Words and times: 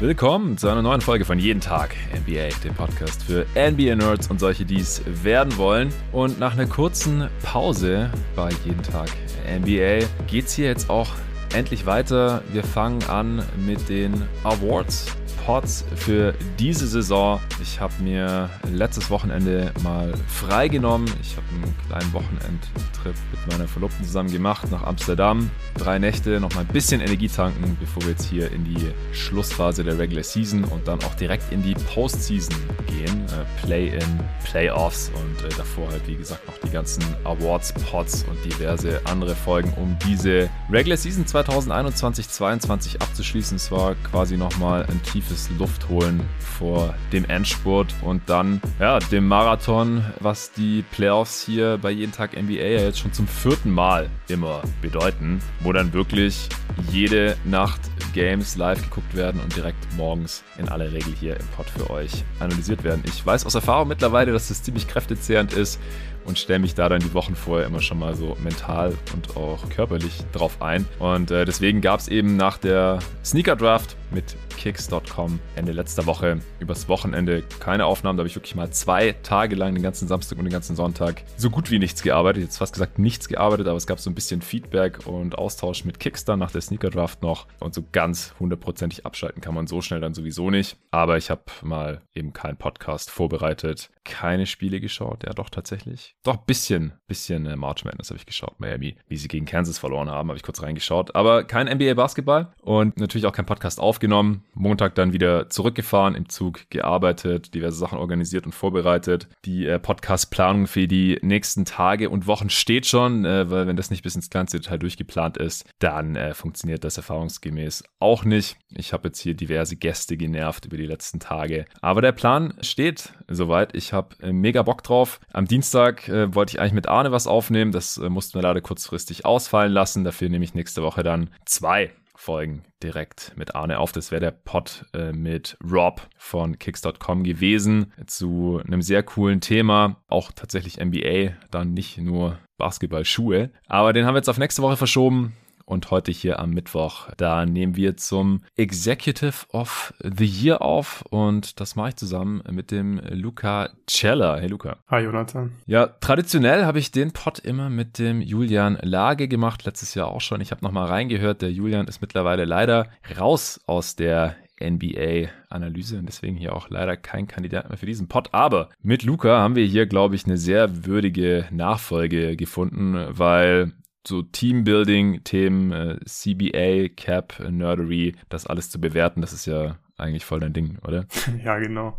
Willkommen 0.00 0.56
zu 0.56 0.68
einer 0.68 0.80
neuen 0.80 1.02
Folge 1.02 1.26
von 1.26 1.38
Jeden 1.38 1.60
Tag 1.60 1.94
NBA, 2.10 2.48
dem 2.64 2.72
Podcast 2.72 3.22
für 3.22 3.44
NBA-Nerds 3.54 4.30
und 4.30 4.40
solche, 4.40 4.64
die 4.64 4.80
es 4.80 5.02
werden 5.22 5.58
wollen. 5.58 5.92
Und 6.10 6.40
nach 6.40 6.54
einer 6.54 6.64
kurzen 6.64 7.28
Pause 7.42 8.10
bei 8.34 8.48
Jeden 8.64 8.82
Tag 8.82 9.10
NBA 9.46 10.06
geht 10.26 10.46
es 10.46 10.54
hier 10.54 10.68
jetzt 10.68 10.88
auch 10.88 11.10
endlich 11.54 11.84
weiter. 11.84 12.42
Wir 12.50 12.64
fangen 12.64 13.02
an 13.10 13.44
mit 13.66 13.90
den 13.90 14.22
Awards 14.42 15.04
Pods 15.50 15.84
für 15.96 16.32
diese 16.60 16.86
Saison. 16.86 17.40
Ich 17.60 17.80
habe 17.80 17.92
mir 18.00 18.48
letztes 18.72 19.10
Wochenende 19.10 19.72
mal 19.82 20.14
freigenommen. 20.28 21.12
Ich 21.20 21.36
habe 21.36 21.44
einen 21.52 21.74
kleinen 21.88 22.12
Wochenendtrip 22.12 23.16
mit 23.32 23.52
meiner 23.52 23.66
Verlobten 23.66 24.04
zusammen 24.04 24.30
gemacht 24.30 24.70
nach 24.70 24.84
Amsterdam. 24.84 25.50
Drei 25.76 25.98
Nächte, 25.98 26.38
noch 26.38 26.54
mal 26.54 26.60
ein 26.60 26.68
bisschen 26.68 27.00
Energie 27.00 27.26
tanken, 27.26 27.76
bevor 27.80 28.04
wir 28.04 28.10
jetzt 28.10 28.30
hier 28.30 28.52
in 28.52 28.62
die 28.62 28.92
Schlussphase 29.10 29.82
der 29.82 29.98
Regular 29.98 30.22
Season 30.22 30.62
und 30.62 30.86
dann 30.86 31.02
auch 31.02 31.14
direkt 31.14 31.52
in 31.52 31.64
die 31.64 31.74
Postseason 31.74 32.54
gehen. 32.86 33.24
Äh, 33.26 33.66
Play-in, 33.66 34.20
Playoffs 34.44 35.10
und 35.14 35.44
äh, 35.44 35.48
davor 35.56 35.88
halt, 35.90 36.06
wie 36.06 36.14
gesagt, 36.16 36.46
noch 36.46 36.58
die 36.58 36.70
ganzen 36.70 37.02
Awards-Pods 37.24 38.24
und 38.30 38.44
diverse 38.44 39.00
andere 39.04 39.34
Folgen, 39.34 39.72
um 39.76 39.96
diese 40.06 40.48
Regular 40.70 40.96
Season 40.96 41.24
2021-22 41.24 43.00
abzuschließen. 43.00 43.56
Es 43.56 43.72
war 43.72 43.96
quasi 44.10 44.36
nochmal 44.36 44.86
ein 44.86 45.02
tiefes 45.02 45.39
tiefes 45.40 45.58
Luft 45.58 45.88
holen 45.88 46.20
vor 46.38 46.94
dem 47.12 47.24
Endspurt 47.24 47.94
und 48.02 48.22
dann 48.26 48.60
ja, 48.78 48.98
dem 48.98 49.26
Marathon, 49.28 50.04
was 50.20 50.52
die 50.52 50.82
Playoffs 50.90 51.42
hier 51.42 51.78
bei 51.80 51.90
jeden 51.90 52.12
Tag 52.12 52.40
NBA 52.40 52.52
ja 52.52 52.80
jetzt 52.80 52.98
schon 52.98 53.12
zum 53.12 53.26
vierten 53.26 53.70
Mal 53.70 54.08
immer 54.28 54.62
bedeuten, 54.82 55.40
wo 55.60 55.72
dann 55.72 55.92
wirklich 55.92 56.48
jede 56.90 57.36
Nacht 57.44 57.80
Games 58.12 58.56
live 58.56 58.82
geguckt 58.82 59.14
werden 59.14 59.40
und 59.40 59.54
direkt 59.54 59.78
morgens 59.96 60.42
in 60.58 60.68
aller 60.68 60.92
Regel 60.92 61.12
hier 61.18 61.38
im 61.38 61.46
Pod 61.56 61.66
für 61.70 61.90
euch 61.90 62.24
analysiert 62.40 62.82
werden. 62.82 63.02
Ich 63.06 63.24
weiß 63.24 63.46
aus 63.46 63.54
Erfahrung 63.54 63.88
mittlerweile, 63.88 64.32
dass 64.32 64.48
das 64.48 64.62
ziemlich 64.62 64.88
kräftezehrend 64.88 65.52
ist 65.52 65.78
und 66.24 66.38
stelle 66.38 66.58
mich 66.58 66.74
da 66.74 66.88
dann 66.88 67.00
die 67.00 67.14
Wochen 67.14 67.34
vorher 67.34 67.66
immer 67.66 67.80
schon 67.80 67.98
mal 67.98 68.14
so 68.14 68.36
mental 68.42 68.96
und 69.14 69.36
auch 69.36 69.68
körperlich 69.70 70.22
drauf 70.32 70.60
ein. 70.60 70.86
Und 70.98 71.30
äh, 71.30 71.44
deswegen 71.44 71.80
gab 71.80 72.00
es 72.00 72.08
eben 72.08 72.36
nach 72.36 72.58
der 72.58 72.98
Sneaker 73.24 73.56
Draft 73.56 73.96
mit 74.10 74.36
kicks.com 74.60 75.40
Ende 75.56 75.72
letzter 75.72 76.04
Woche 76.04 76.40
übers 76.58 76.88
Wochenende 76.88 77.42
keine 77.60 77.86
Aufnahmen. 77.86 78.18
Da 78.18 78.22
habe 78.22 78.28
ich 78.28 78.36
wirklich 78.36 78.54
mal 78.54 78.70
zwei 78.70 79.12
Tage 79.22 79.56
lang 79.56 79.74
den 79.74 79.82
ganzen 79.82 80.06
Samstag 80.06 80.38
und 80.38 80.44
den 80.44 80.52
ganzen 80.52 80.76
Sonntag 80.76 81.22
so 81.36 81.48
gut 81.48 81.70
wie 81.70 81.78
nichts 81.78 82.02
gearbeitet. 82.02 82.42
Jetzt 82.42 82.58
fast 82.58 82.74
gesagt 82.74 82.98
nichts 82.98 83.28
gearbeitet, 83.28 83.68
aber 83.68 83.78
es 83.78 83.86
gab 83.86 84.00
so 84.00 84.10
ein 84.10 84.14
bisschen 84.14 84.42
Feedback 84.42 85.06
und 85.06 85.38
Austausch 85.38 85.84
mit 85.84 85.98
Kicks 85.98 86.26
dann 86.26 86.40
nach 86.40 86.50
der 86.50 86.60
Sneaker 86.60 86.90
Draft 86.90 87.22
noch. 87.22 87.46
Und 87.58 87.74
so 87.74 87.82
ganz 87.90 88.34
hundertprozentig 88.38 89.06
abschalten 89.06 89.40
kann 89.40 89.54
man 89.54 89.66
so 89.66 89.80
schnell 89.80 90.00
dann 90.00 90.12
sowieso 90.12 90.50
nicht. 90.50 90.76
Aber 90.90 91.16
ich 91.16 91.30
habe 91.30 91.42
mal 91.62 92.02
eben 92.14 92.34
keinen 92.34 92.58
Podcast 92.58 93.10
vorbereitet, 93.10 93.90
keine 94.04 94.44
Spiele 94.44 94.80
geschaut. 94.80 95.24
Ja, 95.24 95.32
doch 95.32 95.48
tatsächlich. 95.48 96.16
Doch, 96.22 96.36
bisschen, 96.36 96.92
bisschen 97.06 97.46
äh, 97.46 97.56
March 97.56 97.82
Madness 97.86 98.10
habe 98.10 98.18
ich 98.18 98.26
geschaut. 98.26 98.60
Miami, 98.60 98.94
wie 99.08 99.16
sie 99.16 99.26
gegen 99.26 99.46
Kansas 99.46 99.78
verloren 99.78 100.10
haben, 100.10 100.28
habe 100.28 100.36
ich 100.36 100.42
kurz 100.42 100.62
reingeschaut. 100.62 101.14
Aber 101.14 101.44
kein 101.44 101.66
NBA 101.66 101.94
Basketball 101.94 102.52
und 102.60 103.00
natürlich 103.00 103.24
auch 103.24 103.32
kein 103.32 103.46
Podcast 103.46 103.80
aufgenommen. 103.80 104.44
Montag 104.52 104.94
dann 104.96 105.14
wieder 105.14 105.48
zurückgefahren, 105.48 106.14
im 106.14 106.28
Zug 106.28 106.68
gearbeitet, 106.68 107.54
diverse 107.54 107.78
Sachen 107.78 107.96
organisiert 107.96 108.44
und 108.44 108.52
vorbereitet. 108.52 109.28
Die 109.46 109.66
äh, 109.66 109.78
Podcast-Planung 109.78 110.66
für 110.66 110.86
die 110.86 111.18
nächsten 111.22 111.64
Tage 111.64 112.10
und 112.10 112.26
Wochen 112.26 112.50
steht 112.50 112.84
schon, 112.84 113.24
äh, 113.24 113.50
weil 113.50 113.66
wenn 113.66 113.76
das 113.76 113.90
nicht 113.90 114.02
bis 114.02 114.14
ins 114.14 114.28
kleinste 114.28 114.60
Detail 114.60 114.76
durchgeplant 114.76 115.38
ist, 115.38 115.70
dann 115.78 116.16
äh, 116.16 116.34
funktioniert 116.34 116.84
das 116.84 116.98
erfahrungsgemäß 116.98 117.82
auch 117.98 118.26
nicht. 118.26 118.58
Ich 118.68 118.92
habe 118.92 119.08
jetzt 119.08 119.20
hier 119.20 119.32
diverse 119.32 119.76
Gäste 119.76 120.18
genervt 120.18 120.66
über 120.66 120.76
die 120.76 120.86
letzten 120.86 121.18
Tage. 121.18 121.64
Aber 121.80 122.02
der 122.02 122.12
Plan 122.12 122.52
steht 122.60 123.14
soweit. 123.26 123.74
Ich 123.74 123.94
habe 123.94 124.32
mega 124.32 124.62
Bock 124.62 124.82
drauf. 124.82 125.18
Am 125.32 125.46
Dienstag 125.46 126.09
äh, 126.10 126.34
wollte 126.34 126.54
ich 126.54 126.60
eigentlich 126.60 126.72
mit 126.72 126.88
Arne 126.88 127.12
was 127.12 127.26
aufnehmen. 127.26 127.72
Das 127.72 127.96
äh, 127.96 128.08
mussten 128.08 128.34
wir 128.34 128.42
leider 128.42 128.60
kurzfristig 128.60 129.24
ausfallen 129.24 129.72
lassen. 129.72 130.04
Dafür 130.04 130.28
nehme 130.28 130.44
ich 130.44 130.54
nächste 130.54 130.82
Woche 130.82 131.02
dann 131.02 131.30
zwei 131.46 131.92
Folgen 132.20 132.64
direkt 132.82 133.32
mit 133.36 133.54
Arne 133.54 133.78
auf. 133.78 133.92
Das 133.92 134.10
wäre 134.10 134.20
der 134.20 134.30
Pod 134.32 134.84
äh, 134.92 135.12
mit 135.12 135.56
Rob 135.64 136.06
von 136.18 136.58
Kicks.com 136.58 137.24
gewesen 137.24 137.92
zu 138.06 138.60
einem 138.66 138.82
sehr 138.82 139.02
coolen 139.02 139.40
Thema. 139.40 139.96
Auch 140.06 140.30
tatsächlich 140.30 140.78
NBA, 140.78 141.32
dann 141.50 141.72
nicht 141.72 141.96
nur 141.96 142.38
Basketballschuhe. 142.58 143.50
Aber 143.68 143.94
den 143.94 144.04
haben 144.04 144.14
wir 144.14 144.18
jetzt 144.18 144.28
auf 144.28 144.38
nächste 144.38 144.60
Woche 144.60 144.76
verschoben 144.76 145.34
und 145.70 145.90
heute 145.90 146.10
hier 146.10 146.40
am 146.40 146.50
Mittwoch. 146.50 147.08
Da 147.16 147.46
nehmen 147.46 147.76
wir 147.76 147.96
zum 147.96 148.42
Executive 148.56 149.46
of 149.52 149.94
the 150.02 150.26
Year 150.26 150.62
auf 150.62 151.04
und 151.10 151.60
das 151.60 151.76
mache 151.76 151.90
ich 151.90 151.96
zusammen 151.96 152.42
mit 152.50 152.70
dem 152.70 153.00
Luca 153.10 153.70
Cella. 153.88 154.36
Hey 154.38 154.48
Luca. 154.48 154.78
Hi 154.88 155.02
Jonathan. 155.04 155.52
Ja, 155.66 155.86
traditionell 155.86 156.64
habe 156.64 156.80
ich 156.80 156.90
den 156.90 157.12
Pod 157.12 157.38
immer 157.38 157.70
mit 157.70 157.98
dem 157.98 158.20
Julian 158.20 158.78
Lage 158.82 159.28
gemacht, 159.28 159.64
letztes 159.64 159.94
Jahr 159.94 160.08
auch 160.08 160.20
schon. 160.20 160.40
Ich 160.40 160.50
habe 160.50 160.64
nochmal 160.64 160.88
reingehört. 160.88 161.40
Der 161.40 161.52
Julian 161.52 161.86
ist 161.86 162.00
mittlerweile 162.00 162.44
leider 162.44 162.88
raus 163.18 163.60
aus 163.66 163.94
der 163.94 164.34
NBA-Analyse 164.62 165.98
und 165.98 166.06
deswegen 166.06 166.36
hier 166.36 166.54
auch 166.54 166.68
leider 166.68 166.96
kein 166.96 167.26
Kandidat 167.26 167.68
mehr 167.68 167.78
für 167.78 167.86
diesen 167.86 168.08
Pod. 168.08 168.28
Aber 168.32 168.68
mit 168.82 169.02
Luca 169.04 169.38
haben 169.38 169.56
wir 169.56 169.64
hier, 169.64 169.86
glaube 169.86 170.16
ich, 170.16 170.26
eine 170.26 170.36
sehr 170.36 170.84
würdige 170.84 171.46
Nachfolge 171.50 172.36
gefunden, 172.36 173.06
weil 173.08 173.72
so 174.06 174.22
Teambuilding-Themen, 174.22 175.72
äh, 175.72 175.98
CBA, 176.04 176.88
Cap, 176.94 177.40
Nerdery, 177.40 178.16
das 178.28 178.46
alles 178.46 178.70
zu 178.70 178.80
bewerten, 178.80 179.20
das 179.20 179.32
ist 179.32 179.46
ja 179.46 179.78
eigentlich 179.98 180.24
voll 180.24 180.40
dein 180.40 180.52
Ding, 180.52 180.78
oder? 180.86 181.06
ja, 181.44 181.58
genau. 181.58 181.98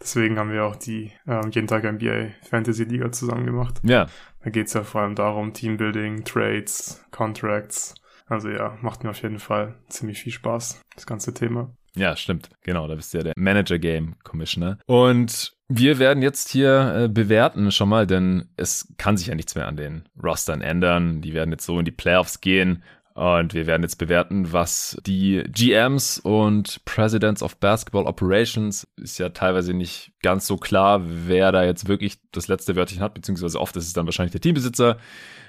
Deswegen 0.00 0.36
haben 0.38 0.50
wir 0.50 0.64
auch 0.64 0.74
die 0.74 1.12
ähm, 1.28 1.50
jeden 1.52 1.68
Tag 1.68 1.84
NBA 1.84 2.30
Fantasy 2.42 2.84
Liga 2.84 3.12
zusammen 3.12 3.46
gemacht. 3.46 3.80
Ja. 3.84 4.08
Da 4.42 4.50
geht's 4.50 4.72
ja 4.72 4.82
vor 4.82 5.02
allem 5.02 5.14
darum, 5.14 5.52
Teambuilding, 5.52 6.24
Trades, 6.24 7.04
Contracts. 7.12 7.94
Also 8.26 8.48
ja, 8.48 8.76
macht 8.82 9.04
mir 9.04 9.10
auf 9.10 9.22
jeden 9.22 9.38
Fall 9.38 9.76
ziemlich 9.88 10.20
viel 10.20 10.32
Spaß, 10.32 10.80
das 10.94 11.06
ganze 11.06 11.34
Thema. 11.34 11.72
Ja, 11.94 12.16
stimmt. 12.16 12.48
Genau, 12.62 12.88
da 12.88 12.94
bist 12.94 13.12
du 13.12 13.18
ja 13.18 13.24
der 13.24 13.34
Manager 13.36 13.78
Game 13.78 14.16
Commissioner. 14.24 14.78
Und 14.86 15.52
wir 15.76 15.98
werden 15.98 16.22
jetzt 16.22 16.50
hier 16.50 16.94
äh, 17.04 17.08
bewerten 17.08 17.72
schon 17.72 17.88
mal, 17.88 18.06
denn 18.06 18.48
es 18.56 18.92
kann 18.98 19.16
sich 19.16 19.28
ja 19.28 19.34
nichts 19.34 19.54
mehr 19.54 19.66
an 19.66 19.76
den 19.76 20.04
Rostern 20.22 20.60
ändern. 20.60 21.20
Die 21.22 21.34
werden 21.34 21.50
jetzt 21.50 21.66
so 21.66 21.78
in 21.78 21.84
die 21.84 21.90
Playoffs 21.90 22.40
gehen. 22.40 22.82
Und 23.14 23.52
wir 23.52 23.66
werden 23.66 23.82
jetzt 23.82 23.96
bewerten, 23.96 24.52
was 24.52 24.96
die 25.06 25.42
GMs 25.48 26.18
und 26.18 26.82
Presidents 26.86 27.42
of 27.42 27.58
Basketball 27.58 28.06
Operations 28.06 28.88
ist 28.96 29.18
ja 29.18 29.28
teilweise 29.28 29.74
nicht 29.74 30.12
ganz 30.22 30.46
so 30.46 30.56
klar, 30.56 31.02
wer 31.04 31.52
da 31.52 31.62
jetzt 31.62 31.88
wirklich 31.88 32.18
das 32.32 32.48
letzte 32.48 32.74
Wörtchen 32.74 33.00
hat, 33.00 33.12
beziehungsweise 33.12 33.60
oft 33.60 33.76
ist 33.76 33.86
es 33.86 33.92
dann 33.92 34.06
wahrscheinlich 34.06 34.32
der 34.32 34.40
Teambesitzer. 34.40 34.96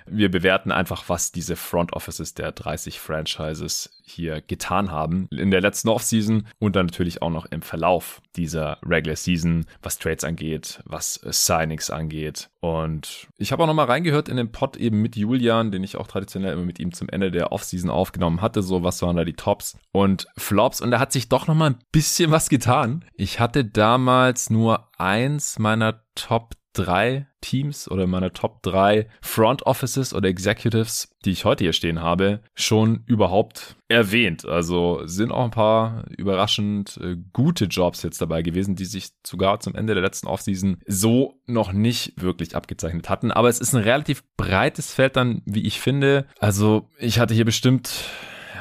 Wir 0.05 0.29
bewerten 0.29 0.71
einfach, 0.71 1.07
was 1.07 1.31
diese 1.31 1.55
Front 1.55 1.93
Offices 1.93 2.33
der 2.33 2.51
30 2.51 2.99
Franchises 2.99 4.01
hier 4.05 4.41
getan 4.41 4.91
haben 4.91 5.27
in 5.31 5.51
der 5.51 5.61
letzten 5.61 5.89
Offseason 5.89 6.47
und 6.59 6.75
dann 6.75 6.87
natürlich 6.87 7.21
auch 7.21 7.29
noch 7.29 7.45
im 7.45 7.61
Verlauf 7.61 8.21
dieser 8.35 8.77
Regular 8.83 9.15
Season, 9.15 9.65
was 9.81 9.97
Trades 9.97 10.23
angeht, 10.23 10.81
was 10.85 11.15
Signings 11.23 11.89
angeht. 11.89 12.49
Und 12.59 13.27
ich 13.37 13.51
habe 13.51 13.63
auch 13.63 13.67
noch 13.67 13.73
mal 13.73 13.85
reingehört 13.85 14.29
in 14.29 14.37
den 14.37 14.51
Pod 14.51 14.77
eben 14.77 15.01
mit 15.01 15.15
Julian, 15.15 15.71
den 15.71 15.83
ich 15.83 15.97
auch 15.97 16.07
traditionell 16.07 16.53
immer 16.53 16.63
mit 16.63 16.79
ihm 16.79 16.93
zum 16.93 17.09
Ende 17.09 17.31
der 17.31 17.51
Offseason 17.51 17.89
aufgenommen 17.89 18.41
hatte, 18.41 18.61
so 18.61 18.83
was 18.83 19.01
waren 19.01 19.15
da 19.15 19.25
die 19.25 19.33
Tops 19.33 19.77
und 19.91 20.27
Flops 20.37 20.81
und 20.81 20.91
da 20.91 20.99
hat 20.99 21.11
sich 21.11 21.29
doch 21.29 21.47
noch 21.47 21.55
mal 21.55 21.71
ein 21.71 21.79
bisschen 21.91 22.31
was 22.31 22.49
getan. 22.49 23.05
Ich 23.15 23.39
hatte 23.39 23.65
damals 23.65 24.49
nur 24.49 24.89
eins 24.97 25.59
meiner 25.59 26.01
Top 26.15 26.55
drei 26.73 27.27
Teams 27.41 27.89
oder 27.89 28.07
meiner 28.07 28.33
Top 28.33 28.61
drei 28.63 29.07
Front 29.21 29.65
Offices 29.65 30.13
oder 30.13 30.29
Executives, 30.29 31.09
die 31.25 31.31
ich 31.31 31.45
heute 31.45 31.63
hier 31.63 31.73
stehen 31.73 32.01
habe, 32.01 32.41
schon 32.55 33.03
überhaupt 33.05 33.75
erwähnt. 33.87 34.45
Also 34.45 35.01
sind 35.05 35.31
auch 35.31 35.43
ein 35.43 35.51
paar 35.51 36.05
überraschend 36.17 36.97
äh, 37.01 37.17
gute 37.31 37.65
Jobs 37.65 38.01
jetzt 38.03 38.21
dabei 38.21 38.41
gewesen, 38.41 38.75
die 38.75 38.85
sich 38.85 39.09
sogar 39.25 39.59
zum 39.59 39.75
Ende 39.75 39.93
der 39.93 40.03
letzten 40.03 40.27
Offseason 40.27 40.77
so 40.87 41.39
noch 41.45 41.73
nicht 41.73 42.21
wirklich 42.21 42.55
abgezeichnet 42.55 43.09
hatten. 43.09 43.31
Aber 43.31 43.49
es 43.49 43.59
ist 43.59 43.73
ein 43.73 43.83
relativ 43.83 44.23
breites 44.35 44.93
Feld 44.93 45.15
dann, 45.15 45.41
wie 45.45 45.65
ich 45.65 45.79
finde. 45.79 46.25
Also 46.39 46.89
ich 46.97 47.19
hatte 47.19 47.33
hier 47.33 47.45
bestimmt 47.45 47.89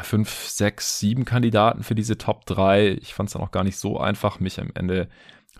fünf, 0.03 0.47
sechs, 0.47 0.99
sieben 0.99 1.25
Kandidaten 1.25 1.83
für 1.83 1.95
diese 1.95 2.19
Top 2.19 2.45
3. 2.47 2.99
Ich 3.01 3.15
fand 3.15 3.29
es 3.29 3.33
dann 3.33 3.43
auch 3.43 3.51
gar 3.51 3.65
nicht 3.65 3.79
so 3.79 3.99
einfach, 3.99 4.41
mich 4.41 4.61
am 4.61 4.71
Ende 4.75 5.09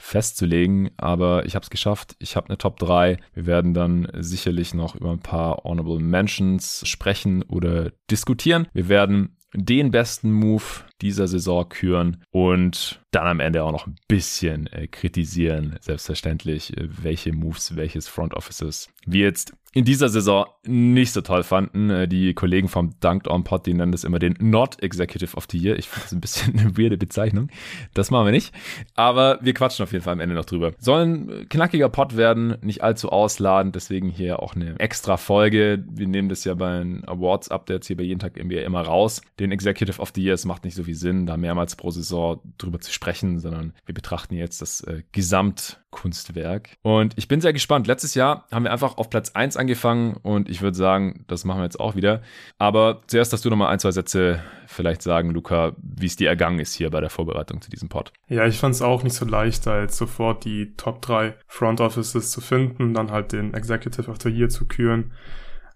festzulegen, 0.03 0.91
aber 0.97 1.47
ich 1.47 1.55
habe 1.55 1.63
es 1.63 1.71
geschafft. 1.71 2.17
Ich 2.19 2.35
habe 2.35 2.49
eine 2.49 2.59
Top 2.59 2.79
3. 2.81 3.19
Wir 3.35 3.47
werden 3.47 3.73
dann 3.73 4.09
sicherlich 4.19 4.75
noch 4.75 4.97
über 4.97 5.13
ein 5.13 5.21
paar 5.21 5.63
Honorable 5.65 6.01
Mentions 6.01 6.83
sprechen 6.87 7.43
oder 7.45 7.93
diskutieren. 8.11 8.67
Wir 8.73 8.89
werden 8.89 9.37
den 9.55 9.93
besten 9.93 10.33
Move 10.33 10.65
dieser 11.03 11.29
Saison 11.29 11.69
küren 11.69 12.25
und 12.31 13.01
dann 13.11 13.27
am 13.27 13.41
Ende 13.41 13.63
auch 13.63 13.73
noch 13.73 13.87
ein 13.87 13.97
bisschen 14.09 14.67
äh, 14.69 14.87
kritisieren, 14.87 15.77
selbstverständlich, 15.81 16.77
äh, 16.77 16.89
welche 17.03 17.33
Moves, 17.33 17.77
welches 17.77 18.09
Front 18.09 18.35
Offices 18.35 18.89
wir 19.05 19.25
jetzt 19.25 19.53
in 19.75 19.87
dieser 19.87 20.11
Saison 20.11 20.47
nicht 20.67 21.13
so 21.13 21.23
toll 21.23 21.43
fanden. 21.43 21.91
Äh, 21.91 22.07
die 22.07 22.35
Kollegen 22.35 22.69
vom 22.69 22.99
Dunked 23.01 23.27
On 23.27 23.43
Pod, 23.43 23.67
die 23.67 23.75
nennen 23.75 23.93
das 23.93 24.05
immer 24.05 24.19
den 24.19 24.37
Not 24.39 24.83
Executive 24.83 25.37
of 25.37 25.47
the 25.51 25.59
Year. 25.59 25.79
Ich 25.79 25.89
finde 25.89 26.05
das 26.05 26.13
ein 26.13 26.21
bisschen 26.21 26.59
eine 26.59 26.77
weirde 26.77 26.99
Bezeichnung. 26.99 27.49
Das 27.95 28.11
machen 28.11 28.27
wir 28.27 28.33
nicht. 28.33 28.55
Aber 28.95 29.39
wir 29.41 29.55
quatschen 29.55 29.83
auf 29.83 29.93
jeden 29.93 30.05
Fall 30.05 30.13
am 30.13 30.21
Ende 30.21 30.35
noch 30.35 30.45
drüber. 30.45 30.73
Soll 30.79 31.03
ein 31.03 31.49
knackiger 31.49 31.89
Pod 31.89 32.17
werden, 32.17 32.57
nicht 32.61 32.83
allzu 32.83 33.11
ausladend, 33.11 33.75
deswegen 33.75 34.11
hier 34.11 34.43
auch 34.43 34.55
eine 34.55 34.79
extra 34.79 35.17
Folge. 35.17 35.83
Wir 35.91 36.07
nehmen 36.07 36.29
das 36.29 36.45
ja 36.45 36.55
bei 36.55 36.79
den 36.79 37.07
Awards 37.09 37.51
Updates 37.51 37.87
hier 37.87 37.97
bei 37.97 38.05
jeden 38.05 38.21
Tag 38.21 38.43
NBA 38.43 38.61
immer 38.61 38.83
raus. 38.83 39.23
Den 39.41 39.53
Executive 39.53 40.01
of 40.01 40.13
the 40.15 40.23
Year, 40.23 40.35
es 40.35 40.45
macht 40.45 40.65
nicht 40.65 40.75
so 40.75 40.85
viel 40.85 40.92
Sinn, 40.95 41.27
da 41.27 41.37
mehrmals 41.37 41.77
pro 41.77 41.91
Saison 41.91 42.41
drüber 42.59 42.81
zu 42.81 42.93
sprechen, 42.93 43.39
sondern 43.39 43.73
wir 43.85 43.95
betrachten 43.95 44.35
jetzt 44.35 44.63
das 44.63 44.81
äh, 44.83 45.03
Gesamtkunstwerk. 45.13 46.77
Und 46.83 47.15
ich 47.17 47.29
bin 47.29 47.41
sehr 47.41 47.53
gespannt. 47.53 47.87
Letztes 47.87 48.15
Jahr 48.15 48.47
haben 48.51 48.65
wir 48.65 48.73
einfach 48.73 48.99
auf 48.99 49.11
Platz 49.11 49.31
1 49.31 49.57
angefangen 49.57 50.17
und 50.23 50.49
ich 50.49 50.63
würde 50.63 50.77
sagen, 50.77 51.25
das 51.29 51.45
machen 51.45 51.61
wir 51.61 51.65
jetzt 51.65 51.81
auch 51.81 51.97
wieder. 51.97 52.23
Aber 52.59 53.03
zuerst, 53.07 53.33
dass 53.33 53.43
du 53.43 53.51
nochmal 53.51 53.69
ein, 53.69 53.79
zwei 53.79 53.91
Sätze 53.91 54.43
vielleicht 54.67 55.03
sagen, 55.03 55.31
Luca, 55.31 55.73
wie 55.79 56.07
es 56.07 56.17
dir 56.17 56.29
ergangen 56.29 56.59
ist 56.59 56.75
hier 56.75 56.91
bei 56.91 57.01
der 57.01 57.11
Vorbereitung 57.11 57.61
zu 57.61 57.71
diesem 57.71 57.89
Pod. 57.89 58.13
Ja, 58.29 58.47
ich 58.47 58.59
fand 58.59 58.75
es 58.75 58.83
auch 58.83 59.03
nicht 59.03 59.15
so 59.15 59.25
leicht, 59.25 59.67
jetzt 59.67 59.97
sofort 59.97 60.45
die 60.45 60.75
Top 60.77 61.03
3 61.03 61.35
Front 61.47 61.81
Offices 61.81 62.31
zu 62.31 62.41
finden, 62.41 62.95
dann 62.95 63.11
halt 63.11 63.33
den 63.33 63.55
Executive 63.55 64.11
of 64.11 64.19
the 64.23 64.31
Year 64.31 64.49
zu 64.49 64.67
küren. 64.67 65.13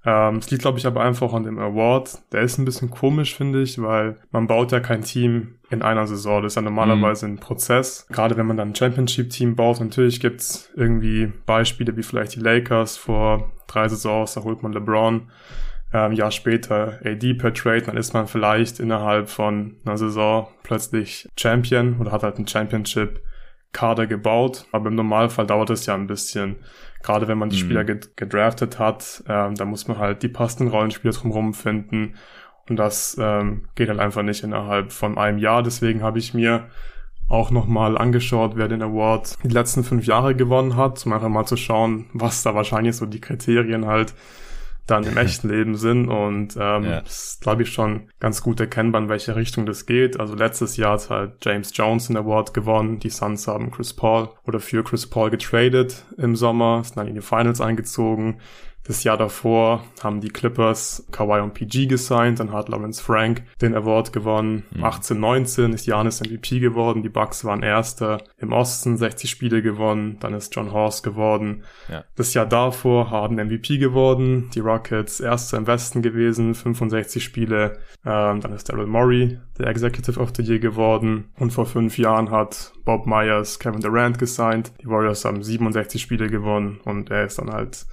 Ähm, 0.07 0.37
es 0.37 0.49
liegt, 0.53 0.63
glaube 0.63 0.79
ich, 0.79 0.87
aber 0.87 1.03
einfach 1.03 1.33
an 1.33 1.43
dem 1.43 1.59
Award. 1.59 2.21
Der 2.33 2.43
ist 2.43 2.59
ein 2.59 2.65
bisschen 2.65 2.91
komisch, 2.91 3.35
finde 3.35 3.61
ich, 3.61 3.83
weil 3.83 4.17
man 4.31 4.47
baut 4.47 4.71
ja 4.71 4.79
kein 4.79 5.03
Team 5.03 5.57
in 5.69 5.83
einer 5.83 6.07
Saison. 6.07 6.43
Das 6.43 6.53
ist 6.53 6.57
ja 6.57 6.63
normalerweise 6.63 7.27
mhm. 7.27 7.35
ein 7.35 7.41
Prozess. 7.41 8.07
Gerade 8.09 8.37
wenn 8.37 8.47
man 8.47 8.57
dann 8.57 8.69
ein 8.71 8.75
Championship-Team 8.75 9.57
baut. 9.57 9.81
Natürlich 9.81 10.21
gibt's 10.21 10.71
irgendwie 10.77 11.33
Beispiele 11.45 11.97
wie 11.97 12.05
vielleicht 12.05 12.37
die 12.37 12.41
Lakers 12.41 12.97
vor 12.97 13.51
drei 13.67 13.89
Saisons, 13.89 14.35
da 14.35 14.45
holt 14.45 14.63
man 14.63 14.73
LeBron. 14.73 15.29
Ähm, 15.93 16.13
Jahr 16.13 16.31
später 16.31 17.01
AD 17.05 17.35
per 17.35 17.53
Trade, 17.53 17.83
dann 17.83 17.97
ist 17.97 18.15
man 18.15 18.29
vielleicht 18.29 18.79
innerhalb 18.79 19.29
von 19.29 19.77
einer 19.85 19.97
Saison 19.97 20.49
plötzlich 20.63 21.29
Champion 21.39 21.99
oder 22.01 22.13
hat 22.13 22.23
halt 22.23 22.39
ein 22.39 22.47
Championship 22.47 23.21
Kader 23.73 24.07
gebaut, 24.07 24.67
aber 24.73 24.89
im 24.89 24.95
Normalfall 24.95 25.47
dauert 25.47 25.71
es 25.71 25.87
ja 25.87 25.95
ein 25.95 26.07
bisschen. 26.07 26.57
Gerade 27.07 27.29
wenn 27.29 27.39
man 27.39 27.51
die 27.51 27.57
mhm. 27.57 27.61
Spieler 27.61 27.85
gedraftet 27.85 28.81
hat, 28.81 29.23
ähm, 29.29 29.55
da 29.55 29.65
muss 29.65 29.87
man 29.87 29.99
halt 29.99 30.25
die 30.25 30.29
passenden 30.29 30.73
Rollenspieler 30.73 31.15
drumherum 31.15 31.55
finden. 31.55 32.15
Und 32.69 32.77
das 32.77 33.17
ähm, 33.21 33.69
geht 33.77 33.89
halt 33.89 34.01
einfach 34.01 34.25
nicht 34.25 34.43
innerhalb 34.43 34.91
von 34.91 35.17
einem 35.17 35.39
Jahr. 35.39 35.63
Deswegen 35.63 36.03
habe 36.03 36.19
ich 36.19 36.35
mir 36.35 36.67
auch 37.29 37.53
nochmal 37.53 37.97
angeschaut, 37.97 38.57
wer 38.57 38.67
den 38.67 38.83
Award 38.83 39.37
die 39.45 39.49
letzten 39.49 39.85
fünf 39.85 40.05
Jahre 40.05 40.35
gewonnen 40.35 40.75
hat, 40.75 41.07
um 41.07 41.13
einfach 41.13 41.29
mal 41.29 41.47
zu 41.47 41.57
schauen, 41.57 42.07
was 42.13 42.43
da 42.43 42.57
wahrscheinlich 42.57 42.97
so 42.97 43.07
die 43.07 43.21
Kriterien 43.21 43.87
halt 43.87 44.13
dann 44.87 45.05
im 45.05 45.17
echten 45.17 45.49
Leben 45.49 45.77
sind. 45.77 46.09
Und 46.09 46.57
ähm, 46.57 46.85
ja. 46.85 46.99
ist, 46.99 47.41
glaube 47.41 47.63
ich, 47.63 47.73
schon 47.73 48.11
ganz 48.21 48.43
gut 48.43 48.61
erkennbar, 48.61 49.03
in 49.03 49.09
welche 49.09 49.37
Richtung 49.37 49.67
das 49.67 49.87
geht. 49.87 50.19
Also 50.19 50.35
letztes 50.35 50.77
Jahr 50.77 50.95
hat 50.95 51.11
halt 51.11 51.45
James 51.45 51.71
Jones 51.75 52.09
den 52.09 52.17
Award 52.17 52.55
gewonnen. 52.55 52.99
Die 52.99 53.11
Suns 53.11 53.47
haben 53.49 53.71
Chris 53.71 53.95
Paul 53.95 54.29
oder 54.45 54.61
für 54.61 54.83
Chris 54.85 55.09
Paul 55.09 55.31
getradet 55.31 56.05
im 56.17 56.37
Sommer, 56.37 56.83
sind 56.85 56.97
dann 56.97 57.09
in 57.09 57.15
die 57.15 57.21
Finals 57.21 57.61
eingezogen. 57.61 58.41
Das 58.87 59.03
Jahr 59.03 59.17
davor 59.17 59.83
haben 60.03 60.21
die 60.21 60.29
Clippers 60.29 61.07
Kawhi 61.11 61.41
und 61.41 61.55
PG 61.55 61.87
gesigned, 61.87 62.39
dann 62.39 62.53
hat 62.53 62.69
Lawrence 62.69 63.03
Frank 63.03 63.43
den 63.61 63.75
Award 63.75 64.13
gewonnen. 64.13 64.63
Mhm. 64.71 64.85
18, 64.85 65.19
19 65.19 65.73
ist 65.73 65.87
Janis 65.87 66.21
MVP 66.21 66.61
geworden, 66.61 67.03
die 67.03 67.09
Bucks 67.09 67.45
waren 67.45 67.65
Erster 67.65 68.23
im 68.39 68.53
Osten, 68.53 68.97
60 68.97 69.29
Spiele 69.29 69.61
gewonnen, 69.61 70.19
dann 70.21 70.35
ist 70.35 70.55
John 70.55 70.73
Horst 70.73 71.03
geworden. 71.03 71.65
Ja. 71.89 72.05
Das 72.15 72.33
Jahr 72.35 72.47
davor 72.47 73.11
Harden 73.11 73.45
MVP 73.45 73.79
geworden, 73.79 74.51
die 74.55 74.61
Rockets 74.61 75.19
Erster 75.19 75.57
im 75.57 75.67
Westen 75.67 76.01
gewesen, 76.01 76.55
65 76.55 77.25
Spiele, 77.25 77.79
ähm, 78.05 78.41
dann 78.41 78.53
ist 78.53 78.69
Daryl 78.69 78.87
Morey 78.87 79.39
der 79.59 79.67
Executive 79.67 80.21
of 80.21 80.33
the 80.37 80.43
Year 80.43 80.61
geworden 80.61 81.33
und 81.41 81.53
vor 81.53 81.67
fünf 81.67 81.99
Jahren 81.99 82.31
hat 82.31 82.73
Bob 82.85 83.07
Myers 83.07 83.59
Kevin 83.59 83.81
Durant 83.81 84.19
gesigned, 84.21 84.73
die 84.81 84.87
Warriors 84.87 85.25
haben 85.25 85.43
67 85.43 86.01
Spiele 86.01 86.29
gewonnen 86.29 86.79
und 86.85 87.11
er 87.11 87.25
ist 87.25 87.39
dann 87.41 87.51
halt 87.51 87.87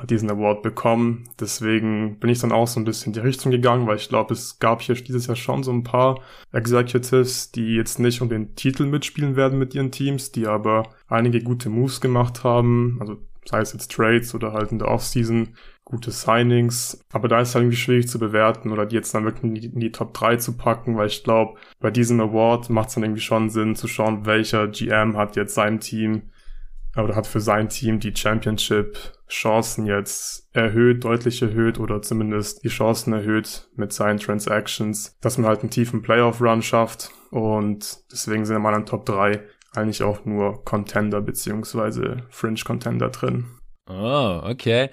hat 0.00 0.10
diesen 0.10 0.30
Award 0.30 0.62
bekommen. 0.62 1.28
Deswegen 1.38 2.18
bin 2.18 2.30
ich 2.30 2.38
dann 2.38 2.52
auch 2.52 2.66
so 2.66 2.80
ein 2.80 2.84
bisschen 2.84 3.10
in 3.10 3.14
die 3.14 3.26
Richtung 3.26 3.52
gegangen, 3.52 3.86
weil 3.86 3.96
ich 3.96 4.08
glaube, 4.08 4.32
es 4.32 4.58
gab 4.58 4.80
hier 4.80 4.94
dieses 4.94 5.26
Jahr 5.26 5.36
schon 5.36 5.62
so 5.62 5.72
ein 5.72 5.84
paar 5.84 6.20
Executives, 6.52 7.52
die 7.52 7.74
jetzt 7.74 7.98
nicht 7.98 8.22
um 8.22 8.28
den 8.28 8.54
Titel 8.54 8.86
mitspielen 8.86 9.36
werden 9.36 9.58
mit 9.58 9.74
ihren 9.74 9.90
Teams, 9.90 10.32
die 10.32 10.46
aber 10.46 10.84
einige 11.08 11.42
gute 11.42 11.68
Moves 11.68 12.00
gemacht 12.00 12.44
haben. 12.44 12.96
Also 13.00 13.18
sei 13.44 13.60
es 13.60 13.72
jetzt 13.72 13.92
Trades 13.92 14.34
oder 14.34 14.52
halt 14.52 14.72
in 14.72 14.78
der 14.78 14.88
Offseason 14.88 15.48
gute 15.84 16.12
Signings. 16.12 17.04
Aber 17.12 17.28
da 17.28 17.40
ist 17.40 17.54
halt 17.54 17.64
irgendwie 17.64 17.76
schwierig 17.76 18.08
zu 18.08 18.18
bewerten 18.18 18.70
oder 18.70 18.86
die 18.86 18.96
jetzt 18.96 19.14
dann 19.14 19.24
wirklich 19.24 19.44
in 19.44 19.54
die, 19.54 19.66
in 19.66 19.80
die 19.80 19.92
Top 19.92 20.14
3 20.14 20.36
zu 20.36 20.56
packen, 20.56 20.96
weil 20.96 21.08
ich 21.08 21.24
glaube, 21.24 21.58
bei 21.80 21.90
diesem 21.90 22.20
Award 22.20 22.70
macht 22.70 22.88
es 22.88 22.94
dann 22.94 23.04
irgendwie 23.04 23.20
schon 23.20 23.50
Sinn 23.50 23.76
zu 23.76 23.88
schauen, 23.88 24.24
welcher 24.24 24.68
GM 24.68 25.16
hat 25.16 25.36
jetzt 25.36 25.54
sein 25.54 25.80
Team 25.80 26.22
oder 26.96 27.14
hat 27.14 27.26
für 27.26 27.40
sein 27.40 27.68
Team 27.68 28.00
die 28.00 28.14
Championship-Chancen 28.14 29.86
jetzt 29.86 30.48
erhöht, 30.52 31.04
deutlich 31.04 31.42
erhöht 31.42 31.78
oder 31.78 32.02
zumindest 32.02 32.64
die 32.64 32.68
Chancen 32.68 33.12
erhöht 33.12 33.68
mit 33.76 33.92
seinen 33.92 34.18
Transactions, 34.18 35.16
dass 35.20 35.38
man 35.38 35.48
halt 35.48 35.60
einen 35.60 35.70
tiefen 35.70 36.02
Playoff-Run 36.02 36.62
schafft 36.62 37.10
und 37.30 37.98
deswegen 38.10 38.44
sind 38.44 38.56
in 38.56 38.62
meinen 38.62 38.86
Top 38.86 39.06
3 39.06 39.40
eigentlich 39.74 40.02
auch 40.02 40.24
nur 40.24 40.64
Contender 40.64 41.20
beziehungsweise 41.20 42.24
Fringe-Contender 42.30 43.10
drin. 43.10 43.46
Oh, 43.88 44.40
okay. 44.44 44.90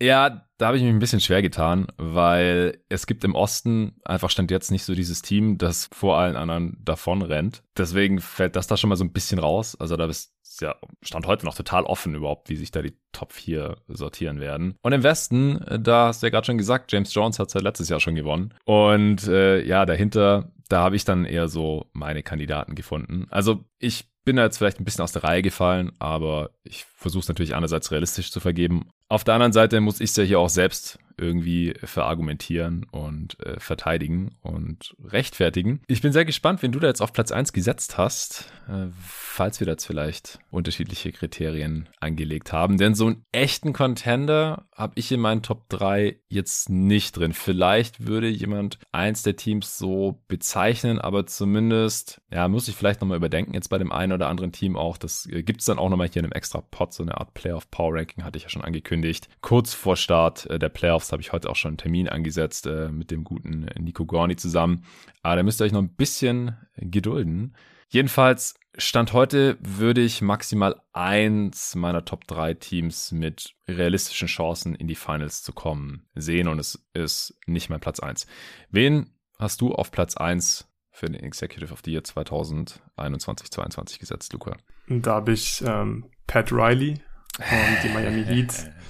Ja, 0.00 0.44
da 0.58 0.66
habe 0.66 0.76
ich 0.76 0.82
mich 0.82 0.92
ein 0.92 0.98
bisschen 0.98 1.20
schwer 1.20 1.40
getan, 1.40 1.86
weil 1.96 2.78
es 2.88 3.06
gibt 3.06 3.24
im 3.24 3.34
Osten 3.34 3.96
einfach 4.04 4.30
stand 4.30 4.50
jetzt 4.50 4.70
nicht 4.70 4.84
so 4.84 4.94
dieses 4.94 5.22
Team, 5.22 5.56
das 5.56 5.88
vor 5.92 6.18
allen 6.18 6.36
anderen 6.36 6.76
davon 6.82 7.22
rennt. 7.22 7.62
Deswegen 7.76 8.20
fällt 8.20 8.56
das 8.56 8.66
da 8.66 8.76
schon 8.76 8.90
mal 8.90 8.96
so 8.96 9.04
ein 9.04 9.12
bisschen 9.12 9.38
raus. 9.38 9.76
Also 9.78 9.96
da 9.96 10.06
bist 10.06 10.32
ja 10.60 10.76
Stand 11.02 11.26
heute 11.26 11.46
noch 11.46 11.54
total 11.54 11.84
offen 11.84 12.14
überhaupt, 12.14 12.48
wie 12.48 12.56
sich 12.56 12.70
da 12.70 12.82
die 12.82 12.96
Top 13.12 13.32
4 13.32 13.76
sortieren 13.88 14.40
werden. 14.40 14.76
Und 14.82 14.92
im 14.92 15.02
Westen, 15.02 15.60
äh, 15.62 15.78
da 15.80 16.08
hast 16.08 16.22
du 16.22 16.26
ja 16.26 16.30
gerade 16.30 16.46
schon 16.46 16.58
gesagt, 16.58 16.92
James 16.92 17.14
Jones 17.14 17.38
hat 17.38 17.48
es 17.48 17.54
ja 17.54 17.60
letztes 17.60 17.88
Jahr 17.88 18.00
schon 18.00 18.14
gewonnen. 18.14 18.54
Und 18.64 19.26
äh, 19.28 19.62
ja, 19.64 19.86
dahinter, 19.86 20.52
da 20.68 20.80
habe 20.80 20.96
ich 20.96 21.04
dann 21.04 21.24
eher 21.24 21.48
so 21.48 21.86
meine 21.92 22.22
Kandidaten 22.22 22.74
gefunden. 22.74 23.26
Also 23.30 23.64
ich 23.78 24.06
bin 24.24 24.36
da 24.36 24.44
jetzt 24.44 24.58
vielleicht 24.58 24.80
ein 24.80 24.84
bisschen 24.84 25.04
aus 25.04 25.12
der 25.12 25.24
Reihe 25.24 25.42
gefallen, 25.42 25.92
aber 25.98 26.50
ich 26.62 26.84
versuche 26.84 27.20
es 27.20 27.28
natürlich 27.28 27.54
einerseits 27.54 27.90
realistisch 27.90 28.32
zu 28.32 28.40
vergeben. 28.40 28.88
Auf 29.14 29.22
der 29.22 29.34
anderen 29.34 29.52
Seite 29.52 29.80
muss 29.80 30.00
ich 30.00 30.10
es 30.10 30.16
ja 30.16 30.24
hier 30.24 30.40
auch 30.40 30.48
selbst 30.48 30.98
irgendwie 31.16 31.74
verargumentieren 31.82 32.86
und 32.90 33.38
äh, 33.40 33.58
verteidigen 33.60 34.34
und 34.42 34.96
rechtfertigen. 35.04 35.80
Ich 35.86 36.02
bin 36.02 36.12
sehr 36.12 36.24
gespannt, 36.24 36.62
wenn 36.62 36.72
du 36.72 36.80
da 36.80 36.88
jetzt 36.88 37.00
auf 37.00 37.12
Platz 37.12 37.30
1 37.30 37.52
gesetzt 37.52 37.98
hast, 37.98 38.52
äh, 38.68 38.86
falls 39.00 39.60
wir 39.60 39.66
da 39.66 39.72
jetzt 39.72 39.86
vielleicht 39.86 40.38
unterschiedliche 40.50 41.12
Kriterien 41.12 41.88
angelegt 42.00 42.52
haben. 42.52 42.78
Denn 42.78 42.94
so 42.94 43.06
einen 43.06 43.24
echten 43.32 43.72
Contender 43.72 44.66
habe 44.74 44.94
ich 44.96 45.12
in 45.12 45.20
meinen 45.20 45.42
Top 45.42 45.68
3 45.68 46.18
jetzt 46.28 46.68
nicht 46.70 47.16
drin. 47.16 47.32
Vielleicht 47.32 48.06
würde 48.06 48.28
jemand 48.28 48.78
eins 48.92 49.22
der 49.22 49.36
Teams 49.36 49.78
so 49.78 50.22
bezeichnen, 50.28 50.98
aber 50.98 51.26
zumindest, 51.26 52.20
ja, 52.32 52.48
muss 52.48 52.68
ich 52.68 52.74
vielleicht 52.74 53.00
nochmal 53.00 53.18
überdenken, 53.18 53.54
jetzt 53.54 53.68
bei 53.68 53.78
dem 53.78 53.92
einen 53.92 54.12
oder 54.12 54.28
anderen 54.28 54.52
Team 54.52 54.76
auch. 54.76 54.96
Das 54.96 55.26
äh, 55.26 55.42
gibt 55.42 55.60
es 55.60 55.66
dann 55.66 55.78
auch 55.78 55.88
nochmal 55.88 56.08
hier 56.08 56.20
in 56.20 56.26
einem 56.26 56.32
extra 56.32 56.60
Pod, 56.60 56.92
so 56.92 57.02
eine 57.02 57.18
Art 57.18 57.34
Playoff 57.34 57.70
Power 57.70 57.94
Ranking, 57.94 58.24
hatte 58.24 58.38
ich 58.38 58.44
ja 58.44 58.50
schon 58.50 58.64
angekündigt. 58.64 59.03
Kurz 59.40 59.74
vor 59.74 59.96
Start 59.96 60.46
äh, 60.50 60.58
der 60.58 60.68
Playoffs 60.68 61.12
habe 61.12 61.22
ich 61.22 61.32
heute 61.32 61.50
auch 61.50 61.56
schon 61.56 61.70
einen 61.70 61.78
Termin 61.78 62.08
angesetzt 62.08 62.66
äh, 62.66 62.88
mit 62.88 63.10
dem 63.10 63.24
guten 63.24 63.66
Nico 63.78 64.06
Gorni 64.06 64.36
zusammen. 64.36 64.84
Aber 65.22 65.36
da 65.36 65.42
müsst 65.42 65.60
ihr 65.60 65.64
euch 65.64 65.72
noch 65.72 65.82
ein 65.82 65.94
bisschen 65.94 66.56
gedulden. 66.76 67.54
Jedenfalls, 67.88 68.54
Stand 68.76 69.12
heute 69.12 69.56
würde 69.60 70.00
ich 70.00 70.20
maximal 70.20 70.80
eins 70.92 71.76
meiner 71.76 72.04
Top 72.04 72.26
3 72.26 72.54
Teams 72.54 73.12
mit 73.12 73.54
realistischen 73.68 74.26
Chancen 74.26 74.74
in 74.74 74.88
die 74.88 74.96
Finals 74.96 75.44
zu 75.44 75.52
kommen 75.52 76.08
sehen 76.16 76.48
und 76.48 76.58
es 76.58 76.84
ist 76.92 77.38
nicht 77.46 77.70
mein 77.70 77.78
Platz 77.78 78.00
1. 78.00 78.26
Wen 78.70 79.10
hast 79.38 79.60
du 79.60 79.72
auf 79.72 79.92
Platz 79.92 80.16
1 80.16 80.68
für 80.90 81.06
den 81.06 81.14
Executive 81.14 81.72
of 81.72 81.82
the 81.84 81.92
Year 81.92 82.02
2021-22 82.02 84.00
gesetzt, 84.00 84.32
Luca? 84.32 84.56
Da 84.88 85.14
habe 85.14 85.32
ich 85.32 85.62
ähm, 85.64 86.06
Pat 86.26 86.50
Riley 86.50 87.00
und 87.38 87.78
die 87.84 87.88
Miami 87.90 88.24
Heat. 88.24 88.72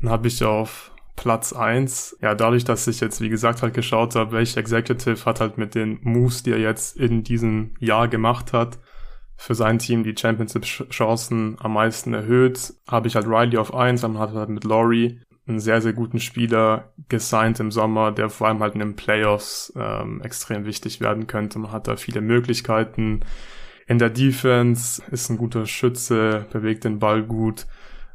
Dann 0.00 0.10
habe 0.10 0.28
ich 0.28 0.44
auf 0.44 0.92
Platz 1.16 1.52
1. 1.52 2.18
Ja, 2.20 2.34
dadurch, 2.34 2.64
dass 2.64 2.86
ich 2.86 3.00
jetzt, 3.00 3.20
wie 3.20 3.28
gesagt, 3.28 3.62
halt 3.62 3.74
geschaut 3.74 4.14
habe, 4.14 4.32
welcher 4.32 4.60
Executive 4.60 5.24
hat 5.24 5.40
halt 5.40 5.58
mit 5.58 5.74
den 5.74 5.98
Moves, 6.02 6.42
die 6.42 6.52
er 6.52 6.58
jetzt 6.58 6.96
in 6.96 7.24
diesem 7.24 7.74
Jahr 7.80 8.08
gemacht 8.08 8.52
hat, 8.52 8.78
für 9.36 9.54
sein 9.54 9.78
Team 9.78 10.02
die 10.02 10.16
Championship-Chancen 10.16 11.56
am 11.60 11.74
meisten 11.74 12.14
erhöht, 12.14 12.74
habe 12.88 13.08
ich 13.08 13.16
halt 13.16 13.26
Riley 13.26 13.58
auf 13.58 13.74
1, 13.74 14.00
dann 14.02 14.18
hat 14.18 14.32
halt 14.32 14.48
mit 14.48 14.64
Laurie 14.64 15.20
einen 15.46 15.60
sehr, 15.60 15.80
sehr 15.80 15.92
guten 15.92 16.20
Spieler 16.20 16.92
gesigned 17.08 17.60
im 17.60 17.70
Sommer, 17.70 18.12
der 18.12 18.30
vor 18.30 18.48
allem 18.48 18.60
halt 18.60 18.74
in 18.74 18.80
den 18.80 18.96
Playoffs 18.96 19.72
ähm, 19.76 20.20
extrem 20.22 20.64
wichtig 20.64 21.00
werden 21.00 21.26
könnte. 21.26 21.58
Man 21.58 21.70
hat 21.70 21.86
da 21.86 21.96
viele 21.96 22.20
Möglichkeiten. 22.20 23.20
In 23.86 23.98
der 23.98 24.10
Defense 24.10 25.02
ist 25.12 25.30
ein 25.30 25.38
guter 25.38 25.66
Schütze, 25.66 26.46
bewegt 26.52 26.84
den 26.84 26.98
Ball 26.98 27.22
gut. 27.22 27.66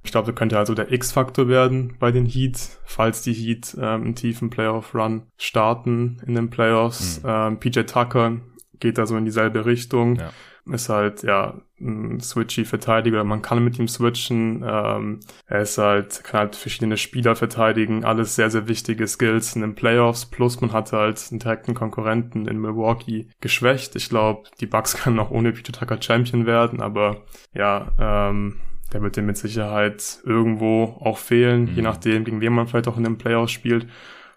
Ich 0.04 0.12
glaube, 0.12 0.28
da 0.28 0.32
könnte 0.34 0.58
also 0.58 0.74
der 0.74 0.92
X-Faktor 0.92 1.48
werden 1.48 1.96
bei 2.00 2.12
den 2.12 2.26
Heat, 2.26 2.80
falls 2.86 3.22
die 3.22 3.34
Heat 3.34 3.76
ähm, 3.78 4.04
einen 4.04 4.16
tiefen 4.16 4.50
Playoff-Run 4.50 5.24
starten 5.38 6.22
in 6.26 6.36
den 6.36 6.50
Playoffs. 6.50 7.22
Mhm. 7.22 7.30
Ähm, 7.30 7.60
PJ 7.60 7.82
Tucker 7.82 8.38
geht 8.80 8.98
da 8.98 9.06
so 9.06 9.16
in 9.16 9.26
dieselbe 9.26 9.66
Richtung. 9.66 10.16
Ja. 10.16 10.32
Ist 10.72 10.90
halt, 10.90 11.24
ja, 11.24 11.60
ein 11.80 12.20
switchy 12.20 12.66
Verteidiger. 12.66 13.24
Man 13.24 13.42
kann 13.42 13.64
mit 13.64 13.80
ihm 13.80 13.88
switchen. 13.88 14.64
Ähm, 14.66 15.20
er 15.48 15.62
ist 15.62 15.78
halt, 15.78 16.24
kann 16.24 16.40
halt 16.40 16.56
verschiedene 16.56 16.98
Spieler 16.98 17.36
verteidigen. 17.36 18.06
Alles 18.06 18.36
sehr, 18.36 18.52
sehr 18.52 18.68
wichtige 18.68 19.08
Skills 19.08 19.56
in 19.56 19.62
den 19.62 19.76
Playoffs. 19.76 20.28
Plus 20.28 20.62
man 20.62 20.72
hat 20.72 20.94
halt 20.94 21.24
einen 21.32 21.40
direkten 21.40 21.74
Konkurrenten 21.74 22.48
in 22.48 22.60
Milwaukee 22.60 23.28
geschwächt. 23.42 23.96
Ich 23.96 24.10
glaube, 24.10 24.44
die 24.60 24.68
Bucks 24.68 24.96
können 25.04 25.20
auch 25.20 25.32
ohne 25.32 25.52
Peter 25.52 25.74
Tucker 25.74 26.00
Champion 26.02 26.46
werden, 26.46 26.82
aber 26.82 27.24
ja, 27.54 27.92
ähm, 28.00 28.60
der 28.92 29.02
wird 29.02 29.16
dir 29.16 29.22
mit 29.22 29.38
Sicherheit 29.38 30.20
irgendwo 30.26 30.98
auch 31.00 31.18
fehlen, 31.18 31.64
mhm. 31.64 31.76
je 31.76 31.82
nachdem, 31.82 32.24
gegen 32.24 32.42
wen 32.42 32.54
man 32.54 32.68
vielleicht 32.68 32.88
auch 32.88 32.98
in 32.98 33.04
den 33.04 33.18
Playoffs 33.18 33.52
spielt. 33.52 33.88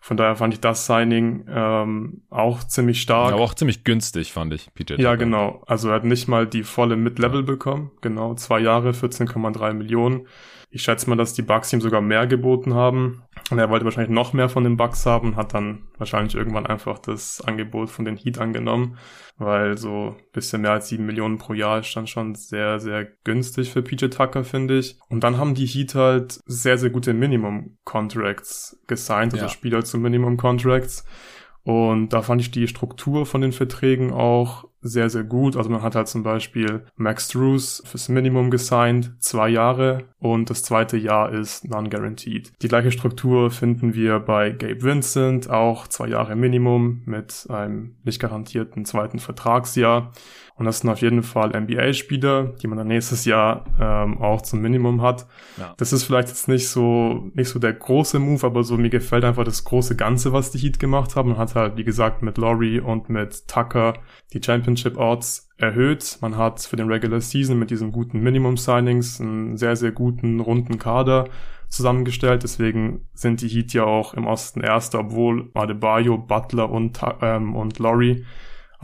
Von 0.00 0.18
daher 0.18 0.36
fand 0.36 0.52
ich 0.52 0.60
das 0.60 0.84
Signing 0.84 1.46
ähm, 1.48 2.22
auch 2.28 2.62
ziemlich 2.62 3.00
stark. 3.00 3.32
aber 3.32 3.42
auch 3.42 3.54
ziemlich 3.54 3.84
günstig, 3.84 4.34
fand 4.34 4.52
ich, 4.52 4.68
PJ. 4.74 5.00
Ja, 5.00 5.14
genau. 5.14 5.62
Also 5.66 5.88
er 5.88 5.94
hat 5.94 6.04
nicht 6.04 6.28
mal 6.28 6.46
die 6.46 6.62
volle 6.62 6.96
Mid-Level 6.96 7.40
ja. 7.40 7.46
bekommen. 7.46 7.90
Genau, 8.02 8.34
zwei 8.34 8.60
Jahre, 8.60 8.90
14,3 8.90 9.72
Millionen. 9.72 10.26
Ich 10.68 10.82
schätze 10.82 11.08
mal, 11.08 11.16
dass 11.16 11.32
die 11.32 11.40
Bucks 11.40 11.72
ihm 11.72 11.80
sogar 11.80 12.02
mehr 12.02 12.26
geboten 12.26 12.74
haben. 12.74 13.22
Und 13.50 13.58
er 13.58 13.68
wollte 13.68 13.84
wahrscheinlich 13.84 14.14
noch 14.14 14.32
mehr 14.32 14.48
von 14.48 14.64
den 14.64 14.78
Bucks 14.78 15.04
haben, 15.04 15.36
hat 15.36 15.52
dann 15.52 15.82
wahrscheinlich 15.98 16.34
irgendwann 16.34 16.66
einfach 16.66 16.98
das 16.98 17.42
Angebot 17.42 17.90
von 17.90 18.06
den 18.06 18.16
Heat 18.16 18.38
angenommen, 18.38 18.96
weil 19.36 19.76
so 19.76 20.16
bisschen 20.32 20.62
mehr 20.62 20.72
als 20.72 20.88
sieben 20.88 21.04
Millionen 21.04 21.36
pro 21.36 21.52
Jahr 21.52 21.80
ist 21.80 21.94
dann 21.94 22.06
schon 22.06 22.34
sehr, 22.34 22.80
sehr 22.80 23.04
günstig 23.24 23.70
für 23.70 23.82
PJ 23.82 24.06
Tucker, 24.06 24.44
finde 24.44 24.78
ich. 24.78 24.98
Und 25.08 25.24
dann 25.24 25.36
haben 25.36 25.54
die 25.54 25.66
Heat 25.66 25.94
halt 25.94 26.40
sehr, 26.46 26.78
sehr 26.78 26.88
gute 26.88 27.12
Minimum-Contracts 27.12 28.80
gesigned, 28.86 29.34
also 29.34 29.44
ja. 29.44 29.50
Spieler 29.50 29.84
zu 29.84 29.98
Minimum-Contracts. 29.98 31.04
Und 31.64 32.10
da 32.10 32.22
fand 32.22 32.40
ich 32.42 32.50
die 32.50 32.68
Struktur 32.68 33.24
von 33.26 33.40
den 33.40 33.52
Verträgen 33.52 34.12
auch 34.12 34.66
sehr, 34.84 35.08
sehr 35.08 35.24
gut. 35.24 35.56
Also 35.56 35.70
man 35.70 35.82
hat 35.82 35.94
halt 35.94 36.08
zum 36.08 36.22
Beispiel 36.22 36.84
Max 36.96 37.28
Drews 37.28 37.82
fürs 37.86 38.10
Minimum 38.10 38.50
gesigned, 38.50 39.12
zwei 39.18 39.48
Jahre 39.48 40.04
und 40.18 40.50
das 40.50 40.62
zweite 40.62 40.98
Jahr 40.98 41.32
ist 41.32 41.64
non-guaranteed. 41.64 42.52
Die 42.60 42.68
gleiche 42.68 42.92
Struktur 42.92 43.50
finden 43.50 43.94
wir 43.94 44.20
bei 44.20 44.50
Gabe 44.50 44.82
Vincent, 44.82 45.48
auch 45.48 45.88
zwei 45.88 46.08
Jahre 46.08 46.36
Minimum 46.36 47.02
mit 47.06 47.46
einem 47.48 47.96
nicht 48.04 48.20
garantierten 48.20 48.84
zweiten 48.84 49.18
Vertragsjahr. 49.18 50.12
Und 50.56 50.66
das 50.66 50.78
sind 50.78 50.90
auf 50.90 51.00
jeden 51.00 51.24
Fall 51.24 51.50
NBA-Spieler, 51.50 52.54
die 52.62 52.68
man 52.68 52.78
dann 52.78 52.86
nächstes 52.86 53.24
Jahr 53.24 53.64
ähm, 53.80 54.18
auch 54.18 54.40
zum 54.42 54.60
Minimum 54.60 55.02
hat. 55.02 55.26
Ja. 55.58 55.74
Das 55.78 55.92
ist 55.92 56.04
vielleicht 56.04 56.28
jetzt 56.28 56.46
nicht 56.46 56.68
so 56.68 57.30
nicht 57.34 57.48
so 57.48 57.58
der 57.58 57.72
große 57.72 58.20
Move, 58.20 58.46
aber 58.46 58.62
so 58.62 58.76
mir 58.76 58.90
gefällt 58.90 59.24
einfach 59.24 59.42
das 59.42 59.64
große 59.64 59.96
Ganze, 59.96 60.32
was 60.32 60.52
die 60.52 60.58
Heat 60.58 60.78
gemacht 60.78 61.16
haben. 61.16 61.30
Man 61.30 61.38
hat 61.38 61.56
halt, 61.56 61.76
wie 61.76 61.82
gesagt, 61.82 62.22
mit 62.22 62.38
Laurie 62.38 62.78
und 62.78 63.08
mit 63.08 63.48
Tucker 63.48 63.94
die 64.32 64.40
Championship 64.40 64.96
Odds 64.96 65.50
erhöht. 65.56 66.18
Man 66.20 66.36
hat 66.36 66.60
für 66.60 66.76
den 66.76 66.88
Regular 66.88 67.20
Season 67.20 67.58
mit 67.58 67.70
diesen 67.70 67.90
guten 67.90 68.20
Minimum 68.20 68.56
Signings 68.56 69.20
einen 69.20 69.56
sehr, 69.56 69.74
sehr 69.74 69.90
guten, 69.90 70.38
runden 70.38 70.78
Kader 70.78 71.28
zusammengestellt. 71.68 72.44
Deswegen 72.44 73.08
sind 73.12 73.40
die 73.40 73.48
Heat 73.48 73.72
ja 73.72 73.82
auch 73.82 74.14
im 74.14 74.28
Osten 74.28 74.60
Erster, 74.60 75.00
obwohl 75.00 75.50
Adebayo, 75.54 76.16
Butler 76.16 76.70
und, 76.70 77.00
ähm, 77.20 77.56
und 77.56 77.80
Laurie 77.80 78.24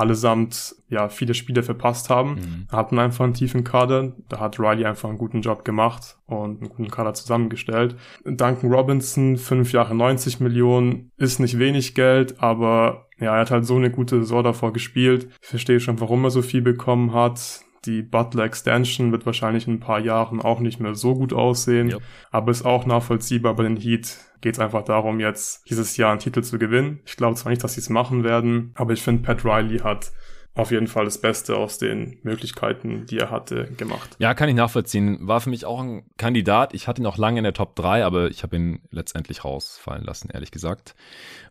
allesamt 0.01 0.75
ja 0.89 1.09
viele 1.09 1.35
Spiele 1.35 1.63
verpasst 1.63 2.11
haben. 2.11 2.31
Mhm. 2.31 2.67
Hatten 2.73 2.99
einfach 2.99 3.25
einen 3.25 3.35
tiefen 3.35 3.65
Kader. 3.65 4.13
Da 4.29 4.41
hat 4.41 4.59
Riley 4.59 4.85
einfach 4.85 5.09
einen 5.09 5.19
guten 5.19 5.43
Job 5.43 5.65
gemacht 5.65 6.17
und 6.27 6.61
einen 6.61 6.71
guten 6.71 6.91
Kader 6.91 7.15
zusammengestellt. 7.15 7.97
Duncan 8.25 8.73
Robinson, 8.73 9.37
fünf 9.37 9.73
Jahre 9.73 9.95
90 9.95 10.41
Millionen, 10.41 11.11
ist 11.17 11.39
nicht 11.39 11.59
wenig 11.59 11.95
Geld, 11.95 12.43
aber 12.43 13.07
ja, 13.19 13.35
er 13.35 13.41
hat 13.41 13.51
halt 13.51 13.67
so 13.67 13.77
eine 13.77 13.91
gute 13.91 14.21
Saison 14.21 14.43
davor 14.43 14.73
gespielt. 14.73 15.29
Ich 15.43 15.49
verstehe 15.49 15.81
schon, 15.81 16.01
warum 16.01 16.25
er 16.25 16.31
so 16.31 16.43
viel 16.43 16.63
bekommen 16.63 17.13
hat. 17.13 17.61
Die 17.87 18.03
Butler 18.03 18.45
Extension 18.45 19.11
wird 19.13 19.25
wahrscheinlich 19.27 19.67
in 19.67 19.75
ein 19.75 19.81
paar 19.81 20.01
Jahren 20.01 20.41
auch 20.41 20.61
nicht 20.61 20.81
mehr 20.81 20.95
so 20.95 21.15
gut 21.15 21.33
aussehen, 21.33 21.91
yep. 21.91 22.03
aber 22.31 22.51
ist 22.51 22.67
auch 22.67 22.85
nachvollziehbar. 22.85 23.55
Bei 23.55 23.63
den 23.63 23.77
Heat 23.77 24.19
geht 24.41 24.55
es 24.55 24.61
einfach 24.61 24.85
darum, 24.85 25.21
jetzt 25.21 25.69
dieses 25.71 25.97
Jahr 25.97 26.11
einen 26.11 26.21
Titel 26.21 26.43
zu 26.43 26.59
gewinnen. 26.59 27.01
Ich 27.07 27.17
glaube 27.17 27.37
zwar 27.37 27.51
nicht, 27.51 27.65
dass 27.65 27.75
sie 27.75 27.81
es 27.81 27.89
machen 27.89 28.25
werden, 28.25 28.73
aber 28.75 28.93
ich 28.93 29.03
finde, 29.03 29.23
Pat 29.23 29.45
Riley 29.45 29.79
hat 29.79 30.13
auf 30.55 30.73
jeden 30.73 30.89
Fall 30.89 31.05
das 31.05 31.21
Beste 31.21 31.57
aus 31.57 31.79
den 31.79 32.19
Möglichkeiten, 32.23 33.07
die 33.07 33.19
er 33.19 33.31
hatte, 33.31 33.71
gemacht. 33.77 34.17
Ja, 34.19 34.35
kann 34.35 34.49
ich 34.49 34.55
nachvollziehen. 34.55 35.19
War 35.27 35.41
für 35.41 35.51
mich 35.51 35.65
auch 35.65 35.81
ein 35.81 36.05
Kandidat. 36.17 36.75
Ich 36.75 36.89
hatte 36.89 37.01
ihn 37.01 37.07
auch 37.07 37.19
lange 37.19 37.39
in 37.39 37.45
der 37.45 37.55
Top 37.55 37.77
3, 37.77 38.05
aber 38.05 38.29
ich 38.29 38.43
habe 38.43 38.57
ihn 38.57 38.81
letztendlich 38.91 39.45
rausfallen 39.45 40.05
lassen, 40.05 40.29
ehrlich 40.31 40.51
gesagt. 40.51 40.97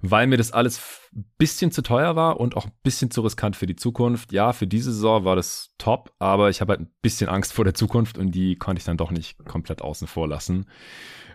Weil 0.02 0.28
mir 0.28 0.38
das 0.38 0.52
alles 0.52 0.78
bisschen 1.38 1.72
zu 1.72 1.82
teuer 1.82 2.16
war 2.16 2.40
und 2.40 2.56
auch 2.56 2.66
ein 2.66 2.72
bisschen 2.84 3.12
zu 3.12 3.22
riskant 3.22 3.56
für 3.56 3.66
die 3.66 3.76
Zukunft. 3.76 4.32
Ja, 4.32 4.54
für 4.54 4.68
diese 4.68 4.92
Saison 4.92 5.26
war 5.26 5.36
das 5.36 5.74
top, 5.78 6.14
aber 6.20 6.50
ich 6.50 6.62
habe 6.62 6.72
halt 6.72 6.82
ein 6.82 6.92
bisschen 7.02 7.30
Angst 7.30 7.54
vor 7.54 7.66
der 7.66 7.74
Zukunft 7.74 8.18
und 8.18 8.32
die 8.32 8.56
konnte 8.56 8.80
ich 8.80 8.86
dann 8.86 8.98
doch 8.98 9.12
nicht 9.12 9.44
komplett 9.46 9.82
außen 9.82 10.08
vor 10.08 10.28
lassen. 10.28 10.66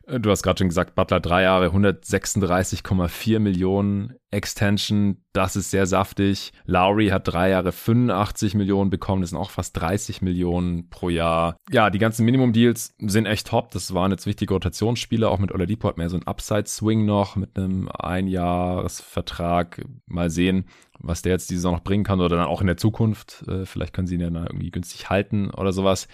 Äh, 0.07 0.21
du 0.21 0.31
hast 0.31 0.43
gerade 0.43 0.59
schon 0.59 0.69
gesagt, 0.69 0.95
Butler 0.95 1.21
drei 1.21 1.43
Jahre, 1.43 1.69
136,4 1.69 3.39
Millionen 3.39 4.15
Extension, 4.31 5.19
das 5.33 5.55
ist 5.55 5.71
sehr 5.71 5.87
saftig. 5.87 6.53
Lowry 6.65 7.09
hat 7.09 7.29
drei 7.29 7.51
Jahre 7.51 7.71
85 7.71 8.55
Millionen 8.55 8.91
bekommen, 8.91 9.23
das 9.23 9.31
sind 9.31 9.39
auch 9.39 9.51
fast 9.51 9.77
30 9.81 10.23
Millionen 10.23 10.91
pro 10.91 11.09
Jahr. 11.09 11.57
Ja, 11.71 11.91
die 11.91 11.99
ganzen 11.99 12.25
Minimum-Deals 12.25 12.95
sind 12.99 13.27
echt 13.27 13.47
top. 13.47 13.71
Das 13.71 13.95
waren 13.95 14.11
jetzt 14.11 14.27
wichtige 14.27 14.55
Rotationsspieler, 14.55 15.31
auch 15.31 15.39
mit 15.39 15.53
Oladipo 15.53 15.89
hat 15.89 15.99
mehr 15.99 16.11
so 16.11 16.17
ein 16.17 16.27
Upside-Swing 16.27 17.05
noch 17.05 17.37
mit 17.37 17.57
einem 17.57 17.89
Einjahresvertrag. 17.89 19.85
Mal 20.07 20.31
sehen, 20.31 20.67
was 20.99 21.23
der 21.23 21.33
jetzt 21.33 21.51
die 21.51 21.57
Saison 21.57 21.75
noch 21.75 21.85
bringen 21.85 22.05
kann 22.05 22.21
oder 22.21 22.37
dann 22.37 22.47
auch 22.47 22.61
in 22.61 22.67
der 22.67 22.77
Zukunft. 22.77 23.45
Äh, 23.49 23.67
vielleicht 23.67 23.93
können 23.93 24.09
sie 24.09 24.17
ihn 24.17 24.21
ja 24.21 24.31
dann 24.31 24.47
irgendwie 24.47 24.71
günstig 24.71 25.11
halten 25.11 25.51
oder 25.51 25.73
sowas. 25.73 26.09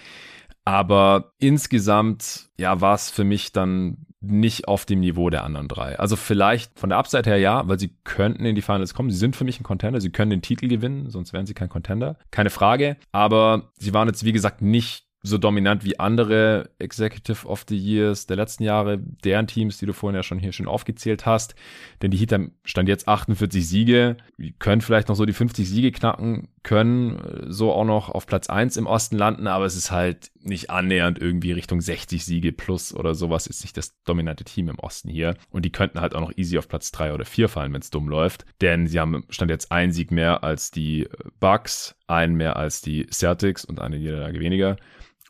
Aber 0.65 1.33
insgesamt, 1.39 2.51
ja, 2.59 2.81
war 2.81 2.95
es 2.95 3.11
für 3.11 3.25
mich 3.25 3.53
dann 3.53 4.07
nicht 4.21 4.69
auf 4.69 4.85
dem 4.85 5.01
Niveau 5.01 5.31
der 5.31 5.45
anderen 5.45 5.67
drei. 5.67 5.99
Also 5.99 6.15
vielleicht 6.15 6.79
von 6.79 6.91
der 6.91 6.99
Upside 6.99 7.29
her 7.29 7.39
ja, 7.39 7.67
weil 7.67 7.79
sie 7.79 7.97
könnten 8.05 8.45
in 8.45 8.55
die 8.55 8.63
Finals 8.63 8.93
kommen. 8.93 9.11
Sie 9.11 9.17
sind 9.17 9.35
für 9.35 9.45
mich 9.45 9.59
ein 9.59 9.65
Contender. 9.65 10.01
Sie 10.01 10.11
können 10.11 10.31
den 10.31 10.43
Titel 10.43 10.69
gewinnen, 10.69 11.09
sonst 11.09 11.33
wären 11.33 11.47
sie 11.47 11.55
kein 11.55 11.71
Contender. 11.71 12.19
Keine 12.31 12.51
Frage. 12.51 12.97
Aber 13.13 13.71
sie 13.79 13.95
waren 13.95 14.09
jetzt, 14.09 14.25
wie 14.25 14.33
gesagt, 14.33 14.61
nicht 14.61 15.07
so 15.23 15.37
dominant 15.39 15.85
wie 15.85 15.99
andere 15.99 16.71
Executive 16.79 17.47
of 17.47 17.67
the 17.69 17.77
Years 17.77 18.27
der 18.27 18.37
letzten 18.37 18.65
Jahre, 18.65 18.99
deren 18.99 19.47
Teams, 19.47 19.79
die 19.79 19.87
du 19.87 19.93
vorhin 19.93 20.17
ja 20.17 20.23
schon 20.23 20.39
hier 20.39 20.53
schon 20.53 20.67
aufgezählt 20.67 21.27
hast. 21.27 21.55
Denn 22.01 22.11
die 22.11 22.17
Heat 22.17 22.33
haben 22.33 22.55
stand 22.65 22.89
jetzt 22.89 23.07
48 23.07 23.69
Siege, 23.69 24.17
können 24.59 24.81
vielleicht 24.81 25.09
noch 25.09 25.17
so 25.17 25.27
die 25.27 25.35
50 25.35 25.69
Siege 25.69 25.93
knacken, 25.93 26.49
können 26.63 27.47
so 27.49 27.73
auch 27.73 27.85
noch 27.85 28.09
auf 28.09 28.27
Platz 28.27 28.49
1 28.49 28.79
im 28.79 28.87
Osten 28.87 29.19
landen, 29.19 29.47
aber 29.47 29.67
es 29.67 29.77
ist 29.77 29.91
halt 29.91 30.31
nicht 30.43 30.71
annähernd 30.71 31.21
irgendwie 31.21 31.53
Richtung 31.53 31.81
60 31.81 32.25
Siege 32.25 32.53
plus 32.53 32.95
oder 32.95 33.15
sowas, 33.15 33.47
ist 33.47 33.63
nicht 33.63 33.77
das 33.77 33.95
dominante 34.05 34.45
Team 34.45 34.69
im 34.69 34.79
Osten 34.79 35.09
hier. 35.09 35.37
Und 35.51 35.65
die 35.65 35.73
könnten 35.73 36.01
halt 36.01 36.15
auch 36.15 36.21
noch 36.21 36.37
easy 36.37 36.59
auf 36.59 36.69
Platz 36.69 36.91
3 36.93 37.15
oder 37.15 37.25
4 37.25 37.49
fallen, 37.49 37.73
wenn 37.73 37.83
es 37.83 37.91
dumm 37.91 38.09
läuft. 38.09 38.45
Denn 38.61 38.87
sie 38.87 38.99
haben 38.99 39.25
stand 39.29 39.51
jetzt 39.51 39.71
ein 39.71 39.93
Sieg 39.93 40.11
mehr 40.11 40.43
als 40.45 40.71
die 40.71 41.09
Bucks, 41.39 41.97
einen 42.07 42.37
mehr 42.37 42.57
als 42.57 42.81
die 42.81 43.07
Celtics 43.11 43.65
und 43.65 43.81
eine 43.81 43.99
Niederlage 43.99 44.41
weniger 44.41 44.77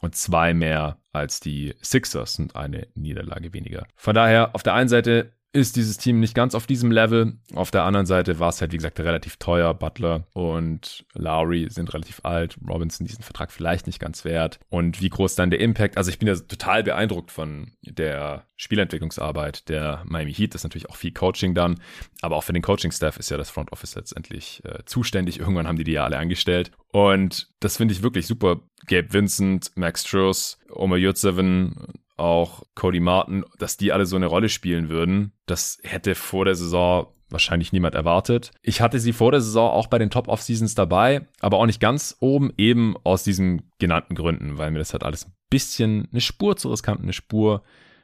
und 0.01 0.15
zwei 0.15 0.55
mehr 0.55 0.99
als 1.13 1.41
die 1.41 1.75
Sixers 1.83 2.39
und 2.39 2.57
eine 2.57 2.89
Niederlage 2.95 3.53
weniger. 3.53 3.87
Von 3.97 4.15
daher, 4.15 4.55
auf 4.55 4.63
der 4.63 4.75
einen 4.75 4.89
Seite 4.89 5.33
ist 5.53 5.75
dieses 5.75 5.97
Team 5.97 6.21
nicht 6.21 6.35
ganz 6.35 6.55
auf 6.55 6.67
diesem 6.67 6.93
Level. 6.93 7.39
Auf 7.55 7.71
der 7.71 7.83
anderen 7.83 8.07
Seite 8.07 8.39
war 8.39 8.51
es 8.51 8.61
halt, 8.61 8.73
wie 8.73 8.77
gesagt, 8.77 9.01
relativ 9.01 9.37
teuer. 9.37 9.75
Butler 9.75 10.27
und 10.33 11.05
Lowry 11.15 11.69
sind 11.71 11.93
relativ 11.93 12.21
alt. 12.23 12.57
Robinson 12.69 13.07
diesen 13.07 13.25
Vertrag 13.25 13.51
vielleicht 13.51 13.87
nicht 13.87 13.99
ganz 13.99 14.25
wert. 14.25 14.61
Und 14.69 15.01
wie 15.01 15.09
groß 15.09 15.35
dann 15.35 15.51
der 15.51 15.61
Impact? 15.61 15.97
Also 15.97 16.11
ich 16.11 16.19
bin 16.21 16.29
ja 16.29 16.37
total 16.37 16.85
beeindruckt 16.85 17.33
von 17.33 17.73
der 17.83 18.45
Spielentwicklungsarbeit 18.57 19.69
der 19.69 20.05
Miami 20.07 20.33
Heat. 20.33 20.55
Das 20.55 20.61
ist 20.61 20.65
natürlich 20.65 20.89
auch 20.89 20.97
viel 20.97 21.13
Coaching 21.13 21.55
dann. 21.55 21.81
Aber 22.21 22.37
auch 22.37 22.45
für 22.45 22.53
den 22.53 22.63
Coaching-Staff 22.63 23.17
ist 23.17 23.31
ja 23.31 23.37
das 23.37 23.51
Front 23.51 23.73
Office 23.73 23.97
letztendlich 23.97 24.63
äh, 24.65 24.85
zuständig. 24.85 25.41
Irgendwann 25.41 25.67
haben 25.67 25.79
die 25.79 25.85
die 25.85 25.93
ja 25.93 26.05
alle 26.05 26.19
angestellt. 26.19 26.71
Und 26.93 27.49
das 27.59 27.77
finde 27.77 27.93
ich 27.93 28.03
wirklich 28.03 28.29
super. 28.29 28.61
Gabe 28.87 29.13
Vincent, 29.13 29.73
Max 29.75 30.05
Truss, 30.05 30.59
Omar 30.71 30.99
Yurtseven, 30.99 31.75
auch 32.21 32.63
Cody 32.75 33.01
Martin, 33.01 33.45
dass 33.59 33.77
die 33.77 33.93
alle 33.93 34.07
so 34.07 34.17
eine 34.17 34.27
Rolle 34.27 34.49
spielen 34.49 34.89
würden, 34.89 35.33
das 35.47 35.79
hätte 35.83 36.15
vor 36.15 36.45
der 36.45 36.55
Saison 36.55 37.09
wahrscheinlich 37.31 37.73
niemand 37.73 37.95
erwartet. 37.95 38.51
Ich 38.63 38.81
hatte 38.81 38.99
sie 38.99 39.13
vor 39.13 39.31
der 39.31 39.41
Saison 39.41 39.71
auch 39.71 39.87
bei 39.87 39.99
den 39.99 40.11
Top-Off-Seasons 40.11 40.75
dabei, 40.75 41.27
aber 41.41 41.59
auch 41.59 41.67
nicht 41.67 41.81
ganz 41.81 42.17
oben, 42.21 42.53
eben 42.57 42.97
aus 43.05 43.23
diesen 43.23 43.71
genannten 43.79 44.15
Gründen, 44.15 44.59
weil 44.59 44.71
mir 44.71 44.79
das 44.79 44.93
halt 44.93 45.05
alles 45.05 45.27
ein 45.27 45.33
bisschen 45.49 46.09
eine 46.11 46.21
Spur 46.21 46.57
zu 46.57 46.71
riskant, 46.71 47.01
eine 47.01 47.13
Spur 47.13 47.63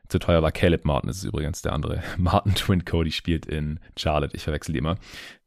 Zu 0.09 0.21
teuer 0.21 0.41
war 0.41 0.53
Caleb 0.53 0.85
Martin, 0.85 1.11
ist 1.11 1.25
übrigens 1.25 1.63
der 1.63 1.73
andere 1.73 2.01
Martin 2.17 2.55
Twin 2.55 2.85
Cody 2.85 3.11
spielt 3.11 3.45
in 3.45 3.81
Charlotte. 3.97 4.37
Ich 4.37 4.45
verwechsel 4.45 4.73
die 4.73 4.79
immer. 4.79 4.99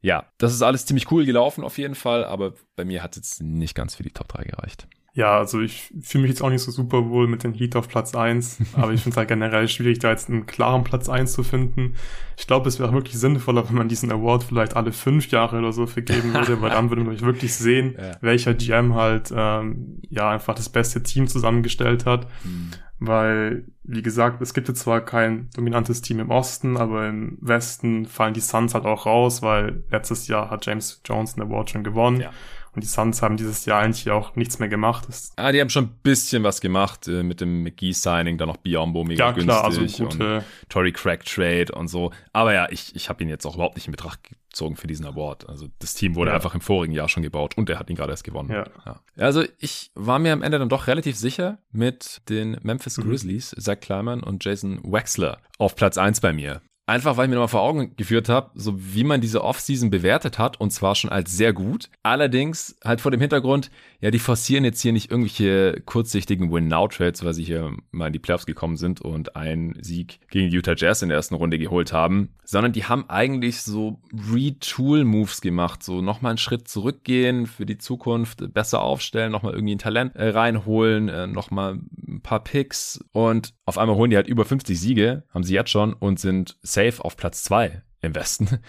Ja, 0.02 0.26
das 0.38 0.54
ist 0.54 0.62
alles 0.62 0.86
ziemlich 0.86 1.10
cool 1.12 1.26
gelaufen 1.26 1.64
auf 1.64 1.78
jeden 1.78 1.96
Fall, 1.96 2.26
aber 2.26 2.54
bei 2.76 2.84
mir 2.84 3.02
hat 3.02 3.12
es 3.12 3.18
jetzt 3.18 3.42
nicht 3.42 3.74
ganz 3.74 3.96
für 3.96 4.04
die 4.04 4.12
Top 4.12 4.28
3 4.28 4.44
gereicht. 4.44 4.88
Ja, 5.14 5.38
also 5.38 5.60
ich 5.60 5.92
fühle 6.02 6.24
mich 6.24 6.30
jetzt 6.30 6.42
auch 6.42 6.50
nicht 6.50 6.62
so 6.62 6.72
super 6.72 7.10
wohl 7.10 7.28
mit 7.28 7.44
den 7.44 7.54
Heat 7.54 7.76
auf 7.76 7.88
Platz 7.88 8.14
1, 8.16 8.60
aber 8.74 8.94
ich 8.94 9.02
finde 9.02 9.14
es 9.14 9.18
halt 9.18 9.28
generell 9.28 9.68
schwierig, 9.68 10.00
da 10.00 10.10
jetzt 10.10 10.30
einen 10.30 10.46
klaren 10.46 10.84
Platz 10.84 11.10
1 11.10 11.34
zu 11.34 11.44
finden. 11.44 11.96
Ich 12.38 12.48
glaube, 12.48 12.70
es 12.70 12.80
wäre 12.80 12.94
wirklich 12.94 13.18
sinnvoller, 13.18 13.68
wenn 13.68 13.76
man 13.76 13.90
diesen 13.90 14.12
Award 14.12 14.44
vielleicht 14.44 14.76
alle 14.76 14.92
fünf 14.92 15.30
Jahre 15.32 15.58
oder 15.58 15.74
so 15.74 15.88
vergeben 15.88 16.34
würde, 16.34 16.62
weil 16.62 16.70
dann 16.70 16.90
würde 16.90 17.04
man 17.04 17.20
wirklich 17.20 17.54
sehen, 17.56 17.96
ja. 18.00 18.18
welcher 18.22 18.54
GM 18.54 18.94
halt 18.94 19.34
ähm, 19.36 20.00
ja 20.10 20.30
einfach 20.30 20.56
das 20.56 20.70
beste 20.70 21.04
Team 21.04 21.28
zusammengestellt 21.28 22.06
hat. 22.06 22.28
Mhm. 22.44 22.72
Weil, 23.02 23.66
wie 23.84 24.02
gesagt, 24.02 24.42
es 24.42 24.54
gibt 24.54 24.68
jetzt 24.68 24.82
zwar 24.82 25.00
kein 25.00 25.50
dominantes 25.56 26.02
Team 26.02 26.20
im 26.20 26.30
Osten, 26.32 26.76
aber 26.76 27.08
im 27.08 27.38
Westen 27.40 28.06
fallen 28.06 28.34
die 28.34 28.42
Suns 28.42 28.74
halt 28.74 28.86
auch 28.86 29.06
raus, 29.06 29.42
weil 29.42 29.84
letztes 29.90 30.28
Jahr 30.28 30.50
hat 30.50 30.66
James 30.66 31.02
Jones 31.06 31.36
den 31.36 31.44
Award 31.44 31.70
schon 31.70 31.86
gewonnen. 31.86 32.20
Ja. 32.20 32.32
Und 32.80 32.84
die 32.86 32.88
Suns 32.88 33.22
haben 33.22 33.36
dieses 33.36 33.66
Jahr 33.66 33.82
eigentlich 33.82 34.10
auch 34.10 34.38
nichts 34.38 34.58
mehr 34.58 34.70
gemacht. 34.70 35.04
Das 35.10 35.34
ah, 35.36 35.52
die 35.52 35.60
haben 35.60 35.70
schon 35.70 35.84
ein 35.84 36.00
bisschen 36.02 36.44
was 36.44 36.62
gemacht 36.62 37.10
äh, 37.10 37.24
mit 37.24 37.42
dem 37.42 37.62
McGee-Signing, 37.64 38.38
dann 38.38 38.48
noch 38.48 38.56
Biombo 38.56 39.04
mega 39.04 39.28
ja, 39.28 39.34
klar, 39.34 39.66
also 39.66 39.82
gute 39.82 40.38
und 40.38 40.46
Tory 40.70 40.94
Craig 40.94 41.26
Trade 41.26 41.74
und 41.74 41.90
so. 41.90 42.12
Aber 42.32 42.54
ja, 42.54 42.70
ich, 42.72 42.96
ich 42.96 43.10
habe 43.10 43.22
ihn 43.22 43.28
jetzt 43.28 43.46
auch 43.46 43.56
überhaupt 43.56 43.76
nicht 43.76 43.88
in 43.88 43.92
Betracht 43.92 44.22
gezogen 44.50 44.78
für 44.78 44.88
diesen 44.88 45.06
Award. 45.06 45.50
Also 45.50 45.68
das 45.80 45.94
Team 45.94 46.16
wurde 46.16 46.32
ja. 46.32 46.36
einfach 46.36 46.56
im 46.56 46.62
vorigen 46.62 46.94
Jahr 46.94 47.10
schon 47.10 47.22
gebaut 47.22 47.58
und 47.58 47.70
er 47.70 47.80
hat 47.80 47.90
ihn 47.90 47.98
gerade 47.98 48.14
erst 48.14 48.24
gewonnen. 48.24 48.50
Ja. 48.50 48.64
ja. 48.86 49.02
Also 49.18 49.44
ich 49.58 49.92
war 49.96 50.20
mir 50.20 50.32
am 50.32 50.42
Ende 50.42 50.58
dann 50.58 50.70
doch 50.70 50.88
relativ 50.88 51.18
sicher 51.18 51.58
mit 51.74 52.22
den 52.30 52.60
Memphis 52.64 52.98
mhm. 52.98 53.10
Grizzlies, 53.10 53.54
mhm. 53.58 53.62
Zach 53.62 53.82
Kleiman 53.82 54.24
und 54.24 54.46
Jason 54.46 54.80
Wexler 54.84 55.40
auf 55.58 55.76
Platz 55.76 55.98
1 55.98 56.22
bei 56.22 56.32
mir. 56.32 56.62
Einfach 56.90 57.18
weil 57.18 57.26
ich 57.26 57.30
mir 57.30 57.36
nochmal 57.36 57.50
vor 57.50 57.62
Augen 57.62 57.96
geführt 57.98 58.30
habe, 58.30 58.50
so 58.56 58.74
wie 58.76 59.04
man 59.04 59.22
diese 59.22 59.44
Offseason 59.44 59.92
bewertet 59.92 60.40
hat, 60.40 60.60
und 60.60 60.72
zwar 60.72 60.96
schon 60.96 61.12
als 61.12 61.32
sehr 61.32 61.54
gut. 61.54 61.88
Allerdings 62.02 62.78
halt 62.84 63.00
vor 63.00 63.12
dem 63.12 63.22
Hintergrund, 63.22 63.70
ja, 64.02 64.10
die 64.10 64.18
forcieren 64.18 64.64
jetzt 64.64 64.82
hier 64.82 64.92
nicht 64.92 65.12
irgendwelche 65.12 65.84
kurzsichtigen 65.86 66.52
Win-Now-Trades, 66.52 67.24
weil 67.24 67.34
sie 67.36 67.44
hier 67.44 67.78
mal 67.92 68.08
in 68.08 68.14
die 68.14 68.20
Playoffs 68.20 68.48
gekommen 68.48 68.76
sind 68.76 69.02
und 69.02 69.36
einen 69.36 69.78
Sieg 69.84 70.20
gegen 70.32 70.50
Utah 70.50 70.74
Jazz 70.76 71.04
in 71.04 71.10
der 71.10 71.18
ersten 71.18 71.36
Runde 71.36 71.60
geholt 71.60 71.94
haben, 71.94 72.30
sondern 72.44 72.72
die 72.72 72.86
haben 72.86 73.08
eigentlich 73.08 73.62
so 73.62 74.02
Retool-Moves 74.34 75.42
gemacht, 75.42 75.84
so 75.84 76.02
nochmal 76.02 76.32
einen 76.32 76.38
Schritt 76.40 76.68
zurückgehen 76.68 77.46
für 77.46 77.68
die 77.68 77.78
Zukunft, 77.78 78.52
besser 78.52 78.82
aufstellen, 78.82 79.32
nochmal 79.32 79.54
irgendwie 79.54 79.76
ein 79.76 79.80
Talent 79.80 80.16
äh, 80.16 80.30
reinholen, 80.30 81.08
äh, 81.08 81.28
nochmal 81.28 81.78
ein 82.08 82.22
paar 82.22 82.44
Picks 82.44 83.00
und 83.12 83.54
auf 83.66 83.78
einmal 83.78 83.98
holen 83.98 84.10
die 84.10 84.16
halt 84.16 84.28
über 84.28 84.46
50 84.46 84.80
Siege, 84.80 85.22
haben 85.32 85.44
sie 85.44 85.54
jetzt 85.54 85.70
schon 85.70 85.94
und 85.94 86.20
sind 86.20 86.58
safe 86.80 87.04
auf 87.04 87.18
Platz 87.18 87.44
zwei 87.44 87.82
im 88.02 88.16
Westen. 88.16 88.60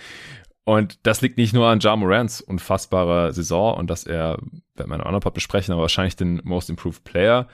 Und 0.64 0.98
das 1.04 1.20
liegt 1.20 1.38
nicht 1.38 1.52
nur 1.52 1.66
an 1.66 1.80
Ja 1.80 1.96
Morants 1.96 2.40
unfassbarer 2.40 3.32
Saison 3.32 3.76
und 3.76 3.88
dass 3.88 4.04
er, 4.04 4.38
werden 4.76 4.90
wir 4.90 4.94
in 4.94 5.00
einem 5.00 5.20
Part 5.20 5.34
besprechen, 5.34 5.72
aber 5.72 5.82
wahrscheinlich 5.82 6.16
den 6.16 6.40
Most 6.44 6.70
Improved 6.70 7.02
Player 7.02 7.48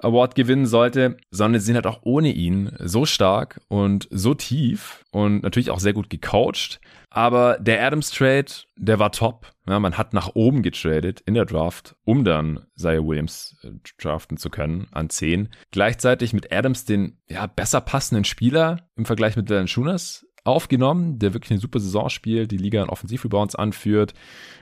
Award 0.00 0.34
gewinnen 0.34 0.66
sollte, 0.66 1.16
sondern 1.30 1.60
sie 1.60 1.66
sind 1.66 1.76
halt 1.76 1.86
auch 1.86 2.00
ohne 2.02 2.30
ihn 2.30 2.70
so 2.78 3.06
stark 3.06 3.60
und 3.68 4.06
so 4.10 4.34
tief 4.34 5.04
und 5.10 5.42
natürlich 5.42 5.70
auch 5.70 5.80
sehr 5.80 5.92
gut 5.92 6.10
gecoacht. 6.10 6.80
Aber 7.10 7.58
der 7.58 7.84
Adams 7.84 8.10
Trade, 8.10 8.46
der 8.76 8.98
war 8.98 9.12
top. 9.12 9.46
Ja, 9.68 9.78
man 9.78 9.98
hat 9.98 10.14
nach 10.14 10.30
oben 10.34 10.62
getradet 10.62 11.20
in 11.26 11.34
der 11.34 11.44
Draft, 11.44 11.94
um 12.04 12.24
dann 12.24 12.66
Zaya 12.74 13.04
Williams 13.04 13.56
äh, 13.62 13.72
draften 13.98 14.38
zu 14.38 14.48
können 14.48 14.88
an 14.92 15.10
10. 15.10 15.50
Gleichzeitig 15.70 16.32
mit 16.32 16.50
Adams 16.50 16.86
den 16.86 17.18
ja, 17.28 17.46
besser 17.46 17.82
passenden 17.82 18.24
Spieler 18.24 18.88
im 18.96 19.04
Vergleich 19.04 19.36
mit 19.36 19.50
Valanciunas 19.50 20.26
aufgenommen, 20.44 21.18
der 21.18 21.34
wirklich 21.34 21.50
eine 21.50 21.60
super 21.60 21.80
Saison 21.80 22.08
spielt, 22.08 22.50
die 22.50 22.56
Liga 22.56 22.82
in 22.82 22.88
Offensivrebounds 22.88 23.54
anführt, 23.54 24.14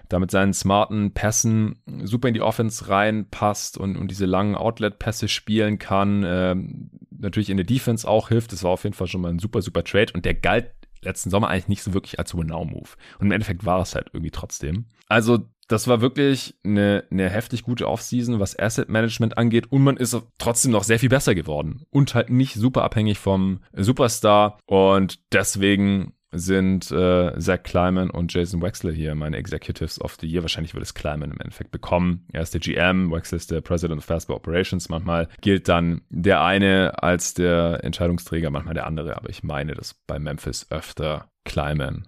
da 0.08 0.18
mit 0.18 0.32
seinen 0.32 0.52
smarten 0.52 1.12
Pässen 1.12 1.78
super 2.02 2.26
in 2.26 2.34
die 2.34 2.42
Offense 2.42 2.88
reinpasst 2.88 3.78
und, 3.78 3.96
und 3.96 4.10
diese 4.10 4.26
langen 4.26 4.56
Outlet-Pässe 4.56 5.28
spielen 5.28 5.78
kann, 5.78 6.24
ähm, 6.26 6.90
natürlich 7.10 7.50
in 7.50 7.56
der 7.56 7.66
Defense 7.66 8.08
auch 8.08 8.28
hilft. 8.28 8.52
Das 8.52 8.64
war 8.64 8.72
auf 8.72 8.82
jeden 8.82 8.94
Fall 8.94 9.06
schon 9.06 9.20
mal 9.20 9.30
ein 9.30 9.38
super, 9.38 9.62
super 9.62 9.84
Trade 9.84 10.12
und 10.12 10.24
der 10.24 10.34
galt 10.34 10.72
letzten 11.06 11.30
Sommer 11.30 11.48
eigentlich 11.48 11.68
nicht 11.68 11.82
so 11.82 11.94
wirklich 11.94 12.18
als 12.18 12.36
Win-Now-Move. 12.36 12.88
Und 13.18 13.26
im 13.26 13.32
Endeffekt 13.32 13.64
war 13.64 13.80
es 13.80 13.94
halt 13.94 14.10
irgendwie 14.12 14.30
trotzdem. 14.30 14.86
Also 15.08 15.46
das 15.68 15.88
war 15.88 16.00
wirklich 16.00 16.54
eine, 16.64 17.04
eine 17.10 17.28
heftig 17.28 17.64
gute 17.64 17.88
Offseason, 17.88 18.38
was 18.38 18.58
Asset 18.58 18.88
Management 18.88 19.36
angeht. 19.36 19.70
Und 19.72 19.82
man 19.82 19.96
ist 19.96 20.16
trotzdem 20.38 20.72
noch 20.72 20.84
sehr 20.84 20.98
viel 20.98 21.08
besser 21.08 21.34
geworden. 21.34 21.86
Und 21.90 22.14
halt 22.14 22.30
nicht 22.30 22.54
super 22.54 22.84
abhängig 22.84 23.18
vom 23.18 23.60
Superstar. 23.72 24.58
Und 24.66 25.18
deswegen 25.32 26.12
sind 26.38 26.90
äh, 26.90 27.38
Zach 27.38 27.62
Kleiman 27.62 28.10
und 28.10 28.32
Jason 28.32 28.62
Wexler 28.62 28.92
hier 28.92 29.14
meine 29.14 29.36
Executives 29.36 30.00
of 30.00 30.16
the 30.20 30.26
Year. 30.26 30.42
Wahrscheinlich 30.42 30.74
wird 30.74 30.84
es 30.84 30.94
Kleiman 30.94 31.30
im 31.30 31.40
Endeffekt 31.40 31.70
bekommen. 31.70 32.26
Er 32.32 32.42
ist 32.42 32.54
der 32.54 32.60
GM, 32.60 33.10
Wexler 33.10 33.36
ist 33.36 33.50
der 33.50 33.60
President 33.60 33.98
of 33.98 34.04
Fastball 34.04 34.36
Operations. 34.36 34.88
Manchmal 34.88 35.28
gilt 35.40 35.68
dann 35.68 36.02
der 36.10 36.42
eine 36.42 37.02
als 37.02 37.34
der 37.34 37.82
Entscheidungsträger, 37.82 38.50
manchmal 38.50 38.74
der 38.74 38.86
andere. 38.86 39.16
Aber 39.16 39.30
ich 39.30 39.42
meine, 39.42 39.74
dass 39.74 39.94
bei 39.94 40.18
Memphis 40.18 40.66
öfter 40.70 41.28
Kleiman 41.44 42.06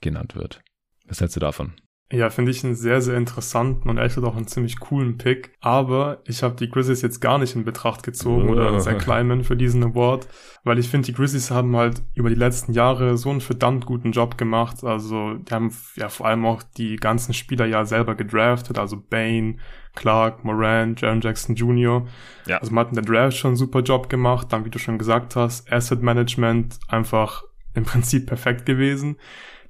genannt 0.00 0.34
wird. 0.36 0.60
Was 1.06 1.20
hältst 1.20 1.36
du 1.36 1.40
davon? 1.40 1.72
Ja, 2.10 2.30
finde 2.30 2.52
ich 2.52 2.64
einen 2.64 2.74
sehr, 2.74 3.02
sehr 3.02 3.18
interessanten 3.18 3.90
und 3.90 3.98
echt 3.98 4.16
auch 4.16 4.34
einen 4.34 4.46
ziemlich 4.46 4.80
coolen 4.80 5.18
Pick. 5.18 5.52
Aber 5.60 6.22
ich 6.24 6.42
habe 6.42 6.54
die 6.54 6.70
Grizzlies 6.70 7.02
jetzt 7.02 7.20
gar 7.20 7.36
nicht 7.36 7.54
in 7.54 7.66
Betracht 7.66 8.02
gezogen 8.02 8.48
oder 8.48 8.78
Zach 8.78 8.96
Kleiman 8.96 9.44
für 9.44 9.56
diesen 9.56 9.84
Award, 9.84 10.26
weil 10.64 10.78
ich 10.78 10.88
finde, 10.88 11.04
die 11.04 11.12
Grizzlies 11.12 11.50
haben 11.50 11.76
halt 11.76 12.00
über 12.14 12.30
die 12.30 12.34
letzten 12.34 12.72
Jahre 12.72 13.18
so 13.18 13.28
einen 13.28 13.42
verdammt 13.42 13.84
guten 13.84 14.12
Job 14.12 14.38
gemacht. 14.38 14.84
Also 14.84 15.34
die 15.34 15.52
haben 15.52 15.70
ja 15.96 16.08
vor 16.08 16.26
allem 16.26 16.46
auch 16.46 16.62
die 16.62 16.96
ganzen 16.96 17.34
Spieler 17.34 17.66
ja 17.66 17.84
selber 17.84 18.14
gedraftet, 18.14 18.78
also 18.78 18.96
Bane, 18.96 19.56
Clark, 19.94 20.44
Moran, 20.44 20.94
Jaron 20.96 21.20
Jackson 21.20 21.56
Jr. 21.56 22.06
Ja. 22.46 22.56
Also 22.56 22.72
man 22.72 22.86
hat 22.86 22.96
in 22.96 23.04
der 23.04 23.04
Draft 23.04 23.36
schon 23.36 23.50
einen 23.50 23.56
super 23.56 23.80
Job 23.80 24.08
gemacht. 24.08 24.50
Dann, 24.50 24.64
wie 24.64 24.70
du 24.70 24.78
schon 24.78 24.96
gesagt 24.96 25.36
hast, 25.36 25.70
Asset 25.70 26.00
Management 26.00 26.78
einfach 26.88 27.42
im 27.74 27.84
Prinzip 27.84 28.26
perfekt 28.26 28.64
gewesen 28.64 29.18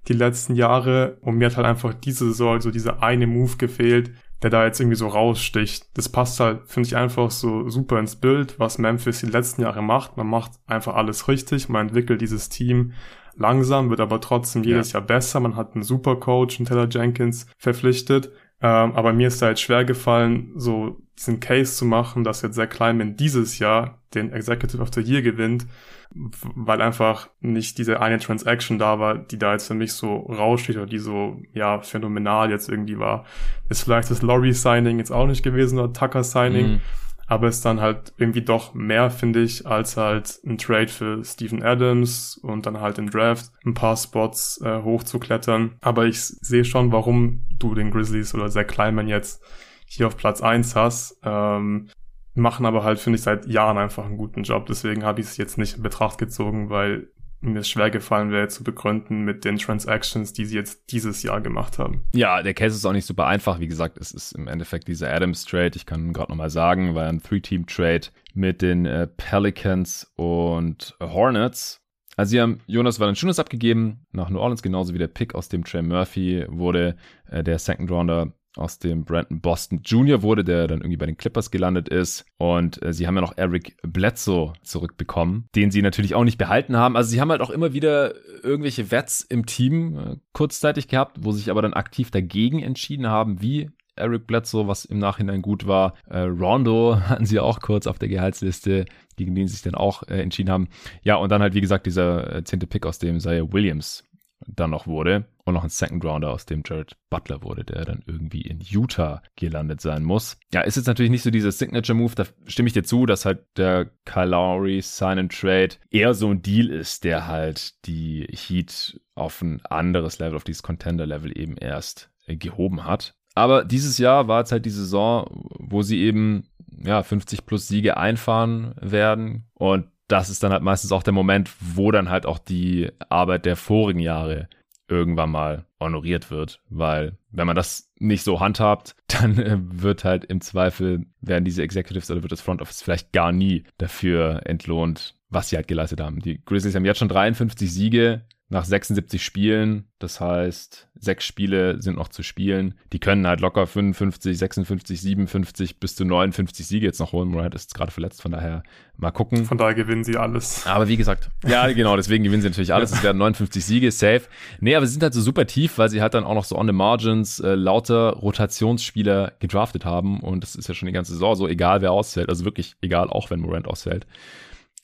die 0.06 0.12
letzten 0.12 0.54
Jahre. 0.54 1.18
Und 1.20 1.36
mir 1.36 1.46
hat 1.46 1.56
halt 1.56 1.66
einfach 1.66 1.94
diese 1.94 2.26
Saison 2.26 2.60
so 2.60 2.70
dieser 2.70 3.02
eine 3.02 3.26
Move 3.26 3.56
gefehlt, 3.56 4.12
der 4.42 4.50
da 4.50 4.64
jetzt 4.64 4.80
irgendwie 4.80 4.96
so 4.96 5.08
raussticht. 5.08 5.86
Das 5.94 6.08
passt 6.08 6.38
halt, 6.40 6.60
finde 6.66 6.86
ich, 6.86 6.96
einfach 6.96 7.30
so 7.30 7.68
super 7.68 7.98
ins 7.98 8.16
Bild, 8.16 8.58
was 8.58 8.78
Memphis 8.78 9.20
die 9.20 9.26
letzten 9.26 9.62
Jahre 9.62 9.82
macht. 9.82 10.16
Man 10.16 10.28
macht 10.28 10.52
einfach 10.66 10.94
alles 10.94 11.28
richtig, 11.28 11.68
man 11.68 11.88
entwickelt 11.88 12.20
dieses 12.20 12.48
Team 12.48 12.92
langsam, 13.36 13.90
wird 13.90 14.00
aber 14.00 14.20
trotzdem 14.20 14.64
jedes 14.64 14.92
ja. 14.92 14.98
Jahr 14.98 15.06
besser. 15.06 15.40
Man 15.40 15.56
hat 15.56 15.74
einen 15.74 15.82
super 15.82 16.16
Coach, 16.16 16.58
einen 16.58 16.66
Taylor 16.66 16.88
Jenkins, 16.88 17.46
verpflichtet. 17.56 18.30
Ähm, 18.60 18.92
aber 18.92 19.12
mir 19.12 19.28
ist 19.28 19.40
da 19.40 19.50
jetzt 19.50 19.60
schwer 19.60 19.84
gefallen, 19.84 20.52
so 20.56 20.96
diesen 21.16 21.40
Case 21.40 21.76
zu 21.76 21.84
machen, 21.84 22.24
dass 22.24 22.42
jetzt 22.42 22.56
Zach 22.56 22.68
Kleinman 22.68 23.16
dieses 23.16 23.58
Jahr 23.58 23.98
den 24.14 24.32
Executive 24.32 24.82
of 24.82 24.90
the 24.92 25.00
Year 25.00 25.22
gewinnt, 25.22 25.66
weil 26.10 26.80
einfach 26.80 27.28
nicht 27.40 27.78
diese 27.78 28.00
eine 28.00 28.18
Transaction 28.18 28.78
da 28.78 28.98
war, 28.98 29.16
die 29.16 29.38
da 29.38 29.52
jetzt 29.52 29.68
für 29.68 29.74
mich 29.74 29.92
so 29.92 30.16
raussteht 30.16 30.76
oder 30.76 30.86
die 30.86 30.98
so, 30.98 31.40
ja, 31.52 31.80
phänomenal 31.82 32.50
jetzt 32.50 32.68
irgendwie 32.68 32.98
war. 32.98 33.24
Ist 33.68 33.82
vielleicht 33.82 34.10
das 34.10 34.22
Laurie-Signing 34.22 34.98
jetzt 34.98 35.12
auch 35.12 35.26
nicht 35.26 35.42
gewesen 35.42 35.78
oder 35.78 35.92
Tucker-Signing. 35.92 36.66
Mhm 36.72 36.80
aber 37.28 37.48
ist 37.48 37.64
dann 37.64 37.80
halt 37.80 38.14
irgendwie 38.16 38.40
doch 38.40 38.72
mehr, 38.72 39.10
finde 39.10 39.42
ich, 39.42 39.66
als 39.66 39.98
halt 39.98 40.40
ein 40.46 40.56
Trade 40.56 40.88
für 40.88 41.22
Steven 41.22 41.62
Adams 41.62 42.38
und 42.38 42.64
dann 42.64 42.80
halt 42.80 42.98
im 42.98 43.10
Draft 43.10 43.52
ein 43.66 43.74
paar 43.74 43.96
Spots 43.98 44.60
äh, 44.62 44.82
hochzuklettern. 44.82 45.76
Aber 45.82 46.06
ich 46.06 46.20
sehe 46.20 46.64
schon, 46.64 46.90
warum 46.90 47.46
du 47.50 47.74
den 47.74 47.90
Grizzlies 47.90 48.34
oder 48.34 48.48
Zach 48.48 48.66
Kleiman 48.66 49.08
jetzt 49.08 49.42
hier 49.84 50.06
auf 50.06 50.16
Platz 50.16 50.40
eins 50.40 50.74
hast. 50.74 51.20
Ähm, 51.22 51.90
machen 52.34 52.64
aber 52.64 52.82
halt, 52.82 52.98
finde 52.98 53.18
ich, 53.18 53.22
seit 53.22 53.46
Jahren 53.46 53.76
einfach 53.76 54.06
einen 54.06 54.16
guten 54.16 54.44
Job. 54.44 54.64
Deswegen 54.66 55.04
habe 55.04 55.20
ich 55.20 55.26
es 55.26 55.36
jetzt 55.36 55.58
nicht 55.58 55.76
in 55.76 55.82
Betracht 55.82 56.16
gezogen, 56.16 56.70
weil 56.70 57.10
mir 57.40 57.62
schwer 57.64 57.90
gefallen 57.90 58.30
wäre 58.30 58.48
zu 58.48 58.64
begründen 58.64 59.24
mit 59.24 59.44
den 59.44 59.58
Transactions, 59.58 60.32
die 60.32 60.44
sie 60.44 60.56
jetzt 60.56 60.90
dieses 60.90 61.22
Jahr 61.22 61.40
gemacht 61.40 61.78
haben. 61.78 62.02
Ja, 62.14 62.42
der 62.42 62.54
Case 62.54 62.76
ist 62.76 62.84
auch 62.84 62.92
nicht 62.92 63.06
super 63.06 63.26
einfach. 63.26 63.60
Wie 63.60 63.68
gesagt, 63.68 63.98
es 63.98 64.12
ist 64.12 64.32
im 64.32 64.48
Endeffekt 64.48 64.88
dieser 64.88 65.12
Adams 65.12 65.44
Trade. 65.44 65.72
Ich 65.74 65.86
kann 65.86 66.12
gerade 66.12 66.32
nochmal 66.32 66.50
sagen, 66.50 66.94
war 66.94 67.06
ein 67.06 67.22
Three-Team-Trade 67.22 68.08
mit 68.34 68.62
den 68.62 68.86
äh, 68.86 69.06
Pelicans 69.06 70.10
und 70.16 70.96
Hornets. 71.00 71.80
Also 72.16 72.30
sie 72.30 72.40
haben 72.40 72.60
Jonas 72.66 72.98
Valanciunas 72.98 73.38
abgegeben 73.38 74.04
nach 74.10 74.28
New 74.28 74.40
Orleans, 74.40 74.62
genauso 74.62 74.92
wie 74.92 74.98
der 74.98 75.06
Pick 75.06 75.36
aus 75.36 75.48
dem 75.48 75.62
Trey 75.62 75.82
Murphy 75.82 76.44
wurde 76.48 76.96
äh, 77.30 77.44
der 77.44 77.60
Second 77.60 77.88
Rounder 77.92 78.32
aus 78.56 78.78
dem 78.78 79.04
Brandon 79.04 79.40
Boston 79.40 79.80
Jr. 79.84 80.22
wurde, 80.22 80.44
der 80.44 80.66
dann 80.66 80.80
irgendwie 80.80 80.96
bei 80.96 81.06
den 81.06 81.16
Clippers 81.16 81.50
gelandet 81.50 81.88
ist. 81.88 82.24
Und 82.38 82.82
äh, 82.82 82.92
sie 82.92 83.06
haben 83.06 83.14
ja 83.14 83.20
noch 83.20 83.36
Eric 83.36 83.76
Bledsoe 83.82 84.52
zurückbekommen, 84.62 85.48
den 85.54 85.70
sie 85.70 85.82
natürlich 85.82 86.14
auch 86.14 86.24
nicht 86.24 86.38
behalten 86.38 86.76
haben. 86.76 86.96
Also 86.96 87.10
sie 87.10 87.20
haben 87.20 87.30
halt 87.30 87.40
auch 87.40 87.50
immer 87.50 87.72
wieder 87.72 88.14
irgendwelche 88.42 88.90
Wets 88.90 89.22
im 89.22 89.46
Team 89.46 89.98
äh, 89.98 90.16
kurzzeitig 90.32 90.88
gehabt, 90.88 91.18
wo 91.20 91.32
sich 91.32 91.50
aber 91.50 91.62
dann 91.62 91.74
aktiv 91.74 92.10
dagegen 92.10 92.62
entschieden 92.62 93.06
haben, 93.06 93.40
wie 93.40 93.70
Eric 93.96 94.26
Bledsoe, 94.26 94.68
was 94.68 94.84
im 94.84 94.98
Nachhinein 94.98 95.42
gut 95.42 95.66
war. 95.66 95.94
Äh, 96.08 96.20
Rondo 96.20 97.00
hatten 97.08 97.26
sie 97.26 97.40
auch 97.40 97.60
kurz 97.60 97.86
auf 97.86 97.98
der 97.98 98.08
Gehaltsliste, 98.08 98.86
gegen 99.16 99.34
den 99.34 99.46
sie 99.48 99.54
sich 99.54 99.62
dann 99.62 99.74
auch 99.74 100.02
äh, 100.04 100.20
entschieden 100.20 100.50
haben. 100.50 100.68
Ja, 101.02 101.16
und 101.16 101.30
dann 101.30 101.42
halt, 101.42 101.54
wie 101.54 101.60
gesagt, 101.60 101.86
dieser 101.86 102.36
äh, 102.36 102.44
zehnte 102.44 102.66
Pick, 102.66 102.86
aus 102.86 102.98
dem 102.98 103.16
Isaiah 103.16 103.52
Williams 103.52 104.04
dann 104.46 104.70
noch 104.70 104.86
wurde 104.86 105.26
und 105.48 105.54
noch 105.54 105.64
ein 105.64 105.70
Second 105.70 106.04
Rounder, 106.04 106.30
aus 106.30 106.46
dem 106.46 106.62
Jared 106.66 106.96
Butler 107.10 107.42
wurde, 107.42 107.64
der 107.64 107.84
dann 107.84 108.02
irgendwie 108.06 108.42
in 108.42 108.60
Utah 108.60 109.22
gelandet 109.36 109.80
sein 109.80 110.04
muss. 110.04 110.38
Ja, 110.52 110.60
ist 110.60 110.76
jetzt 110.76 110.86
natürlich 110.86 111.10
nicht 111.10 111.22
so 111.22 111.30
dieser 111.30 111.52
Signature 111.52 111.96
Move, 111.96 112.14
da 112.14 112.24
stimme 112.46 112.68
ich 112.68 112.72
dir 112.72 112.84
zu, 112.84 113.06
dass 113.06 113.24
halt 113.24 113.44
der 113.56 113.90
Kyle 114.04 114.26
Lowry 114.26 114.80
Sign 114.80 115.18
and 115.18 115.32
Trade 115.32 115.76
eher 115.90 116.14
so 116.14 116.30
ein 116.30 116.42
Deal 116.42 116.70
ist, 116.70 117.04
der 117.04 117.26
halt 117.26 117.84
die 117.86 118.26
Heat 118.30 119.00
auf 119.14 119.42
ein 119.42 119.64
anderes 119.66 120.18
Level, 120.18 120.36
auf 120.36 120.44
dieses 120.44 120.62
Contender 120.62 121.06
Level 121.06 121.36
eben 121.36 121.56
erst 121.56 122.10
äh, 122.26 122.36
gehoben 122.36 122.84
hat. 122.84 123.14
Aber 123.34 123.64
dieses 123.64 123.98
Jahr 123.98 124.28
war 124.28 124.40
jetzt 124.40 124.52
halt 124.52 124.66
die 124.66 124.70
Saison, 124.70 125.48
wo 125.58 125.82
sie 125.82 125.98
eben 125.98 126.44
ja 126.84 127.02
50 127.02 127.46
plus 127.46 127.68
Siege 127.68 127.96
einfahren 127.96 128.74
werden 128.80 129.46
und 129.54 129.86
das 130.08 130.30
ist 130.30 130.42
dann 130.42 130.52
halt 130.52 130.62
meistens 130.62 130.90
auch 130.90 131.02
der 131.02 131.12
Moment, 131.12 131.50
wo 131.60 131.90
dann 131.92 132.08
halt 132.08 132.24
auch 132.24 132.38
die 132.38 132.90
Arbeit 133.10 133.44
der 133.44 133.56
vorigen 133.56 134.00
Jahre 134.00 134.48
irgendwann 134.88 135.30
mal 135.30 135.66
honoriert 135.80 136.30
wird, 136.30 136.60
weil 136.68 137.16
wenn 137.30 137.46
man 137.46 137.56
das 137.56 137.90
nicht 137.98 138.24
so 138.24 138.40
handhabt, 138.40 138.96
dann 139.08 139.38
äh, 139.38 139.58
wird 139.60 140.04
halt 140.04 140.24
im 140.24 140.40
Zweifel 140.40 141.06
werden 141.20 141.44
diese 141.44 141.62
Executives 141.62 142.10
oder 142.10 142.22
wird 142.22 142.32
das 142.32 142.40
Front 142.40 142.62
Office 142.62 142.82
vielleicht 142.82 143.12
gar 143.12 143.32
nie 143.32 143.64
dafür 143.76 144.42
entlohnt, 144.44 145.14
was 145.28 145.50
sie 145.50 145.56
halt 145.56 145.68
geleistet 145.68 146.00
haben. 146.00 146.20
Die 146.20 146.42
Grizzlies 146.44 146.74
haben 146.74 146.84
jetzt 146.84 146.98
schon 146.98 147.08
53 147.08 147.72
Siege, 147.72 148.22
nach 148.50 148.64
76 148.64 149.22
Spielen. 149.22 149.84
Das 149.98 150.20
heißt, 150.20 150.88
sechs 150.94 151.26
Spiele 151.26 151.82
sind 151.82 151.96
noch 151.96 152.08
zu 152.08 152.22
spielen. 152.22 152.74
Die 152.94 152.98
können 152.98 153.26
halt 153.26 153.40
locker 153.40 153.66
55, 153.66 154.38
56, 154.38 155.00
57 155.02 155.80
bis 155.80 155.94
zu 155.94 156.06
59 156.06 156.66
Siege 156.66 156.86
jetzt 156.86 156.98
noch 156.98 157.12
holen. 157.12 157.28
Morant 157.28 157.54
ist 157.54 157.74
gerade 157.74 157.92
verletzt, 157.92 158.22
von 158.22 158.32
daher 158.32 158.62
mal 158.96 159.10
gucken. 159.10 159.44
Von 159.44 159.58
daher 159.58 159.74
gewinnen 159.74 160.02
sie 160.02 160.16
alles. 160.16 160.66
Aber 160.66 160.88
wie 160.88 160.96
gesagt, 160.96 161.28
ja, 161.46 161.70
genau, 161.72 161.94
deswegen 161.96 162.24
gewinnen 162.24 162.40
sie 162.40 162.48
natürlich 162.48 162.72
alles. 162.72 162.92
Es 162.92 163.02
werden 163.02 163.18
59 163.18 163.62
Siege, 163.62 163.92
safe. 163.92 164.22
Nee, 164.60 164.76
aber 164.76 164.86
sie 164.86 164.92
sind 164.92 165.02
halt 165.02 165.14
so 165.14 165.20
super 165.20 165.46
tief, 165.46 165.76
weil 165.76 165.90
sie 165.90 166.00
halt 166.00 166.14
dann 166.14 166.24
auch 166.24 166.34
noch 166.34 166.44
so 166.44 166.56
on 166.56 166.66
the 166.66 166.72
margins 166.72 167.40
äh, 167.40 167.54
lauter 167.54 168.14
Rotationsspieler 168.14 169.34
gedraftet 169.40 169.84
haben. 169.84 170.20
Und 170.20 170.42
das 170.42 170.54
ist 170.54 170.68
ja 170.68 170.74
schon 170.74 170.86
die 170.86 170.94
ganze 170.94 171.12
Saison 171.12 171.34
so, 171.34 171.48
egal 171.48 171.82
wer 171.82 171.92
ausfällt. 171.92 172.30
Also 172.30 172.46
wirklich 172.46 172.76
egal, 172.80 173.10
auch 173.10 173.28
wenn 173.28 173.40
Morant 173.40 173.68
ausfällt. 173.68 174.06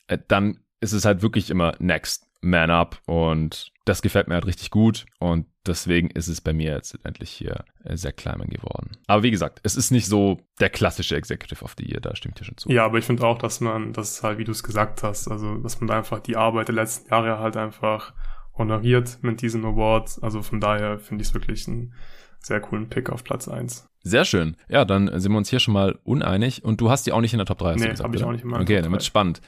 Äh, 0.07 0.19
dann 0.29 0.59
ist 0.81 0.93
es 0.93 1.07
halt 1.07 1.23
wirklich 1.23 1.49
immer 1.49 1.75
next 1.79 2.27
man 2.45 2.71
up 2.71 3.01
und 3.07 3.73
das 3.85 4.03
gefällt 4.03 4.29
mir 4.29 4.35
halt 4.35 4.47
richtig 4.47 4.71
gut 4.71 5.07
und 5.19 5.47
deswegen 5.67 6.11
ist 6.11 6.29
es 6.29 6.41
bei 6.41 6.53
mir 6.53 6.73
jetzt 6.73 6.99
endlich 7.05 7.31
hier 7.31 7.65
äh, 7.85 7.97
sehr 7.97 8.13
Kleiman 8.13 8.49
geworden. 8.49 8.93
Aber 9.07 9.23
wie 9.23 9.31
gesagt, 9.31 9.61
es 9.63 9.77
ist 9.77 9.91
nicht 9.91 10.07
so 10.07 10.41
der 10.61 10.71
klassische 10.71 11.17
Executive 11.17 11.65
of 11.65 11.75
the 11.79 11.85
Year, 11.85 12.01
da 12.01 12.15
stimmt 12.17 12.41
dir 12.41 12.45
schon 12.45 12.57
zu. 12.57 12.71
Ja, 12.71 12.85
aber 12.85 12.99
ich 12.99 13.05
finde 13.05 13.27
auch, 13.27 13.39
dass 13.39 13.61
man, 13.61 13.93
das 13.93 14.23
halt, 14.23 14.39
wie 14.39 14.45
du 14.45 14.53
es 14.53 14.63
gesagt 14.63 15.03
hast, 15.03 15.29
also, 15.29 15.57
dass 15.57 15.81
man 15.81 15.89
da 15.89 15.99
einfach 15.99 16.21
die 16.21 16.37
Arbeit 16.37 16.69
der 16.69 16.75
letzten 16.75 17.11
Jahre 17.11 17.39
halt 17.39 17.57
einfach 17.57 18.15
honoriert 18.57 19.19
mit 19.23 19.43
diesem 19.43 19.65
Award. 19.65 20.19
Also 20.23 20.43
von 20.43 20.61
daher 20.61 20.99
finde 20.99 21.23
ich 21.23 21.29
es 21.29 21.35
wirklich 21.35 21.67
einen 21.67 21.93
sehr 22.39 22.61
coolen 22.61 22.89
Pick 22.89 23.11
auf 23.11 23.25
Platz 23.25 23.49
1. 23.49 23.89
Sehr 24.03 24.25
schön. 24.25 24.57
Ja, 24.69 24.85
dann 24.85 25.09
sind 25.19 25.33
wir 25.33 25.39
uns 25.39 25.49
hier 25.49 25.61
schon 25.61 25.75
mal 25.75 25.99
uneinig 26.05 26.63
und 26.63 26.81
du 26.81 26.91
hast 26.91 27.07
die 27.07 27.13
auch 27.13 27.21
nicht 27.21 27.33
in 27.33 27.39
der 27.39 27.47
Top 27.47 27.59
3. 27.59 27.77
Nee, 27.77 27.95
habe 27.97 28.17
ich 28.17 28.25
auch 28.25 28.33
nicht 28.33 28.45
in 28.45 28.51
meiner 28.51 28.63
Okay, 28.63 28.81
dann 28.83 28.93
wird 28.93 29.03
spannend. 29.03 29.41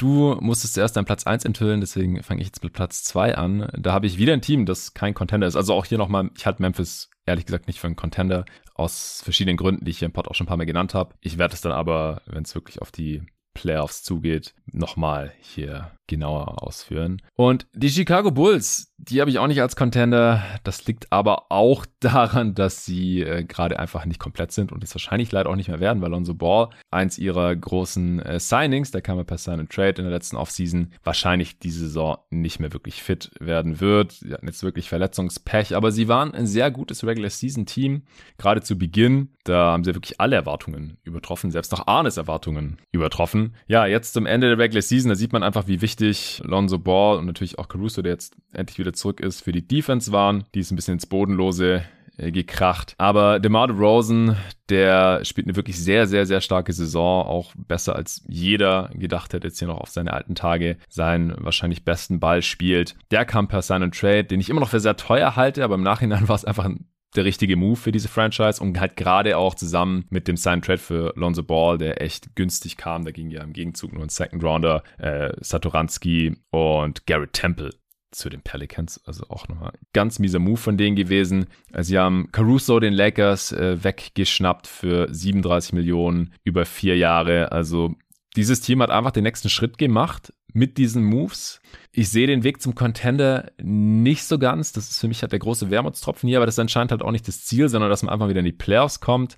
Du 0.00 0.34
musstest 0.40 0.72
zuerst 0.72 0.96
deinen 0.96 1.04
Platz 1.04 1.26
1 1.26 1.44
enthüllen, 1.44 1.82
deswegen 1.82 2.22
fange 2.22 2.40
ich 2.40 2.46
jetzt 2.46 2.64
mit 2.64 2.72
Platz 2.72 3.04
2 3.04 3.36
an. 3.36 3.70
Da 3.78 3.92
habe 3.92 4.06
ich 4.06 4.16
wieder 4.16 4.32
ein 4.32 4.40
Team, 4.40 4.64
das 4.64 4.94
kein 4.94 5.12
Contender 5.12 5.46
ist. 5.46 5.56
Also 5.56 5.74
auch 5.74 5.84
hier 5.84 5.98
nochmal, 5.98 6.30
ich 6.34 6.46
halte 6.46 6.62
Memphis 6.62 7.10
ehrlich 7.26 7.44
gesagt 7.44 7.66
nicht 7.66 7.80
für 7.80 7.86
einen 7.86 7.96
Contender, 7.96 8.46
aus 8.74 9.20
verschiedenen 9.22 9.58
Gründen, 9.58 9.84
die 9.84 9.90
ich 9.90 9.98
hier 9.98 10.06
im 10.06 10.12
Pod 10.12 10.26
auch 10.26 10.34
schon 10.34 10.46
ein 10.46 10.48
paar 10.48 10.56
Mal 10.56 10.64
genannt 10.64 10.94
habe. 10.94 11.14
Ich 11.20 11.36
werde 11.36 11.52
es 11.52 11.60
dann 11.60 11.72
aber, 11.72 12.22
wenn 12.24 12.44
es 12.44 12.54
wirklich 12.54 12.80
auf 12.80 12.90
die 12.90 13.22
Playoffs 13.52 14.02
zugeht, 14.02 14.54
nochmal 14.72 15.34
hier 15.38 15.90
genauer 16.06 16.62
ausführen. 16.62 17.20
Und 17.36 17.66
die 17.74 17.90
Chicago 17.90 18.30
Bulls, 18.30 18.89
die 19.08 19.20
habe 19.20 19.30
ich 19.30 19.38
auch 19.38 19.46
nicht 19.46 19.62
als 19.62 19.76
Contender. 19.76 20.42
Das 20.62 20.86
liegt 20.86 21.10
aber 21.10 21.50
auch 21.50 21.86
daran, 22.00 22.54
dass 22.54 22.84
sie 22.84 23.22
äh, 23.22 23.44
gerade 23.44 23.78
einfach 23.78 24.04
nicht 24.04 24.20
komplett 24.20 24.52
sind 24.52 24.72
und 24.72 24.84
es 24.84 24.94
wahrscheinlich 24.94 25.32
leider 25.32 25.48
auch 25.50 25.56
nicht 25.56 25.68
mehr 25.68 25.80
werden, 25.80 26.02
weil 26.02 26.10
Lonzo 26.10 26.34
Ball, 26.34 26.68
eins 26.90 27.18
ihrer 27.18 27.54
großen 27.54 28.20
äh, 28.20 28.40
Signings, 28.40 28.90
der 28.90 29.02
kam 29.02 29.18
ja 29.18 29.24
per 29.24 29.38
Sign 29.38 29.60
and 29.60 29.70
Trade 29.70 29.96
in 29.98 30.04
der 30.04 30.10
letzten 30.10 30.36
Offseason, 30.36 30.92
wahrscheinlich 31.02 31.58
diese 31.58 31.80
Saison 31.80 32.18
nicht 32.30 32.60
mehr 32.60 32.72
wirklich 32.72 33.02
fit 33.02 33.30
werden 33.40 33.80
wird. 33.80 34.12
Sie 34.12 34.32
hatten 34.32 34.46
jetzt 34.46 34.62
wirklich 34.62 34.88
Verletzungspech, 34.88 35.74
aber 35.74 35.92
sie 35.92 36.08
waren 36.08 36.34
ein 36.34 36.46
sehr 36.46 36.70
gutes 36.70 37.04
Regular 37.04 37.30
Season 37.30 37.66
Team, 37.66 38.02
gerade 38.38 38.60
zu 38.60 38.76
Beginn. 38.76 39.30
Da 39.44 39.72
haben 39.72 39.84
sie 39.84 39.94
wirklich 39.94 40.20
alle 40.20 40.36
Erwartungen 40.36 40.98
übertroffen, 41.02 41.50
selbst 41.50 41.72
noch 41.72 41.86
Arnes 41.86 42.18
Erwartungen 42.18 42.78
übertroffen. 42.92 43.54
Ja, 43.66 43.86
jetzt 43.86 44.12
zum 44.12 44.26
Ende 44.26 44.48
der 44.48 44.58
Regular 44.58 44.82
Season, 44.82 45.08
da 45.08 45.14
sieht 45.14 45.32
man 45.32 45.42
einfach, 45.42 45.66
wie 45.66 45.80
wichtig 45.80 46.42
Lonzo 46.44 46.78
Ball 46.78 47.18
und 47.18 47.26
natürlich 47.26 47.58
auch 47.58 47.68
Caruso, 47.68 48.02
der 48.02 48.12
jetzt 48.12 48.36
endlich 48.52 48.78
wieder 48.78 48.89
zurück 48.92 49.20
ist, 49.20 49.40
für 49.40 49.52
die 49.52 49.66
Defense 49.66 50.12
waren. 50.12 50.44
Die 50.54 50.60
ist 50.60 50.70
ein 50.70 50.76
bisschen 50.76 50.94
ins 50.94 51.06
Bodenlose 51.06 51.82
äh, 52.20 52.32
gekracht. 52.32 52.94
Aber 52.98 53.40
DeMar 53.40 53.68
DeRozan, 53.68 54.36
der 54.68 55.24
spielt 55.24 55.46
eine 55.46 55.56
wirklich 55.56 55.78
sehr, 55.78 56.06
sehr, 56.06 56.26
sehr 56.26 56.40
starke 56.40 56.72
Saison. 56.72 57.26
Auch 57.26 57.54
besser 57.56 57.96
als 57.96 58.22
jeder 58.28 58.90
gedacht 58.94 59.32
hätte, 59.32 59.48
jetzt 59.48 59.58
hier 59.58 59.68
noch 59.68 59.80
auf 59.80 59.90
seine 59.90 60.12
alten 60.12 60.34
Tage 60.34 60.76
seinen 60.88 61.34
wahrscheinlich 61.38 61.84
besten 61.84 62.20
Ball 62.20 62.42
spielt. 62.42 62.94
Der 63.10 63.24
kam 63.24 63.48
per 63.48 63.62
Sign 63.62 63.82
and 63.82 63.98
Trade, 63.98 64.24
den 64.24 64.40
ich 64.40 64.50
immer 64.50 64.60
noch 64.60 64.68
für 64.68 64.80
sehr 64.80 64.96
teuer 64.96 65.36
halte, 65.36 65.64
aber 65.64 65.76
im 65.76 65.82
Nachhinein 65.82 66.28
war 66.28 66.36
es 66.36 66.44
einfach 66.44 66.66
ein 66.66 66.86
der 67.16 67.24
richtige 67.24 67.56
Move 67.56 67.76
für 67.76 67.90
diese 67.90 68.06
Franchise 68.06 68.62
und 68.62 68.78
halt 68.78 68.96
gerade 68.96 69.36
auch 69.36 69.56
zusammen 69.56 70.04
mit 70.10 70.28
dem 70.28 70.36
Sign 70.36 70.62
Trade 70.62 70.78
für 70.78 71.12
Lonzo 71.16 71.42
Ball, 71.42 71.76
der 71.76 72.00
echt 72.00 72.36
günstig 72.36 72.76
kam. 72.76 73.04
Da 73.04 73.10
ging 73.10 73.30
ja 73.30 73.42
im 73.42 73.52
Gegenzug 73.52 73.92
nur 73.92 74.04
ein 74.04 74.10
Second 74.10 74.44
Rounder, 74.44 74.84
äh, 74.98 75.32
Satoransky 75.40 76.36
und 76.50 77.06
Garrett 77.06 77.32
Temple 77.32 77.70
zu 78.10 78.28
den 78.28 78.42
Pelicans. 78.42 79.00
Also 79.04 79.24
auch 79.28 79.48
nochmal 79.48 79.72
ganz 79.92 80.18
mieser 80.18 80.38
Move 80.38 80.56
von 80.56 80.76
denen 80.76 80.96
gewesen. 80.96 81.46
Sie 81.78 81.98
haben 81.98 82.28
Caruso 82.32 82.80
den 82.80 82.92
Lakers 82.92 83.52
äh, 83.52 83.82
weggeschnappt 83.82 84.66
für 84.66 85.12
37 85.12 85.72
Millionen 85.72 86.34
über 86.44 86.66
vier 86.66 86.96
Jahre. 86.96 87.52
Also 87.52 87.94
dieses 88.36 88.60
Team 88.60 88.82
hat 88.82 88.90
einfach 88.90 89.10
den 89.10 89.24
nächsten 89.24 89.48
Schritt 89.48 89.78
gemacht 89.78 90.32
mit 90.52 90.78
diesen 90.78 91.04
Moves. 91.04 91.60
Ich 91.92 92.10
sehe 92.10 92.26
den 92.26 92.44
Weg 92.44 92.62
zum 92.62 92.74
Contender 92.74 93.50
nicht 93.60 94.24
so 94.24 94.38
ganz. 94.38 94.72
Das 94.72 94.88
ist 94.88 95.00
für 95.00 95.08
mich 95.08 95.22
halt 95.22 95.32
der 95.32 95.38
große 95.38 95.70
Wermutstropfen 95.70 96.28
hier, 96.28 96.38
aber 96.38 96.46
das 96.46 96.54
ist 96.56 96.60
anscheinend 96.60 96.92
halt 96.92 97.02
auch 97.02 97.10
nicht 97.10 97.26
das 97.26 97.44
Ziel, 97.44 97.68
sondern 97.68 97.90
dass 97.90 98.02
man 98.02 98.12
einfach 98.12 98.28
wieder 98.28 98.40
in 98.40 98.46
die 98.46 98.52
Playoffs 98.52 99.00
kommt. 99.00 99.36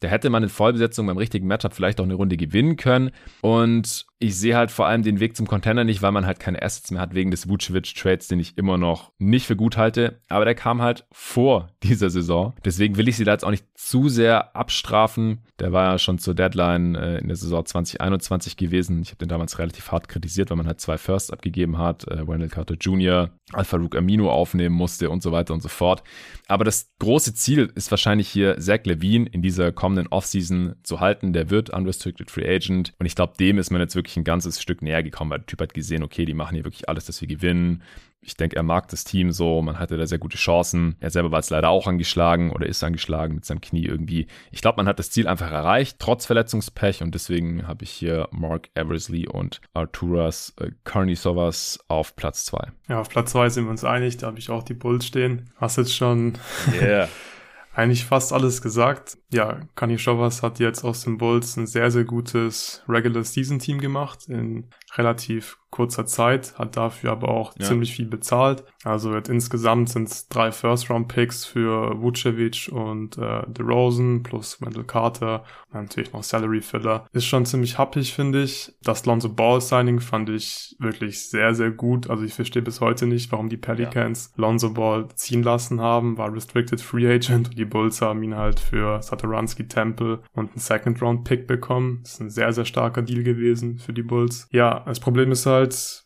Da 0.00 0.08
hätte 0.08 0.28
man 0.28 0.42
in 0.42 0.48
Vollbesetzung 0.50 1.06
beim 1.06 1.16
richtigen 1.16 1.46
Matchup 1.46 1.72
vielleicht 1.72 1.98
auch 2.00 2.04
eine 2.04 2.14
Runde 2.14 2.36
gewinnen 2.36 2.76
können. 2.76 3.10
Und 3.40 4.04
ich 4.18 4.36
sehe 4.36 4.56
halt 4.56 4.70
vor 4.70 4.86
allem 4.86 5.02
den 5.02 5.20
Weg 5.20 5.36
zum 5.36 5.46
Contender 5.46 5.84
nicht, 5.84 6.00
weil 6.00 6.12
man 6.12 6.26
halt 6.26 6.40
keine 6.40 6.62
Assets 6.62 6.90
mehr 6.90 7.00
hat 7.00 7.14
wegen 7.14 7.30
des 7.30 7.48
Vucevic-Trades, 7.48 8.28
den 8.28 8.40
ich 8.40 8.56
immer 8.56 8.78
noch 8.78 9.12
nicht 9.18 9.46
für 9.46 9.56
gut 9.56 9.76
halte. 9.76 10.20
Aber 10.28 10.44
der 10.44 10.54
kam 10.54 10.80
halt 10.80 11.06
vor 11.12 11.70
dieser 11.82 12.10
Saison. 12.10 12.54
Deswegen 12.64 12.96
will 12.96 13.08
ich 13.08 13.16
sie 13.16 13.24
da 13.24 13.32
jetzt 13.32 13.44
auch 13.44 13.50
nicht 13.50 13.66
zu 13.74 14.08
sehr 14.08 14.56
abstrafen. 14.56 15.44
Der 15.58 15.72
war 15.72 15.92
ja 15.92 15.98
schon 15.98 16.18
zur 16.18 16.34
Deadline 16.34 16.94
äh, 16.94 17.18
in 17.18 17.28
der 17.28 17.36
Saison 17.36 17.64
2021 17.64 18.56
gewesen. 18.56 19.02
Ich 19.02 19.10
habe 19.10 19.18
den 19.18 19.28
damals 19.28 19.58
relativ 19.58 19.90
hart 19.92 20.08
kritisiert, 20.08 20.50
weil 20.50 20.56
man 20.56 20.66
halt 20.66 20.80
zwei 20.80 20.96
Firsts 20.96 21.30
abgegeben 21.30 21.78
hat. 21.78 22.08
Äh, 22.08 22.26
Wendell 22.26 22.48
Carter 22.48 22.74
Jr., 22.74 23.30
Alpha 23.52 23.76
Rook 23.76 23.96
Amino 23.96 24.30
aufnehmen 24.30 24.74
musste 24.74 25.10
und 25.10 25.22
so 25.22 25.32
weiter 25.32 25.54
und 25.54 25.62
so 25.62 25.68
fort. 25.68 26.02
Aber 26.46 26.64
das 26.64 26.92
große 26.98 27.34
Ziel 27.34 27.70
ist 27.74 27.90
wahrscheinlich 27.90 28.28
hier 28.28 28.58
Zach 28.58 28.80
Levine 28.84 29.28
in 29.30 29.42
dieser 29.42 29.72
kommenden 29.72 30.08
Offseason 30.08 30.76
zu 30.82 31.00
halten. 31.00 31.32
Der 31.32 31.50
wird 31.50 31.70
Unrestricted 31.70 32.30
Free 32.30 32.48
Agent. 32.48 32.92
Und 32.98 33.06
ich 33.06 33.14
glaube, 33.14 33.34
dem 33.38 33.58
ist 33.58 33.70
man 33.70 33.80
jetzt 33.80 33.94
wirklich 33.94 34.03
wirklich 34.04 34.16
ein 34.16 34.24
ganzes 34.24 34.60
Stück 34.60 34.82
näher 34.82 35.02
gekommen, 35.02 35.30
weil 35.30 35.38
der 35.38 35.46
Typ 35.46 35.60
hat 35.60 35.74
gesehen, 35.74 36.02
okay, 36.02 36.24
die 36.24 36.34
machen 36.34 36.54
hier 36.54 36.64
wirklich 36.64 36.88
alles, 36.88 37.06
dass 37.06 37.20
wir 37.20 37.28
gewinnen. 37.28 37.82
Ich 38.20 38.36
denke, 38.36 38.56
er 38.56 38.62
mag 38.62 38.88
das 38.88 39.04
Team 39.04 39.32
so, 39.32 39.60
man 39.60 39.78
hatte 39.78 39.96
da 39.98 40.06
sehr 40.06 40.18
gute 40.18 40.38
Chancen. 40.38 40.96
Er 41.00 41.10
selber 41.10 41.30
war 41.30 41.40
jetzt 41.40 41.50
leider 41.50 41.68
auch 41.68 41.86
angeschlagen 41.86 42.52
oder 42.52 42.66
ist 42.66 42.82
angeschlagen 42.82 43.34
mit 43.34 43.44
seinem 43.44 43.60
Knie 43.60 43.84
irgendwie. 43.84 44.26
Ich 44.50 44.62
glaube, 44.62 44.76
man 44.76 44.86
hat 44.86 44.98
das 44.98 45.10
Ziel 45.10 45.26
einfach 45.26 45.50
erreicht, 45.50 45.98
trotz 45.98 46.24
Verletzungspech 46.24 47.02
und 47.02 47.14
deswegen 47.14 47.66
habe 47.66 47.84
ich 47.84 47.90
hier 47.90 48.28
Mark 48.30 48.70
Eversley 48.74 49.28
und 49.28 49.60
Arturas 49.74 50.54
äh, 50.58 50.70
Karnisovas 50.84 51.80
auf 51.88 52.16
Platz 52.16 52.46
2. 52.46 52.72
Ja, 52.88 53.00
auf 53.00 53.08
Platz 53.08 53.32
2 53.32 53.50
sind 53.50 53.64
wir 53.64 53.70
uns 53.70 53.84
einig, 53.84 54.16
da 54.16 54.28
habe 54.28 54.38
ich 54.38 54.48
auch 54.50 54.62
die 54.62 54.74
Bulls 54.74 55.06
stehen. 55.06 55.50
Hast 55.56 55.76
jetzt 55.76 55.94
schon 55.94 56.34
yeah. 56.80 57.08
eigentlich 57.74 58.04
fast 58.04 58.32
alles 58.32 58.62
gesagt. 58.62 59.18
Ja, 59.32 59.60
Kani 59.74 59.98
Shovas 59.98 60.42
hat 60.42 60.60
jetzt 60.60 60.84
aus 60.84 61.02
den 61.02 61.18
Bulls 61.18 61.56
ein 61.56 61.66
sehr, 61.66 61.90
sehr 61.90 62.04
gutes 62.04 62.82
Regular 62.88 63.24
Season 63.24 63.58
Team 63.58 63.80
gemacht 63.80 64.28
in 64.28 64.70
relativ 64.96 65.58
kurzer 65.74 66.06
Zeit, 66.06 66.56
hat 66.56 66.76
dafür 66.76 67.10
aber 67.10 67.30
auch 67.30 67.52
ja. 67.58 67.66
ziemlich 67.66 67.96
viel 67.96 68.06
bezahlt. 68.06 68.62
Also 68.84 69.10
wird 69.10 69.28
insgesamt 69.28 69.88
sind 69.88 70.08
es 70.08 70.28
drei 70.28 70.52
First-Round-Picks 70.52 71.46
für 71.46 72.00
Vucevic 72.00 72.70
und 72.70 73.18
äh, 73.18 73.42
DeRozan 73.48 74.22
plus 74.22 74.60
Wendell 74.60 74.84
Carter 74.84 75.42
und 75.72 75.82
natürlich 75.82 76.12
noch 76.12 76.22
Salary-Filler. 76.22 77.06
Ist 77.12 77.24
schon 77.24 77.44
ziemlich 77.44 77.76
happig, 77.76 78.14
finde 78.14 78.44
ich. 78.44 78.72
Das 78.84 79.04
Lonzo 79.04 79.30
Ball-Signing 79.30 79.98
fand 79.98 80.30
ich 80.30 80.76
wirklich 80.78 81.28
sehr, 81.28 81.56
sehr 81.56 81.72
gut. 81.72 82.08
Also 82.08 82.22
ich 82.22 82.34
verstehe 82.34 82.62
bis 82.62 82.80
heute 82.80 83.08
nicht, 83.08 83.32
warum 83.32 83.48
die 83.48 83.56
Pelicans 83.56 84.32
ja. 84.36 84.42
Lonzo 84.42 84.74
Ball 84.74 85.08
ziehen 85.16 85.42
lassen 85.42 85.80
haben. 85.80 86.18
War 86.18 86.32
Restricted 86.32 86.80
Free 86.80 87.12
Agent 87.12 87.48
und 87.48 87.58
die 87.58 87.64
Bulls 87.64 88.00
haben 88.00 88.22
ihn 88.22 88.36
halt 88.36 88.60
für 88.60 89.02
Satoransky 89.02 89.66
Temple 89.66 90.20
und 90.34 90.50
einen 90.50 90.60
Second-Round-Pick 90.60 91.48
bekommen. 91.48 92.00
Das 92.02 92.12
ist 92.12 92.20
ein 92.20 92.30
sehr, 92.30 92.52
sehr 92.52 92.64
starker 92.64 93.02
Deal 93.02 93.24
gewesen 93.24 93.78
für 93.78 93.92
die 93.92 94.02
Bulls. 94.02 94.46
Ja, 94.52 94.83
das 94.86 95.00
Problem 95.00 95.32
ist 95.32 95.46
halt, 95.46 96.04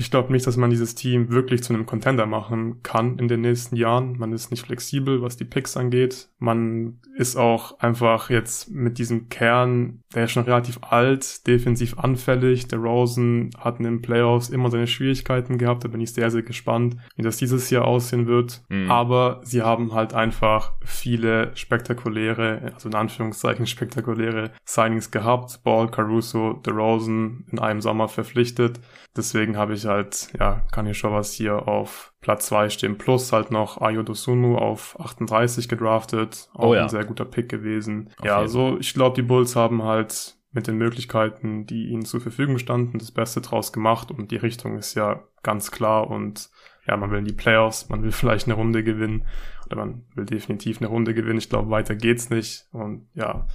ich 0.00 0.12
glaube 0.12 0.32
nicht, 0.32 0.46
dass 0.46 0.56
man 0.56 0.70
dieses 0.70 0.94
Team 0.94 1.30
wirklich 1.32 1.64
zu 1.64 1.74
einem 1.74 1.84
Contender 1.84 2.24
machen 2.24 2.84
kann 2.84 3.18
in 3.18 3.26
den 3.26 3.40
nächsten 3.40 3.74
Jahren. 3.74 4.16
Man 4.16 4.32
ist 4.32 4.52
nicht 4.52 4.64
flexibel, 4.64 5.22
was 5.22 5.36
die 5.36 5.44
Picks 5.44 5.76
angeht. 5.76 6.28
Man 6.38 7.00
ist 7.16 7.34
auch 7.34 7.80
einfach 7.80 8.30
jetzt 8.30 8.70
mit 8.70 8.98
diesem 8.98 9.28
Kern, 9.28 10.00
der 10.14 10.24
ist 10.24 10.30
schon 10.30 10.44
relativ 10.44 10.78
alt, 10.82 11.44
defensiv 11.48 11.98
anfällig. 11.98 12.68
Der 12.68 12.78
Rosen 12.78 13.50
hat 13.58 13.78
in 13.78 13.84
den 13.86 14.00
Playoffs 14.00 14.50
immer 14.50 14.70
seine 14.70 14.86
Schwierigkeiten 14.86 15.58
gehabt. 15.58 15.82
Da 15.82 15.88
bin 15.88 16.00
ich 16.00 16.12
sehr, 16.12 16.30
sehr 16.30 16.42
gespannt, 16.42 16.96
wie 17.16 17.22
das 17.22 17.38
dieses 17.38 17.68
Jahr 17.70 17.84
aussehen 17.84 18.28
wird. 18.28 18.62
Mhm. 18.68 18.88
Aber 18.88 19.40
sie 19.42 19.62
haben 19.62 19.94
halt 19.94 20.14
einfach 20.14 20.74
viele 20.84 21.50
spektakuläre, 21.56 22.70
also 22.72 22.88
in 22.88 22.94
Anführungszeichen 22.94 23.66
spektakuläre 23.66 24.52
Signings 24.64 25.10
gehabt. 25.10 25.60
Ball, 25.64 25.90
Caruso, 25.90 26.62
The 26.64 26.70
Rosen 26.70 27.46
in 27.50 27.58
einem 27.58 27.80
Sommer 27.80 28.06
verpflichtet. 28.06 28.78
Deswegen 29.18 29.56
habe 29.56 29.74
ich 29.74 29.84
halt, 29.84 30.32
ja, 30.38 30.62
kann 30.70 30.86
ich 30.86 30.96
schon 30.96 31.12
was 31.12 31.32
hier 31.32 31.66
auf 31.66 32.14
Platz 32.20 32.46
2 32.46 32.70
stehen. 32.70 32.96
Plus 32.96 33.32
halt 33.32 33.50
noch 33.50 33.80
Ayo 33.80 34.04
Dosunu 34.04 34.56
auf 34.56 34.98
38 35.00 35.68
gedraftet. 35.68 36.48
Auch 36.54 36.68
oh 36.68 36.74
ja. 36.74 36.84
ein 36.84 36.88
sehr 36.88 37.04
guter 37.04 37.24
Pick 37.24 37.48
gewesen. 37.48 38.10
Auf 38.18 38.24
ja, 38.24 38.38
also 38.38 38.78
ich 38.78 38.94
glaube, 38.94 39.16
die 39.16 39.26
Bulls 39.26 39.56
haben 39.56 39.82
halt 39.82 40.38
mit 40.52 40.66
den 40.66 40.76
Möglichkeiten, 40.76 41.66
die 41.66 41.88
ihnen 41.88 42.04
zur 42.04 42.20
Verfügung 42.20 42.58
standen, 42.58 42.98
das 42.98 43.10
Beste 43.10 43.40
draus 43.40 43.72
gemacht 43.72 44.10
und 44.10 44.30
die 44.30 44.36
Richtung 44.36 44.78
ist 44.78 44.94
ja 44.94 45.22
ganz 45.42 45.70
klar 45.70 46.08
und 46.08 46.48
ja, 46.86 46.96
man 46.96 47.10
will 47.10 47.18
in 47.18 47.26
die 47.26 47.34
Playoffs, 47.34 47.88
man 47.88 48.02
will 48.02 48.12
vielleicht 48.12 48.46
eine 48.46 48.54
Runde 48.54 48.82
gewinnen 48.82 49.26
oder 49.66 49.76
man 49.76 50.06
will 50.14 50.24
definitiv 50.24 50.78
eine 50.80 50.88
Runde 50.88 51.12
gewinnen. 51.12 51.38
Ich 51.38 51.50
glaube, 51.50 51.70
weiter 51.70 51.94
geht's 51.94 52.30
nicht 52.30 52.66
und 52.72 53.08
ja, 53.14 53.46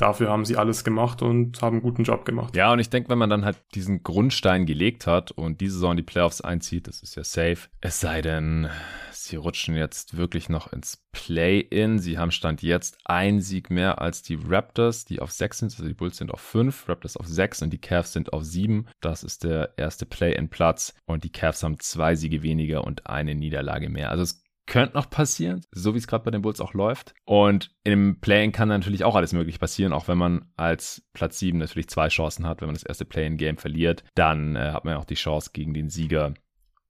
dafür 0.00 0.30
haben 0.30 0.44
sie 0.44 0.56
alles 0.56 0.84
gemacht 0.84 1.22
und 1.22 1.60
haben 1.62 1.76
einen 1.76 1.82
guten 1.82 2.04
Job 2.04 2.24
gemacht. 2.24 2.56
Ja, 2.56 2.72
und 2.72 2.78
ich 2.78 2.90
denke, 2.90 3.10
wenn 3.10 3.18
man 3.18 3.30
dann 3.30 3.44
halt 3.44 3.58
diesen 3.74 4.02
Grundstein 4.02 4.66
gelegt 4.66 5.06
hat 5.06 5.30
und 5.30 5.60
diese 5.60 5.74
Saison 5.74 5.96
die 5.96 6.02
Playoffs 6.02 6.40
einzieht, 6.40 6.88
das 6.88 7.02
ist 7.02 7.16
ja 7.16 7.24
safe. 7.24 7.68
Es 7.80 8.00
sei 8.00 8.22
denn, 8.22 8.68
sie 9.12 9.36
rutschen 9.36 9.76
jetzt 9.76 10.16
wirklich 10.16 10.48
noch 10.48 10.72
ins 10.72 11.04
Play-In. 11.12 11.98
Sie 11.98 12.18
haben 12.18 12.30
Stand 12.30 12.62
jetzt 12.62 12.98
ein 13.04 13.40
Sieg 13.40 13.70
mehr 13.70 14.00
als 14.00 14.22
die 14.22 14.38
Raptors, 14.42 15.04
die 15.04 15.20
auf 15.20 15.32
sechs 15.32 15.58
sind. 15.58 15.72
Also 15.72 15.86
die 15.86 15.94
Bulls 15.94 16.16
sind 16.16 16.30
auf 16.30 16.40
fünf, 16.40 16.88
Raptors 16.88 17.16
auf 17.16 17.26
sechs 17.26 17.62
und 17.62 17.70
die 17.70 17.78
Cavs 17.78 18.12
sind 18.12 18.32
auf 18.32 18.44
sieben. 18.44 18.86
Das 19.00 19.22
ist 19.22 19.44
der 19.44 19.74
erste 19.76 20.06
Play-In-Platz. 20.06 20.94
Und 21.04 21.24
die 21.24 21.32
Cavs 21.32 21.62
haben 21.62 21.78
zwei 21.80 22.14
Siege 22.14 22.42
weniger 22.42 22.84
und 22.84 23.06
eine 23.06 23.34
Niederlage 23.34 23.88
mehr. 23.88 24.10
Also 24.10 24.22
es 24.22 24.42
könnte 24.70 24.96
noch 24.96 25.10
passieren, 25.10 25.62
so 25.72 25.94
wie 25.94 25.98
es 25.98 26.06
gerade 26.06 26.24
bei 26.24 26.30
den 26.30 26.42
Bulls 26.42 26.60
auch 26.60 26.74
läuft. 26.74 27.12
Und 27.24 27.72
im 27.84 28.20
Play-In 28.20 28.52
kann 28.52 28.68
natürlich 28.68 29.04
auch 29.04 29.16
alles 29.16 29.32
möglich 29.32 29.58
passieren, 29.58 29.92
auch 29.92 30.08
wenn 30.08 30.16
man 30.16 30.46
als 30.56 31.02
Platz 31.12 31.40
7 31.40 31.58
natürlich 31.58 31.88
zwei 31.88 32.08
Chancen 32.08 32.46
hat. 32.46 32.60
Wenn 32.60 32.68
man 32.68 32.76
das 32.76 32.84
erste 32.84 33.04
Play-In-Game 33.04 33.58
verliert, 33.58 34.04
dann 34.14 34.54
äh, 34.54 34.70
hat 34.70 34.84
man 34.84 34.94
auch 34.94 35.04
die 35.04 35.14
Chance 35.14 35.50
gegen 35.52 35.74
den 35.74 35.90
Sieger 35.90 36.34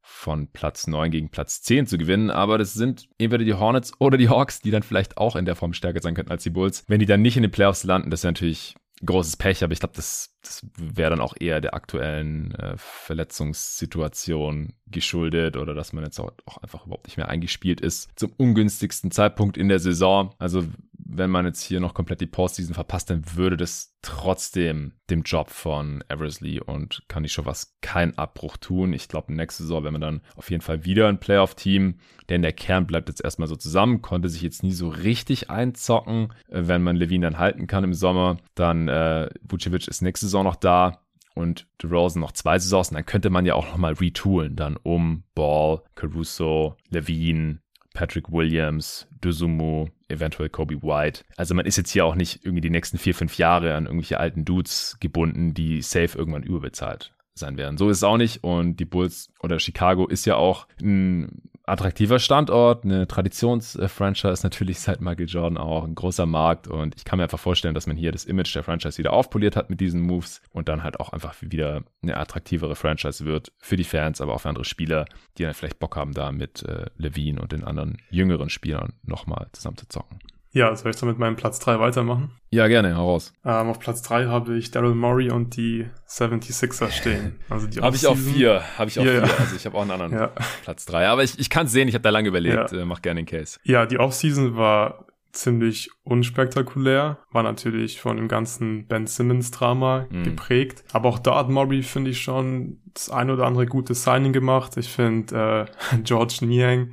von 0.02 0.48
Platz 0.52 0.88
9 0.88 1.10
gegen 1.10 1.30
Platz 1.30 1.62
10 1.62 1.86
zu 1.86 1.96
gewinnen. 1.96 2.30
Aber 2.30 2.58
das 2.58 2.74
sind 2.74 3.08
entweder 3.18 3.44
die 3.44 3.54
Hornets 3.54 3.92
oder 3.98 4.18
die 4.18 4.28
Hawks, 4.28 4.60
die 4.60 4.70
dann 4.70 4.82
vielleicht 4.82 5.16
auch 5.16 5.34
in 5.34 5.46
der 5.46 5.56
Form 5.56 5.72
stärker 5.72 6.02
sein 6.02 6.14
könnten 6.14 6.32
als 6.32 6.42
die 6.42 6.50
Bulls. 6.50 6.84
Wenn 6.86 7.00
die 7.00 7.06
dann 7.06 7.22
nicht 7.22 7.36
in 7.36 7.42
den 7.42 7.52
Playoffs 7.52 7.84
landen, 7.84 8.10
das 8.10 8.22
wäre 8.22 8.32
natürlich 8.32 8.74
großes 9.04 9.36
Pech, 9.36 9.64
aber 9.64 9.72
ich 9.72 9.80
glaube, 9.80 9.94
das, 9.96 10.36
das 10.42 10.66
wäre 10.76 11.10
dann 11.10 11.20
auch 11.20 11.34
eher 11.38 11.60
der 11.60 11.74
aktuellen 11.74 12.54
äh, 12.54 12.74
Verletzungssituation 12.76 14.74
geschuldet 14.86 15.56
oder 15.56 15.74
dass 15.74 15.92
man 15.92 16.04
jetzt 16.04 16.18
auch, 16.18 16.32
einfach 16.62 16.86
überhaupt 16.86 17.06
nicht 17.06 17.16
mehr 17.16 17.28
eingespielt 17.28 17.80
ist 17.80 18.10
zum 18.16 18.32
ungünstigsten 18.36 19.10
Zeitpunkt 19.10 19.56
in 19.56 19.68
der 19.68 19.78
Saison. 19.78 20.34
Also 20.38 20.64
wenn 21.12 21.30
man 21.30 21.46
jetzt 21.46 21.62
hier 21.62 21.80
noch 21.80 21.94
komplett 21.94 22.20
die 22.20 22.26
Postseason 22.26 22.74
verpasst, 22.74 23.10
dann 23.10 23.24
würde 23.34 23.56
das 23.56 23.96
trotzdem 24.02 24.92
dem 25.10 25.22
Job 25.22 25.50
von 25.50 26.02
Eversley 26.08 26.60
und 26.60 27.02
kann 27.08 27.24
ich 27.24 27.32
schon 27.32 27.46
was 27.46 27.76
keinen 27.80 28.16
Abbruch 28.16 28.56
tun. 28.56 28.92
Ich 28.92 29.08
glaube, 29.08 29.32
nächste 29.32 29.64
Saison 29.64 29.84
wenn 29.84 29.92
man 29.92 30.00
dann 30.00 30.20
auf 30.36 30.50
jeden 30.50 30.62
Fall 30.62 30.84
wieder 30.84 31.08
ein 31.08 31.20
Playoff-Team, 31.20 31.96
denn 32.28 32.42
der 32.42 32.52
Kern 32.52 32.86
bleibt 32.86 33.08
jetzt 33.08 33.22
erstmal 33.22 33.48
so 33.48 33.56
zusammen, 33.56 34.02
konnte 34.02 34.28
sich 34.28 34.42
jetzt 34.42 34.62
nie 34.62 34.72
so 34.72 34.88
richtig 34.88 35.50
einzocken. 35.50 36.32
Äh, 36.48 36.62
wenn 36.66 36.82
man 36.82 36.96
Levine 36.96 37.26
dann 37.26 37.38
halten 37.38 37.66
kann 37.66 37.84
im 37.84 37.94
Sommer, 37.94 38.38
dann 38.54 38.88
äh, 38.88 39.28
Vucevic 39.42 39.88
ist 39.88 40.02
nächste 40.02 40.28
Saison 40.30 40.44
noch 40.44 40.56
da 40.56 41.00
und 41.34 41.66
DeRozan 41.82 42.20
noch 42.20 42.32
zwei 42.32 42.58
Saisons, 42.58 42.90
dann 42.90 43.06
könnte 43.06 43.30
man 43.30 43.46
ja 43.46 43.54
auch 43.54 43.66
nochmal 43.66 43.94
retoolen, 43.94 44.56
dann 44.56 44.76
um 44.76 45.24
Ball, 45.34 45.82
Caruso, 45.94 46.76
Levine, 46.88 47.60
Patrick 47.94 48.30
Williams, 48.30 49.08
Duzumu, 49.20 49.88
eventuell 50.08 50.48
Kobe 50.48 50.82
White. 50.82 51.24
Also 51.36 51.54
man 51.54 51.66
ist 51.66 51.76
jetzt 51.76 51.90
hier 51.90 52.04
auch 52.04 52.14
nicht 52.14 52.44
irgendwie 52.44 52.60
die 52.60 52.70
nächsten 52.70 52.98
vier, 52.98 53.14
fünf 53.14 53.36
Jahre 53.38 53.74
an 53.74 53.86
irgendwelche 53.86 54.20
alten 54.20 54.44
Dudes 54.44 54.96
gebunden, 55.00 55.54
die 55.54 55.82
safe 55.82 56.16
irgendwann 56.16 56.42
überbezahlt 56.42 57.12
sein 57.34 57.56
werden. 57.56 57.78
So 57.78 57.88
ist 57.88 57.98
es 57.98 58.04
auch 58.04 58.16
nicht. 58.16 58.44
Und 58.44 58.76
die 58.76 58.84
Bulls 58.84 59.30
oder 59.40 59.58
Chicago 59.58 60.06
ist 60.06 60.24
ja 60.24 60.36
auch 60.36 60.66
ein 60.80 61.50
attraktiver 61.70 62.18
Standort, 62.18 62.84
eine 62.84 63.06
Traditionsfranchise 63.06 64.42
natürlich 64.42 64.80
seit 64.80 65.00
Michael 65.00 65.28
Jordan 65.28 65.56
auch 65.56 65.84
ein 65.84 65.94
großer 65.94 66.26
Markt 66.26 66.66
und 66.66 66.96
ich 66.96 67.04
kann 67.04 67.18
mir 67.18 67.24
einfach 67.24 67.38
vorstellen, 67.38 67.74
dass 67.74 67.86
man 67.86 67.96
hier 67.96 68.12
das 68.12 68.24
Image 68.24 68.54
der 68.54 68.64
Franchise 68.64 68.98
wieder 68.98 69.12
aufpoliert 69.12 69.56
hat 69.56 69.70
mit 69.70 69.80
diesen 69.80 70.00
Moves 70.00 70.42
und 70.50 70.68
dann 70.68 70.82
halt 70.82 70.98
auch 70.98 71.10
einfach 71.10 71.34
wieder 71.40 71.84
eine 72.02 72.16
attraktivere 72.16 72.74
Franchise 72.74 73.24
wird 73.24 73.52
für 73.58 73.76
die 73.76 73.84
Fans, 73.84 74.20
aber 74.20 74.34
auch 74.34 74.40
für 74.40 74.48
andere 74.48 74.64
Spieler, 74.64 75.04
die 75.38 75.44
dann 75.44 75.54
vielleicht 75.54 75.78
Bock 75.78 75.96
haben, 75.96 76.12
da 76.12 76.32
mit 76.32 76.64
äh, 76.64 76.86
Levine 76.96 77.40
und 77.40 77.52
den 77.52 77.62
anderen 77.62 77.98
jüngeren 78.10 78.50
Spielern 78.50 78.94
nochmal 79.04 79.48
zusammen 79.52 79.76
zu 79.76 79.88
zocken. 79.88 80.18
Ja, 80.52 80.74
soll 80.74 80.90
ich 80.90 80.96
so 80.96 81.06
mit 81.06 81.18
meinem 81.18 81.36
Platz 81.36 81.60
3 81.60 81.78
weitermachen? 81.78 82.32
Ja, 82.50 82.66
gerne, 82.66 82.88
heraus. 82.88 83.32
Ähm, 83.44 83.68
auf 83.68 83.78
Platz 83.78 84.02
3 84.02 84.26
habe 84.26 84.56
ich 84.56 84.72
Daryl 84.72 84.94
Morey 84.94 85.30
und 85.30 85.56
die 85.56 85.86
76er 86.08 86.90
stehen. 86.90 87.38
Also 87.48 87.68
die 87.68 87.80
Habe 87.80 87.94
ich 87.94 88.06
auch 88.06 88.16
vier. 88.16 88.62
Habe 88.76 88.90
ich 88.90 88.98
auch 88.98 89.04
vier. 89.04 89.14
Ja. 89.14 89.22
Also 89.22 89.54
ich 89.54 89.64
habe 89.64 89.76
auch 89.76 89.82
einen 89.82 89.92
anderen 89.92 90.12
ja. 90.12 90.32
Platz 90.64 90.86
3. 90.86 91.06
Aber 91.06 91.22
ich, 91.22 91.38
ich 91.38 91.50
kann 91.50 91.66
es 91.66 91.72
sehen, 91.72 91.86
ich 91.86 91.94
habe 91.94 92.02
da 92.02 92.10
lange 92.10 92.28
überlegt. 92.28 92.72
Ja. 92.72 92.78
Äh, 92.78 92.84
mach 92.84 93.00
gerne 93.00 93.22
den 93.22 93.26
Case. 93.26 93.60
Ja, 93.62 93.86
die 93.86 93.98
Offseason 93.98 94.56
war 94.56 95.06
ziemlich 95.32 95.90
unspektakulär, 96.02 97.18
war 97.30 97.44
natürlich 97.44 98.00
von 98.00 98.16
dem 98.16 98.26
ganzen 98.26 98.88
Ben 98.88 99.06
Simmons 99.06 99.52
Drama 99.52 100.06
mhm. 100.10 100.24
geprägt. 100.24 100.82
Aber 100.92 101.08
auch 101.08 101.20
da 101.20 101.36
hat 101.36 101.48
Murray, 101.48 101.84
finde 101.84 102.10
ich, 102.10 102.20
schon 102.20 102.80
das 102.92 103.10
ein 103.10 103.30
oder 103.30 103.46
andere 103.46 103.66
gute 103.66 103.94
Signing 103.94 104.32
gemacht. 104.32 104.76
Ich 104.76 104.88
finde 104.88 105.68
äh, 105.92 105.96
George 106.02 106.38
Niang 106.42 106.92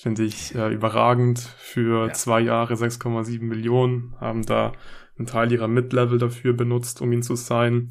Finde 0.00 0.22
ich 0.22 0.54
äh, 0.54 0.72
überragend. 0.72 1.38
Für 1.38 2.06
ja. 2.06 2.12
zwei 2.14 2.40
Jahre 2.40 2.72
6,7 2.72 3.42
Millionen 3.42 4.14
haben 4.18 4.46
da 4.46 4.72
einen 5.18 5.26
Teil 5.26 5.52
ihrer 5.52 5.68
Mid-Level 5.68 6.16
dafür 6.16 6.54
benutzt, 6.54 7.02
um 7.02 7.12
ihn 7.12 7.22
zu 7.22 7.36
sein. 7.36 7.88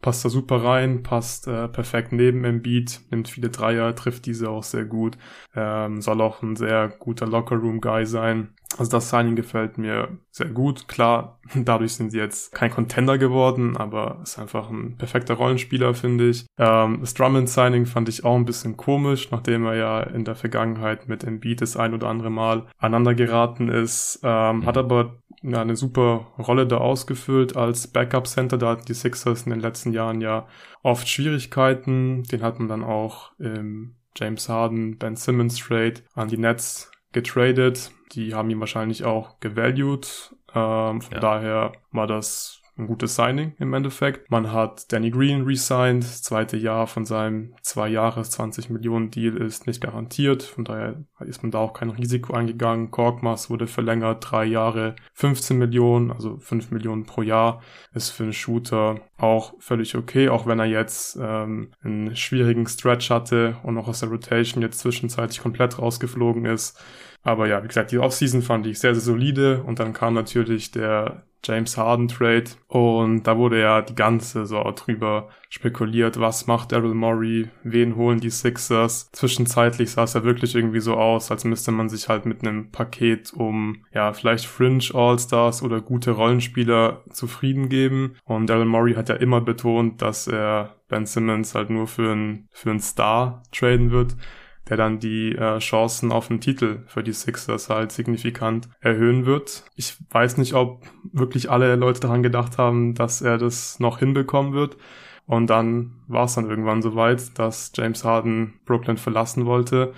Passt 0.00 0.24
da 0.24 0.30
super 0.30 0.64
rein, 0.64 1.02
passt 1.02 1.46
äh, 1.48 1.68
perfekt 1.68 2.12
neben 2.12 2.44
Embiid, 2.44 3.02
nimmt 3.10 3.28
viele 3.28 3.50
Dreier, 3.50 3.94
trifft 3.94 4.24
diese 4.24 4.48
auch 4.48 4.62
sehr 4.62 4.86
gut. 4.86 5.18
Ähm, 5.54 6.00
soll 6.00 6.22
auch 6.22 6.42
ein 6.42 6.56
sehr 6.56 6.88
guter 6.88 7.26
Locker-Room-Guy 7.26 8.06
sein. 8.06 8.54
Also 8.78 8.92
das 8.92 9.10
Signing 9.10 9.36
gefällt 9.36 9.78
mir 9.78 10.18
sehr 10.30 10.48
gut. 10.48 10.88
Klar, 10.88 11.40
dadurch 11.54 11.94
sind 11.94 12.10
sie 12.10 12.18
jetzt 12.18 12.52
kein 12.52 12.70
Contender 12.70 13.18
geworden, 13.18 13.76
aber 13.76 14.20
ist 14.22 14.38
einfach 14.38 14.70
ein 14.70 14.96
perfekter 14.96 15.34
Rollenspieler, 15.34 15.94
finde 15.94 16.30
ich. 16.30 16.46
Ähm, 16.56 16.98
das 17.00 17.14
Drummond-Signing 17.14 17.86
fand 17.86 18.08
ich 18.08 18.24
auch 18.24 18.36
ein 18.36 18.44
bisschen 18.44 18.76
komisch, 18.76 19.30
nachdem 19.30 19.66
er 19.66 19.74
ja 19.74 20.00
in 20.00 20.24
der 20.24 20.36
Vergangenheit 20.36 21.08
mit 21.08 21.24
Embiid 21.24 21.60
das 21.60 21.76
ein 21.76 21.94
oder 21.94 22.08
andere 22.08 22.30
Mal 22.30 22.66
aneinander 22.78 23.14
geraten 23.14 23.68
ist. 23.68 24.20
Ähm, 24.22 24.64
hat 24.64 24.78
aber 24.78 25.16
ja, 25.42 25.60
eine 25.60 25.76
super 25.76 26.28
Rolle 26.38 26.66
da 26.66 26.78
ausgefüllt 26.78 27.56
als 27.56 27.88
Backup-Center. 27.88 28.58
Da 28.58 28.70
hatten 28.70 28.86
die 28.86 28.94
Sixers 28.94 29.44
in 29.44 29.50
den 29.50 29.60
letzten 29.60 29.92
Jahren 29.92 30.20
ja 30.20 30.46
oft 30.82 31.08
Schwierigkeiten. 31.08 32.22
Den 32.24 32.42
hat 32.42 32.58
man 32.58 32.68
dann 32.68 32.84
auch 32.84 33.32
im 33.38 33.96
James 34.16 34.48
Harden, 34.48 34.98
Ben 34.98 35.16
Simmons 35.16 35.56
Trade 35.56 35.94
an 36.14 36.28
die 36.28 36.36
Nets 36.36 36.90
getradet. 37.12 37.92
Die 38.12 38.34
haben 38.34 38.50
ihn 38.50 38.60
wahrscheinlich 38.60 39.04
auch 39.04 39.40
gevalued. 39.40 40.34
Ähm, 40.54 41.00
von 41.00 41.14
ja. 41.14 41.20
daher 41.20 41.72
war 41.92 42.06
das 42.06 42.59
ein 42.76 42.86
gutes 42.86 43.14
Signing 43.14 43.54
im 43.58 43.74
Endeffekt. 43.74 44.30
Man 44.30 44.52
hat 44.52 44.92
Danny 44.92 45.10
Green 45.10 45.42
resigned, 45.42 46.04
das 46.04 46.22
zweite 46.22 46.56
Jahr 46.56 46.86
von 46.86 47.04
seinem 47.04 47.54
zwei 47.62 47.88
Jahres 47.88 48.30
20 48.30 48.70
Millionen 48.70 49.10
Deal 49.10 49.36
ist 49.36 49.66
nicht 49.66 49.80
garantiert, 49.80 50.42
von 50.42 50.64
daher 50.64 51.04
ist 51.20 51.42
man 51.42 51.50
da 51.50 51.58
auch 51.58 51.72
kein 51.72 51.90
Risiko 51.90 52.32
eingegangen. 52.32 52.90
Korkmaz 52.90 53.50
wurde 53.50 53.66
verlängert, 53.66 54.24
drei 54.30 54.44
Jahre 54.44 54.96
15 55.14 55.58
Millionen, 55.58 56.10
also 56.10 56.38
5 56.38 56.70
Millionen 56.70 57.04
pro 57.04 57.22
Jahr, 57.22 57.62
ist 57.92 58.10
für 58.10 58.24
einen 58.24 58.32
Shooter 58.32 59.00
auch 59.18 59.54
völlig 59.58 59.94
okay, 59.96 60.28
auch 60.28 60.46
wenn 60.46 60.58
er 60.58 60.66
jetzt 60.66 61.18
ähm, 61.20 61.72
einen 61.82 62.16
schwierigen 62.16 62.66
Stretch 62.66 63.10
hatte 63.10 63.56
und 63.62 63.76
auch 63.78 63.88
aus 63.88 64.00
der 64.00 64.08
Rotation 64.08 64.62
jetzt 64.62 64.80
zwischenzeitlich 64.80 65.40
komplett 65.40 65.78
rausgeflogen 65.78 66.46
ist. 66.46 66.78
Aber 67.22 67.46
ja, 67.46 67.62
wie 67.62 67.68
gesagt, 67.68 67.92
die 67.92 67.98
Offseason 67.98 68.42
fand 68.42 68.66
ich 68.66 68.78
sehr, 68.78 68.94
sehr 68.94 69.02
solide 69.02 69.62
und 69.62 69.78
dann 69.78 69.92
kam 69.92 70.14
natürlich 70.14 70.70
der 70.70 71.26
James 71.44 71.76
Harden 71.76 72.08
Trade 72.08 72.44
und 72.68 73.24
da 73.24 73.36
wurde 73.36 73.60
ja 73.60 73.82
die 73.82 73.94
ganze 73.94 74.40
Saison 74.40 74.74
drüber 74.74 75.28
spekuliert, 75.48 76.20
was 76.20 76.46
macht 76.46 76.72
Daryl 76.72 76.94
Morey, 76.94 77.48
wen 77.64 77.96
holen 77.96 78.20
die 78.20 78.30
Sixers. 78.30 79.10
Zwischenzeitlich 79.12 79.90
sah 79.90 80.04
es 80.04 80.14
ja 80.14 80.24
wirklich 80.24 80.54
irgendwie 80.54 80.80
so 80.80 80.94
aus, 80.94 81.30
als 81.30 81.44
müsste 81.44 81.72
man 81.72 81.88
sich 81.88 82.08
halt 82.08 82.26
mit 82.26 82.42
einem 82.42 82.70
Paket 82.70 83.32
um 83.32 83.84
ja 83.92 84.12
vielleicht 84.12 84.46
Fringe 84.46 84.84
All-Stars 84.92 85.62
oder 85.62 85.80
gute 85.80 86.12
Rollenspieler 86.12 87.04
zufrieden 87.10 87.68
geben 87.68 88.16
und 88.24 88.46
Daryl 88.46 88.66
Morey 88.66 88.94
hat 88.94 89.08
ja 89.08 89.16
immer 89.16 89.40
betont, 89.40 90.02
dass 90.02 90.26
er 90.28 90.76
Ben 90.88 91.06
Simmons 91.06 91.54
halt 91.54 91.70
nur 91.70 91.86
für 91.86 92.12
einen 92.12 92.48
für 92.52 92.70
einen 92.70 92.80
Star 92.80 93.42
traden 93.52 93.90
wird 93.90 94.16
der 94.70 94.76
dann 94.76 95.00
die 95.00 95.32
äh, 95.34 95.58
Chancen 95.58 96.12
auf 96.12 96.28
den 96.28 96.40
Titel 96.40 96.84
für 96.86 97.02
die 97.02 97.12
Sixers 97.12 97.68
halt 97.68 97.92
signifikant 97.92 98.68
erhöhen 98.80 99.26
wird. 99.26 99.64
Ich 99.74 99.96
weiß 100.10 100.38
nicht, 100.38 100.54
ob 100.54 100.84
wirklich 101.12 101.50
alle 101.50 101.76
Leute 101.76 102.00
daran 102.00 102.22
gedacht 102.22 102.56
haben, 102.56 102.94
dass 102.94 103.20
er 103.20 103.36
das 103.36 103.80
noch 103.80 103.98
hinbekommen 103.98 104.52
wird. 104.52 104.76
Und 105.26 105.48
dann 105.48 105.92
war 106.08 106.24
es 106.24 106.34
dann 106.34 106.48
irgendwann 106.48 106.82
soweit, 106.82 107.38
dass 107.38 107.72
James 107.74 108.04
Harden 108.04 108.54
Brooklyn 108.64 108.96
verlassen 108.96 109.44
wollte 109.44 109.92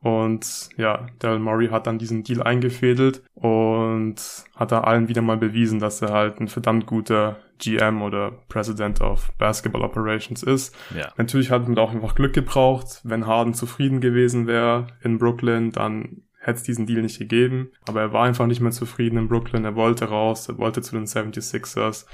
und 0.00 0.68
ja, 0.76 1.06
Daryl 1.18 1.40
Murray 1.40 1.68
hat 1.68 1.86
dann 1.86 1.98
diesen 1.98 2.22
Deal 2.22 2.42
eingefädelt 2.42 3.22
und 3.34 4.16
hat 4.54 4.70
da 4.70 4.80
allen 4.82 5.08
wieder 5.08 5.22
mal 5.22 5.36
bewiesen, 5.36 5.80
dass 5.80 6.02
er 6.02 6.12
halt 6.12 6.40
ein 6.40 6.48
verdammt 6.48 6.86
guter 6.86 7.38
GM 7.58 8.02
oder 8.02 8.32
President 8.48 9.00
of 9.00 9.32
Basketball 9.38 9.82
Operations 9.82 10.44
ist. 10.44 10.76
Ja. 10.94 11.12
Natürlich 11.16 11.50
hat 11.50 11.66
man 11.66 11.76
auch 11.78 11.92
einfach 11.92 12.14
Glück 12.14 12.32
gebraucht. 12.32 13.00
Wenn 13.02 13.26
Harden 13.26 13.54
zufrieden 13.54 14.00
gewesen 14.00 14.46
wäre 14.46 14.86
in 15.02 15.18
Brooklyn, 15.18 15.72
dann 15.72 16.22
hätte 16.38 16.58
es 16.58 16.62
diesen 16.62 16.86
Deal 16.86 17.02
nicht 17.02 17.18
gegeben. 17.18 17.72
Aber 17.88 18.00
er 18.00 18.12
war 18.12 18.24
einfach 18.24 18.46
nicht 18.46 18.60
mehr 18.60 18.70
zufrieden 18.70 19.18
in 19.18 19.28
Brooklyn. 19.28 19.64
Er 19.64 19.74
wollte 19.74 20.04
raus, 20.04 20.48
er 20.48 20.58
wollte 20.58 20.80
zu 20.80 20.94
den 20.94 21.06
76ers. 21.06 22.06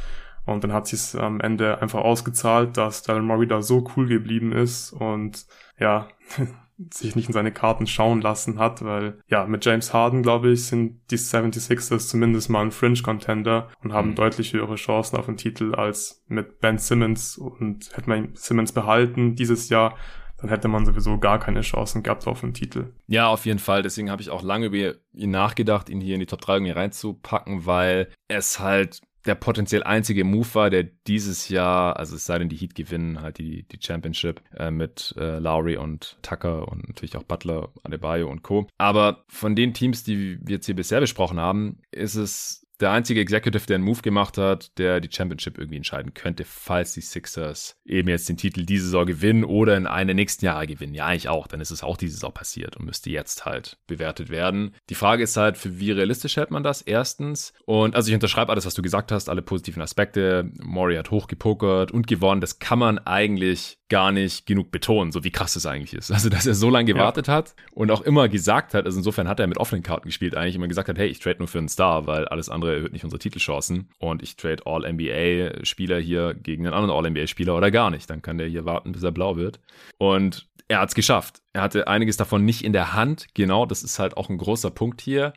Und 0.46 0.64
dann 0.64 0.72
hat 0.72 0.86
sich 0.86 1.20
am 1.20 1.40
Ende 1.40 1.80
einfach 1.80 2.00
ausgezahlt, 2.00 2.76
dass 2.76 3.02
Daryl 3.02 3.22
Murray 3.22 3.46
da 3.46 3.62
so 3.62 3.86
cool 3.96 4.06
geblieben 4.06 4.52
ist 4.52 4.92
und 4.92 5.46
ja, 5.78 6.08
sich 6.92 7.14
nicht 7.14 7.28
in 7.28 7.32
seine 7.32 7.52
Karten 7.52 7.86
schauen 7.86 8.20
lassen 8.20 8.58
hat, 8.58 8.84
weil 8.84 9.20
ja, 9.28 9.46
mit 9.46 9.64
James 9.64 9.92
Harden, 9.92 10.22
glaube 10.22 10.50
ich, 10.50 10.66
sind 10.66 11.00
die 11.10 11.18
76ers 11.18 12.08
zumindest 12.08 12.50
mal 12.50 12.62
ein 12.62 12.72
Fringe-Contender 12.72 13.68
und 13.82 13.92
haben 13.92 14.10
mhm. 14.10 14.14
deutlich 14.16 14.52
höhere 14.52 14.74
Chancen 14.74 15.16
auf 15.16 15.26
den 15.26 15.36
Titel 15.36 15.74
als 15.74 16.24
mit 16.26 16.60
Ben 16.60 16.78
Simmons 16.78 17.38
und 17.38 17.90
hätte 17.94 18.08
man 18.08 18.30
Simmons 18.34 18.72
behalten 18.72 19.36
dieses 19.36 19.68
Jahr, 19.68 19.96
dann 20.38 20.50
hätte 20.50 20.68
man 20.68 20.84
sowieso 20.84 21.18
gar 21.18 21.38
keine 21.38 21.60
Chancen 21.60 22.02
gehabt 22.02 22.26
auf 22.26 22.40
den 22.40 22.54
Titel. 22.54 22.92
Ja, 23.06 23.28
auf 23.28 23.46
jeden 23.46 23.60
Fall. 23.60 23.82
Deswegen 23.82 24.10
habe 24.10 24.20
ich 24.20 24.30
auch 24.30 24.42
lange 24.42 24.66
über 24.66 24.94
ihn 25.12 25.30
nachgedacht, 25.30 25.88
ihn 25.88 26.00
hier 26.00 26.14
in 26.14 26.20
die 26.20 26.26
Top 26.26 26.40
3 26.40 26.54
irgendwie 26.54 26.72
reinzupacken, 26.72 27.66
weil 27.66 28.08
es 28.28 28.58
halt 28.58 29.00
der 29.26 29.34
potenziell 29.34 29.82
einzige 29.82 30.24
Move 30.24 30.54
war, 30.54 30.70
der 30.70 30.84
dieses 30.84 31.48
Jahr, 31.48 31.96
also 31.98 32.16
es 32.16 32.26
sei 32.26 32.38
denn, 32.38 32.48
die 32.48 32.56
Heat 32.56 32.74
gewinnen 32.74 33.20
halt 33.20 33.38
die, 33.38 33.62
die 33.64 33.78
Championship 33.80 34.42
äh, 34.56 34.70
mit 34.70 35.14
äh, 35.18 35.38
Lowry 35.38 35.76
und 35.76 36.18
Tucker 36.22 36.68
und 36.68 36.88
natürlich 36.88 37.16
auch 37.16 37.22
Butler, 37.22 37.70
Adebayo 37.82 38.28
und 38.28 38.42
Co. 38.42 38.66
Aber 38.78 39.24
von 39.28 39.56
den 39.56 39.72
Teams, 39.74 40.04
die 40.04 40.38
wir 40.42 40.56
jetzt 40.56 40.66
hier 40.66 40.76
bisher 40.76 41.00
besprochen 41.00 41.40
haben, 41.40 41.78
ist 41.90 42.16
es 42.16 42.63
der 42.80 42.90
einzige 42.90 43.20
Executive, 43.20 43.66
der 43.66 43.76
einen 43.76 43.84
Move 43.84 44.02
gemacht 44.02 44.38
hat, 44.38 44.76
der 44.78 45.00
die 45.00 45.10
Championship 45.10 45.58
irgendwie 45.58 45.76
entscheiden 45.76 46.14
könnte, 46.14 46.44
falls 46.44 46.94
die 46.94 47.00
Sixers 47.00 47.76
eben 47.84 48.08
jetzt 48.08 48.28
den 48.28 48.36
Titel 48.36 48.64
diese 48.64 48.86
Saison 48.86 49.06
gewinnen 49.06 49.44
oder 49.44 49.76
in 49.76 49.86
einem 49.86 50.16
nächsten 50.16 50.44
Jahr 50.44 50.66
gewinnen. 50.66 50.94
Ja, 50.94 51.06
eigentlich 51.06 51.28
auch. 51.28 51.46
Dann 51.46 51.60
ist 51.60 51.70
es 51.70 51.82
auch 51.82 51.96
diese 51.96 52.14
Saison 52.14 52.32
passiert 52.32 52.76
und 52.76 52.86
müsste 52.86 53.10
jetzt 53.10 53.44
halt 53.44 53.78
bewertet 53.86 54.28
werden. 54.28 54.74
Die 54.90 54.94
Frage 54.94 55.22
ist 55.22 55.36
halt, 55.36 55.56
für 55.56 55.78
wie 55.78 55.92
realistisch 55.92 56.36
hält 56.36 56.50
man 56.50 56.62
das? 56.62 56.82
Erstens. 56.82 57.52
Und 57.64 57.94
also 57.94 58.08
ich 58.08 58.14
unterschreibe 58.14 58.50
alles, 58.50 58.66
was 58.66 58.74
du 58.74 58.82
gesagt 58.82 59.12
hast, 59.12 59.28
alle 59.28 59.42
positiven 59.42 59.82
Aspekte. 59.82 60.50
Maury 60.60 60.96
hat 60.96 61.10
hochgepokert 61.10 61.92
und 61.92 62.06
gewonnen. 62.06 62.40
Das 62.40 62.58
kann 62.58 62.78
man 62.78 62.98
eigentlich 62.98 63.78
gar 63.88 64.12
nicht 64.12 64.46
genug 64.46 64.70
betonen, 64.70 65.12
so 65.12 65.24
wie 65.24 65.30
krass 65.30 65.56
es 65.56 65.66
eigentlich 65.66 65.94
ist. 65.94 66.10
Also, 66.10 66.28
dass 66.28 66.46
er 66.46 66.54
so 66.54 66.70
lange 66.70 66.86
gewartet 66.86 67.28
ja. 67.28 67.34
hat 67.34 67.54
und 67.72 67.90
auch 67.90 68.00
immer 68.00 68.28
gesagt 68.28 68.74
hat, 68.74 68.86
also 68.86 68.98
insofern 68.98 69.28
hat 69.28 69.40
er 69.40 69.46
mit 69.46 69.58
offenen 69.58 69.82
Karten 69.82 70.06
gespielt, 70.06 70.36
eigentlich 70.36 70.54
immer 70.54 70.68
gesagt 70.68 70.88
hat, 70.88 70.98
hey, 70.98 71.08
ich 71.08 71.18
trade 71.18 71.38
nur 71.38 71.48
für 71.48 71.58
einen 71.58 71.68
Star, 71.68 72.06
weil 72.06 72.26
alles 72.26 72.48
andere 72.48 72.74
erhöht 72.76 72.92
nicht 72.92 73.04
unsere 73.04 73.18
Titelchancen 73.18 73.90
und 73.98 74.22
ich 74.22 74.36
trade 74.36 74.62
All-NBA-Spieler 74.64 75.98
hier 75.98 76.34
gegen 76.34 76.66
einen 76.66 76.74
anderen 76.74 76.96
All-NBA-Spieler 76.96 77.54
oder 77.56 77.70
gar 77.70 77.90
nicht. 77.90 78.08
Dann 78.08 78.22
kann 78.22 78.38
der 78.38 78.48
hier 78.48 78.64
warten, 78.64 78.92
bis 78.92 79.02
er 79.02 79.12
blau 79.12 79.36
wird. 79.36 79.60
Und 79.98 80.48
er 80.68 80.80
hat 80.80 80.88
es 80.88 80.94
geschafft. 80.94 81.42
Er 81.52 81.62
hatte 81.62 81.86
einiges 81.86 82.16
davon 82.16 82.44
nicht 82.44 82.62
in 82.64 82.72
der 82.72 82.94
Hand. 82.94 83.26
Genau, 83.34 83.66
das 83.66 83.82
ist 83.82 83.98
halt 83.98 84.16
auch 84.16 84.30
ein 84.30 84.38
großer 84.38 84.70
Punkt 84.70 85.00
hier. 85.00 85.34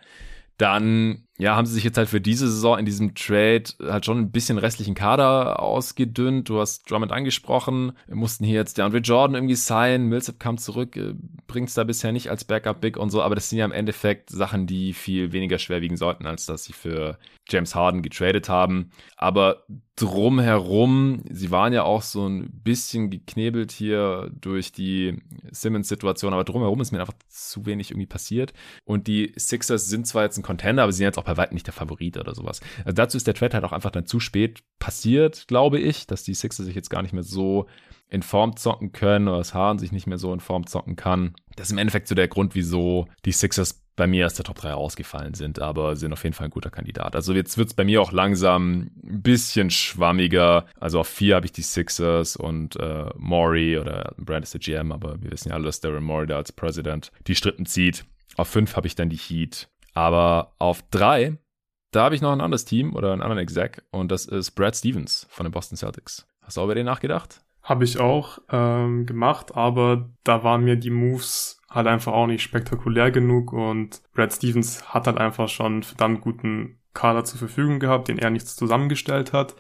Dann 0.58 1.27
ja, 1.40 1.56
haben 1.56 1.68
sie 1.68 1.74
sich 1.76 1.84
jetzt 1.84 1.98
halt 1.98 2.10
für 2.10 2.20
diese 2.20 2.48
Saison 2.50 2.80
in 2.80 2.86
diesem 2.86 3.14
Trade 3.14 3.64
halt 3.84 4.06
schon 4.06 4.18
ein 4.18 4.32
bisschen 4.32 4.58
restlichen 4.58 4.96
Kader 4.96 5.62
ausgedünnt. 5.62 6.50
Du 6.50 6.60
hast 6.60 6.90
Drummond 6.90 7.12
angesprochen, 7.12 7.92
mussten 8.10 8.44
hier 8.44 8.56
jetzt 8.56 8.80
der 8.80 8.86
Andre 8.86 9.00
Jordan 9.00 9.36
irgendwie 9.36 9.56
sein, 9.56 10.08
Millsap 10.08 10.40
kam 10.40 10.58
zurück, 10.58 10.96
äh, 10.98 11.14
bringt 11.46 11.70
es 11.70 11.76
da 11.76 11.84
bisher 11.84 12.12
nicht 12.12 12.32
als 12.32 12.44
Backup 12.44 12.82
Big 12.82 12.98
und 12.98 13.12
so, 13.12 13.22
aber 13.22 13.36
das 13.36 13.50
sind 13.50 13.60
ja 13.60 13.66
im 13.66 13.72
Endeffekt 13.72 14.32
Sachen, 14.32 14.66
die 14.66 14.94
viel 14.94 15.32
weniger 15.32 15.60
schwer 15.60 15.82
wiegen 15.82 15.98
sollten, 15.98 16.26
als 16.26 16.48
dass 16.48 16.64
sie 16.64 16.74
für 16.74 17.20
James 17.50 17.76
Harden 17.76 18.02
getradet 18.02 18.50
haben. 18.50 18.92
Aber 19.16 19.64
drumherum, 19.96 21.24
sie 21.30 21.50
waren 21.50 21.74
ja 21.74 21.84
auch 21.84 22.04
so 22.04 22.28
ein 22.28 22.50
bisschen 22.52 23.10
geknebelt 23.10 23.72
hier 23.72 24.30
durch 24.40 24.72
die 24.72 25.22
Simmons-Situation, 25.52 26.34
aber 26.34 26.44
drumherum 26.44 26.80
ist 26.82 26.92
mir 26.92 27.00
einfach 27.00 27.16
zu 27.30 27.66
wenig 27.66 27.92
irgendwie 27.92 28.06
passiert. 28.06 28.54
Und 28.86 29.08
die 29.08 29.34
Sixers 29.36 29.88
sind 29.88 30.06
zwar 30.06 30.24
jetzt 30.24 30.38
ein 30.38 30.44
Contender, 30.44 30.84
aber 30.84 30.92
sie 30.92 30.98
sind 30.98 31.06
jetzt 31.06 31.18
auch 31.18 31.26
bei 31.28 31.38
weitem 31.38 31.56
nicht 31.56 31.68
der 31.68 31.74
Favorit 31.74 32.18
oder 32.18 32.34
sowas. 32.34 32.62
Also 32.86 32.96
dazu 32.96 33.18
ist 33.18 33.28
der 33.28 33.34
Trade 33.34 33.54
halt 33.54 33.66
auch 33.66 33.74
einfach 33.74 33.92
dann 33.92 34.06
zu 34.06 34.20
spät 34.20 34.64
passiert, 34.80 35.48
glaube 35.48 35.78
ich, 35.80 36.08
dass 36.08 36.24
die 36.24 36.34
Sixers 36.34 36.66
sich 36.66 36.76
jetzt 36.76 36.90
gar 36.90 37.02
nicht 37.02 37.14
mehr 37.14 37.24
so 37.24 37.68
in 38.10 38.24
Form 38.24 38.56
zocken 38.56 38.94
können 38.94 39.28
oder 39.28 39.40
das 39.40 39.54
Hahn 39.54 39.78
sich 39.78 39.92
nicht 39.92 40.08
mehr 40.08 40.18
so 40.18 40.34
in 40.34 40.40
Form 40.40 40.66
zocken 40.66 40.96
kann. 40.96 41.36
Das 41.58 41.68
ist 41.68 41.74
im 41.74 41.78
Endeffekt 41.78 42.08
so 42.08 42.16
der 42.16 42.30
Grund, 42.30 42.56
wieso 42.56 43.08
die 43.26 43.34
Sixers 43.34 43.84
bei 43.98 44.08
mir 44.08 44.28
aus 44.28 44.36
der 44.36 44.46
Top 44.46 44.58
3 44.58 44.76
ausgefallen 44.76 45.34
sind, 45.34 45.60
aber 45.60 45.98
sind 45.98 46.14
auf 46.14 46.24
jeden 46.24 46.36
Fall 46.36 46.46
ein 46.46 46.52
guter 46.52 46.70
Kandidat. 46.70 47.16
Also 47.16 47.34
jetzt 47.34 47.58
wird 47.58 47.68
es 47.68 47.74
bei 47.74 47.84
mir 47.84 48.02
auch 48.02 48.14
langsam 48.14 48.92
ein 49.04 49.22
bisschen 49.22 49.70
schwammiger. 49.70 50.68
Also 50.80 51.02
auf 51.02 51.08
4 51.08 51.36
habe 51.36 51.48
ich 51.48 51.52
die 51.52 51.64
Sixers 51.64 52.38
und 52.38 52.78
äh, 52.78 53.10
Maury 53.18 53.78
oder 53.78 54.14
Brand 54.18 54.46
ist 54.46 54.54
der 54.54 54.62
GM, 54.62 54.94
aber 54.94 55.22
wir 55.22 55.32
wissen 55.32 55.50
ja 55.50 55.56
alle, 55.56 55.66
dass 55.66 55.82
Darren 55.82 56.04
Maury 56.04 56.28
da 56.28 56.38
als 56.38 56.54
President 56.54 57.12
die 57.26 57.36
Strippen 57.36 57.66
zieht. 57.66 58.06
Auf 58.38 58.48
5 58.48 58.76
habe 58.78 58.88
ich 58.88 58.96
dann 58.96 59.10
die 59.10 59.18
Heat. 59.18 59.68
Aber 59.98 60.54
auf 60.60 60.84
3, 60.92 61.40
da 61.92 62.04
habe 62.04 62.14
ich 62.14 62.22
noch 62.22 62.32
ein 62.32 62.40
anderes 62.40 62.66
Team 62.66 62.96
oder 62.96 63.14
einen 63.14 63.24
anderen 63.24 63.42
Exec 63.42 63.84
und 63.90 64.12
das 64.12 64.28
ist 64.28 64.52
Brad 64.52 64.76
Stevens 64.76 65.26
von 65.28 65.44
den 65.44 65.52
Boston 65.52 65.76
Celtics. 65.76 66.28
Hast 66.44 66.56
du 66.56 66.62
auch 66.62 66.66
über 66.66 66.76
den 66.76 66.86
nachgedacht? 66.86 67.42
Habe 67.64 67.84
ich 67.84 68.00
auch 68.00 68.38
ähm, 68.52 69.08
gemacht, 69.08 69.56
aber 69.56 70.08
da 70.24 70.44
waren 70.44 70.64
mir 70.64 70.76
die 70.76 70.92
Moves 70.92 71.60
halt 71.68 71.88
einfach 71.88 72.14
auch 72.14 72.28
nicht 72.28 72.44
spektakulär 72.44 73.10
genug 73.10 73.54
und 73.54 74.04
Brad 74.14 74.34
Stevens 74.34 74.94
hat 74.94 75.08
halt 75.08 75.18
einfach 75.18 75.50
schon 75.50 75.82
verdammt 75.82 76.22
guten 76.22 76.80
Kader 76.94 77.24
zur 77.24 77.40
Verfügung 77.40 77.80
gehabt, 77.80 78.08
den 78.08 78.20
er 78.20 78.30
nichts 78.30 78.56
zusammengestellt 78.56 79.34
hat. 79.34 79.56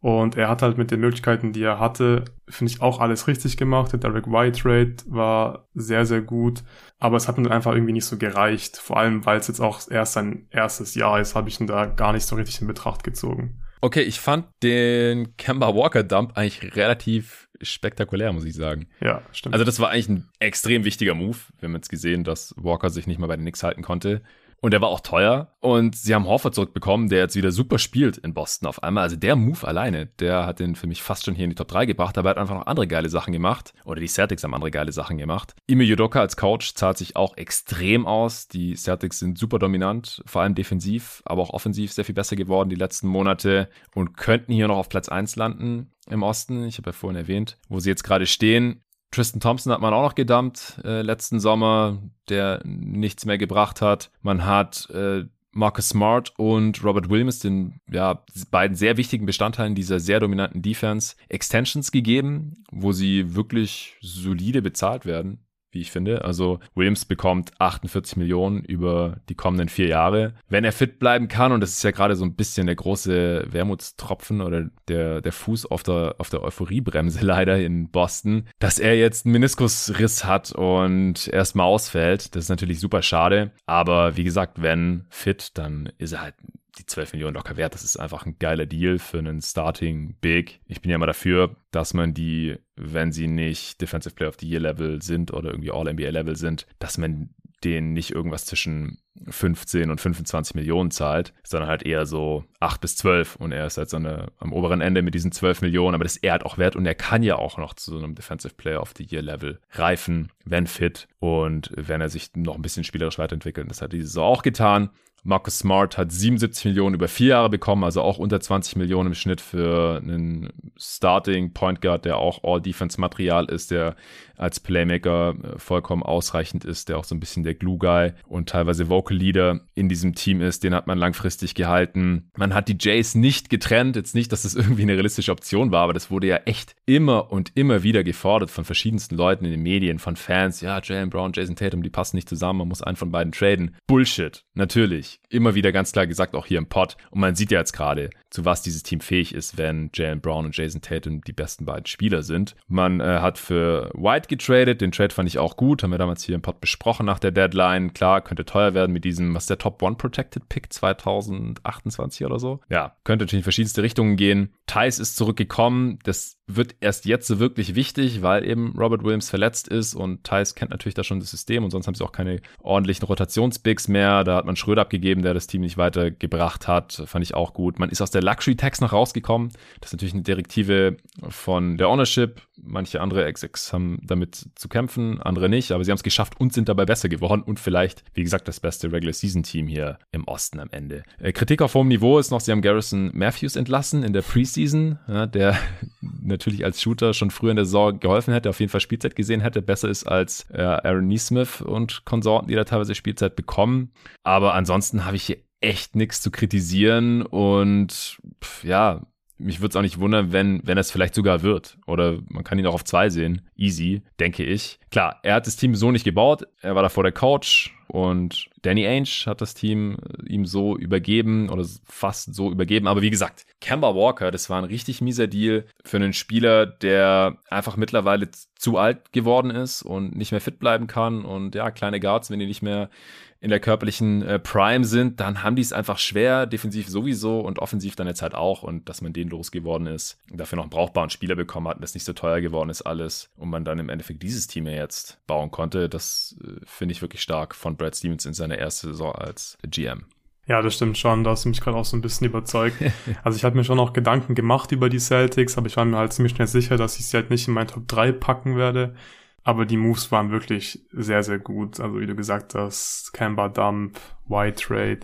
Und 0.00 0.36
er 0.36 0.48
hat 0.48 0.62
halt 0.62 0.78
mit 0.78 0.90
den 0.90 1.00
Möglichkeiten, 1.00 1.52
die 1.52 1.62
er 1.62 1.80
hatte, 1.80 2.24
finde 2.48 2.72
ich 2.72 2.82
auch 2.82 3.00
alles 3.00 3.26
richtig 3.26 3.56
gemacht. 3.56 3.92
Der 3.92 3.98
Derek 3.98 4.26
White 4.26 4.60
Trade 4.60 4.96
war 5.06 5.68
sehr, 5.74 6.06
sehr 6.06 6.20
gut. 6.20 6.62
Aber 6.98 7.16
es 7.16 7.28
hat 7.28 7.38
mir 7.38 7.44
dann 7.44 7.52
einfach 7.52 7.72
irgendwie 7.72 7.92
nicht 7.92 8.04
so 8.04 8.16
gereicht. 8.18 8.76
Vor 8.76 8.98
allem, 8.98 9.24
weil 9.24 9.38
es 9.38 9.48
jetzt 9.48 9.60
auch 9.60 9.80
erst 9.90 10.12
sein 10.12 10.46
erstes 10.50 10.94
Jahr 10.94 11.20
ist, 11.20 11.34
habe 11.34 11.48
ich 11.48 11.60
ihn 11.60 11.66
da 11.66 11.86
gar 11.86 12.12
nicht 12.12 12.26
so 12.26 12.36
richtig 12.36 12.60
in 12.60 12.66
Betracht 12.66 13.04
gezogen. 13.04 13.62
Okay, 13.80 14.02
ich 14.02 14.20
fand 14.20 14.46
den 14.62 15.36
Kemba 15.36 15.74
Walker 15.74 16.02
Dump 16.02 16.36
eigentlich 16.36 16.76
relativ 16.76 17.48
spektakulär, 17.60 18.32
muss 18.32 18.44
ich 18.44 18.54
sagen. 18.54 18.88
Ja, 19.00 19.22
stimmt. 19.32 19.54
Also 19.54 19.64
das 19.64 19.80
war 19.80 19.90
eigentlich 19.90 20.08
ein 20.08 20.28
extrem 20.38 20.84
wichtiger 20.84 21.14
Move. 21.14 21.38
Wir 21.58 21.68
haben 21.68 21.74
jetzt 21.74 21.88
gesehen, 21.88 22.24
dass 22.24 22.54
Walker 22.56 22.90
sich 22.90 23.06
nicht 23.06 23.18
mal 23.18 23.26
bei 23.26 23.36
den 23.36 23.42
Knicks 23.42 23.62
halten 23.62 23.82
konnte. 23.82 24.22
Und 24.60 24.72
der 24.72 24.80
war 24.80 24.88
auch 24.88 25.00
teuer. 25.00 25.52
Und 25.60 25.96
sie 25.96 26.14
haben 26.14 26.26
Horford 26.26 26.54
zurückbekommen, 26.54 27.08
der 27.08 27.18
jetzt 27.18 27.36
wieder 27.36 27.50
super 27.50 27.78
spielt 27.78 28.18
in 28.18 28.34
Boston 28.34 28.68
auf 28.68 28.82
einmal. 28.82 29.04
Also 29.04 29.16
der 29.16 29.36
Move 29.36 29.66
alleine, 29.66 30.06
der 30.06 30.46
hat 30.46 30.60
den 30.60 30.76
für 30.76 30.86
mich 30.86 31.02
fast 31.02 31.24
schon 31.24 31.34
hier 31.34 31.44
in 31.44 31.50
die 31.50 31.56
Top 31.56 31.68
3 31.68 31.86
gebracht, 31.86 32.16
aber 32.18 32.28
er 32.28 32.30
hat 32.30 32.38
einfach 32.38 32.54
noch 32.54 32.66
andere 32.66 32.86
geile 32.86 33.08
Sachen 33.08 33.32
gemacht. 33.32 33.74
Oder 33.84 34.00
die 34.00 34.08
Celtics 34.08 34.44
haben 34.44 34.54
andere 34.54 34.70
geile 34.70 34.92
Sachen 34.92 35.18
gemacht. 35.18 35.54
Ime 35.66 35.84
Yudoka 35.84 36.20
als 36.20 36.36
Coach 36.36 36.74
zahlt 36.74 36.98
sich 36.98 37.16
auch 37.16 37.36
extrem 37.36 38.06
aus. 38.06 38.48
Die 38.48 38.76
Celtics 38.76 39.18
sind 39.18 39.38
super 39.38 39.58
dominant, 39.58 40.22
vor 40.26 40.42
allem 40.42 40.54
defensiv, 40.54 41.22
aber 41.24 41.42
auch 41.42 41.50
offensiv 41.50 41.92
sehr 41.92 42.04
viel 42.04 42.14
besser 42.14 42.36
geworden 42.36 42.68
die 42.68 42.76
letzten 42.76 43.08
Monate 43.08 43.68
und 43.94 44.16
könnten 44.16 44.52
hier 44.52 44.68
noch 44.68 44.78
auf 44.78 44.88
Platz 44.88 45.08
1 45.08 45.36
landen 45.36 45.92
im 46.08 46.22
Osten. 46.22 46.64
Ich 46.64 46.78
habe 46.78 46.90
ja 46.90 46.92
vorhin 46.92 47.16
erwähnt, 47.16 47.58
wo 47.68 47.80
sie 47.80 47.90
jetzt 47.90 48.04
gerade 48.04 48.26
stehen. 48.26 48.82
Tristan 49.16 49.40
Thompson 49.40 49.72
hat 49.72 49.80
man 49.80 49.94
auch 49.94 50.02
noch 50.02 50.14
gedumpt 50.14 50.78
äh, 50.84 51.00
letzten 51.00 51.40
Sommer, 51.40 52.02
der 52.28 52.60
nichts 52.64 53.24
mehr 53.24 53.38
gebracht 53.38 53.80
hat. 53.80 54.10
Man 54.20 54.44
hat 54.44 54.90
äh, 54.90 55.24
Marcus 55.52 55.88
Smart 55.88 56.34
und 56.36 56.84
Robert 56.84 57.08
Williams, 57.08 57.38
den 57.38 57.80
ja, 57.90 58.22
beiden 58.50 58.76
sehr 58.76 58.98
wichtigen 58.98 59.24
Bestandteilen 59.24 59.74
dieser 59.74 60.00
sehr 60.00 60.20
dominanten 60.20 60.60
Defense, 60.60 61.16
Extensions 61.30 61.92
gegeben, 61.92 62.62
wo 62.70 62.92
sie 62.92 63.34
wirklich 63.34 63.96
solide 64.02 64.60
bezahlt 64.60 65.06
werden 65.06 65.45
wie 65.76 65.80
ich 65.82 65.92
finde. 65.92 66.24
Also 66.24 66.58
Williams 66.74 67.04
bekommt 67.04 67.52
48 67.60 68.16
Millionen 68.16 68.64
über 68.64 69.18
die 69.28 69.34
kommenden 69.34 69.68
vier 69.68 69.88
Jahre. 69.88 70.34
Wenn 70.48 70.64
er 70.64 70.72
fit 70.72 70.98
bleiben 70.98 71.28
kann, 71.28 71.52
und 71.52 71.60
das 71.60 71.70
ist 71.70 71.84
ja 71.84 71.90
gerade 71.90 72.16
so 72.16 72.24
ein 72.24 72.34
bisschen 72.34 72.66
der 72.66 72.76
große 72.76 73.46
Wermutstropfen 73.50 74.40
oder 74.40 74.70
der, 74.88 75.20
der 75.20 75.32
Fuß 75.32 75.66
auf 75.66 75.82
der, 75.82 76.16
auf 76.18 76.30
der 76.30 76.42
Euphoriebremse 76.42 77.20
leider 77.24 77.58
in 77.58 77.90
Boston, 77.90 78.48
dass 78.58 78.78
er 78.78 78.96
jetzt 78.96 79.26
einen 79.26 79.32
Meniskusriss 79.32 80.24
hat 80.24 80.52
und 80.52 81.28
erstmal 81.28 81.66
ausfällt. 81.66 82.34
Das 82.34 82.44
ist 82.44 82.50
natürlich 82.50 82.80
super 82.80 83.02
schade. 83.02 83.50
Aber 83.66 84.16
wie 84.16 84.24
gesagt, 84.24 84.62
wenn 84.62 85.04
fit, 85.10 85.50
dann 85.58 85.92
ist 85.98 86.12
er 86.12 86.22
halt 86.22 86.34
die 86.78 86.86
12 86.86 87.14
Millionen 87.14 87.34
locker 87.34 87.56
wert. 87.56 87.74
Das 87.74 87.84
ist 87.84 87.96
einfach 87.96 88.26
ein 88.26 88.38
geiler 88.38 88.66
Deal 88.66 88.98
für 88.98 89.18
einen 89.18 89.40
Starting 89.40 90.16
Big. 90.20 90.60
Ich 90.66 90.80
bin 90.80 90.90
ja 90.90 90.96
immer 90.96 91.06
dafür, 91.06 91.56
dass 91.70 91.94
man 91.94 92.14
die, 92.14 92.56
wenn 92.76 93.12
sie 93.12 93.26
nicht 93.26 93.80
Defensive 93.80 94.14
Player 94.14 94.28
of 94.28 94.36
the 94.40 94.48
Year 94.48 94.60
Level 94.60 95.02
sind 95.02 95.32
oder 95.32 95.50
irgendwie 95.50 95.72
All-NBA 95.72 96.10
Level 96.10 96.36
sind, 96.36 96.66
dass 96.78 96.98
man 96.98 97.30
denen 97.64 97.92
nicht 97.94 98.10
irgendwas 98.10 98.44
zwischen 98.44 98.98
15 99.28 99.90
und 99.90 100.00
25 100.00 100.54
Millionen 100.54 100.90
zahlt, 100.90 101.32
sondern 101.42 101.70
halt 101.70 101.84
eher 101.84 102.04
so 102.04 102.44
8 102.60 102.80
bis 102.80 102.96
12 102.96 103.36
und 103.36 103.52
er 103.52 103.66
ist 103.66 103.78
halt 103.78 103.88
so 103.88 103.96
eine, 103.96 104.28
am 104.38 104.52
oberen 104.52 104.80
Ende 104.80 105.02
mit 105.02 105.14
diesen 105.14 105.32
12 105.32 105.62
Millionen, 105.62 105.94
aber 105.94 106.04
das 106.04 106.16
ist 106.16 106.24
er 106.24 106.32
halt 106.32 106.44
auch 106.44 106.58
wert 106.58 106.76
und 106.76 106.84
er 106.84 106.94
kann 106.94 107.22
ja 107.22 107.36
auch 107.36 107.56
noch 107.56 107.74
zu 107.74 107.92
so 107.92 107.98
einem 107.98 108.14
Defensive 108.14 108.54
Player 108.54 108.82
of 108.82 108.92
the 108.96 109.04
Year 109.04 109.22
Level 109.22 109.58
reifen, 109.72 110.30
wenn 110.44 110.66
fit 110.66 111.08
und 111.18 111.70
wenn 111.74 112.00
er 112.00 112.10
sich 112.10 112.34
noch 112.36 112.56
ein 112.56 112.62
bisschen 112.62 112.84
spielerisch 112.84 113.18
weiterentwickelt. 113.18 113.70
Das 113.70 113.80
hat 113.80 113.92
diese 113.92 114.06
Saison 114.06 114.24
auch 114.24 114.42
getan. 114.42 114.90
Marcus 115.26 115.58
Smart 115.58 115.98
hat 115.98 116.12
77 116.12 116.66
Millionen 116.66 116.94
über 116.94 117.08
vier 117.08 117.28
Jahre 117.28 117.50
bekommen, 117.50 117.84
also 117.84 118.00
auch 118.02 118.18
unter 118.18 118.40
20 118.40 118.76
Millionen 118.76 119.08
im 119.08 119.14
Schnitt 119.14 119.40
für 119.40 120.00
einen 120.02 120.50
Starting 120.78 121.52
Point 121.52 121.82
Guard, 121.82 122.04
der 122.04 122.18
auch 122.18 122.44
All-Defense-Material 122.44 123.46
ist, 123.46 123.70
der 123.70 123.96
als 124.36 124.60
Playmaker 124.60 125.34
äh, 125.42 125.58
vollkommen 125.58 126.02
ausreichend 126.02 126.64
ist, 126.64 126.88
der 126.88 126.98
auch 126.98 127.04
so 127.04 127.14
ein 127.14 127.20
bisschen 127.20 127.42
der 127.42 127.54
Glue-Guy 127.54 128.12
und 128.28 128.48
teilweise 128.48 128.88
Vocal 128.88 129.16
Leader 129.16 129.60
in 129.74 129.88
diesem 129.88 130.14
Team 130.14 130.40
ist. 130.40 130.62
Den 130.62 130.74
hat 130.74 130.86
man 130.86 130.98
langfristig 130.98 131.54
gehalten. 131.54 132.30
Man 132.36 132.54
hat 132.54 132.68
die 132.68 132.76
Jays 132.78 133.14
nicht 133.14 133.50
getrennt. 133.50 133.96
Jetzt 133.96 134.14
nicht, 134.14 134.32
dass 134.32 134.42
das 134.42 134.54
irgendwie 134.54 134.82
eine 134.82 134.94
realistische 134.94 135.32
Option 135.32 135.72
war, 135.72 135.84
aber 135.84 135.94
das 135.94 136.10
wurde 136.10 136.26
ja 136.26 136.36
echt 136.44 136.76
immer 136.84 137.32
und 137.32 137.52
immer 137.54 137.82
wieder 137.82 138.04
gefordert 138.04 138.50
von 138.50 138.64
verschiedensten 138.64 139.16
Leuten 139.16 139.44
in 139.44 139.50
den 139.50 139.62
Medien, 139.62 139.98
von 139.98 140.16
Fans. 140.16 140.60
Ja, 140.60 140.80
Jalen 140.82 141.10
Brown, 141.10 141.32
Jason 141.34 141.56
Tatum, 141.56 141.82
die 141.82 141.90
passen 141.90 142.16
nicht 142.16 142.28
zusammen. 142.28 142.58
Man 142.58 142.68
muss 142.68 142.82
einen 142.82 142.96
von 142.96 143.10
beiden 143.10 143.32
traden. 143.32 143.76
Bullshit. 143.86 144.44
Natürlich. 144.54 145.15
Immer 145.28 145.54
wieder 145.54 145.72
ganz 145.72 145.92
klar 145.92 146.06
gesagt, 146.06 146.34
auch 146.34 146.46
hier 146.46 146.58
im 146.58 146.66
Pod. 146.66 146.96
Und 147.10 147.20
man 147.20 147.34
sieht 147.34 147.50
ja 147.50 147.58
jetzt 147.58 147.72
gerade, 147.72 148.10
zu 148.30 148.44
was 148.44 148.62
dieses 148.62 148.82
Team 148.82 149.00
fähig 149.00 149.34
ist, 149.34 149.58
wenn 149.58 149.90
Jalen 149.92 150.20
Brown 150.20 150.46
und 150.46 150.56
Jason 150.56 150.82
Tatum 150.82 151.22
die 151.22 151.32
besten 151.32 151.64
beiden 151.64 151.86
Spieler 151.86 152.22
sind. 152.22 152.54
Man 152.68 153.00
äh, 153.00 153.18
hat 153.20 153.38
für 153.38 153.90
White 153.94 154.28
getradet, 154.28 154.80
den 154.80 154.92
Trade 154.92 155.14
fand 155.14 155.28
ich 155.28 155.38
auch 155.38 155.56
gut, 155.56 155.82
haben 155.82 155.90
wir 155.90 155.98
damals 155.98 156.22
hier 156.22 156.34
im 156.34 156.42
Pod 156.42 156.60
besprochen 156.60 157.06
nach 157.06 157.18
der 157.18 157.32
Deadline. 157.32 157.92
Klar, 157.92 158.20
könnte 158.20 158.44
teuer 158.44 158.74
werden 158.74 158.92
mit 158.92 159.04
diesem, 159.04 159.34
was 159.34 159.44
ist 159.44 159.50
der 159.50 159.58
Top 159.58 159.82
One 159.82 159.96
Protected 159.96 160.48
Pick 160.48 160.72
2028 160.72 162.24
oder 162.24 162.38
so. 162.38 162.60
Ja, 162.68 162.96
könnte 163.04 163.24
natürlich 163.24 163.40
in 163.40 163.44
verschiedenste 163.44 163.82
Richtungen 163.82 164.16
gehen. 164.16 164.54
Thais 164.66 164.98
ist 164.98 165.16
zurückgekommen, 165.16 165.98
das 166.04 166.35
wird 166.46 166.76
erst 166.80 167.06
jetzt 167.06 167.26
so 167.26 167.40
wirklich 167.40 167.74
wichtig, 167.74 168.22
weil 168.22 168.46
eben 168.46 168.74
Robert 168.78 169.02
Williams 169.02 169.28
verletzt 169.28 169.66
ist 169.66 169.94
und 169.94 170.22
Thais 170.22 170.54
kennt 170.54 170.70
natürlich 170.70 170.94
da 170.94 171.02
schon 171.02 171.18
das 171.18 171.30
System 171.30 171.64
und 171.64 171.70
sonst 171.70 171.86
haben 171.86 171.94
sie 171.94 172.04
auch 172.04 172.12
keine 172.12 172.40
ordentlichen 172.60 173.04
Rotationsbigs 173.04 173.88
mehr. 173.88 174.22
Da 174.22 174.36
hat 174.36 174.46
man 174.46 174.54
Schröder 174.54 174.82
abgegeben, 174.82 175.22
der 175.22 175.34
das 175.34 175.48
Team 175.48 175.62
nicht 175.62 175.76
weitergebracht 175.76 176.68
hat. 176.68 177.02
Fand 177.06 177.24
ich 177.24 177.34
auch 177.34 177.52
gut. 177.52 177.78
Man 177.78 177.90
ist 177.90 178.00
aus 178.00 178.12
der 178.12 178.22
Luxury 178.22 178.56
Tax 178.56 178.80
noch 178.80 178.92
rausgekommen. 178.92 179.50
Das 179.80 179.90
ist 179.90 179.94
natürlich 179.94 180.14
eine 180.14 180.22
Direktive 180.22 180.96
von 181.28 181.78
der 181.78 181.88
Ownership. 181.88 182.42
Manche 182.56 183.00
andere 183.00 183.24
Execs 183.24 183.72
haben 183.72 183.98
damit 184.02 184.48
zu 184.54 184.68
kämpfen, 184.68 185.20
andere 185.20 185.48
nicht, 185.48 185.72
aber 185.72 185.84
sie 185.84 185.90
haben 185.90 185.96
es 185.96 186.02
geschafft 186.02 186.40
und 186.40 186.54
sind 186.54 186.68
dabei 186.68 186.86
besser 186.86 187.08
geworden 187.08 187.42
und 187.42 187.60
vielleicht, 187.60 188.02
wie 188.14 188.22
gesagt, 188.22 188.48
das 188.48 188.60
beste 188.60 188.92
Regular 188.92 189.12
Season 189.12 189.42
Team 189.42 189.66
hier 189.66 189.98
im 190.10 190.24
Osten 190.24 190.60
am 190.60 190.70
Ende. 190.70 191.02
Äh, 191.18 191.32
Kritik 191.32 191.60
auf 191.60 191.74
hohem 191.74 191.88
Niveau 191.88 192.18
ist 192.18 192.30
noch, 192.30 192.40
sie 192.40 192.52
haben 192.52 192.62
Garrison 192.62 193.10
Matthews 193.12 193.56
entlassen 193.56 194.02
in 194.02 194.14
der 194.14 194.22
Preseason, 194.22 194.98
ja, 195.06 195.26
der 195.26 195.58
natürlich 196.36 196.64
als 196.64 196.80
Shooter 196.80 197.14
schon 197.14 197.30
früher 197.30 197.50
in 197.50 197.56
der 197.56 197.64
Saison 197.64 197.98
geholfen 197.98 198.32
hätte, 198.32 198.50
auf 198.50 198.60
jeden 198.60 198.70
Fall 198.70 198.80
Spielzeit 198.80 199.16
gesehen 199.16 199.40
hätte, 199.40 199.62
besser 199.62 199.88
ist 199.88 200.04
als 200.04 200.46
äh, 200.52 200.62
Aaron 200.62 201.06
Neesmith 201.06 201.62
und 201.62 202.04
Konsorten, 202.04 202.48
die 202.48 202.54
da 202.54 202.64
teilweise 202.64 202.94
Spielzeit 202.94 203.36
bekommen. 203.36 203.92
Aber 204.22 204.54
ansonsten 204.54 205.04
habe 205.04 205.16
ich 205.16 205.24
hier 205.24 205.38
echt 205.60 205.96
nichts 205.96 206.20
zu 206.20 206.30
kritisieren 206.30 207.22
und 207.22 208.18
pff, 208.42 208.64
ja, 208.64 209.02
mich 209.38 209.60
würde 209.60 209.70
es 209.70 209.76
auch 209.76 209.82
nicht 209.82 210.00
wundern, 210.00 210.32
wenn, 210.32 210.60
wenn 210.64 210.78
es 210.78 210.90
vielleicht 210.90 211.14
sogar 211.14 211.42
wird. 211.42 211.78
Oder 211.86 212.20
man 212.28 212.44
kann 212.44 212.58
ihn 212.58 212.66
auch 212.66 212.74
auf 212.74 212.84
zwei 212.84 213.10
sehen. 213.10 213.42
Easy, 213.54 214.02
denke 214.18 214.44
ich. 214.44 214.78
Klar, 214.90 215.20
er 215.22 215.34
hat 215.34 215.46
das 215.46 215.56
Team 215.56 215.74
so 215.74 215.90
nicht 215.90 216.04
gebaut. 216.04 216.44
Er 216.62 216.74
war 216.74 216.82
davor 216.82 217.02
der 217.02 217.12
Coach 217.12 217.74
und 217.88 218.48
Danny 218.66 218.84
Ainge 218.84 219.26
hat 219.26 219.40
das 219.40 219.54
Team 219.54 219.96
äh, 219.96 220.28
ihm 220.28 220.44
so 220.44 220.76
übergeben 220.76 221.48
oder 221.50 221.64
fast 221.84 222.34
so 222.34 222.50
übergeben. 222.50 222.88
Aber 222.88 223.00
wie 223.00 223.10
gesagt, 223.10 223.46
Kemba 223.60 223.94
Walker, 223.94 224.32
das 224.32 224.50
war 224.50 224.58
ein 224.58 224.64
richtig 224.64 225.00
mieser 225.00 225.28
Deal 225.28 225.66
für 225.84 225.98
einen 225.98 226.12
Spieler, 226.12 226.66
der 226.66 227.38
einfach 227.48 227.76
mittlerweile 227.76 228.28
zu 228.56 228.76
alt 228.76 229.12
geworden 229.12 229.50
ist 229.50 229.82
und 229.82 230.16
nicht 230.16 230.32
mehr 230.32 230.40
fit 230.40 230.58
bleiben 230.58 230.88
kann. 230.88 231.24
Und 231.24 231.54
ja, 231.54 231.70
kleine 231.70 232.00
Guards, 232.00 232.30
wenn 232.30 232.40
die 232.40 232.46
nicht 232.46 232.62
mehr 232.62 232.90
in 233.38 233.50
der 233.50 233.60
körperlichen 233.60 234.22
äh, 234.22 234.38
Prime 234.38 234.84
sind, 234.84 235.20
dann 235.20 235.42
haben 235.42 235.56
die 235.56 235.62
es 235.62 235.72
einfach 235.72 235.98
schwer, 235.98 236.46
defensiv 236.46 236.88
sowieso 236.88 237.40
und 237.40 237.58
offensiv 237.58 237.94
dann 237.94 238.06
jetzt 238.06 238.22
halt 238.22 238.34
auch. 238.34 238.62
Und 238.62 238.88
dass 238.88 239.02
man 239.02 239.12
den 239.12 239.28
losgeworden 239.28 239.86
ist, 239.86 240.18
dafür 240.32 240.56
noch 240.56 240.64
einen 240.64 240.70
brauchbaren 240.70 241.10
Spieler 241.10 241.36
bekommen 241.36 241.68
hat 241.68 241.76
und 241.76 241.82
das 241.82 241.94
nicht 241.94 242.04
so 242.04 242.14
teuer 242.14 242.40
geworden 242.40 242.70
ist 242.70 242.82
alles 242.82 243.30
und 243.36 243.50
man 243.50 243.64
dann 243.64 243.78
im 243.78 243.90
Endeffekt 243.90 244.22
dieses 244.22 244.46
Team 244.46 244.66
ja 244.66 244.72
jetzt 244.72 245.18
bauen 245.26 245.50
konnte, 245.50 245.88
das 245.88 246.36
äh, 246.42 246.60
finde 246.64 246.92
ich 246.92 247.02
wirklich 247.02 247.22
stark 247.22 247.54
von 247.54 247.76
Brad 247.76 247.94
Stevens 247.94 248.24
in 248.24 248.34
seiner 248.34 248.55
ersten 248.58 248.88
Saison 248.88 249.14
als 249.14 249.58
GM. 249.66 250.04
Ja, 250.46 250.62
das 250.62 250.74
stimmt 250.74 250.96
schon. 250.96 251.24
Da 251.24 251.30
hast 251.30 251.44
du 251.44 251.48
mich 251.48 251.60
gerade 251.60 251.76
auch 251.76 251.84
so 251.84 251.96
ein 251.96 252.02
bisschen 252.02 252.26
überzeugt. 252.26 252.76
Also 253.24 253.36
ich 253.36 253.44
habe 253.44 253.56
mir 253.56 253.64
schon 253.64 253.80
auch 253.80 253.92
Gedanken 253.92 254.34
gemacht 254.34 254.70
über 254.72 254.88
die 254.88 255.00
Celtics, 255.00 255.58
aber 255.58 255.66
ich 255.66 255.76
war 255.76 255.84
mir 255.84 255.96
halt 255.96 256.12
ziemlich 256.12 256.34
schnell 256.34 256.46
sicher, 256.46 256.76
dass 256.76 256.98
ich 256.98 257.06
sie 257.06 257.16
halt 257.16 257.30
nicht 257.30 257.48
in 257.48 257.54
mein 257.54 257.66
Top 257.66 257.88
3 257.88 258.12
packen 258.12 258.56
werde. 258.56 258.94
Aber 259.42 259.64
die 259.64 259.76
Moves 259.76 260.10
waren 260.12 260.30
wirklich 260.30 260.84
sehr, 260.92 261.22
sehr 261.22 261.38
gut. 261.38 261.80
Also 261.80 262.00
wie 262.00 262.06
du 262.06 262.14
gesagt 262.14 262.54
hast, 262.54 263.12
Camber 263.12 263.48
Dump, 263.48 263.98
White 264.26 264.62
Trade, 264.62 265.00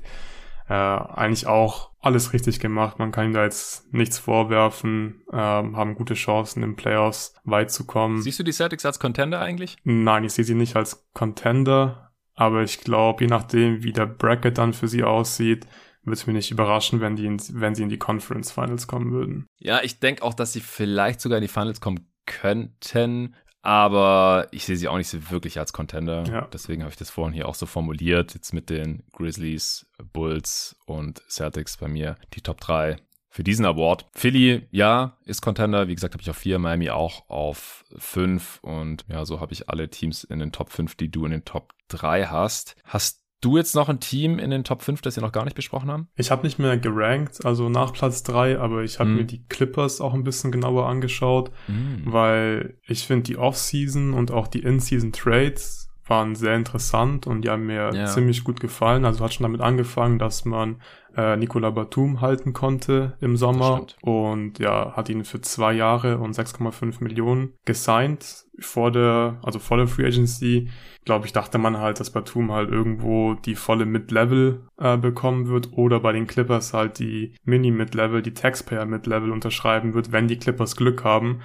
äh, 0.69 0.75
eigentlich 0.75 1.47
auch 1.47 1.91
alles 2.01 2.33
richtig 2.33 2.61
gemacht. 2.61 2.99
Man 2.99 3.13
kann 3.13 3.27
ihm 3.27 3.33
da 3.33 3.45
jetzt 3.45 3.93
nichts 3.93 4.19
vorwerfen, 4.19 5.23
äh, 5.33 5.37
haben 5.37 5.95
gute 5.95 6.15
Chancen 6.15 6.63
im 6.63 6.77
Playoffs 6.77 7.35
weit 7.45 7.71
zu 7.71 7.87
kommen. 7.87 8.23
Siehst 8.23 8.39
du 8.41 8.43
die 8.43 8.53
Celtics 8.53 8.85
als 8.85 8.99
Contender 8.99 9.41
eigentlich? 9.41 9.77
Nein, 9.85 10.25
ich 10.25 10.33
sehe 10.33 10.45
sie 10.45 10.55
nicht 10.55 10.77
als 10.77 11.09
Contender. 11.15 12.12
Aber 12.35 12.63
ich 12.63 12.81
glaube, 12.81 13.25
je 13.25 13.29
nachdem, 13.29 13.83
wie 13.83 13.93
der 13.93 14.07
Bracket 14.07 14.59
dann 14.59 14.73
für 14.73 14.89
sie 14.89 15.05
aussieht, 15.05 15.67
würde 16.03 16.15
es 16.15 16.27
mich 16.27 16.35
nicht 16.35 16.51
überraschen, 16.51 17.01
wenn, 17.01 17.17
die 17.17 17.27
in, 17.27 17.41
wenn 17.53 17.75
sie 17.75 17.83
in 17.83 17.89
die 17.89 17.99
Conference 17.99 18.51
Finals 18.51 18.87
kommen 18.87 19.13
würden. 19.13 19.47
Ja, 19.59 19.83
ich 19.83 20.01
denke 20.01 20.23
auch, 20.23 20.35
dass 20.35 20.53
sie 20.53 20.61
vielleicht 20.61 21.21
sogar 21.21 21.39
in 21.39 21.43
die 21.43 21.49
Finals 21.49 21.81
kommen 21.81 22.09
könnten. 22.27 23.35
Aber 23.65 24.49
ich 24.51 24.65
sehe 24.65 24.77
sie 24.77 24.89
auch 24.89 24.97
nicht 24.97 25.09
so 25.09 25.31
wirklich 25.31 25.61
als 25.61 25.73
Contender. 25.73 26.25
Ja. 26.25 26.49
Deswegen 26.53 26.83
habe 26.83 26.91
ich 26.91 26.99
das 26.99 27.11
vorhin 27.11 27.33
hier 27.33 27.49
auch 27.49 27.55
so 27.55 27.67
formuliert. 27.67 28.35
Jetzt 28.35 28.53
mit 28.53 28.71
den 28.71 29.05
Grizzlies, 29.13 29.87
Bulls 30.13 30.77
und 30.87 31.23
Celtics 31.29 31.77
bei 31.77 31.87
mir 31.87 32.17
die 32.35 32.41
Top 32.41 32.61
3 32.61 32.97
für 33.33 33.43
diesen 33.43 33.65
Award. 33.65 34.07
Philly, 34.13 34.69
ja, 34.71 35.17
ist 35.25 35.41
Contender. 35.41 35.89
Wie 35.89 35.95
gesagt, 35.95 36.13
habe 36.13 36.23
ich 36.23 36.29
auf 36.29 36.37
4, 36.37 36.59
Miami 36.59 36.91
auch 36.91 37.29
auf 37.31 37.83
5. 37.97 38.61
Und 38.63 39.07
ja, 39.09 39.25
so 39.25 39.41
habe 39.41 39.55
ich 39.55 39.71
alle 39.71 39.89
Teams 39.89 40.23
in 40.23 40.39
den 40.39 40.53
Top 40.53 40.71
5, 40.71 40.97
die 40.97 41.11
du 41.11 41.25
in 41.25 41.31
den 41.31 41.45
Top 41.47 41.73
3 41.89 42.27
hast. 42.27 42.77
Hast 42.85 43.23
du 43.41 43.57
jetzt 43.57 43.75
noch 43.75 43.89
ein 43.89 44.01
Team 44.01 44.39
in 44.39 44.51
den 44.51 44.65
Top 44.65 44.83
5, 44.83 45.01
das 45.01 45.17
wir 45.17 45.23
noch 45.23 45.33
gar 45.33 45.45
nicht 45.45 45.57
besprochen 45.57 45.91
haben? 45.91 46.09
Ich 46.15 46.31
habe 46.31 46.45
nicht 46.45 46.59
mehr 46.59 46.77
gerankt, 46.77 47.45
also 47.47 47.71
nach 47.71 47.95
Platz 47.95 48.23
3, 48.23 48.59
aber 48.59 48.83
ich 48.83 49.01
habe 49.01 49.09
mm. 49.09 49.17
mir 49.17 49.25
die 49.25 49.45
Clippers 49.47 50.03
auch 50.03 50.13
ein 50.13 50.25
bisschen 50.25 50.53
genauer 50.53 50.87
angeschaut, 50.87 51.51
mm. 51.69 52.13
weil 52.13 52.79
ich 52.87 53.07
finde 53.07 53.25
die 53.25 53.39
Off-Season 53.39 54.13
und 54.13 54.31
auch 54.31 54.47
die 54.47 54.61
In-Season 54.61 55.11
Trades 55.11 55.91
waren 56.07 56.35
sehr 56.35 56.55
interessant 56.55 57.27
und 57.27 57.43
die 57.43 57.51
haben 57.51 57.67
mir 57.67 57.95
ja. 57.95 58.07
ziemlich 58.07 58.45
gut 58.45 58.61
gefallen. 58.61 59.05
Also 59.05 59.25
hat 59.25 59.35
schon 59.35 59.45
damit 59.45 59.61
angefangen, 59.61 60.19
dass 60.19 60.45
man 60.45 60.83
äh, 61.17 61.37
Nicola 61.37 61.71
Batum 61.71 62.21
halten 62.21 62.53
konnte 62.53 63.17
im 63.21 63.37
Sommer 63.37 63.87
und 64.03 64.59
ja, 64.59 64.93
hat 64.97 65.09
ihn 65.09 65.25
für 65.25 65.41
zwei 65.41 65.73
Jahre 65.73 66.19
und 66.19 66.37
6,5 66.37 67.03
Millionen 67.03 67.53
gesigned 67.65 68.45
vor 68.59 68.91
der, 68.91 69.39
also 69.43 69.59
vor 69.59 69.77
der 69.77 69.87
Free 69.87 70.07
Agency. 70.07 70.69
Glaube 71.05 71.27
ich, 71.27 71.33
dachte 71.33 71.59
man 71.59 71.79
halt, 71.79 71.99
dass 71.99 72.11
Batum 72.11 72.53
halt 72.53 72.71
irgendwo 72.71 73.35
die 73.35 73.57
volle 73.57 73.87
Mid-Level 73.87 74.69
äh, 74.79 74.97
bekommen 74.97 75.49
wird 75.49 75.73
oder 75.73 76.01
bei 76.01 76.13
den 76.13 76.27
Clippers 76.27 76.73
halt 76.73 76.99
die 76.99 77.35
Mini-Mid-Level, 77.45 78.23
die 78.23 78.35
Taxpayer-Mid-Level 78.35 79.33
unterschreiben 79.33 79.95
wird, 79.95 80.13
wenn 80.13 80.29
die 80.29 80.39
Clippers 80.39 80.77
Glück 80.77 81.03
haben. 81.05 81.41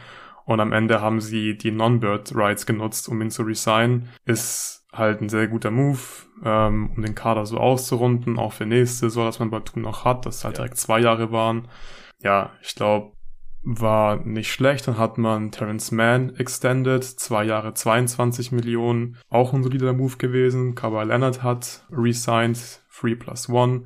Und 0.45 0.61
am 0.61 0.71
Ende 0.71 1.01
haben 1.01 1.19
sie 1.19 1.57
die 1.57 1.71
Non-Bird-Rights 1.71 2.65
genutzt, 2.65 3.09
um 3.09 3.21
ihn 3.21 3.31
zu 3.31 3.43
resignen. 3.43 4.09
Ist 4.25 4.86
halt 4.97 5.21
ein 5.21 5.29
sehr 5.29 5.47
guter 5.47 5.71
Move, 5.71 5.99
ähm, 6.43 6.91
um 6.95 7.01
den 7.01 7.15
Kader 7.15 7.45
so 7.45 7.57
auszurunden, 7.57 8.39
auch 8.39 8.53
für 8.53 8.65
nächste, 8.65 9.09
so 9.09 9.23
dass 9.23 9.39
man 9.39 9.49
Batum 9.49 9.81
noch 9.81 10.05
hat, 10.05 10.25
dass 10.25 10.43
halt 10.43 10.57
ja. 10.57 10.63
direkt 10.63 10.77
zwei 10.77 10.99
Jahre 10.99 11.31
waren. 11.31 11.67
Ja, 12.21 12.51
ich 12.61 12.75
glaube, 12.75 13.13
war 13.63 14.23
nicht 14.25 14.51
schlecht. 14.51 14.87
Dann 14.87 14.97
hat 14.97 15.17
man 15.17 15.51
Terence 15.51 15.91
Mann 15.91 16.35
extended, 16.35 17.03
zwei 17.03 17.43
Jahre 17.43 17.73
22 17.73 18.51
Millionen, 18.51 19.17
auch 19.29 19.53
ein 19.53 19.63
solider 19.63 19.93
Move 19.93 20.17
gewesen. 20.17 20.73
Kawhi 20.73 21.03
Leonard 21.03 21.43
hat 21.43 21.85
resigned, 21.91 22.81
3 22.99 23.15
plus 23.15 23.49
1 23.49 23.83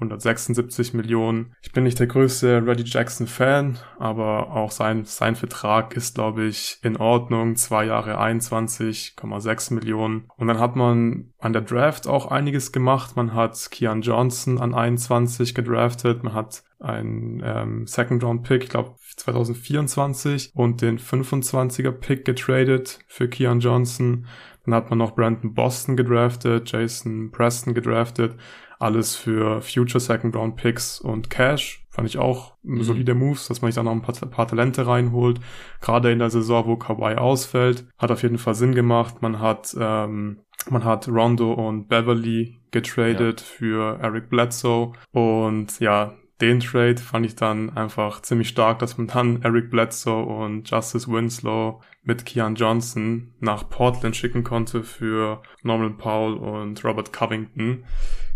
176 0.00 0.94
Millionen. 0.94 1.54
Ich 1.62 1.72
bin 1.72 1.84
nicht 1.84 1.98
der 1.98 2.06
größte 2.06 2.66
Reggie 2.66 2.84
Jackson 2.84 3.26
Fan, 3.26 3.78
aber 3.98 4.52
auch 4.52 4.70
sein, 4.70 5.04
sein 5.04 5.36
Vertrag 5.36 5.94
ist, 5.94 6.14
glaube 6.14 6.44
ich, 6.44 6.78
in 6.82 6.96
Ordnung. 6.96 7.56
Zwei 7.56 7.84
Jahre 7.84 8.20
21,6 8.20 9.74
Millionen. 9.74 10.28
Und 10.36 10.48
dann 10.48 10.58
hat 10.58 10.74
man 10.74 11.32
an 11.38 11.52
der 11.52 11.62
Draft 11.62 12.08
auch 12.08 12.26
einiges 12.26 12.72
gemacht. 12.72 13.16
Man 13.16 13.34
hat 13.34 13.70
Keon 13.70 14.02
Johnson 14.02 14.58
an 14.58 14.74
21 14.74 15.54
gedraftet. 15.54 16.24
Man 16.24 16.34
hat 16.34 16.62
einen 16.80 17.42
ähm, 17.44 17.86
Second 17.86 18.24
Round 18.24 18.42
Pick, 18.42 18.64
ich 18.64 18.70
glaube 18.70 18.94
2024 19.16 20.52
und 20.54 20.80
den 20.80 20.98
25er 20.98 21.92
Pick 21.92 22.24
getradet 22.24 23.00
für 23.06 23.28
Keon 23.28 23.60
Johnson. 23.60 24.26
Dann 24.64 24.74
hat 24.74 24.90
man 24.90 24.98
noch 24.98 25.14
Brandon 25.14 25.54
Boston 25.54 25.96
gedraftet, 25.96 26.70
Jason 26.70 27.30
Preston 27.30 27.74
gedraftet. 27.74 28.36
Alles 28.80 29.14
für 29.14 29.60
Future 29.60 30.00
Second 30.00 30.34
Round 30.34 30.56
Picks 30.56 31.00
und 31.00 31.28
Cash. 31.28 31.84
Fand 31.90 32.08
ich 32.08 32.16
auch 32.16 32.54
mhm. 32.62 32.82
solide 32.82 33.14
Moves, 33.14 33.46
dass 33.46 33.60
man 33.60 33.70
sich 33.70 33.76
da 33.76 33.82
noch 33.82 33.92
ein 33.92 34.00
paar, 34.00 34.14
paar, 34.14 34.48
Talente 34.48 34.86
reinholt. 34.86 35.38
Gerade 35.82 36.10
in 36.10 36.18
der 36.18 36.30
Saison, 36.30 36.66
wo 36.66 36.76
Kawhi 36.76 37.16
ausfällt, 37.16 37.84
hat 37.98 38.10
auf 38.10 38.22
jeden 38.22 38.38
Fall 38.38 38.54
Sinn 38.54 38.74
gemacht. 38.74 39.20
Man 39.20 39.38
hat, 39.38 39.76
ähm, 39.78 40.40
man 40.70 40.84
hat 40.84 41.08
Rondo 41.08 41.52
und 41.52 41.88
Beverly 41.88 42.58
getradet 42.70 43.40
ja. 43.40 43.46
für 43.46 43.98
Eric 44.00 44.30
Bledsoe. 44.30 44.92
Und 45.12 45.78
ja, 45.80 46.14
den 46.40 46.60
Trade 46.60 46.96
fand 46.96 47.26
ich 47.26 47.36
dann 47.36 47.76
einfach 47.76 48.22
ziemlich 48.22 48.48
stark, 48.48 48.78
dass 48.78 48.96
man 48.96 49.08
dann 49.08 49.42
Eric 49.42 49.70
Bledsoe 49.70 50.24
und 50.24 50.70
Justice 50.70 51.06
Winslow 51.06 51.82
mit 52.02 52.24
Keon 52.24 52.54
Johnson 52.54 53.34
nach 53.40 53.68
Portland 53.68 54.16
schicken 54.16 54.42
konnte 54.42 54.84
für 54.84 55.42
Norman 55.62 55.98
Powell 55.98 56.38
und 56.38 56.82
Robert 56.82 57.12
Covington. 57.12 57.84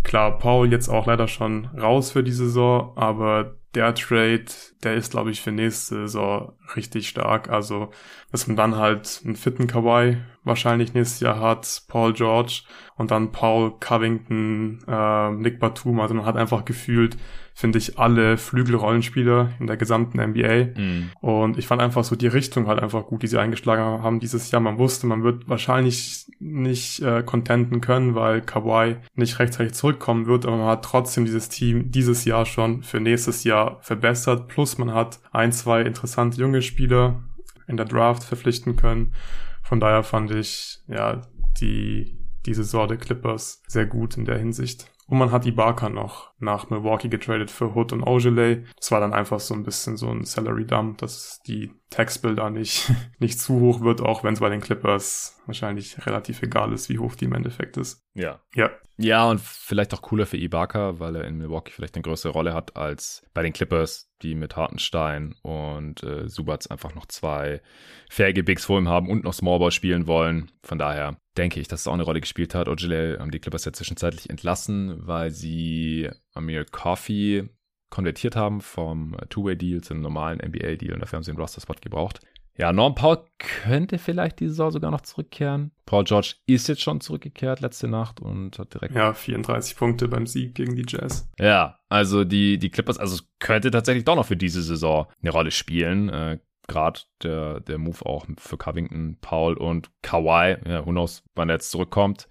Klar, 0.04 0.38
Paul 0.38 0.70
jetzt 0.70 0.88
auch 0.88 1.06
leider 1.06 1.26
schon 1.26 1.64
raus 1.76 2.12
für 2.12 2.22
die 2.22 2.30
Saison, 2.30 2.92
aber 2.96 3.56
der 3.74 3.94
Trade, 3.94 4.44
der 4.84 4.94
ist, 4.94 5.10
glaube 5.10 5.30
ich, 5.30 5.40
für 5.40 5.50
nächste 5.50 5.96
Saison 6.02 6.52
richtig 6.76 7.08
stark. 7.08 7.50
Also, 7.50 7.90
dass 8.30 8.46
man 8.46 8.56
dann 8.56 8.76
halt 8.76 9.22
einen 9.24 9.34
fitten 9.34 9.66
Kawhi 9.66 10.18
wahrscheinlich 10.44 10.94
nächstes 10.94 11.20
Jahr 11.20 11.40
hat, 11.40 11.82
Paul 11.88 12.12
George 12.12 12.62
und 12.96 13.10
dann 13.10 13.32
Paul 13.32 13.78
Covington, 13.80 14.84
äh, 14.86 15.30
Nick 15.32 15.58
Batum. 15.58 16.00
Also 16.00 16.14
man 16.14 16.26
hat 16.26 16.36
einfach 16.36 16.64
gefühlt 16.64 17.16
finde 17.54 17.78
ich, 17.78 17.98
alle 17.98 18.36
Flügelrollenspieler 18.36 19.52
in 19.60 19.68
der 19.68 19.76
gesamten 19.76 20.20
NBA. 20.20 20.72
Mhm. 20.76 21.10
Und 21.20 21.56
ich 21.56 21.68
fand 21.68 21.80
einfach 21.80 22.02
so 22.02 22.16
die 22.16 22.26
Richtung 22.26 22.66
halt 22.66 22.82
einfach 22.82 23.06
gut, 23.06 23.22
die 23.22 23.28
sie 23.28 23.38
eingeschlagen 23.38 24.02
haben 24.02 24.18
dieses 24.18 24.50
Jahr. 24.50 24.60
Man 24.60 24.78
wusste, 24.78 25.06
man 25.06 25.22
wird 25.22 25.48
wahrscheinlich 25.48 26.26
nicht 26.40 27.00
äh, 27.00 27.22
contenten 27.22 27.80
können, 27.80 28.16
weil 28.16 28.40
Kawhi 28.40 28.96
nicht 29.14 29.38
rechtzeitig 29.38 29.74
zurückkommen 29.74 30.26
wird, 30.26 30.46
aber 30.46 30.56
man 30.56 30.66
hat 30.66 30.84
trotzdem 30.84 31.24
dieses 31.24 31.48
Team 31.48 31.92
dieses 31.92 32.24
Jahr 32.24 32.44
schon 32.44 32.82
für 32.82 32.98
nächstes 32.98 33.44
Jahr 33.44 33.78
verbessert. 33.82 34.48
Plus 34.48 34.76
man 34.78 34.92
hat 34.92 35.20
ein, 35.30 35.52
zwei 35.52 35.82
interessante 35.82 36.40
junge 36.40 36.60
Spieler 36.60 37.22
in 37.68 37.76
der 37.76 37.86
Draft 37.86 38.24
verpflichten 38.24 38.74
können. 38.74 39.14
Von 39.62 39.78
daher 39.78 40.02
fand 40.02 40.32
ich, 40.32 40.80
ja, 40.88 41.22
die, 41.60 42.18
diese 42.46 42.64
Sorte 42.64 42.98
Clippers 42.98 43.62
sehr 43.68 43.86
gut 43.86 44.16
in 44.16 44.24
der 44.24 44.38
Hinsicht. 44.38 44.90
Und 45.06 45.18
man 45.18 45.32
hat 45.32 45.46
Ibaka 45.46 45.88
noch 45.88 46.32
nach 46.38 46.70
Milwaukee 46.70 47.08
getradet 47.08 47.50
für 47.50 47.74
Hood 47.74 47.92
und 47.92 48.02
Ogilvy. 48.02 48.64
Das 48.76 48.90
war 48.90 49.00
dann 49.00 49.12
einfach 49.12 49.40
so 49.40 49.54
ein 49.54 49.62
bisschen 49.62 49.96
so 49.96 50.10
ein 50.10 50.24
Salary 50.24 50.66
Dump, 50.66 50.98
dass 50.98 51.40
die 51.46 51.72
Taxbill 51.90 52.34
da 52.34 52.50
nicht, 52.50 52.90
nicht 53.18 53.38
zu 53.38 53.60
hoch 53.60 53.80
wird, 53.82 54.00
auch 54.00 54.24
wenn 54.24 54.34
es 54.34 54.40
bei 54.40 54.48
den 54.48 54.60
Clippers 54.60 55.40
wahrscheinlich 55.46 56.06
relativ 56.06 56.42
egal 56.42 56.72
ist, 56.72 56.88
wie 56.88 56.98
hoch 56.98 57.14
die 57.14 57.26
im 57.26 57.34
Endeffekt 57.34 57.76
ist. 57.76 58.02
Ja. 58.14 58.40
Ja. 58.54 58.70
Ja, 58.96 59.28
und 59.28 59.40
vielleicht 59.40 59.92
auch 59.92 60.02
cooler 60.02 60.24
für 60.24 60.36
Ibaka, 60.36 61.00
weil 61.00 61.16
er 61.16 61.24
in 61.24 61.36
Milwaukee 61.36 61.72
vielleicht 61.72 61.96
eine 61.96 62.02
größere 62.02 62.32
Rolle 62.32 62.54
hat 62.54 62.76
als 62.76 63.26
bei 63.34 63.42
den 63.42 63.52
Clippers, 63.52 64.08
die 64.22 64.36
mit 64.36 64.54
Hartenstein 64.56 65.34
und 65.42 66.02
äh, 66.04 66.28
Subats 66.28 66.68
einfach 66.68 66.94
noch 66.94 67.06
zwei 67.06 67.60
fähige 68.08 68.44
Bigs 68.44 68.64
vor 68.64 68.78
ihm 68.78 68.88
haben 68.88 69.10
und 69.10 69.24
noch 69.24 69.34
Smallball 69.34 69.72
spielen 69.72 70.06
wollen. 70.06 70.52
Von 70.62 70.78
daher 70.78 71.16
denke 71.36 71.60
ich, 71.60 71.68
dass 71.68 71.80
es 71.80 71.86
auch 71.86 71.94
eine 71.94 72.02
Rolle 72.02 72.20
gespielt 72.20 72.54
hat. 72.54 72.68
Ogile 72.68 73.18
haben 73.18 73.30
die 73.30 73.40
Clippers 73.40 73.64
ja 73.64 73.72
zwischenzeitlich 73.72 74.30
entlassen, 74.30 75.06
weil 75.06 75.30
sie 75.30 76.10
Amir 76.32 76.64
Coffee 76.64 77.48
konvertiert 77.90 78.36
haben 78.36 78.60
vom 78.60 79.16
Two-Way-Deal 79.28 79.80
zu 79.80 79.94
einem 79.94 80.02
normalen 80.02 80.38
NBA-Deal 80.38 80.94
und 80.94 81.00
dafür 81.00 81.18
haben 81.18 81.22
sie 81.22 81.30
einen 81.30 81.40
Roster-Spot 81.40 81.76
gebraucht. 81.80 82.20
Ja, 82.56 82.72
Norm 82.72 82.94
Paul 82.94 83.18
könnte 83.38 83.98
vielleicht 83.98 84.38
diese 84.38 84.50
Saison 84.50 84.70
sogar 84.70 84.90
noch 84.92 85.00
zurückkehren. 85.00 85.72
Paul 85.86 86.04
George 86.04 86.34
ist 86.46 86.68
jetzt 86.68 86.82
schon 86.82 87.00
zurückgekehrt 87.00 87.60
letzte 87.60 87.88
Nacht 87.88 88.20
und 88.20 88.58
hat 88.58 88.74
direkt. 88.74 88.94
Ja, 88.94 89.12
34 89.12 89.76
Punkte 89.76 90.06
beim 90.06 90.26
Sieg 90.26 90.54
gegen 90.54 90.76
die 90.76 90.84
Jazz. 90.86 91.28
Ja, 91.38 91.80
also 91.88 92.22
die, 92.24 92.58
die 92.58 92.70
Clippers, 92.70 92.98
also 92.98 93.22
könnte 93.40 93.72
tatsächlich 93.72 94.04
doch 94.04 94.14
noch 94.14 94.26
für 94.26 94.36
diese 94.36 94.62
Saison 94.62 95.06
eine 95.20 95.32
Rolle 95.32 95.50
spielen. 95.50 96.08
Äh, 96.08 96.38
Gerade 96.66 97.00
der, 97.22 97.60
der 97.60 97.78
Move 97.78 98.04
auch 98.06 98.26
für 98.38 98.56
Covington, 98.56 99.18
Paul 99.20 99.54
und 99.54 99.90
Kawhi. 100.02 100.56
Ja, 100.66 100.86
who 100.86 100.90
knows, 100.90 101.22
wann 101.34 101.48
er 101.48 101.56
jetzt 101.56 101.70
zurückkommt 101.70 102.28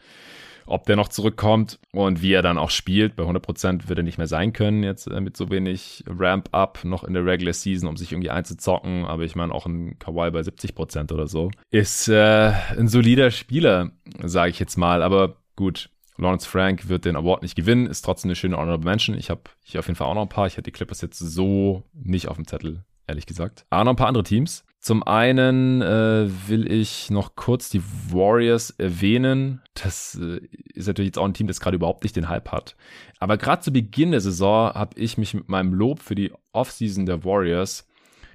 ob 0.65 0.86
der 0.86 0.95
noch 0.95 1.07
zurückkommt 1.07 1.79
und 1.91 2.21
wie 2.21 2.34
er 2.34 2.41
dann 2.41 2.57
auch 2.57 2.69
spielt. 2.69 3.15
Bei 3.15 3.23
100% 3.23 3.88
wird 3.88 3.99
er 3.99 4.03
nicht 4.03 4.17
mehr 4.17 4.27
sein 4.27 4.53
können 4.53 4.84
jetzt 4.84 5.07
äh, 5.07 5.21
mit 5.21 5.38
so 5.38 5.49
wenig 5.49 6.03
Ramp-Up 6.07 6.84
noch 6.84 7.03
in 7.03 7.13
der 7.13 7.25
Regular 7.25 7.53
Season, 7.53 7.89
um 7.89 7.97
sich 7.97 8.11
irgendwie 8.11 8.29
einzuzocken. 8.29 9.05
Aber 9.05 9.23
ich 9.23 9.36
meine, 9.36 9.53
auch 9.53 9.65
ein 9.65 9.97
Kawhi 9.99 10.31
bei 10.31 10.41
70% 10.41 11.13
oder 11.13 11.27
so 11.27 11.51
ist 11.71 12.07
äh, 12.07 12.53
ein 12.77 12.88
solider 12.88 13.31
Spieler, 13.31 13.91
sage 14.23 14.51
ich 14.51 14.59
jetzt 14.59 14.77
mal. 14.77 15.03
Aber 15.03 15.38
gut, 15.55 15.89
Lawrence 16.17 16.47
Frank 16.47 16.89
wird 16.89 17.05
den 17.05 17.15
Award 17.15 17.41
nicht 17.41 17.55
gewinnen, 17.55 17.88
ist 17.88 18.03
trotzdem 18.03 18.29
eine 18.29 18.36
schöne 18.36 18.57
Honorable 18.57 18.86
Mention. 18.89 19.17
Ich 19.17 19.29
habe 19.29 19.41
hier 19.63 19.79
auf 19.79 19.88
jeden 19.88 19.97
Fall 19.97 20.07
auch 20.07 20.15
noch 20.15 20.23
ein 20.23 20.29
paar. 20.29 20.47
Ich 20.47 20.53
hätte 20.53 20.63
die 20.63 20.71
Clippers 20.71 21.01
jetzt 21.01 21.19
so 21.19 21.84
nicht 21.93 22.27
auf 22.27 22.36
dem 22.36 22.47
Zettel, 22.47 22.84
ehrlich 23.08 23.26
gesagt. 23.26 23.66
Aber 23.70 23.84
noch 23.84 23.93
ein 23.93 23.97
paar 23.97 24.08
andere 24.08 24.24
Teams. 24.24 24.64
Zum 24.80 25.01
einen 25.04 25.82
äh, 25.82 26.30
will 26.47 26.70
ich 26.70 27.10
noch 27.10 27.38
kurz 27.38 27.70
die 27.70 27.82
Warriors 28.10 28.72
erwähnen. 28.72 29.62
Das 29.82 30.20
äh, 30.22 30.41
ist 30.74 30.88
natürlich 30.88 31.08
jetzt 31.08 31.18
auch 31.18 31.26
ein 31.26 31.34
Team, 31.34 31.47
das 31.47 31.62
gerade 31.62 31.76
überhaupt 31.76 32.04
nicht 32.04 32.18
den 32.18 32.28
Hype 32.28 32.51
hat. 32.51 32.76
Aber 33.20 33.38
gerade 33.38 33.62
zu 33.62 33.72
Beginn 33.72 34.12
der 34.12 34.20
Saison 34.20 34.74
habe 34.74 34.99
ich 34.99 35.18
mich 35.18 35.34
mit 35.34 35.47
meinem 35.47 35.74
Lob 35.74 35.99
für 35.99 36.16
die 36.16 36.34
Offseason 36.51 37.06
der 37.06 37.24
Warriors 37.24 37.88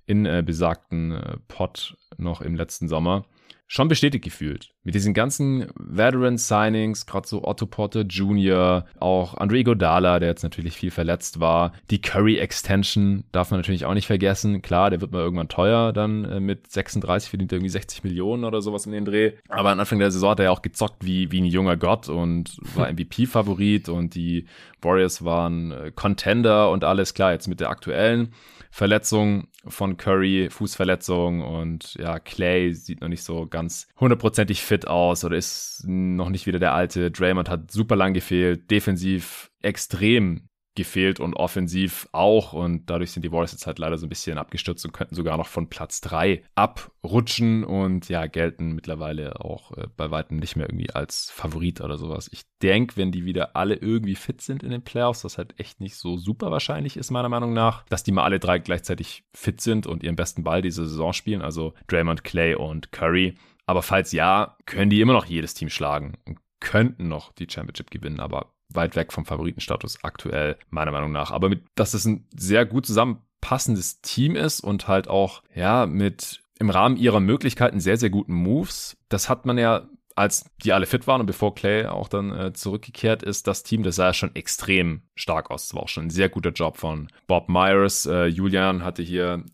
in 0.06 0.24
äh, 0.24 0.42
besagten 0.44 1.12
äh, 1.12 1.36
Pod 1.48 1.98
noch 2.16 2.40
im 2.40 2.54
letzten 2.54 2.88
Sommer 2.88 3.26
schon 3.70 3.86
bestätigt 3.86 4.24
gefühlt. 4.24 4.70
Mit 4.82 4.94
diesen 4.94 5.12
ganzen 5.12 5.66
Veteran-Signings, 5.76 7.04
gerade 7.04 7.28
so 7.28 7.44
Otto 7.44 7.66
Porter 7.66 8.00
Jr., 8.00 8.86
auch 8.98 9.34
Andre 9.34 9.62
Godala, 9.62 10.18
der 10.18 10.30
jetzt 10.30 10.42
natürlich 10.42 10.74
viel 10.74 10.90
verletzt 10.90 11.38
war. 11.38 11.72
Die 11.90 12.00
Curry-Extension 12.00 13.24
darf 13.30 13.50
man 13.50 13.60
natürlich 13.60 13.84
auch 13.84 13.92
nicht 13.92 14.06
vergessen. 14.06 14.62
Klar, 14.62 14.88
der 14.88 15.02
wird 15.02 15.12
mal 15.12 15.20
irgendwann 15.20 15.48
teuer, 15.48 15.92
dann 15.92 16.24
äh, 16.24 16.40
mit 16.40 16.72
36 16.72 17.28
verdient 17.28 17.52
er 17.52 17.56
irgendwie 17.56 17.68
60 17.68 18.02
Millionen 18.04 18.44
oder 18.44 18.62
sowas 18.62 18.86
in 18.86 18.92
den 18.92 19.04
Dreh. 19.04 19.32
Aber 19.48 19.70
am 19.70 19.78
Anfang 19.80 19.98
der 19.98 20.10
Saison 20.10 20.30
hat 20.30 20.40
er 20.40 20.46
ja 20.46 20.50
auch 20.50 20.62
gezockt 20.62 21.04
wie, 21.04 21.30
wie 21.30 21.42
ein 21.42 21.44
junger 21.44 21.76
Gott 21.76 22.08
und 22.08 22.56
war 22.74 22.90
MVP-Favorit 22.92 23.90
und 23.90 24.14
die 24.14 24.46
Warriors 24.80 25.26
waren 25.26 25.72
äh, 25.72 25.92
Contender 25.94 26.70
und 26.70 26.84
alles 26.84 27.12
klar. 27.12 27.32
Jetzt 27.32 27.48
mit 27.48 27.60
der 27.60 27.68
aktuellen 27.68 28.32
Verletzung 28.70 29.48
von 29.68 29.96
Curry, 29.96 30.48
Fußverletzung 30.50 31.42
und 31.42 31.94
ja, 31.94 32.18
Clay 32.18 32.72
sieht 32.74 33.00
noch 33.00 33.08
nicht 33.08 33.22
so 33.22 33.46
ganz 33.46 33.88
hundertprozentig 33.98 34.62
fit 34.62 34.86
aus 34.86 35.24
oder 35.24 35.36
ist 35.36 35.84
noch 35.86 36.30
nicht 36.30 36.46
wieder 36.46 36.58
der 36.58 36.74
alte. 36.74 37.10
Draymond 37.10 37.48
hat 37.48 37.70
super 37.70 37.96
lang 37.96 38.14
gefehlt, 38.14 38.70
defensiv 38.70 39.50
extrem 39.62 40.47
gefehlt 40.78 41.20
und 41.20 41.34
offensiv 41.34 42.08
auch. 42.12 42.54
Und 42.54 42.88
dadurch 42.88 43.10
sind 43.10 43.24
die 43.24 43.32
Warriors 43.32 43.52
jetzt 43.52 43.66
halt 43.66 43.78
leider 43.78 43.98
so 43.98 44.06
ein 44.06 44.08
bisschen 44.08 44.38
abgestürzt 44.38 44.86
und 44.86 44.92
könnten 44.92 45.14
sogar 45.14 45.36
noch 45.36 45.48
von 45.48 45.68
Platz 45.68 46.00
3 46.00 46.42
abrutschen 46.54 47.64
und 47.64 48.08
ja, 48.08 48.26
gelten 48.26 48.72
mittlerweile 48.72 49.40
auch 49.44 49.76
äh, 49.76 49.88
bei 49.96 50.10
weitem 50.10 50.38
nicht 50.38 50.56
mehr 50.56 50.68
irgendwie 50.68 50.90
als 50.90 51.30
Favorit 51.30 51.80
oder 51.80 51.98
sowas. 51.98 52.30
Ich 52.32 52.42
denke, 52.62 52.96
wenn 52.96 53.12
die 53.12 53.24
wieder 53.24 53.56
alle 53.56 53.74
irgendwie 53.74 54.14
fit 54.14 54.40
sind 54.40 54.62
in 54.62 54.70
den 54.70 54.82
Playoffs, 54.82 55.22
das 55.22 55.36
halt 55.36 55.58
echt 55.58 55.80
nicht 55.80 55.96
so 55.96 56.16
super 56.16 56.50
wahrscheinlich 56.50 56.96
ist, 56.96 57.10
meiner 57.10 57.28
Meinung 57.28 57.52
nach, 57.52 57.84
dass 57.88 58.04
die 58.04 58.12
mal 58.12 58.24
alle 58.24 58.38
drei 58.38 58.58
gleichzeitig 58.58 59.24
fit 59.34 59.60
sind 59.60 59.86
und 59.86 60.02
ihren 60.02 60.16
besten 60.16 60.44
Ball 60.44 60.62
diese 60.62 60.88
Saison 60.88 61.12
spielen, 61.12 61.42
also 61.42 61.74
Draymond, 61.88 62.22
Clay 62.24 62.54
und 62.54 62.92
Curry. 62.92 63.34
Aber 63.66 63.82
falls 63.82 64.12
ja, 64.12 64.56
können 64.64 64.90
die 64.90 65.00
immer 65.00 65.12
noch 65.12 65.26
jedes 65.26 65.54
Team 65.54 65.68
schlagen 65.68 66.16
und 66.24 66.38
könnten 66.60 67.08
noch 67.08 67.32
die 67.32 67.46
Championship 67.48 67.90
gewinnen, 67.90 68.20
aber 68.20 68.54
weit 68.70 68.96
weg 68.96 69.12
vom 69.12 69.24
Favoritenstatus 69.24 70.02
aktuell, 70.02 70.56
meiner 70.70 70.92
Meinung 70.92 71.12
nach. 71.12 71.30
Aber 71.30 71.48
mit, 71.48 71.64
dass 71.74 71.94
es 71.94 72.04
ein 72.04 72.26
sehr 72.36 72.66
gut 72.66 72.86
zusammenpassendes 72.86 74.00
Team 74.00 74.36
ist 74.36 74.60
und 74.60 74.88
halt 74.88 75.08
auch, 75.08 75.42
ja, 75.54 75.86
mit 75.86 76.42
im 76.58 76.70
Rahmen 76.70 76.96
ihrer 76.96 77.20
Möglichkeiten 77.20 77.80
sehr, 77.80 77.96
sehr 77.96 78.10
guten 78.10 78.34
Moves. 78.34 78.96
Das 79.08 79.28
hat 79.28 79.46
man 79.46 79.58
ja 79.58 79.88
als 80.18 80.50
die 80.64 80.72
alle 80.72 80.86
fit 80.86 81.06
waren 81.06 81.20
und 81.20 81.26
bevor 81.26 81.54
Clay 81.54 81.86
auch 81.86 82.08
dann 82.08 82.36
äh, 82.36 82.52
zurückgekehrt 82.52 83.22
ist, 83.22 83.46
das 83.46 83.62
Team, 83.62 83.84
das 83.84 83.96
sah 83.96 84.06
ja 84.06 84.14
schon 84.14 84.34
extrem 84.34 85.02
stark 85.14 85.50
aus. 85.50 85.68
Das 85.68 85.74
war 85.76 85.84
auch 85.84 85.88
schon 85.88 86.06
ein 86.06 86.10
sehr 86.10 86.28
guter 86.28 86.50
Job 86.50 86.76
von 86.76 87.06
Bob 87.28 87.48
Myers. 87.48 88.04
Äh, 88.04 88.26
Julian 88.26 88.84
hatte 88.84 89.02
hier 89.02 89.44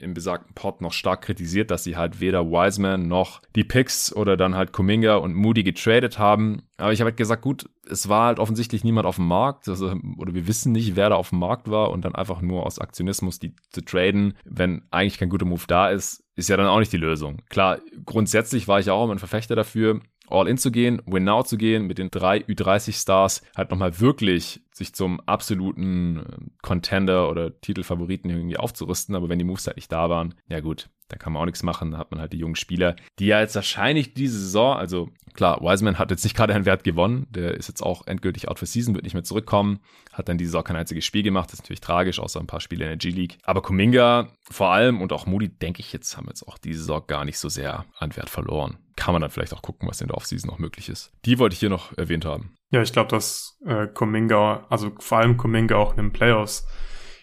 im 0.00 0.14
besagten 0.14 0.54
Pod 0.54 0.80
noch 0.80 0.92
stark 0.92 1.22
kritisiert, 1.22 1.70
dass 1.70 1.84
sie 1.84 1.96
halt 1.96 2.20
weder 2.20 2.46
Wiseman 2.46 3.06
noch 3.08 3.42
die 3.54 3.64
Picks 3.64 4.14
oder 4.14 4.36
dann 4.36 4.56
halt 4.56 4.72
Kuminga 4.72 5.16
und 5.16 5.34
Moody 5.34 5.62
getradet 5.62 6.18
haben. 6.18 6.62
Aber 6.76 6.92
ich 6.92 7.00
habe 7.00 7.10
halt 7.10 7.16
gesagt, 7.16 7.42
gut, 7.42 7.68
es 7.88 8.08
war 8.08 8.26
halt 8.26 8.38
offensichtlich 8.38 8.84
niemand 8.84 9.06
auf 9.06 9.16
dem 9.16 9.26
Markt, 9.26 9.68
also, 9.68 9.94
oder 10.16 10.34
wir 10.34 10.46
wissen 10.46 10.72
nicht, 10.72 10.96
wer 10.96 11.10
da 11.10 11.16
auf 11.16 11.30
dem 11.30 11.38
Markt 11.38 11.70
war 11.70 11.90
und 11.90 12.04
dann 12.04 12.14
einfach 12.14 12.40
nur 12.40 12.64
aus 12.64 12.78
Aktionismus 12.78 13.38
die 13.38 13.54
zu 13.70 13.82
traden, 13.82 14.34
wenn 14.44 14.82
eigentlich 14.90 15.18
kein 15.18 15.28
guter 15.28 15.46
Move 15.46 15.64
da 15.66 15.90
ist, 15.90 16.24
ist 16.36 16.48
ja 16.48 16.56
dann 16.56 16.66
auch 16.66 16.78
nicht 16.78 16.92
die 16.92 16.96
Lösung. 16.96 17.42
Klar, 17.50 17.78
grundsätzlich 18.06 18.68
war 18.68 18.80
ich 18.80 18.86
ja 18.86 18.94
auch 18.94 19.04
immer 19.04 19.14
ein 19.14 19.18
Verfechter 19.18 19.56
dafür, 19.56 20.00
All-In 20.30 20.58
zu 20.58 20.70
gehen, 20.70 21.02
Win-Now 21.06 21.42
zu 21.42 21.56
gehen, 21.56 21.86
mit 21.86 21.98
den 21.98 22.10
drei 22.10 22.38
Ü30-Stars 22.38 23.42
halt 23.56 23.70
nochmal 23.70 24.00
wirklich 24.00 24.62
sich 24.72 24.94
zum 24.94 25.20
absoluten 25.20 26.18
äh, 26.18 26.22
Contender 26.62 27.28
oder 27.28 27.60
Titelfavoriten 27.60 28.30
irgendwie 28.30 28.56
aufzurüsten. 28.56 29.14
Aber 29.14 29.28
wenn 29.28 29.38
die 29.38 29.44
Moves 29.44 29.66
halt 29.66 29.76
nicht 29.76 29.92
da 29.92 30.08
waren, 30.08 30.34
ja 30.48 30.60
gut, 30.60 30.88
da 31.10 31.16
kann 31.16 31.32
man 31.32 31.42
auch 31.42 31.46
nichts 31.46 31.62
machen. 31.62 31.90
Da 31.90 31.98
hat 31.98 32.10
man 32.10 32.20
halt 32.20 32.32
die 32.32 32.38
jungen 32.38 32.56
Spieler, 32.56 32.96
die 33.18 33.26
ja 33.26 33.40
jetzt 33.40 33.54
wahrscheinlich 33.54 34.14
diese 34.14 34.38
Saison, 34.38 34.76
also 34.76 35.10
klar, 35.34 35.60
Wiseman 35.60 35.98
hat 35.98 36.10
jetzt 36.10 36.24
nicht 36.24 36.36
gerade 36.36 36.54
einen 36.54 36.64
Wert 36.64 36.84
gewonnen. 36.84 37.26
Der 37.30 37.54
ist 37.54 37.68
jetzt 37.68 37.82
auch 37.82 38.06
endgültig 38.06 38.48
out 38.48 38.58
for 38.58 38.66
season, 38.66 38.94
wird 38.94 39.04
nicht 39.04 39.14
mehr 39.14 39.24
zurückkommen. 39.24 39.80
Hat 40.12 40.28
dann 40.28 40.38
diese 40.38 40.52
Saison 40.52 40.64
kein 40.64 40.76
einziges 40.76 41.04
Spiel 41.04 41.22
gemacht. 41.22 41.48
Das 41.48 41.54
ist 41.54 41.64
natürlich 41.64 41.80
tragisch, 41.80 42.20
außer 42.20 42.40
ein 42.40 42.46
paar 42.46 42.60
Spiele 42.60 42.84
in 42.84 42.90
der 42.90 42.96
G-League. 42.96 43.38
Aber 43.42 43.62
Kuminga 43.62 44.28
vor 44.50 44.70
allem 44.70 45.00
und 45.00 45.12
auch 45.12 45.26
Moody, 45.26 45.48
denke 45.48 45.80
ich 45.80 45.92
jetzt, 45.92 46.16
haben 46.16 46.26
jetzt 46.28 46.46
auch 46.46 46.58
diese 46.58 46.80
Saison 46.80 47.02
gar 47.06 47.24
nicht 47.24 47.38
so 47.38 47.48
sehr 47.48 47.84
an 47.98 48.16
Wert 48.16 48.30
verloren. 48.30 48.78
Kann 48.96 49.12
man 49.12 49.22
dann 49.22 49.30
vielleicht 49.30 49.52
auch 49.52 49.62
gucken, 49.62 49.88
was 49.88 50.00
in 50.00 50.08
der 50.08 50.16
Offseason 50.16 50.50
noch 50.50 50.58
möglich 50.58 50.88
ist. 50.88 51.12
Die 51.24 51.38
wollte 51.38 51.54
ich 51.54 51.60
hier 51.60 51.70
noch 51.70 51.96
erwähnt 51.98 52.24
haben. 52.24 52.54
Ja, 52.70 52.82
ich 52.82 52.92
glaube, 52.92 53.08
dass 53.08 53.58
äh, 53.66 53.88
Kuminga, 53.88 54.66
also 54.68 54.92
vor 54.98 55.18
allem 55.18 55.36
Kuminga 55.36 55.76
auch 55.76 55.92
in 55.92 55.96
den 55.96 56.12
Playoffs 56.12 56.66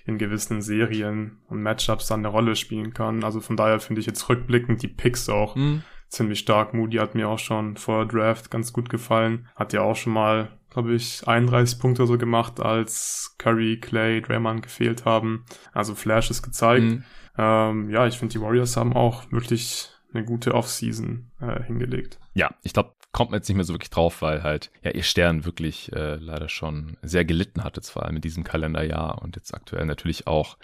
in 0.08 0.18
gewissen 0.18 0.62
Serien 0.62 1.38
und 1.47 1.62
Matchups 1.62 2.08
dann 2.08 2.22
eine 2.22 2.30
Rolle 2.30 2.55
spielen 2.55 2.93
kann. 2.93 3.24
Also 3.24 3.41
von 3.41 3.58
daher 3.58 3.80
finde 3.80 3.99
ich 3.99 4.08
jetzt 4.08 4.28
rückblickend 4.30 4.82
die 4.82 4.88
Picks 4.88 5.28
auch 5.28 5.55
mhm. 5.55 5.84
ziemlich 6.08 6.39
stark. 6.39 6.74
Moody 6.74 6.97
hat 6.97 7.14
mir 7.14 7.28
auch 7.28 7.39
schon 7.39 7.76
vor 7.76 8.08
Draft 8.08 8.49
ganz 8.49 8.72
gut 8.72 8.89
gefallen. 8.89 9.49
Hat 9.55 9.74
ja 9.74 9.82
auch 9.82 9.97
schon 9.97 10.14
mal, 10.14 10.58
glaube 10.70 10.93
ich, 10.93 11.28
31 11.28 11.80
Punkte 11.80 12.08
so 12.08 12.18
gemacht, 12.18 12.62
als 12.62 13.36
Curry, 13.38 13.80
Clay, 13.82 14.22
Draymond 14.22 14.64
gefehlt 14.64 15.03
haben. 15.03 15.45
Also 15.74 15.93
Flash 15.93 16.32
ist 16.32 16.41
gezeigt. 16.41 16.84
Mhm. 16.84 17.03
Ähm, 17.38 17.89
ja, 17.89 18.08
ich 18.08 18.18
finde, 18.18 18.32
die 18.32 18.41
Warriors 18.41 18.78
haben 18.78 18.93
auch 18.93 19.30
wirklich 19.32 19.89
eine 20.14 20.24
gute 20.24 20.53
Offseason 20.55 21.32
äh, 21.41 21.64
hingelegt. 21.64 22.18
Ja, 22.34 22.55
ich 22.64 22.72
glaube, 22.74 22.93
kommt 23.18 23.32
man 23.32 23.39
jetzt 23.39 23.49
nicht 23.49 23.55
mehr 23.55 23.65
so 23.65 23.74
wirklich 23.74 23.89
drauf, 23.89 24.22
weil 24.22 24.43
halt 24.43 24.70
ja 24.84 24.91
ihr 24.91 25.01
Stern 25.01 25.43
wirklich 25.43 25.91
äh, 25.91 26.18
leider 26.18 26.49
schon 26.49 26.97
sehr 27.01 27.26
gelitten 27.26 27.63
hat, 27.63 27.76
jetzt 27.76 27.89
vor 27.89 28.05
allem 28.05 28.18
in 28.18 28.22
diesem 28.22 28.43
Kalenderjahr 28.43 29.24
und 29.24 29.36
jetzt 29.36 29.55
aktuell 29.55 29.88
natürlich 29.88 30.28
auch 30.28 30.55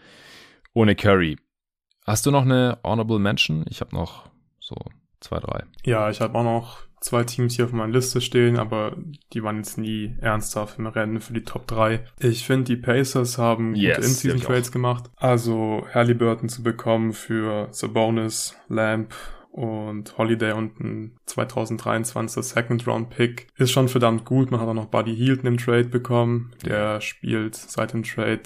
ohne 0.71 0.95
Curry. 0.95 1.37
Hast 2.05 2.27
du 2.27 2.31
noch 2.31 2.43
eine 2.43 2.77
Honorable 2.83 3.17
Mention? 3.17 3.65
Ich 3.69 3.81
habe 3.81 3.95
noch 3.95 4.29
so 4.59 4.75
zwei, 5.19 5.39
drei. 5.39 5.63
Ja, 5.83 6.11
ich 6.11 6.21
habe 6.21 6.37
auch 6.37 6.43
noch 6.43 6.81
zwei 7.01 7.23
Teams 7.23 7.55
hier 7.55 7.65
auf 7.65 7.71
meiner 7.71 7.91
Liste 7.91 8.21
stehen, 8.21 8.59
aber 8.59 8.97
die 9.33 9.41
waren 9.41 9.57
jetzt 9.57 9.79
nie 9.79 10.15
ernsthaft 10.21 10.77
im 10.77 10.85
Rennen 10.85 11.21
für 11.21 11.33
die 11.33 11.43
Top 11.43 11.65
3. 11.65 12.05
Ich 12.19 12.45
finde, 12.45 12.65
die 12.65 12.77
Pacers 12.77 13.39
haben 13.39 13.73
yes, 13.73 13.95
gute 13.95 14.07
In-Season-Trades 14.07 14.71
gemacht. 14.71 15.09
Also 15.15 15.87
Halliburton 15.91 16.49
zu 16.49 16.61
bekommen 16.61 17.13
für 17.13 17.69
Sabonis, 17.71 18.55
Lamp 18.67 19.11
und 19.53 20.17
Holiday 20.17 20.53
und 20.53 20.79
ein 20.79 21.19
2023 21.27 22.43
Second 22.43 22.87
Round 22.87 23.11
Pick 23.11 23.47
ist 23.55 23.69
schon 23.69 23.87
verdammt 23.87 24.25
gut. 24.25 24.49
Man 24.49 24.59
hat 24.59 24.67
auch 24.67 24.73
noch 24.73 24.87
Buddy 24.87 25.15
Hield 25.15 25.43
im 25.43 25.59
Trade 25.59 25.85
bekommen. 25.85 26.55
Der 26.65 26.99
spielt 27.01 27.55
seit 27.55 27.93
dem 27.93 28.01
Trade 28.01 28.41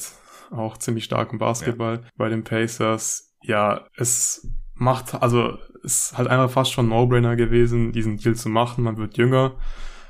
auch 0.52 0.76
ziemlich 0.76 1.06
stark 1.06 1.32
im 1.32 1.40
Basketball 1.40 2.02
ja. 2.04 2.10
bei 2.18 2.28
den 2.28 2.44
Pacers. 2.44 3.34
Ja, 3.42 3.86
es 3.96 4.52
macht, 4.74 5.22
also 5.22 5.58
es 5.82 6.10
ist 6.10 6.18
halt 6.18 6.28
einfach 6.28 6.50
fast 6.52 6.74
schon 6.74 6.90
No-Brainer 6.90 7.38
gewesen, 7.38 7.94
diesen 7.94 8.18
Deal 8.18 8.36
zu 8.36 8.50
machen. 8.50 8.84
Man 8.84 8.98
wird 8.98 9.16
jünger. 9.18 9.56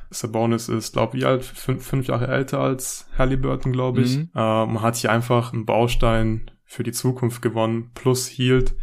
Sabonis 0.10 0.68
ist, 0.68 0.94
glaube 0.94 1.16
ich, 1.18 1.28
alt, 1.28 1.46
fünf, 1.46 1.86
fünf 1.86 2.08
Jahre 2.08 2.28
älter 2.28 2.60
als 2.60 3.08
Halliburton, 3.20 3.72
glaube 3.72 4.02
ich. 4.02 4.18
Mhm. 4.18 4.30
Äh, 4.34 4.66
man 4.66 4.82
hat 4.82 4.96
hier 4.96 5.12
einfach 5.12 5.54
einen 5.54 5.68
Baustein 5.68 6.50
für 6.66 6.82
die 6.82 6.92
Zukunft 6.92 7.44
gewonnen, 7.44 7.92
plus 7.94 8.28
Hield 8.28 8.74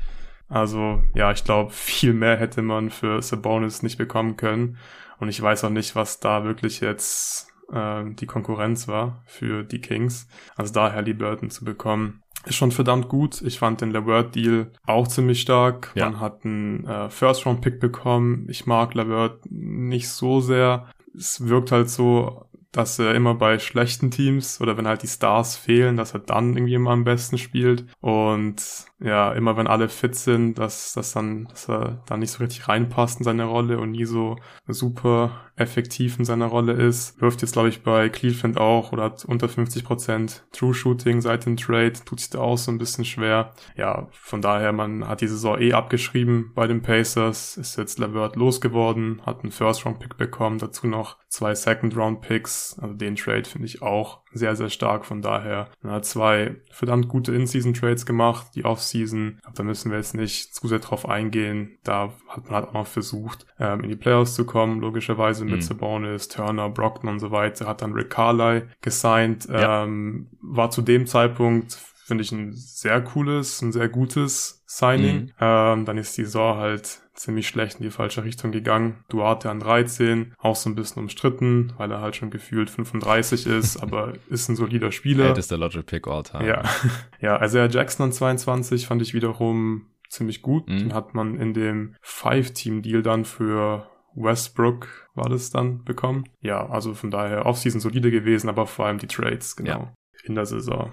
also 0.55 1.03
ja, 1.15 1.33
ich 1.33 1.45
glaube, 1.45 1.71
viel 1.73 2.15
mehr 2.15 2.37
hätte 2.37 2.63
man 2.63 2.91
für 2.91 3.21
Sabonis 3.21 3.83
nicht 3.83 3.99
bekommen 3.99 4.37
können. 4.37 4.79
Und 5.19 5.29
ich 5.29 5.41
weiß 5.41 5.65
auch 5.65 5.71
nicht, 5.71 5.97
was 5.97 6.21
da 6.21 6.45
wirklich 6.45 6.81
jetzt 6.81 7.53
äh, 7.73 8.05
die 8.07 8.27
Konkurrenz 8.27 8.89
war 8.89 9.23
für 9.27 9.65
die 9.65 9.81
Kings. 9.81 10.29
Also 10.57 10.73
da 10.73 10.93
Halliburton 10.93 11.51
zu 11.51 11.65
bekommen, 11.65 12.23
ist 12.47 12.57
schon 12.57 12.73
verdammt 12.73 13.09
gut. 13.09 13.43
Ich 13.43 13.59
fand 13.59 13.81
den 13.81 13.91
LeVert-Deal 13.91 14.71
auch 14.87 15.09
ziemlich 15.09 15.41
stark. 15.41 15.93
Ja. 15.95 16.11
Man 16.11 16.21
hat 16.21 16.45
einen 16.45 16.87
äh, 16.87 17.11
First-Round-Pick 17.11 17.81
bekommen. 17.81 18.47
Ich 18.49 18.67
mag 18.67 18.95
LeVert 18.95 19.41
nicht 19.51 20.09
so 20.09 20.41
sehr. 20.41 20.89
Es 21.17 21.49
wirkt 21.49 21.73
halt 21.73 21.89
so, 21.89 22.47
dass 22.75 22.99
er 22.99 23.15
immer 23.15 23.35
bei 23.35 23.59
schlechten 23.59 24.11
Teams 24.11 24.61
oder 24.61 24.77
wenn 24.77 24.89
halt 24.89 25.03
die 25.03 25.09
Stars 25.09 25.57
fehlen, 25.57 25.97
dass 25.97 26.13
er 26.13 26.21
dann 26.21 26.57
irgendwie 26.57 26.75
immer 26.75 26.91
am 26.91 27.05
besten 27.05 27.39
spielt. 27.39 27.87
Und 28.01 28.87
ja, 29.01 29.33
immer 29.33 29.57
wenn 29.57 29.69
alle 29.69 29.89
fit 29.89 30.17
sind, 30.17 30.59
dass, 30.59 30.93
dass 30.95 31.13
dann, 31.13 31.45
dass 31.45 31.69
er 31.69 32.03
dann 32.07 32.21
nicht 32.21 32.33
so 32.33 32.43
richtig 32.43 32.69
reinpasst 32.69 33.19
in 33.21 33.25
seine 33.25 33.45
Rolle 33.45 33.79
und 33.79 33.93
nie 33.93 34.05
so 34.05 34.37
super 34.67 35.53
effektiv 35.57 36.19
in 36.19 36.25
seiner 36.25 36.47
Rolle 36.47 36.73
ist. 36.73 37.21
Wirft 37.21 37.43
jetzt, 37.43 37.53
glaube 37.53 37.69
ich, 37.69 37.83
bei 37.83 38.09
Cleveland 38.09 38.59
auch 38.59 38.93
oder 38.93 39.05
hat 39.05 39.25
unter 39.25 39.47
50% 39.47 40.41
True 40.53 40.75
Shooting 40.75 41.21
seit 41.21 41.47
dem 41.47 41.57
Trade, 41.57 41.93
tut 42.05 42.21
sich 42.21 42.31
da 42.31 42.41
auch 42.41 42.59
so 42.59 42.73
ein 42.73 42.79
bisschen 42.79 43.05
schwer. 43.05 43.53
Ja, 43.77 44.09
von 44.13 44.43
daher, 44.43 44.73
man 44.73 45.07
hat 45.07 45.21
die 45.21 45.29
Saison 45.29 45.61
eh 45.61 45.73
abgeschrieben 45.73 46.53
bei 46.55 46.67
den 46.67 46.83
Pacers, 46.83 47.57
ist 47.57 47.77
jetzt 47.77 47.99
Levert 47.99 48.37
losgeworden, 48.37 49.23
hat 49.25 49.43
einen 49.43 49.53
First-Round-Pick 49.53 50.17
bekommen, 50.17 50.59
dazu 50.59 50.87
noch 50.87 51.19
zwei 51.29 51.55
Second-Round-Picks. 51.55 52.79
Also 52.81 52.95
den 52.95 53.17
Trade 53.17 53.45
finde 53.45 53.67
ich 53.67 53.83
auch 53.83 54.24
sehr, 54.35 54.57
sehr 54.57 54.69
stark. 54.69 55.07
Von 55.07 55.23
daher 55.23 55.69
man 55.83 55.95
hat 55.95 56.05
zwei 56.05 56.57
verdammt 56.71 57.09
gute 57.09 57.35
In-Season-Trades 57.35 58.05
gemacht, 58.05 58.49
die 58.55 58.65
Off-Season. 58.65 59.41
Da 59.55 59.63
müssen 59.63 59.91
wir 59.91 59.99
jetzt 59.99 60.15
nicht 60.15 60.55
zu 60.55 60.69
sehr 60.69 60.81
drauf 60.81 61.09
eingehen. 61.09 61.79
Da 61.85 62.13
hat 62.29 62.45
man 62.45 62.55
halt 62.55 62.69
auch 62.69 62.75
noch 62.75 62.87
versucht, 62.87 63.47
ähm, 63.59 63.81
in 63.81 63.91
die 63.91 63.97
Playoffs 63.97 64.35
zu 64.35 64.45
kommen, 64.45 64.81
logischerweise 64.81 65.45
mit 65.45 65.57
mhm. 65.57 65.63
Sabonis, 65.63 66.29
Turner, 66.29 66.69
Brockton 66.69 67.09
und 67.09 67.21
so 67.21 67.31
weiter. 67.31 67.67
Hat 67.67 67.83
dann 67.83 67.93
Rick 67.93 68.11
Carly 68.11 68.63
gesigned. 68.81 69.47
Ja. 69.49 69.85
Ähm, 69.85 70.29
war 70.41 70.71
zu 70.71 70.83
dem 70.83 71.07
Zeitpunkt 71.07 71.79
finde 72.05 72.23
ich 72.23 72.33
ein 72.33 72.53
sehr 72.53 73.01
cooles, 73.01 73.63
ein 73.63 73.73
sehr 73.73 73.89
gutes 73.89 74.63
Signing. 74.67 75.23
Mhm. 75.23 75.33
Ähm, 75.41 75.85
dann 75.87 75.97
ist 75.97 76.17
die 76.19 76.25
Saison 76.25 76.59
halt 76.59 77.01
ziemlich 77.25 77.49
schlecht 77.49 77.79
in 77.81 77.85
die 77.85 77.91
falsche 77.91 78.23
Richtung 78.25 78.53
gegangen. 78.53 79.05
Duarte 79.09 79.51
an 79.51 79.61
13, 79.61 80.35
auch 80.39 80.57
so 80.57 80.69
ein 80.69 80.75
bisschen 80.75 81.03
umstritten, 81.03 81.73
weil 81.79 81.91
er 81.91 82.01
halt 82.01 82.17
schon 82.17 82.31
gefühlt 82.31 82.71
35 82.71 83.47
ist, 83.47 83.77
aber 83.83 84.13
ist 84.29 84.49
ein 84.49 84.57
solider 84.57 84.93
Spieler. 84.93 85.33
der 85.33 85.59
Logic 85.59 85.85
Pick 85.85 86.07
all 86.07 86.23
time. 86.23 86.47
Ja. 86.47 86.63
ja, 87.21 87.37
also 87.37 87.59
ja, 87.59 87.67
Jackson 87.67 88.05
an 88.05 88.13
22 88.13 88.87
fand 88.87 89.03
ich 89.03 89.15
wiederum 89.15 89.87
ziemlich 90.09 90.43
gut. 90.43 90.69
Mhm. 90.69 90.79
Den 90.79 90.95
hat 90.95 91.15
man 91.15 91.41
in 91.41 91.55
dem 91.55 91.97
Five-Team-Deal 92.03 93.03
dann 93.03 93.25
für 93.25 93.89
Westbrook 94.15 95.09
war 95.15 95.29
das 95.29 95.51
dann 95.51 95.85
bekommen. 95.85 96.25
Ja, 96.41 96.69
also 96.69 96.95
von 96.95 97.11
daher 97.11 97.47
Offseason 97.47 97.81
solide 97.81 98.11
gewesen, 98.11 98.49
aber 98.49 98.67
vor 98.67 98.87
allem 98.87 98.99
die 98.99 99.07
Trades, 99.07 99.57
genau, 99.57 99.71
ja. 99.71 99.95
in 100.25 100.35
der 100.35 100.47
Saison 100.47 100.93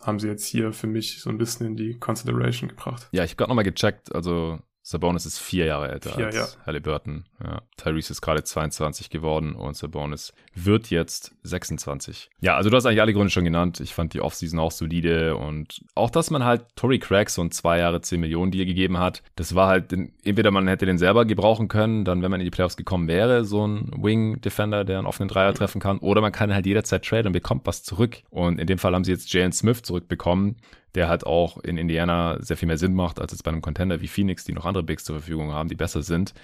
haben 0.00 0.18
sie 0.18 0.28
jetzt 0.28 0.46
hier 0.46 0.72
für 0.72 0.86
mich 0.86 1.20
so 1.20 1.30
ein 1.30 1.38
bisschen 1.38 1.66
in 1.66 1.76
die 1.76 1.98
Consideration 1.98 2.68
gebracht. 2.68 3.08
Ja, 3.12 3.24
ich 3.24 3.32
habe 3.32 3.36
gerade 3.36 3.50
nochmal 3.50 3.64
gecheckt, 3.64 4.14
also 4.14 4.58
Sabonis 4.82 5.26
ist 5.26 5.38
vier 5.38 5.66
Jahre 5.66 5.90
älter 5.90 6.14
Vier, 6.14 6.26
als 6.26 6.34
ja. 6.34 6.46
Halliburton. 6.66 7.24
Ja. 7.42 7.62
Tyrese 7.76 8.12
ist 8.12 8.22
gerade 8.22 8.42
22 8.42 9.10
geworden 9.10 9.54
und 9.54 9.76
Sabonis 9.76 10.32
wird 10.54 10.90
jetzt 10.90 11.32
26. 11.42 12.30
Ja, 12.40 12.56
also 12.56 12.70
du 12.70 12.76
hast 12.76 12.86
eigentlich 12.86 13.00
alle 13.00 13.12
Gründe 13.12 13.30
schon 13.30 13.44
genannt. 13.44 13.80
Ich 13.80 13.94
fand 13.94 14.14
die 14.14 14.20
Offseason 14.20 14.58
auch 14.58 14.72
solide 14.72 15.36
und 15.36 15.84
auch, 15.94 16.10
dass 16.10 16.30
man 16.30 16.44
halt 16.44 16.64
Tory 16.76 16.98
Craig 16.98 17.28
so 17.28 17.42
ein 17.42 17.50
zwei 17.50 17.78
Jahre 17.78 18.00
10 18.00 18.20
Millionen 18.20 18.52
Deal 18.52 18.64
gegeben 18.64 18.98
hat. 18.98 19.22
Das 19.36 19.54
war 19.54 19.68
halt, 19.68 19.92
entweder 19.92 20.50
man 20.50 20.66
hätte 20.66 20.86
den 20.86 20.98
selber 20.98 21.26
gebrauchen 21.26 21.68
können, 21.68 22.04
dann 22.04 22.22
wenn 22.22 22.30
man 22.30 22.40
in 22.40 22.46
die 22.46 22.50
Playoffs 22.50 22.76
gekommen 22.76 23.06
wäre, 23.06 23.44
so 23.44 23.66
ein 23.66 23.90
Wing-Defender, 23.96 24.84
der 24.84 24.98
einen 24.98 25.06
offenen 25.06 25.28
Dreier 25.28 25.52
treffen 25.52 25.80
kann, 25.80 25.98
oder 25.98 26.20
man 26.22 26.32
kann 26.32 26.54
halt 26.54 26.66
jederzeit 26.66 27.04
traden 27.04 27.28
und 27.28 27.32
bekommt 27.32 27.66
was 27.66 27.82
zurück. 27.82 28.22
Und 28.30 28.58
in 28.58 28.66
dem 28.66 28.78
Fall 28.78 28.94
haben 28.94 29.04
sie 29.04 29.12
jetzt 29.12 29.32
Jalen 29.32 29.52
Smith 29.52 29.82
zurückbekommen, 29.82 30.56
der 30.94 31.08
halt 31.08 31.24
auch 31.24 31.58
in 31.58 31.76
Indiana 31.76 32.38
sehr 32.40 32.56
viel 32.56 32.66
mehr 32.66 32.78
Sinn 32.78 32.94
macht, 32.94 33.20
als 33.20 33.32
jetzt 33.32 33.42
bei 33.42 33.50
einem 33.50 33.62
Contender 33.62 34.00
wie 34.00 34.08
Phoenix, 34.08 34.44
die 34.44 34.52
noch 34.52 34.66
andere 34.66 34.82
Bigs 34.82 35.04
zur 35.04 35.16
Verfügung 35.16 35.52
haben, 35.52 35.68
die 35.68 35.76
besser 35.76 36.02
sind. 36.02 36.34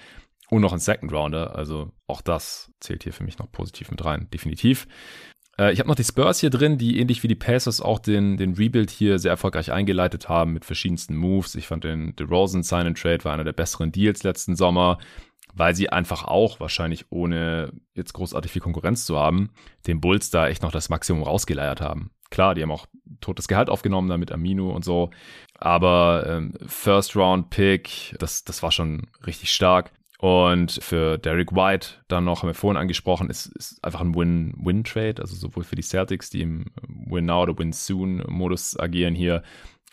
Und 0.49 0.61
noch 0.61 0.71
ein 0.71 0.79
Second 0.79 1.11
Rounder, 1.11 1.55
also 1.55 1.91
auch 2.07 2.21
das 2.21 2.71
zählt 2.79 3.03
hier 3.03 3.11
für 3.11 3.23
mich 3.23 3.37
noch 3.37 3.51
positiv 3.51 3.91
mit 3.91 4.03
rein, 4.05 4.29
definitiv. 4.33 4.87
Äh, 5.59 5.73
ich 5.73 5.79
habe 5.79 5.89
noch 5.89 5.95
die 5.95 6.03
Spurs 6.03 6.39
hier 6.39 6.49
drin, 6.49 6.77
die 6.77 6.99
ähnlich 6.99 7.23
wie 7.23 7.27
die 7.27 7.35
Pacers 7.35 7.81
auch 7.81 7.99
den, 7.99 8.37
den 8.37 8.53
Rebuild 8.53 8.89
hier 8.89 9.19
sehr 9.19 9.31
erfolgreich 9.31 9.71
eingeleitet 9.71 10.29
haben 10.29 10.53
mit 10.53 10.65
verschiedensten 10.65 11.15
Moves. 11.15 11.55
Ich 11.55 11.67
fand 11.67 11.83
den 11.83 12.15
DeRozan 12.15 12.63
Sign 12.63 12.87
and 12.87 12.97
Trade 12.97 13.23
war 13.25 13.33
einer 13.33 13.43
der 13.43 13.53
besseren 13.53 13.91
Deals 13.91 14.23
letzten 14.23 14.55
Sommer, 14.55 14.99
weil 15.53 15.75
sie 15.75 15.89
einfach 15.89 16.23
auch 16.23 16.59
wahrscheinlich 16.59 17.05
ohne 17.09 17.73
jetzt 17.95 18.13
großartig 18.13 18.51
viel 18.51 18.61
Konkurrenz 18.61 19.05
zu 19.05 19.17
haben, 19.17 19.49
den 19.87 19.99
Bulls 19.99 20.29
da 20.29 20.47
echt 20.47 20.61
noch 20.61 20.71
das 20.71 20.89
Maximum 20.89 21.23
rausgeleiert 21.23 21.81
haben. 21.81 22.11
Klar, 22.29 22.55
die 22.55 22.61
haben 22.61 22.71
auch 22.71 22.85
totes 23.21 23.47
Gehalt 23.47 23.69
aufgenommen, 23.69 24.09
damit 24.09 24.31
Amino 24.31 24.69
und 24.69 24.83
so. 24.83 25.09
Aber 25.57 26.25
ähm, 26.27 26.53
First 26.67 27.15
Round 27.15 27.49
Pick, 27.49 28.15
das, 28.19 28.43
das 28.43 28.61
war 28.63 28.71
schon 28.71 29.07
richtig 29.25 29.51
stark. 29.51 29.91
Und 30.19 30.79
für 30.81 31.19
Derek 31.19 31.53
White 31.53 31.89
dann 32.07 32.25
noch, 32.25 32.41
haben 32.41 32.49
wir 32.49 32.55
vorhin 32.55 32.81
angesprochen, 32.81 33.29
ist, 33.29 33.47
ist 33.55 33.83
einfach 33.83 34.01
ein 34.01 34.15
Win-Win-Trade, 34.15 35.21
also 35.21 35.35
sowohl 35.35 35.63
für 35.63 35.75
die 35.75 35.83
Celtics, 35.83 36.31
die 36.31 36.41
im 36.41 36.65
Win-Now 36.87 37.43
oder 37.43 37.57
Win-Soon-Modus 37.57 38.79
agieren 38.79 39.13
hier, 39.13 39.43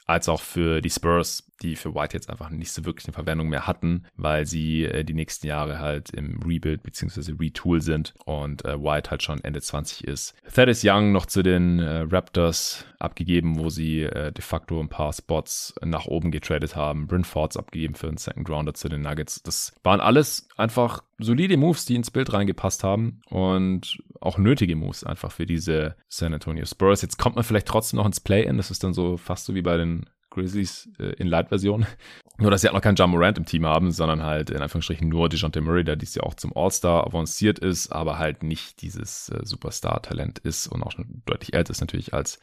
als 0.07 0.29
auch 0.29 0.41
für 0.41 0.81
die 0.81 0.91
Spurs, 0.91 1.51
die 1.63 1.77
für 1.77 1.95
White 1.95 2.15
jetzt 2.15 2.29
einfach 2.29 2.51
nicht 2.51 2.73
so 2.73 2.85
wirklich 2.85 3.07
eine 3.07 3.15
Verwendung 3.15 3.49
mehr 3.49 3.67
hatten, 3.67 4.05
weil 4.17 4.45
sie 4.45 4.85
äh, 4.85 5.05
die 5.05 5.15
nächsten 5.15 5.47
Jahre 5.47 5.79
halt 5.79 6.11
im 6.11 6.41
Rebuild 6.43 6.83
bzw. 6.83 7.35
Retool 7.41 7.81
sind 7.81 8.15
und 8.25 8.65
äh, 8.65 8.79
White 8.81 9.11
halt 9.11 9.23
schon 9.23 9.43
Ende 9.43 9.63
20 9.63 10.05
ist. 10.05 10.35
Thaddeus 10.53 10.83
Young 10.85 11.13
noch 11.13 11.27
zu 11.27 11.43
den 11.43 11.79
äh, 11.79 12.07
Raptors 12.11 12.85
abgegeben, 12.99 13.59
wo 13.59 13.71
sie 13.71 14.03
äh, 14.03 14.33
de 14.33 14.43
facto 14.43 14.81
ein 14.81 14.89
paar 14.89 15.13
Spots 15.13 15.75
nach 15.83 16.07
oben 16.07 16.31
getradet 16.31 16.77
haben. 16.77 17.07
Bryn 17.07 17.25
Fords 17.25 17.57
abgegeben 17.57 17.95
für 17.95 18.09
einen 18.09 18.19
Second 18.19 18.49
Rounder 18.51 18.75
zu 18.75 18.89
den 18.89 19.03
Nuggets. 19.03 19.43
Das 19.43 19.73
waren 19.83 20.01
alles 20.01 20.49
einfach 20.57 21.03
solide 21.19 21.57
Moves, 21.57 21.85
die 21.85 21.95
ins 21.95 22.11
Bild 22.11 22.33
reingepasst 22.33 22.85
haben 22.85 23.21
und 23.31 24.03
auch 24.21 24.39
nötige 24.39 24.77
Moves 24.77 25.05
einfach 25.05 25.33
für 25.33 25.47
diese 25.47 25.97
San 26.09 26.35
Antonio 26.35 26.65
Spurs. 26.65 27.03
Jetzt 27.03 27.19
kommt 27.19 27.37
man 27.37 27.45
vielleicht 27.45 27.69
trotzdem 27.69 27.99
noch 27.99 28.07
ins 28.07 28.21
Play-In. 28.21 28.57
Das 28.57 28.71
ist 28.71 28.85
dann 28.85 28.95
so 28.95 29.17
fast 29.17 29.45
so 29.45 29.55
wie 29.55 29.63
bei 29.63 29.77
den 29.77 30.07
Grizzlies 30.31 30.89
äh, 30.99 31.13
in 31.15 31.29
Light-Version. 31.29 31.87
Nur, 32.39 32.51
dass 32.51 32.63
sie 32.63 32.67
halt 32.67 32.75
noch 32.75 32.83
keinen 32.83 32.97
John 32.97 33.11
Morant 33.11 33.39
im 33.39 33.45
Team 33.45 33.65
haben, 33.65 33.93
sondern 33.93 34.23
halt 34.23 34.51
in 34.51 34.61
Anführungsstrichen 34.61 35.09
nur 35.09 35.29
DeJounte 35.29 35.61
Murray, 35.61 35.85
der 35.85 35.95
dies 35.95 36.17
ja 36.17 36.25
auch 36.25 36.35
zum 36.35 36.53
All-Star 36.57 37.07
avanciert 37.07 37.61
ist, 37.61 37.93
aber 37.93 38.19
halt 38.19 38.43
nicht 38.43 38.83
dieses 38.83 39.29
äh, 39.29 39.39
Superstar-Talent 39.45 40.41
ist 40.41 40.67
und 40.67 40.83
auch 40.83 40.91
schon 40.91 41.23
deutlich 41.27 41.55
älter 41.55 41.71
ist 41.71 41.81
natürlich 41.81 42.13
als 42.13 42.41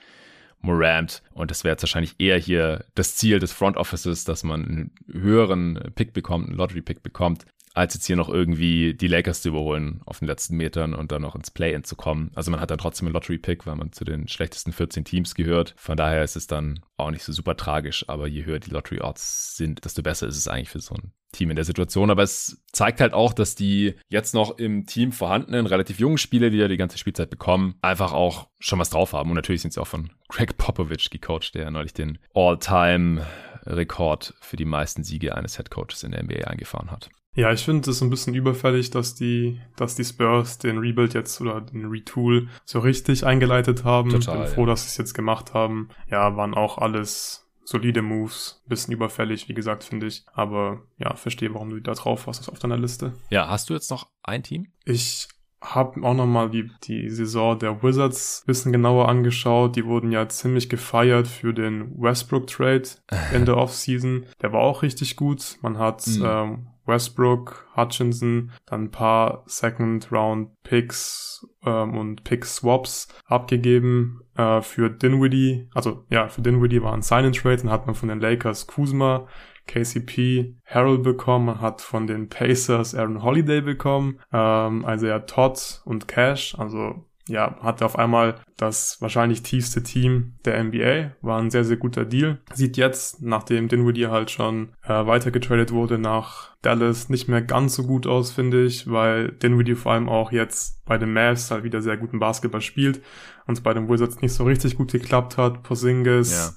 Morant. 0.62 1.24
Und 1.34 1.52
das 1.52 1.66
wäre 1.66 1.74
jetzt 1.74 1.84
wahrscheinlich 1.84 2.16
eher 2.20 2.38
hier 2.38 2.86
das 2.96 3.16
Ziel 3.16 3.40
des 3.40 3.52
Front 3.52 3.76
Offices, 3.76 4.24
dass 4.24 4.44
man 4.44 4.64
einen 4.64 4.92
höheren 5.12 5.92
Pick 5.96 6.14
bekommt, 6.14 6.48
einen 6.48 6.58
Lottery-Pick 6.58 7.04
bekommt, 7.04 7.46
als 7.74 7.94
jetzt 7.94 8.06
hier 8.06 8.16
noch 8.16 8.30
irgendwie 8.30 8.94
die 8.94 9.08
Lakers 9.08 9.42
zu 9.42 9.50
überholen 9.50 10.02
auf 10.06 10.20
den 10.20 10.28
letzten 10.28 10.58
Metern 10.58 10.94
und 10.94 11.12
dann 11.12 11.22
noch 11.22 11.36
ins 11.36 11.52
Play-In 11.52 11.84
zu 11.84 11.96
kommen. 11.96 12.32
Also 12.36 12.52
man 12.52 12.60
hat 12.60 12.72
dann 12.72 12.78
trotzdem 12.78 13.08
einen 13.08 13.14
Lottery-Pick, 13.14 13.66
weil 13.66 13.76
man 13.76 13.92
zu 13.92 14.04
den 14.04 14.28
schlechtesten 14.28 14.74
14 14.74 15.06
Teams 15.06 15.36
gehört. 15.36 15.74
Von 15.78 15.98
daher 15.98 16.24
ist 16.24 16.36
es 16.36 16.48
dann 16.48 16.82
auch 16.98 17.12
nicht 17.12 17.24
so 17.24 17.32
super 17.32 17.56
tragisch, 17.56 18.06
aber 18.08 18.28
je 18.28 18.46
höher 18.46 18.60
die 18.60 18.72
Lottery-Odds 18.72 19.58
sind, 19.58 19.86
desto 19.86 20.02
besser 20.02 20.28
ist 20.28 20.38
es 20.38 20.48
eigentlich 20.48 20.70
für 20.70 20.80
so 20.80 20.96
ein 20.96 21.14
Team 21.32 21.50
in 21.50 21.56
der 21.56 21.66
Situation. 21.66 22.12
Aber 22.12 22.24
es 22.24 22.64
zeigt 22.72 23.00
halt 23.00 23.14
auch, 23.14 23.34
dass 23.34 23.56
die 23.56 23.96
jetzt 24.10 24.34
noch 24.34 24.58
im 24.58 24.86
Team 24.86 25.12
vorhandenen, 25.12 25.66
relativ 25.66 26.00
jungen 26.00 26.18
Spieler, 26.18 26.50
die 26.50 26.58
ja 26.58 26.68
die 26.68 26.78
ganze 26.78 26.98
Spielzeit 26.98 27.30
bekommen, 27.30 27.76
einfach 27.82 28.12
auch 28.12 28.50
schon 28.60 28.80
was 28.80 28.90
drauf 28.90 29.14
haben. 29.14 29.30
Und 29.30 29.36
natürlich 29.36 29.62
sind 29.62 29.74
sie 29.74 29.82
auch 29.82 29.88
von 29.88 30.12
Greg 30.28 30.58
Popovich 30.58 31.10
gecoacht, 31.10 31.56
der 31.56 31.72
neulich 31.72 31.94
den 31.94 32.20
All-Time-Rekord 32.34 34.34
für 34.42 34.58
die 34.58 34.66
meisten 34.66 35.04
Siege 35.04 35.36
eines 35.36 35.58
Headcoaches 35.58 36.04
in 36.04 36.12
der 36.12 36.24
NBA 36.24 36.48
eingefahren 36.48 36.92
hat. 36.92 37.10
Ja, 37.36 37.52
ich 37.54 37.64
finde 37.64 37.90
es 37.90 38.02
ein 38.02 38.10
bisschen 38.10 38.34
überfällig, 38.34 38.90
dass 38.92 39.16
die, 39.16 39.62
dass 39.78 39.96
die 39.96 40.04
Spurs 40.04 40.58
den 40.58 40.78
Rebuild 40.80 41.14
jetzt 41.14 41.40
oder 41.40 41.62
den 41.62 41.86
Retool 41.86 42.50
so 42.66 42.80
richtig 42.80 43.26
eingeleitet 43.26 43.84
haben. 43.86 44.10
Total, 44.10 44.38
Bin 44.40 44.48
ja. 44.48 44.52
froh, 44.54 44.66
dass 44.66 44.84
sie 44.84 44.88
es 44.90 44.98
jetzt 44.98 45.14
gemacht 45.14 45.54
haben. 45.54 45.90
Ja, 46.10 46.36
waren 46.36 46.54
auch 46.54 46.78
alles 46.78 47.48
solide 47.64 48.02
Moves. 48.02 48.62
Bisschen 48.68 48.94
überfällig, 48.94 49.48
wie 49.48 49.54
gesagt, 49.54 49.86
finde 49.86 50.08
ich. 50.08 50.26
Aber 50.34 50.82
ja, 50.98 51.16
verstehe, 51.16 51.54
warum 51.54 51.70
du 51.70 51.80
da 51.80 51.94
drauf 51.94 52.28
hast 52.28 52.50
auf 52.50 52.60
deiner 52.60 52.78
Liste. 52.78 53.14
Ja, 53.30 53.48
hast 53.48 53.70
du 53.70 53.74
jetzt 53.74 53.92
noch 53.92 54.10
ein 54.24 54.44
Team? 54.44 54.68
Ich 54.84 55.30
habe 55.62 56.04
auch 56.04 56.16
nochmal 56.16 56.50
die, 56.50 56.70
die 56.84 57.08
Saison 57.10 57.58
der 57.60 57.82
Wizards 57.84 58.44
bisschen 58.48 58.72
genauer 58.74 59.08
angeschaut. 59.08 59.76
Die 59.76 59.86
wurden 59.86 60.12
ja 60.12 60.28
ziemlich 60.28 60.70
gefeiert 60.70 61.28
für 61.28 61.54
den 61.54 61.94
Westbrook-Trade 62.02 62.90
in 63.34 63.46
der 63.46 63.58
Offseason. 63.58 64.26
Der 64.42 64.52
war 64.52 64.62
auch 64.62 64.82
richtig 64.82 65.16
gut. 65.16 65.58
Man 65.62 65.78
hat 65.78 66.06
Mhm. 66.08 66.24
ähm, 66.26 66.68
Westbrook, 66.86 67.68
Hutchinson, 67.76 68.52
dann 68.66 68.86
ein 68.86 68.92
paar 68.92 69.44
Second-Round-Picks 69.46 71.48
ähm, 71.66 71.98
und 71.98 72.24
Pick-Swaps 72.24 73.08
abgegeben 73.26 74.22
äh, 74.36 74.62
für 74.62 74.90
Dinwiddie. 74.90 75.70
Also 75.74 76.06
ja, 76.10 76.28
für 76.28 76.42
Dinwiddie 76.42 76.82
war 76.82 76.94
ein 76.94 77.02
Sign-and-Trade. 77.02 77.58
Dann 77.58 77.72
hat 77.72 77.86
man 77.86 77.96
von 77.96 78.10
den 78.10 78.20
Lakers 78.20 78.68
Kuzma, 78.68 79.28
KCP, 79.68 80.56
Harold 80.66 81.04
bekommen, 81.04 81.46
man 81.46 81.62
hat 81.62 81.82
von 81.82 82.08
den 82.08 82.30
Pacers 82.30 82.96
Aaron 82.96 83.24
Holiday 83.24 83.62
bekommen, 83.62 84.20
ähm, 84.34 84.84
also 84.86 85.08
ja 85.08 85.20
Todd 85.20 85.82
und 85.86 86.08
Cash, 86.08 86.56
also 86.58 87.06
ja, 87.32 87.58
hatte 87.62 87.86
auf 87.86 87.98
einmal 87.98 88.36
das 88.58 89.02
wahrscheinlich 89.02 89.42
tiefste 89.42 89.82
Team 89.82 90.34
der 90.46 90.62
NBA, 90.64 91.12
war 91.22 91.40
ein 91.40 91.50
sehr, 91.50 91.64
sehr 91.64 91.78
guter 91.78 92.06
Deal. 92.06 92.40
Sieht 92.54 92.78
jetzt, 92.78 93.22
nachdem 93.22 93.70
Dinwiddie 93.70 94.08
halt 94.08 94.30
schon 94.30 94.74
äh, 94.84 95.06
weitergetradet 95.06 95.72
wurde 95.72 95.98
nach 95.98 96.56
Dallas, 96.62 97.10
nicht 97.10 97.28
mehr 97.28 97.42
ganz 97.42 97.76
so 97.76 97.84
gut 97.84 98.06
aus, 98.06 98.32
finde 98.32 98.66
ich, 98.66 98.92
weil 98.92 99.30
Dinwiddie 99.30 99.76
vor 99.76 99.94
allem 99.94 100.10
auch 100.10 100.32
jetzt 100.32 100.86
bei 100.86 100.98
den 100.98 101.14
Mavs 101.14 101.50
halt 101.50 101.64
wieder 101.64 101.82
sehr 101.82 101.98
guten 101.98 102.20
Basketball 102.20 102.62
spielt 102.62 103.02
und 103.48 103.54
es 103.58 103.62
bei 103.62 103.74
den 103.74 103.90
Wizards 103.90 104.22
nicht 104.22 104.34
so 104.34 104.44
richtig 104.44 104.76
gut 104.76 104.92
geklappt 104.92 105.38
hat. 105.38 105.64
Porzingis, 105.64 106.56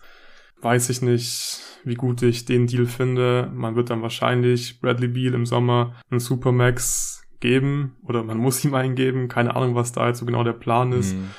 weiß 0.61 0.91
ich 0.91 1.03
nicht, 1.03 1.61
wie 1.85 1.95
gut 1.95 2.23
ich 2.23 2.45
den 2.45 2.67
Deal 2.67 2.87
finde. 2.87 3.51
Man 3.55 3.77
wird 3.77 3.91
dann 3.91 4.03
wahrscheinlich 4.03 4.81
Bradley 4.81 5.09
Beal 5.09 5.35
im 5.35 5.47
Sommer 5.47 5.95
einen 6.11 6.21
Supermax 6.21 7.24
geben 7.45 7.97
oder 8.03 8.25
man 8.25 8.39
muss 8.39 8.65
ihm 8.65 8.75
eingeben. 8.75 9.29
Keine 9.29 9.55
Ahnung, 9.55 9.75
was 9.75 9.93
da 9.93 10.09
jetzt 10.09 10.19
so 10.19 10.27
genau 10.27 10.43
der 10.45 10.55
Plan 10.55 10.93
ist. 10.93 11.15
Mhm. 11.15 11.31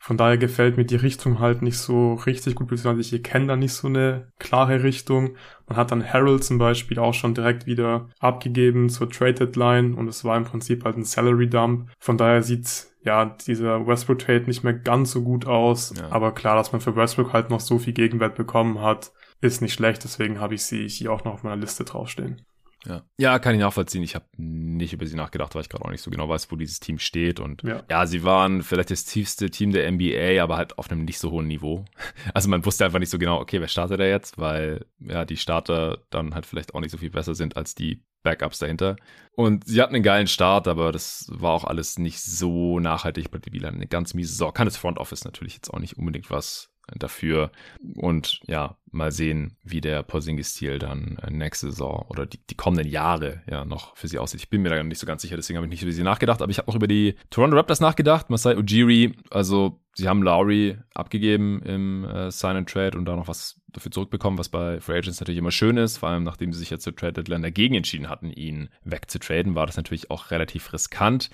Von 0.00 0.16
daher 0.16 0.38
gefällt 0.38 0.76
mir 0.76 0.84
die 0.84 0.94
Richtung 0.94 1.40
halt 1.40 1.60
nicht 1.60 1.76
so 1.76 2.14
richtig 2.14 2.54
gut, 2.54 2.68
beziehungsweise 2.68 3.16
ich 3.16 3.22
kenne 3.24 3.48
da 3.48 3.56
nicht 3.56 3.72
so 3.72 3.88
eine 3.88 4.30
klare 4.38 4.84
Richtung. 4.84 5.34
Man 5.66 5.76
hat 5.76 5.90
dann 5.90 6.06
Harold 6.06 6.44
zum 6.44 6.58
Beispiel 6.58 7.00
auch 7.00 7.14
schon 7.14 7.34
direkt 7.34 7.66
wieder 7.66 8.08
abgegeben 8.20 8.88
zur 8.88 9.10
Trade 9.10 9.34
Deadline 9.34 9.94
und 9.94 10.06
es 10.06 10.24
war 10.24 10.36
im 10.36 10.44
Prinzip 10.44 10.84
halt 10.84 10.96
ein 10.96 11.04
Salary 11.04 11.50
Dump. 11.50 11.90
Von 11.98 12.16
daher 12.16 12.44
sieht 12.44 12.86
ja 13.02 13.24
dieser 13.24 13.88
Westbrook 13.88 14.20
Trade 14.20 14.44
nicht 14.46 14.62
mehr 14.62 14.74
ganz 14.74 15.10
so 15.10 15.22
gut 15.22 15.46
aus. 15.46 15.92
Ja. 15.98 16.10
Aber 16.10 16.32
klar, 16.32 16.54
dass 16.54 16.70
man 16.70 16.80
für 16.80 16.94
Westbrook 16.94 17.32
halt 17.32 17.50
noch 17.50 17.60
so 17.60 17.80
viel 17.80 17.92
Gegenwert 17.92 18.36
bekommen 18.36 18.80
hat, 18.80 19.10
ist 19.40 19.60
nicht 19.60 19.74
schlecht. 19.74 20.04
Deswegen 20.04 20.38
habe 20.38 20.54
ich 20.54 20.62
sie 20.62 20.88
hier 20.88 21.12
auch 21.12 21.24
noch 21.24 21.32
auf 21.32 21.42
meiner 21.42 21.56
Liste 21.56 21.82
draufstehen. 21.82 22.42
Ja. 22.86 23.02
ja, 23.18 23.38
kann 23.38 23.54
ich 23.54 23.60
nachvollziehen. 23.60 24.02
Ich 24.02 24.14
habe 24.14 24.26
nicht 24.36 24.92
über 24.92 25.04
sie 25.06 25.16
nachgedacht, 25.16 25.54
weil 25.54 25.62
ich 25.62 25.68
gerade 25.68 25.84
auch 25.84 25.90
nicht 25.90 26.02
so 26.02 26.10
genau 26.10 26.28
weiß, 26.28 26.50
wo 26.50 26.56
dieses 26.56 26.80
Team 26.80 26.98
steht. 26.98 27.40
Und 27.40 27.62
Ja. 27.62 27.82
ja, 27.90 28.06
sie 28.06 28.22
waren 28.24 28.62
vielleicht 28.62 28.90
das 28.90 29.04
tiefste 29.04 29.50
Team 29.50 29.72
der 29.72 29.90
NBA, 29.90 30.42
aber 30.42 30.56
halt 30.56 30.78
auf 30.78 30.90
einem 30.90 31.04
nicht 31.04 31.18
so 31.18 31.30
hohen 31.30 31.46
Niveau. 31.48 31.84
Also 32.34 32.48
man 32.48 32.64
wusste 32.64 32.84
einfach 32.84 32.98
nicht 33.00 33.10
so 33.10 33.18
genau, 33.18 33.40
okay, 33.40 33.60
wer 33.60 33.68
startet 33.68 34.00
da 34.00 34.04
jetzt, 34.04 34.38
weil 34.38 34.86
ja 35.00 35.24
die 35.24 35.36
Starter 35.36 35.98
dann 36.10 36.34
halt 36.34 36.46
vielleicht 36.46 36.74
auch 36.74 36.80
nicht 36.80 36.90
so 36.90 36.98
viel 36.98 37.10
besser 37.10 37.34
sind 37.34 37.56
als 37.56 37.74
die 37.74 38.02
Backups 38.22 38.58
dahinter. 38.58 38.96
Und 39.32 39.66
sie 39.66 39.80
hatten 39.80 39.94
einen 39.94 40.04
geilen 40.04 40.26
Start, 40.26 40.68
aber 40.68 40.92
das 40.92 41.26
war 41.32 41.52
auch 41.52 41.64
alles 41.64 41.98
nicht 41.98 42.20
so 42.20 42.80
nachhaltig 42.80 43.30
bei 43.30 43.38
Beal. 43.38 43.64
Eine 43.66 43.86
ganz 43.86 44.14
miese 44.14 44.32
Saison. 44.32 44.52
Kann 44.52 44.66
das 44.66 44.76
Front 44.76 44.98
Office 44.98 45.24
natürlich 45.24 45.54
jetzt 45.54 45.72
auch 45.72 45.78
nicht 45.78 45.96
unbedingt 45.98 46.30
was 46.30 46.70
dafür. 46.96 47.50
Und 47.96 48.40
ja, 48.46 48.76
mal 48.90 49.12
sehen, 49.12 49.56
wie 49.62 49.80
der 49.80 50.02
Porzingis-Stil 50.02 50.78
dann 50.78 51.18
äh, 51.22 51.30
nächste 51.30 51.70
Saison 51.70 52.06
oder 52.08 52.26
die, 52.26 52.38
die 52.48 52.54
kommenden 52.54 52.88
Jahre 52.88 53.42
ja 53.48 53.64
noch 53.64 53.96
für 53.96 54.08
sie 54.08 54.18
aussieht. 54.18 54.40
Ich 54.40 54.50
bin 54.50 54.62
mir 54.62 54.70
da 54.70 54.82
nicht 54.82 54.98
so 54.98 55.06
ganz 55.06 55.22
sicher, 55.22 55.36
deswegen 55.36 55.56
habe 55.56 55.66
ich 55.66 55.70
nicht 55.70 55.82
über 55.82 55.92
sie 55.92 56.02
nachgedacht, 56.02 56.42
aber 56.42 56.50
ich 56.50 56.58
habe 56.58 56.68
noch 56.68 56.76
über 56.76 56.88
die 56.88 57.14
Toronto 57.30 57.56
Raptors 57.56 57.80
nachgedacht. 57.80 58.30
Masai 58.30 58.56
Ujiri, 58.56 59.14
also 59.30 59.80
sie 59.94 60.08
haben 60.08 60.22
Lowry 60.22 60.78
abgegeben 60.94 61.62
im 61.62 62.04
äh, 62.04 62.30
Sign 62.30 62.56
and 62.56 62.68
Trade 62.68 62.96
und 62.96 63.04
da 63.04 63.16
noch 63.16 63.28
was 63.28 63.60
dafür 63.68 63.90
zurückbekommen, 63.90 64.38
was 64.38 64.48
bei 64.48 64.80
Free 64.80 64.98
Agents 64.98 65.20
natürlich 65.20 65.38
immer 65.38 65.50
schön 65.50 65.76
ist, 65.76 65.98
vor 65.98 66.08
allem 66.08 66.24
nachdem 66.24 66.52
sie 66.52 66.60
sich 66.60 66.70
jetzt 66.70 66.84
zur 66.84 66.96
Trade 66.96 67.14
Deadline 67.14 67.42
dagegen 67.42 67.74
entschieden 67.74 68.08
hatten, 68.08 68.30
ihn 68.30 68.70
wegzutraden, 68.84 69.54
war 69.54 69.66
das 69.66 69.76
natürlich 69.76 70.10
auch 70.10 70.30
relativ 70.30 70.72
riskant. 70.72 71.30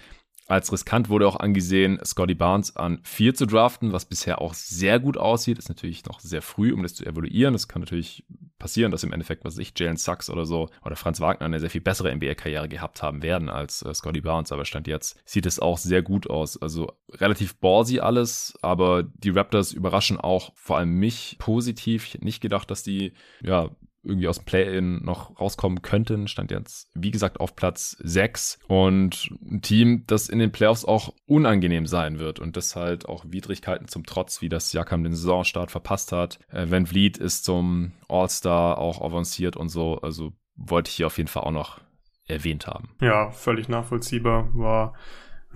Als 0.46 0.70
riskant 0.70 1.08
wurde 1.08 1.26
auch 1.26 1.36
angesehen, 1.36 1.98
Scotty 2.04 2.34
Barnes 2.34 2.76
an 2.76 3.00
4 3.02 3.34
zu 3.34 3.46
draften, 3.46 3.92
was 3.92 4.04
bisher 4.04 4.42
auch 4.42 4.52
sehr 4.52 5.00
gut 5.00 5.16
aussieht. 5.16 5.58
Ist 5.58 5.70
natürlich 5.70 6.04
noch 6.04 6.20
sehr 6.20 6.42
früh, 6.42 6.72
um 6.72 6.82
das 6.82 6.94
zu 6.94 7.06
evaluieren. 7.06 7.54
Das 7.54 7.66
kann 7.66 7.80
natürlich 7.80 8.24
passieren, 8.58 8.92
dass 8.92 9.04
im 9.04 9.12
Endeffekt, 9.12 9.44
was 9.44 9.56
ich, 9.56 9.72
Jalen 9.76 9.96
Sachs 9.96 10.28
oder 10.28 10.44
so 10.44 10.68
oder 10.84 10.96
Franz 10.96 11.20
Wagner 11.20 11.46
eine 11.46 11.60
sehr 11.60 11.70
viel 11.70 11.80
bessere 11.80 12.14
NBA-Karriere 12.14 12.68
gehabt 12.68 13.02
haben 13.02 13.22
werden 13.22 13.48
als 13.48 13.80
äh, 13.82 13.94
Scotty 13.94 14.20
Barnes. 14.20 14.52
Aber 14.52 14.66
Stand 14.66 14.86
jetzt 14.86 15.18
sieht 15.24 15.46
es 15.46 15.60
auch 15.60 15.78
sehr 15.78 16.02
gut 16.02 16.28
aus. 16.28 16.60
Also 16.60 16.92
relativ 17.10 17.56
ballsy 17.56 18.00
alles, 18.00 18.54
aber 18.60 19.02
die 19.02 19.30
Raptors 19.30 19.72
überraschen 19.72 20.20
auch 20.20 20.52
vor 20.54 20.76
allem 20.76 20.98
mich 20.98 21.36
positiv. 21.38 22.04
Ich 22.04 22.14
hätte 22.14 22.24
nicht 22.24 22.42
gedacht, 22.42 22.70
dass 22.70 22.82
die 22.82 23.14
ja 23.42 23.70
irgendwie 24.04 24.28
aus 24.28 24.38
dem 24.38 24.44
Play-In 24.44 25.04
noch 25.04 25.40
rauskommen 25.40 25.82
könnten. 25.82 26.28
Stand 26.28 26.50
jetzt, 26.50 26.90
wie 26.94 27.10
gesagt, 27.10 27.40
auf 27.40 27.56
Platz 27.56 27.96
6 28.00 28.58
und 28.68 29.30
ein 29.42 29.62
Team, 29.62 30.04
das 30.06 30.28
in 30.28 30.38
den 30.38 30.52
Playoffs 30.52 30.84
auch 30.84 31.14
unangenehm 31.26 31.86
sein 31.86 32.18
wird 32.18 32.38
und 32.38 32.56
das 32.56 32.76
halt 32.76 33.08
auch 33.08 33.24
Widrigkeiten 33.26 33.88
zum 33.88 34.04
Trotz, 34.04 34.42
wie 34.42 34.48
das 34.48 34.72
Jakam 34.72 35.02
den 35.02 35.14
Saisonstart 35.14 35.70
verpasst 35.70 36.12
hat. 36.12 36.38
Äh, 36.50 36.70
Van 36.70 36.86
Vliet 36.86 37.18
ist 37.18 37.44
zum 37.44 37.92
All-Star 38.08 38.78
auch 38.78 39.00
avanciert 39.00 39.56
und 39.56 39.68
so, 39.68 39.98
also 40.00 40.32
wollte 40.56 40.88
ich 40.88 40.96
hier 40.96 41.06
auf 41.06 41.18
jeden 41.18 41.28
Fall 41.28 41.44
auch 41.44 41.50
noch 41.50 41.80
erwähnt 42.26 42.66
haben. 42.66 42.90
Ja, 43.00 43.30
völlig 43.30 43.68
nachvollziehbar. 43.68 44.48
War 44.54 44.94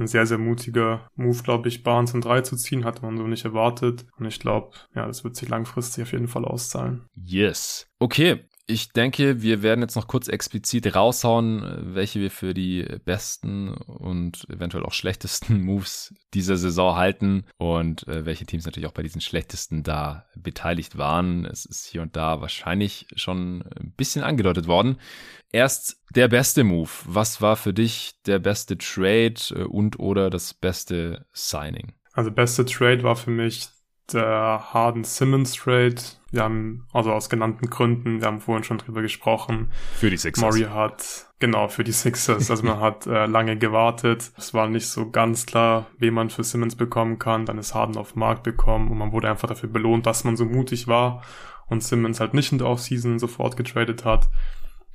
ein 0.01 0.07
sehr, 0.07 0.27
sehr 0.27 0.39
mutiger 0.39 1.09
Move, 1.17 1.43
glaube 1.43 1.69
ich, 1.69 1.83
Barnes 1.83 2.15
in 2.15 2.21
drei 2.21 2.41
zu 2.41 2.57
ziehen, 2.57 2.85
hatte 2.85 3.03
man 3.03 3.17
so 3.17 3.27
nicht 3.27 3.45
erwartet. 3.45 4.07
Und 4.19 4.27
ich 4.27 4.41
glaube, 4.41 4.77
ja, 4.95 5.07
das 5.07 5.25
wird 5.25 5.37
sich 5.37 5.49
langfristig 5.49 6.03
auf 6.03 6.13
jeden 6.13 6.29
Fall 6.29 6.45
auszahlen. 6.45 7.07
Yes. 7.15 7.87
Okay, 7.99 8.45
ich 8.71 8.93
denke, 8.93 9.41
wir 9.41 9.63
werden 9.63 9.81
jetzt 9.81 9.97
noch 9.97 10.07
kurz 10.07 10.29
explizit 10.29 10.95
raushauen, 10.95 11.95
welche 11.95 12.21
wir 12.21 12.31
für 12.31 12.53
die 12.53 12.85
besten 13.03 13.71
und 13.71 14.47
eventuell 14.51 14.85
auch 14.85 14.93
schlechtesten 14.93 15.63
Moves 15.65 16.15
dieser 16.35 16.59
Saison 16.59 16.95
halten 16.95 17.45
und 17.57 18.07
äh, 18.07 18.27
welche 18.27 18.45
Teams 18.45 18.67
natürlich 18.67 18.87
auch 18.87 18.93
bei 18.93 19.03
diesen 19.03 19.23
schlechtesten 19.23 19.83
da 19.83 20.27
beteiligt 20.37 20.99
waren. 20.99 21.47
Es 21.47 21.65
ist 21.65 21.87
hier 21.87 22.03
und 22.03 22.15
da 22.15 22.43
wahrscheinlich 22.43 23.07
schon 23.17 23.63
ein 23.81 23.95
bisschen 23.97 24.23
angedeutet 24.23 24.67
worden. 24.67 24.99
Erst 25.51 26.03
der 26.15 26.29
beste 26.29 26.63
Move. 26.63 26.91
Was 27.07 27.41
war 27.41 27.57
für 27.57 27.73
dich 27.73 28.21
der 28.27 28.39
beste 28.39 28.77
Trade 28.77 29.35
äh, 29.51 29.63
und 29.63 29.99
oder 29.99 30.29
das 30.29 30.53
beste 30.53 31.25
Signing? 31.33 31.95
Also 32.13 32.31
beste 32.31 32.67
Trade 32.67 33.03
war 33.03 33.17
für 33.17 33.31
mich 33.31 33.69
der 34.13 34.73
Harden 34.73 35.05
Simmons 35.05 35.53
Trade. 35.55 35.97
Wir 36.31 36.43
haben, 36.43 36.87
also 36.93 37.13
aus 37.13 37.31
genannten 37.31 37.71
Gründen, 37.71 38.21
wir 38.21 38.27
haben 38.27 38.41
vorhin 38.41 38.65
schon 38.65 38.79
drüber 38.79 39.03
gesprochen. 39.03 39.71
Für 39.95 40.11
die 40.11 40.17
Sixers. 40.17 40.43
Murray 40.45 40.69
hat, 40.69 41.29
genau, 41.39 41.69
für 41.69 41.85
die 41.85 41.93
Sixers. 41.93 42.51
Also 42.51 42.65
man 42.65 42.81
hat 42.81 43.07
äh, 43.07 43.27
lange 43.27 43.57
gewartet. 43.57 44.31
Es 44.37 44.53
war 44.53 44.69
nicht 44.69 44.87
so 44.87 45.11
ganz 45.11 45.47
klar, 45.47 45.87
wen 45.99 46.15
man 46.15 46.31
für 46.31 46.45
Simmons 46.45 46.77
bekommen 46.77 47.19
kann. 47.19 47.47
Dann 47.47 47.59
ist 47.59 47.75
Harden 47.75 47.97
auf 47.97 48.13
den 48.13 48.21
Markt 48.21 48.43
bekommen 48.43 48.91
und 48.91 48.99
man 48.99 49.13
wurde 49.13 49.31
einfach 49.31 49.49
dafür 49.49 49.69
belohnt, 49.69 50.07
dass 50.07 50.25
man 50.25 50.37
so 50.37 50.45
mutig 50.45 50.87
war 50.87 51.23
und 51.69 51.83
Simmons 51.83 52.21
halt 52.21 52.35
nicht 52.35 52.53
in 52.53 52.59
der 52.59 52.69
Offseason 52.69 53.19
sofort 53.19 53.57
getradet 53.57 54.05
hat. 54.05 54.29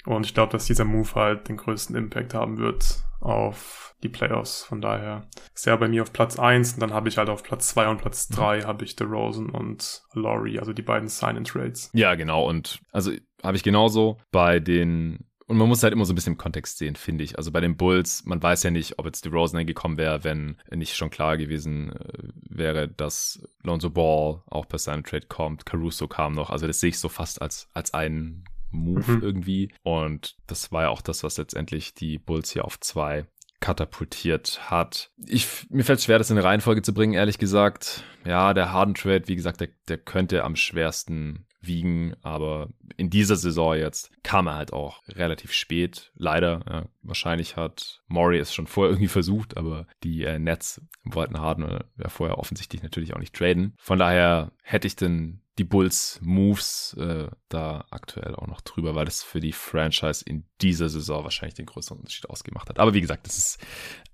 Und 0.06 0.26
ich 0.26 0.34
glaube, 0.34 0.52
dass 0.52 0.66
dieser 0.66 0.86
Move 0.86 1.16
halt 1.16 1.48
den 1.48 1.58
größten 1.58 1.96
Impact 1.96 2.34
haben 2.34 2.58
wird 2.58 3.04
auf 3.24 3.96
die 4.04 4.10
Playoffs. 4.10 4.64
Von 4.64 4.82
daher 4.82 5.26
ist 5.54 5.66
er 5.66 5.78
bei 5.78 5.88
mir 5.88 6.04
auf 6.04 6.14
Platz 6.14 6.38
eins 6.38 6.74
und 6.74 6.82
dann 6.82 6.94
habe 6.94 7.10
ich 7.10 7.18
halt 7.18 7.30
auf 7.30 7.44
Platz 7.44 7.70
zwei 7.70 7.88
und 7.88 7.98
Platz 7.98 8.30
mhm. 8.30 8.36
drei 8.36 8.62
habe 8.62 8.84
ich 8.84 8.96
DeRozan 8.96 9.50
und 9.50 10.04
Laurie, 10.14 10.60
also 10.60 10.74
die 10.74 10.82
beiden 10.82 11.08
Sign-and-Trades. 11.08 11.92
Ja, 11.94 12.16
genau. 12.16 12.48
Und 12.48 12.82
also 12.92 13.12
habe 13.42 13.58
ich 13.58 13.64
genauso 13.64 14.18
bei 14.32 14.60
den 14.60 15.26
und 15.46 15.58
man 15.58 15.68
muss 15.68 15.84
halt 15.84 15.94
immer 15.94 16.06
so 16.06 16.14
ein 16.14 16.16
bisschen 16.16 16.34
im 16.34 16.38
Kontext 16.38 16.78
sehen, 16.78 16.96
finde 16.96 17.24
ich. 17.24 17.38
Also 17.38 17.52
bei 17.52 17.60
den 17.60 17.76
Bulls, 17.76 18.24
man 18.26 18.42
weiß 18.42 18.64
ja 18.64 18.72
nicht, 18.72 18.98
ob 18.98 19.06
jetzt 19.06 19.26
die 19.26 19.30
Rosen 19.30 19.66
gekommen 19.66 19.98
wäre, 19.98 20.24
wenn 20.24 20.58
nicht 20.72 20.96
schon 20.96 21.10
klar 21.10 21.38
gewesen 21.38 21.92
äh, 21.92 22.30
wäre, 22.50 22.88
dass 22.88 23.46
Lonzo 23.62 23.90
Ball 23.90 24.42
auch 24.48 24.68
per 24.68 24.80
Sign 24.80 25.04
Trade 25.04 25.28
kommt. 25.28 25.66
Caruso 25.66 26.08
kam 26.08 26.34
noch. 26.34 26.50
Also 26.50 26.66
das 26.66 26.80
sehe 26.80 26.90
ich 26.90 27.00
so 27.00 27.10
fast 27.10 27.42
als, 27.42 27.70
als 27.74 27.94
einen 27.94 28.46
Move 28.74 29.12
mhm. 29.12 29.22
irgendwie. 29.22 29.72
Und 29.84 30.36
das 30.48 30.72
war 30.72 30.84
ja 30.84 30.90
auch 30.90 31.02
das, 31.02 31.24
was 31.24 31.38
letztendlich 31.38 31.94
die 31.94 32.18
Bulls 32.18 32.52
hier 32.52 32.66
auf 32.66 32.80
zwei 32.80 33.26
katapultiert 33.60 34.70
hat. 34.70 35.10
Ich, 35.26 35.70
mir 35.70 35.86
fällt 35.86 36.00
es 36.00 36.06
schwer, 36.06 36.18
das 36.18 36.30
in 36.30 36.38
eine 36.38 36.46
Reihenfolge 36.46 36.82
zu 36.82 36.94
bringen, 36.94 37.14
ehrlich 37.14 37.38
gesagt. 37.38 38.04
Ja, 38.26 38.54
der 38.54 38.74
Harden 38.74 38.94
Trade, 38.94 39.28
wie 39.28 39.38
gesagt, 39.38 39.62
der, 39.62 39.70
der 39.88 39.98
könnte 39.98 40.44
am 40.44 40.58
schwersten 40.58 41.46
wiegen, 41.62 42.14
aber 42.22 42.68
in 42.98 43.10
dieser 43.10 43.36
Saison 43.36 43.76
jetzt 43.76 44.12
kam 44.22 44.48
er 44.48 44.56
halt 44.56 44.74
auch 44.74 45.02
relativ 45.08 45.54
spät, 45.54 46.12
leider. 46.16 46.62
Ja, 46.70 46.86
wahrscheinlich 47.02 47.56
hat 47.56 48.02
Maury 48.08 48.38
es 48.38 48.54
schon 48.54 48.68
vorher 48.68 48.92
irgendwie 48.92 49.08
versucht, 49.08 49.56
aber 49.56 49.88
die 50.04 50.24
äh, 50.24 50.40
Nets 50.40 50.82
wollten 51.04 51.40
Harden 51.40 51.64
äh, 51.64 51.84
ja 51.98 52.10
vorher 52.10 52.38
offensichtlich 52.38 52.84
natürlich 52.84 53.14
auch 53.14 53.20
nicht 53.20 53.36
traden. 53.36 53.76
Von 53.80 54.00
daher 54.00 54.52
hätte 54.62 54.88
ich 54.88 54.96
den 54.96 55.43
die 55.60 55.64
Bulls 55.64 56.20
Moves 56.22 56.96
äh, 57.00 57.28
da 57.50 57.86
aktuell 57.92 58.36
auch 58.36 58.48
noch 58.48 58.62
drüber, 58.62 58.96
weil 58.96 59.06
das 59.06 59.24
für 59.24 59.40
die 59.40 59.52
Franchise 59.52 60.24
in 60.26 60.46
dieser 60.62 60.90
Saison 60.90 61.24
wahrscheinlich 61.24 61.54
den 61.56 61.68
größeren 61.68 62.00
Unterschied 62.00 62.30
ausgemacht 62.30 62.70
hat. 62.70 62.80
Aber 62.80 62.94
wie 62.94 63.02
gesagt, 63.02 63.28
das 63.28 63.38
ist 63.38 63.66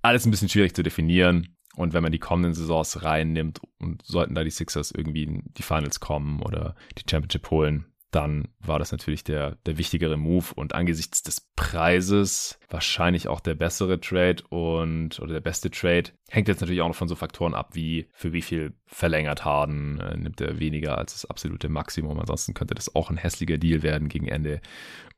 alles 0.02 0.26
ein 0.26 0.30
bisschen 0.30 0.48
schwierig 0.48 0.74
zu 0.74 0.82
definieren. 0.82 1.56
Und 1.76 1.92
wenn 1.92 2.02
man 2.02 2.12
die 2.12 2.18
kommenden 2.18 2.52
Saisons 2.52 3.04
reinnimmt 3.04 3.60
und 3.78 4.04
sollten 4.04 4.34
da 4.34 4.44
die 4.44 4.50
Sixers 4.50 4.90
irgendwie 4.90 5.22
in 5.22 5.42
die 5.56 5.62
Finals 5.62 6.00
kommen 6.00 6.42
oder 6.42 6.74
die 6.98 7.08
Championship 7.08 7.50
holen, 7.50 7.86
dann 8.10 8.48
war 8.58 8.78
das 8.78 8.92
natürlich 8.92 9.22
der, 9.24 9.56
der 9.66 9.78
wichtigere 9.78 10.16
Move 10.16 10.46
und 10.54 10.74
angesichts 10.74 11.22
des 11.22 11.40
Preises 11.54 12.58
wahrscheinlich 12.68 13.28
auch 13.28 13.40
der 13.40 13.54
bessere 13.54 14.00
Trade 14.00 14.42
und 14.48 15.20
oder 15.20 15.34
der 15.34 15.40
beste 15.40 15.70
Trade. 15.70 16.10
Hängt 16.28 16.48
jetzt 16.48 16.60
natürlich 16.60 16.80
auch 16.80 16.88
noch 16.88 16.96
von 16.96 17.08
so 17.08 17.14
Faktoren 17.14 17.54
ab, 17.54 17.70
wie 17.74 18.08
für 18.12 18.32
wie 18.32 18.42
viel 18.42 18.72
verlängert 18.86 19.44
Harden, 19.44 20.00
äh, 20.00 20.16
nimmt 20.16 20.40
er 20.40 20.58
weniger 20.58 20.98
als 20.98 21.12
das 21.12 21.24
absolute 21.30 21.68
Maximum. 21.68 22.18
Ansonsten 22.18 22.54
könnte 22.54 22.74
das 22.74 22.94
auch 22.94 23.10
ein 23.10 23.16
hässlicher 23.16 23.58
Deal 23.58 23.82
werden 23.82 24.08
gegen 24.08 24.26
Ende 24.26 24.60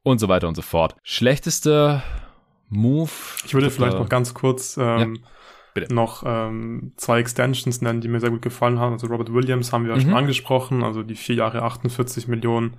und 0.02 0.18
so 0.18 0.28
weiter 0.28 0.48
und 0.48 0.54
so 0.54 0.62
fort. 0.62 0.96
Schlechteste 1.02 2.02
Move. 2.68 3.10
Ich 3.44 3.54
würde 3.54 3.70
vielleicht 3.70 3.98
noch 3.98 4.08
ganz 4.08 4.34
kurz 4.34 4.76
ähm, 4.76 5.16
ja 5.16 5.30
Bitte. 5.74 5.94
noch 5.94 6.22
ähm, 6.26 6.92
zwei 6.96 7.20
Extensions 7.20 7.80
nennen, 7.80 8.00
die 8.00 8.08
mir 8.08 8.20
sehr 8.20 8.30
gut 8.30 8.42
gefallen 8.42 8.78
haben. 8.78 8.92
Also 8.92 9.06
Robert 9.06 9.32
Williams 9.32 9.72
haben 9.72 9.84
wir 9.84 9.92
ja 9.92 9.96
mhm. 9.96 10.02
schon 10.02 10.14
angesprochen, 10.14 10.82
also 10.82 11.02
die 11.02 11.14
vier 11.14 11.36
Jahre 11.36 11.62
48 11.62 12.28
Millionen 12.28 12.76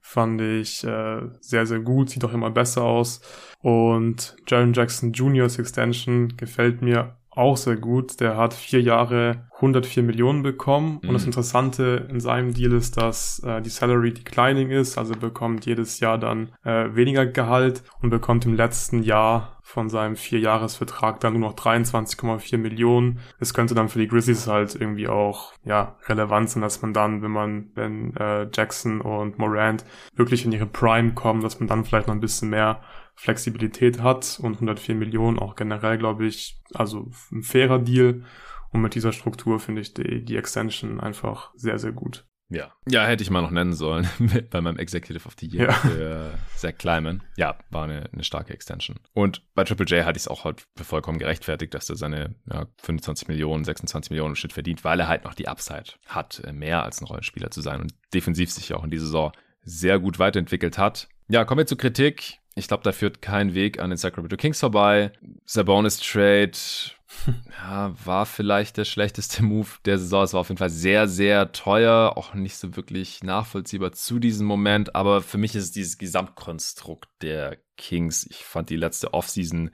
fand 0.00 0.40
ich 0.40 0.84
äh, 0.84 1.22
sehr, 1.40 1.66
sehr 1.66 1.80
gut, 1.80 2.10
sieht 2.10 2.24
auch 2.24 2.32
immer 2.32 2.50
besser 2.50 2.84
aus. 2.84 3.20
Und 3.60 4.36
Jaron 4.46 4.72
Jackson 4.72 5.12
Jr.'s 5.12 5.58
Extension 5.58 6.36
gefällt 6.36 6.80
mir 6.80 7.16
auch 7.36 7.56
sehr 7.56 7.76
gut. 7.76 8.18
Der 8.20 8.36
hat 8.36 8.54
vier 8.54 8.80
Jahre 8.80 9.46
104 9.56 10.02
Millionen 10.02 10.42
bekommen. 10.42 10.98
Mhm. 11.02 11.08
Und 11.08 11.14
das 11.14 11.22
mhm. 11.22 11.28
Interessante 11.28 12.06
in 12.10 12.18
seinem 12.18 12.52
Deal 12.52 12.72
ist, 12.72 12.96
dass 12.96 13.38
äh, 13.40 13.60
die 13.60 13.70
Salary 13.70 14.12
declining 14.12 14.70
ist, 14.70 14.98
also 14.98 15.14
bekommt 15.14 15.66
jedes 15.66 16.00
Jahr 16.00 16.18
dann 16.18 16.52
äh, 16.64 16.94
weniger 16.94 17.26
Gehalt 17.26 17.82
und 18.00 18.10
bekommt 18.10 18.46
im 18.46 18.54
letzten 18.54 19.02
Jahr 19.02 19.58
von 19.62 19.88
seinem 19.88 20.16
Vierjahresvertrag 20.16 21.20
dann 21.20 21.34
nur 21.34 21.50
noch 21.50 21.56
23,4 21.56 22.56
Millionen. 22.56 23.18
Es 23.38 23.52
könnte 23.52 23.74
dann 23.74 23.88
für 23.88 23.98
die 23.98 24.08
Grizzlies 24.08 24.46
halt 24.46 24.74
irgendwie 24.74 25.08
auch 25.08 25.52
ja 25.64 25.96
relevant 26.06 26.50
sein, 26.50 26.62
dass 26.62 26.80
man 26.82 26.92
dann, 26.92 27.20
wenn 27.20 27.32
man, 27.32 27.70
wenn 27.74 28.16
äh, 28.16 28.48
Jackson 28.52 29.00
und 29.00 29.38
Morant 29.38 29.84
wirklich 30.14 30.44
in 30.44 30.52
ihre 30.52 30.66
Prime 30.66 31.12
kommen, 31.12 31.42
dass 31.42 31.60
man 31.60 31.68
dann 31.68 31.84
vielleicht 31.84 32.06
noch 32.06 32.14
ein 32.14 32.20
bisschen 32.20 32.48
mehr 32.48 32.80
Flexibilität 33.16 34.02
hat 34.02 34.38
und 34.42 34.54
104 34.54 34.94
Millionen 34.94 35.38
auch 35.38 35.56
generell, 35.56 35.98
glaube 35.98 36.26
ich, 36.26 36.60
also 36.74 37.10
ein 37.32 37.42
fairer 37.42 37.78
Deal. 37.78 38.22
Und 38.70 38.82
mit 38.82 38.94
dieser 38.94 39.12
Struktur 39.12 39.58
finde 39.58 39.80
ich 39.80 39.94
die, 39.94 40.24
die 40.24 40.36
Extension 40.36 41.00
einfach 41.00 41.50
sehr, 41.54 41.78
sehr 41.78 41.92
gut. 41.92 42.26
Ja. 42.48 42.72
Ja, 42.88 43.04
hätte 43.04 43.22
ich 43.22 43.30
mal 43.30 43.42
noch 43.42 43.50
nennen 43.50 43.72
sollen 43.72 44.08
bei 44.50 44.60
meinem 44.60 44.78
Executive 44.78 45.26
of 45.26 45.34
the 45.38 45.48
Year 45.48 45.68
ja. 45.68 45.72
für 45.72 46.38
Zach 46.54 46.76
Kleiman. 46.78 47.22
Ja, 47.36 47.58
war 47.70 47.84
eine, 47.84 48.08
eine 48.12 48.22
starke 48.22 48.52
Extension. 48.52 48.98
Und 49.14 49.42
bei 49.54 49.64
Triple 49.64 49.86
J 49.86 50.04
hatte 50.04 50.16
ich 50.16 50.24
es 50.24 50.28
auch 50.28 50.44
halt 50.44 50.66
vollkommen 50.76 51.18
gerechtfertigt, 51.18 51.74
dass 51.74 51.90
er 51.90 51.96
seine 51.96 52.36
ja, 52.52 52.66
25 52.82 53.28
Millionen, 53.28 53.64
26 53.64 54.10
Millionen 54.10 54.36
Shit 54.36 54.52
verdient, 54.52 54.84
weil 54.84 55.00
er 55.00 55.08
halt 55.08 55.24
noch 55.24 55.34
die 55.34 55.48
Upside 55.48 55.94
hat, 56.06 56.40
äh, 56.44 56.52
mehr 56.52 56.84
als 56.84 57.00
ein 57.00 57.06
Rollenspieler 57.06 57.50
zu 57.50 57.62
sein 57.62 57.80
und 57.80 57.94
defensiv 58.14 58.50
sich 58.52 58.74
auch 58.74 58.84
in 58.84 58.90
dieser 58.90 59.06
Saison 59.06 59.32
sehr 59.62 59.98
gut 59.98 60.20
weiterentwickelt 60.20 60.78
hat. 60.78 61.08
Ja, 61.28 61.44
kommen 61.44 61.58
wir 61.58 61.66
zur 61.66 61.78
Kritik 61.78 62.38
Ich 62.58 62.68
glaube, 62.68 62.82
da 62.82 62.92
führt 62.92 63.20
kein 63.20 63.52
Weg 63.52 63.80
an 63.80 63.90
den 63.90 63.98
Sacramento 63.98 64.38
Kings 64.38 64.60
vorbei. 64.60 65.12
Sabonis 65.44 65.98
Trade 65.98 66.52
ja, 67.62 67.94
war 68.02 68.24
vielleicht 68.24 68.78
der 68.78 68.86
schlechteste 68.86 69.42
Move 69.42 69.68
der 69.84 69.98
Saison. 69.98 70.24
Es 70.24 70.32
war 70.32 70.40
auf 70.40 70.48
jeden 70.48 70.58
Fall 70.58 70.70
sehr, 70.70 71.06
sehr 71.06 71.52
teuer, 71.52 72.14
auch 72.16 72.32
nicht 72.32 72.56
so 72.56 72.74
wirklich 72.74 73.22
nachvollziehbar 73.22 73.92
zu 73.92 74.18
diesem 74.18 74.46
Moment. 74.46 74.94
Aber 74.94 75.20
für 75.20 75.36
mich 75.36 75.54
ist 75.54 75.64
es 75.64 75.72
dieses 75.72 75.98
Gesamtkonstrukt 75.98 77.10
der 77.20 77.58
Kings. 77.76 78.26
Ich 78.30 78.38
fand 78.38 78.70
die 78.70 78.76
letzte 78.76 79.12
Offseason 79.12 79.70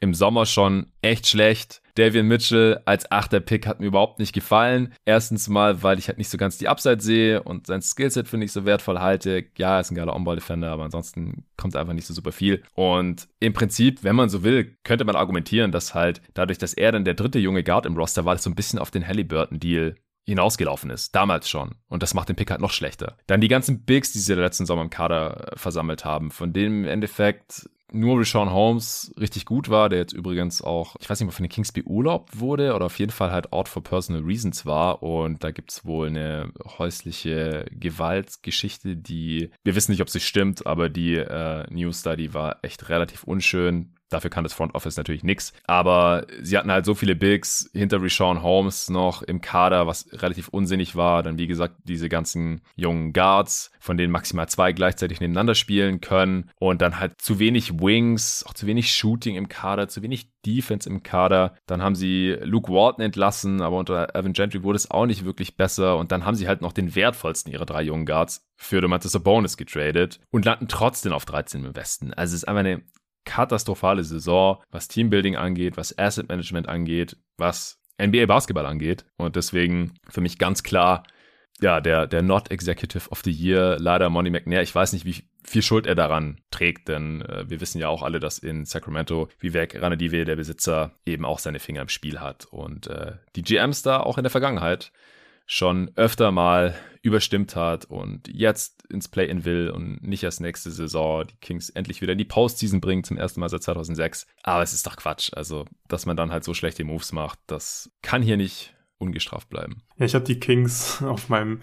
im 0.00 0.14
Sommer 0.14 0.46
schon 0.46 0.86
echt 1.02 1.26
schlecht. 1.28 1.82
Davian 1.94 2.26
Mitchell 2.26 2.80
als 2.86 3.10
achter 3.12 3.40
Pick 3.40 3.66
hat 3.66 3.80
mir 3.80 3.86
überhaupt 3.86 4.18
nicht 4.18 4.32
gefallen. 4.32 4.94
Erstens 5.04 5.48
mal, 5.48 5.82
weil 5.82 5.98
ich 5.98 6.08
halt 6.08 6.16
nicht 6.16 6.30
so 6.30 6.38
ganz 6.38 6.56
die 6.56 6.68
Upside 6.68 7.00
sehe 7.00 7.42
und 7.42 7.66
sein 7.66 7.82
Skillset 7.82 8.26
finde 8.26 8.46
ich 8.46 8.52
so 8.52 8.64
wertvoll 8.64 8.98
halte. 8.98 9.44
Ja, 9.58 9.74
er 9.74 9.80
ist 9.80 9.90
ein 9.90 9.96
geiler 9.96 10.16
On-Ball-Defender, 10.16 10.70
aber 10.70 10.84
ansonsten 10.84 11.44
kommt 11.58 11.76
einfach 11.76 11.92
nicht 11.92 12.06
so 12.06 12.14
super 12.14 12.32
viel. 12.32 12.62
Und 12.74 13.28
im 13.38 13.52
Prinzip, 13.52 14.02
wenn 14.02 14.16
man 14.16 14.30
so 14.30 14.42
will, 14.42 14.76
könnte 14.84 15.04
man 15.04 15.16
argumentieren, 15.16 15.72
dass 15.72 15.94
halt 15.94 16.22
dadurch, 16.32 16.58
dass 16.58 16.72
er 16.72 16.92
dann 16.92 17.04
der 17.04 17.14
dritte 17.14 17.38
junge 17.38 17.62
Guard 17.62 17.84
im 17.84 17.96
Roster 17.96 18.24
war, 18.24 18.34
das 18.34 18.44
so 18.44 18.50
ein 18.50 18.56
bisschen 18.56 18.78
auf 18.78 18.90
den 18.90 19.06
Halliburton-Deal 19.06 19.96
hinausgelaufen 20.26 20.90
ist, 20.90 21.14
damals 21.14 21.48
schon. 21.48 21.74
Und 21.88 22.02
das 22.02 22.14
macht 22.14 22.28
den 22.28 22.36
Pick 22.36 22.50
halt 22.50 22.60
noch 22.60 22.72
schlechter. 22.72 23.16
Dann 23.26 23.40
die 23.40 23.48
ganzen 23.48 23.84
Bigs, 23.84 24.12
die 24.12 24.18
sie 24.18 24.34
letzten 24.34 24.66
Sommer 24.66 24.82
im 24.82 24.90
Kader 24.90 25.52
versammelt 25.56 26.04
haben, 26.04 26.30
von 26.30 26.52
denen 26.52 26.84
im 26.84 26.90
Endeffekt 26.90 27.68
nur 27.92 28.20
Rashawn 28.20 28.50
Holmes 28.50 29.12
richtig 29.18 29.44
gut 29.46 29.68
war, 29.68 29.88
der 29.88 29.98
jetzt 29.98 30.12
übrigens 30.12 30.62
auch, 30.62 30.96
ich 31.00 31.08
weiß 31.08 31.20
nicht, 31.20 31.28
ob 31.28 31.34
von 31.34 31.44
den 31.44 31.50
Kings 31.50 31.72
beurlaubt 31.72 32.38
wurde 32.38 32.74
oder 32.74 32.86
auf 32.86 32.98
jeden 32.98 33.12
Fall 33.12 33.30
halt 33.30 33.52
out 33.52 33.68
for 33.68 33.82
personal 33.82 34.22
reasons 34.22 34.66
war. 34.66 35.02
Und 35.02 35.42
da 35.44 35.50
gibt's 35.50 35.84
wohl 35.84 36.08
eine 36.08 36.52
häusliche 36.78 37.66
Gewaltgeschichte, 37.70 38.96
die, 38.96 39.50
wir 39.62 39.74
wissen 39.74 39.92
nicht, 39.92 40.02
ob 40.02 40.10
sie 40.10 40.20
stimmt, 40.20 40.66
aber 40.66 40.88
die 40.88 41.16
äh, 41.16 41.64
News 41.70 42.02
da, 42.02 42.16
war 42.34 42.58
echt 42.62 42.88
relativ 42.88 43.24
unschön. 43.24 43.94
Dafür 44.10 44.30
kann 44.30 44.44
das 44.44 44.52
Front 44.52 44.74
Office 44.74 44.96
natürlich 44.96 45.24
nichts. 45.24 45.52
Aber 45.66 46.26
sie 46.42 46.58
hatten 46.58 46.70
halt 46.70 46.84
so 46.84 46.94
viele 46.94 47.14
Bigs 47.14 47.70
hinter 47.72 48.02
Rashawn 48.02 48.42
Holmes 48.42 48.90
noch 48.90 49.22
im 49.22 49.40
Kader, 49.40 49.86
was 49.86 50.06
relativ 50.12 50.48
unsinnig 50.48 50.96
war. 50.96 51.22
Dann, 51.22 51.38
wie 51.38 51.46
gesagt, 51.46 51.76
diese 51.84 52.08
ganzen 52.08 52.60
jungen 52.74 53.12
Guards, 53.12 53.70
von 53.78 53.96
denen 53.96 54.12
maximal 54.12 54.48
zwei 54.48 54.72
gleichzeitig 54.72 55.20
nebeneinander 55.20 55.54
spielen 55.54 56.00
können. 56.00 56.50
Und 56.58 56.82
dann 56.82 56.98
halt 56.98 57.20
zu 57.20 57.38
wenig 57.38 57.80
Wings, 57.80 58.44
auch 58.46 58.54
zu 58.54 58.66
wenig 58.66 58.92
Shooting 58.92 59.36
im 59.36 59.48
Kader, 59.48 59.88
zu 59.88 60.02
wenig 60.02 60.28
Defense 60.44 60.88
im 60.88 61.02
Kader. 61.02 61.54
Dann 61.66 61.82
haben 61.82 61.94
sie 61.94 62.36
Luke 62.42 62.72
Walton 62.72 63.04
entlassen, 63.04 63.60
aber 63.60 63.76
unter 63.76 64.14
Evan 64.14 64.32
Gentry 64.32 64.62
wurde 64.62 64.76
es 64.76 64.90
auch 64.90 65.06
nicht 65.06 65.24
wirklich 65.24 65.56
besser. 65.56 65.96
Und 65.96 66.12
dann 66.12 66.24
haben 66.24 66.34
sie 66.34 66.48
halt 66.48 66.62
noch 66.62 66.72
den 66.72 66.94
wertvollsten 66.94 67.52
ihrer 67.52 67.66
drei 67.66 67.82
jungen 67.82 68.06
Guards 68.06 68.46
für 68.56 68.80
Domantas 68.80 69.18
Bonus 69.20 69.56
getradet 69.56 70.20
und 70.30 70.44
landen 70.44 70.68
trotzdem 70.68 71.12
auf 71.12 71.24
13 71.24 71.64
im 71.64 71.76
Westen. 71.76 72.12
Also 72.14 72.34
es 72.34 72.42
ist 72.42 72.48
einfach 72.48 72.60
eine 72.60 72.82
katastrophale 73.24 74.04
Saison, 74.04 74.58
was 74.70 74.88
Teambuilding 74.88 75.36
angeht, 75.36 75.76
was 75.76 75.96
Asset 75.98 76.28
Management 76.28 76.68
angeht, 76.68 77.16
was 77.36 77.80
NBA 78.00 78.26
Basketball 78.26 78.66
angeht. 78.66 79.04
Und 79.16 79.36
deswegen 79.36 79.94
für 80.08 80.20
mich 80.20 80.38
ganz 80.38 80.62
klar, 80.62 81.02
ja, 81.60 81.80
der, 81.80 82.06
der 82.06 82.22
Not 82.22 82.50
Executive 82.50 83.10
of 83.10 83.20
the 83.22 83.30
Year, 83.30 83.76
leider 83.78 84.08
Monty 84.08 84.30
McNair. 84.30 84.62
Ich 84.62 84.74
weiß 84.74 84.92
nicht, 84.94 85.04
wie 85.04 85.24
viel 85.44 85.62
Schuld 85.62 85.86
er 85.86 85.94
daran 85.94 86.40
trägt, 86.50 86.88
denn 86.88 87.22
äh, 87.22 87.48
wir 87.48 87.60
wissen 87.60 87.78
ja 87.78 87.88
auch 87.88 88.02
alle, 88.02 88.20
dass 88.20 88.38
in 88.38 88.64
Sacramento 88.64 89.28
Vivek 89.38 89.80
Ranadive, 89.80 90.24
der 90.24 90.36
Besitzer, 90.36 90.92
eben 91.04 91.24
auch 91.24 91.38
seine 91.38 91.58
Finger 91.58 91.82
im 91.82 91.88
Spiel 91.88 92.20
hat. 92.20 92.46
Und 92.46 92.86
äh, 92.86 93.12
die 93.36 93.42
GMs 93.42 93.82
da 93.82 94.00
auch 94.00 94.16
in 94.16 94.24
der 94.24 94.30
Vergangenheit 94.30 94.92
schon 95.46 95.90
öfter 95.96 96.30
mal 96.30 96.74
überstimmt 97.02 97.56
hat 97.56 97.86
und 97.86 98.28
jetzt 98.28 98.86
ins 98.90 99.08
Play-In 99.08 99.44
will 99.44 99.70
und 99.70 100.02
nicht 100.02 100.22
erst 100.22 100.40
nächste 100.40 100.70
Saison 100.70 101.26
die 101.26 101.36
Kings 101.36 101.70
endlich 101.70 102.02
wieder 102.02 102.12
in 102.12 102.18
die 102.18 102.24
Postseason 102.24 102.80
bringt, 102.80 103.06
zum 103.06 103.16
ersten 103.16 103.40
Mal 103.40 103.48
seit 103.48 103.62
2006. 103.62 104.26
Aber 104.42 104.62
es 104.62 104.74
ist 104.74 104.86
doch 104.86 104.96
Quatsch. 104.96 105.30
Also, 105.34 105.64
dass 105.88 106.06
man 106.06 106.16
dann 106.16 106.30
halt 106.30 106.44
so 106.44 106.52
schlechte 106.52 106.84
Moves 106.84 107.12
macht, 107.12 107.38
das 107.46 107.90
kann 108.02 108.22
hier 108.22 108.36
nicht 108.36 108.74
ungestraft 108.98 109.48
bleiben. 109.48 109.82
Ja, 109.96 110.06
ich 110.06 110.14
habe 110.14 110.24
die 110.24 110.38
Kings 110.38 111.02
auf 111.06 111.28
meinem 111.28 111.60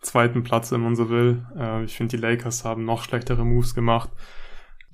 zweiten 0.00 0.42
Platz, 0.42 0.72
wenn 0.72 0.80
man 0.80 0.96
so 0.96 1.10
will. 1.10 1.46
Äh, 1.56 1.84
ich 1.84 1.96
finde, 1.96 2.16
die 2.16 2.22
Lakers 2.22 2.64
haben 2.64 2.84
noch 2.84 3.04
schlechtere 3.04 3.44
Moves 3.44 3.74
gemacht. 3.74 4.10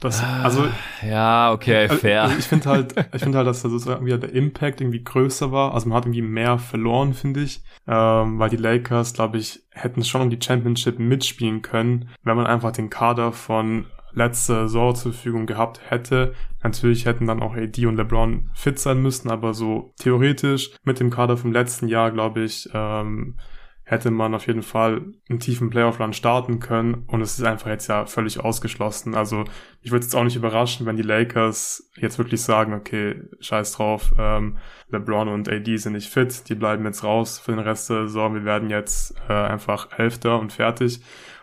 Das, 0.01 0.22
also, 0.22 0.66
ja, 1.03 1.53
okay, 1.53 1.76
also, 1.76 1.97
fair. 1.97 2.24
Also 2.24 2.36
ich 2.38 2.45
finde 2.45 2.68
halt, 2.68 2.95
ich 3.14 3.22
finde 3.22 3.38
halt, 3.38 3.47
dass 3.47 3.62
das 3.62 3.86
wieder 3.86 4.18
der 4.18 4.32
Impact 4.32 4.80
irgendwie 4.80 5.03
größer 5.03 5.51
war. 5.51 5.72
Also 5.72 5.88
man 5.88 5.97
hat 5.97 6.05
irgendwie 6.05 6.22
mehr 6.22 6.59
verloren, 6.59 7.14
finde 7.14 7.40
ich. 7.40 7.62
Ähm, 7.86 8.38
weil 8.38 8.51
die 8.51 8.57
Lakers, 8.57 9.14
glaube 9.14 9.38
ich, 9.38 9.62
hätten 9.70 10.05
schon 10.05 10.22
um 10.22 10.30
die 10.30 10.40
Championship 10.42 10.99
mitspielen 10.99 11.62
können, 11.62 12.11
wenn 12.22 12.36
man 12.36 12.47
einfach 12.47 12.72
den 12.72 12.90
Kader 12.90 13.32
von 13.32 13.86
letzter 14.12 14.68
Saison 14.68 14.95
zur 14.95 15.12
Verfügung 15.12 15.47
gehabt 15.47 15.80
hätte. 15.88 16.34
Natürlich 16.62 17.05
hätten 17.05 17.26
dann 17.26 17.42
auch 17.42 17.55
AD 17.55 17.86
und 17.86 17.97
LeBron 17.97 18.51
fit 18.55 18.78
sein 18.78 19.03
müssen, 19.03 19.30
aber 19.30 19.55
so 19.55 19.92
theoretisch 19.99 20.70
mit 20.84 21.01
dem 21.01 21.11
Kader 21.11 21.36
vom 21.36 21.53
letzten 21.53 21.88
Jahr, 21.88 22.11
glaube 22.11 22.42
ich, 22.42 22.68
ähm, 22.72 23.36
hätte 23.85 24.11
man 24.11 24.35
auf 24.35 24.47
jeden 24.47 24.62
Fall 24.62 25.03
einen 25.28 25.41
tiefen 25.41 25.68
Playoff-Run 25.68 26.14
starten 26.14 26.59
können 26.59 27.05
und 27.07 27.20
es 27.20 27.39
ist 27.39 27.45
einfach 27.45 27.68
jetzt 27.68 27.87
ja 27.89 28.07
völlig 28.07 28.41
ausgeschlossen. 28.41 29.14
Also 29.14 29.45
ich 29.82 29.91
würde 29.91 30.07
es 30.07 30.14
auch 30.14 30.24
nicht 30.24 30.37
überraschen, 30.37 30.87
wenn 30.87 30.97
die 30.97 31.03
Lakers 31.03 31.91
jetzt 31.97 32.16
wirklich 32.18 32.41
sagen, 32.41 32.72
okay, 32.72 33.20
scheiß 33.41 33.72
drauf, 33.72 34.14
ähm, 34.18 34.57
LeBron 34.89 35.28
und 35.28 35.51
AD 35.51 35.76
sind 35.76 35.93
nicht 35.93 36.09
fit, 36.09 36.49
die 36.49 36.55
bleiben 36.55 36.85
jetzt 36.87 37.05
raus 37.05 37.39
für 37.39 37.53
den 37.53 37.61
Rest 37.61 37.91
der 37.91 38.07
Saison, 38.07 38.35
wir 38.35 38.45
werden 38.45 38.70
jetzt 38.70 39.14
äh, 39.28 39.35
einfach 39.35 39.89
Elfter 39.99 40.41
und 40.41 40.53
fertig 40.53 41.01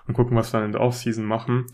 und 0.07 0.15
gucken, 0.15 0.35
was 0.35 0.51
wir 0.51 0.59
dann 0.59 0.67
in 0.67 0.71
der 0.73 0.81
Offseason 0.81 1.25
machen. 1.25 1.67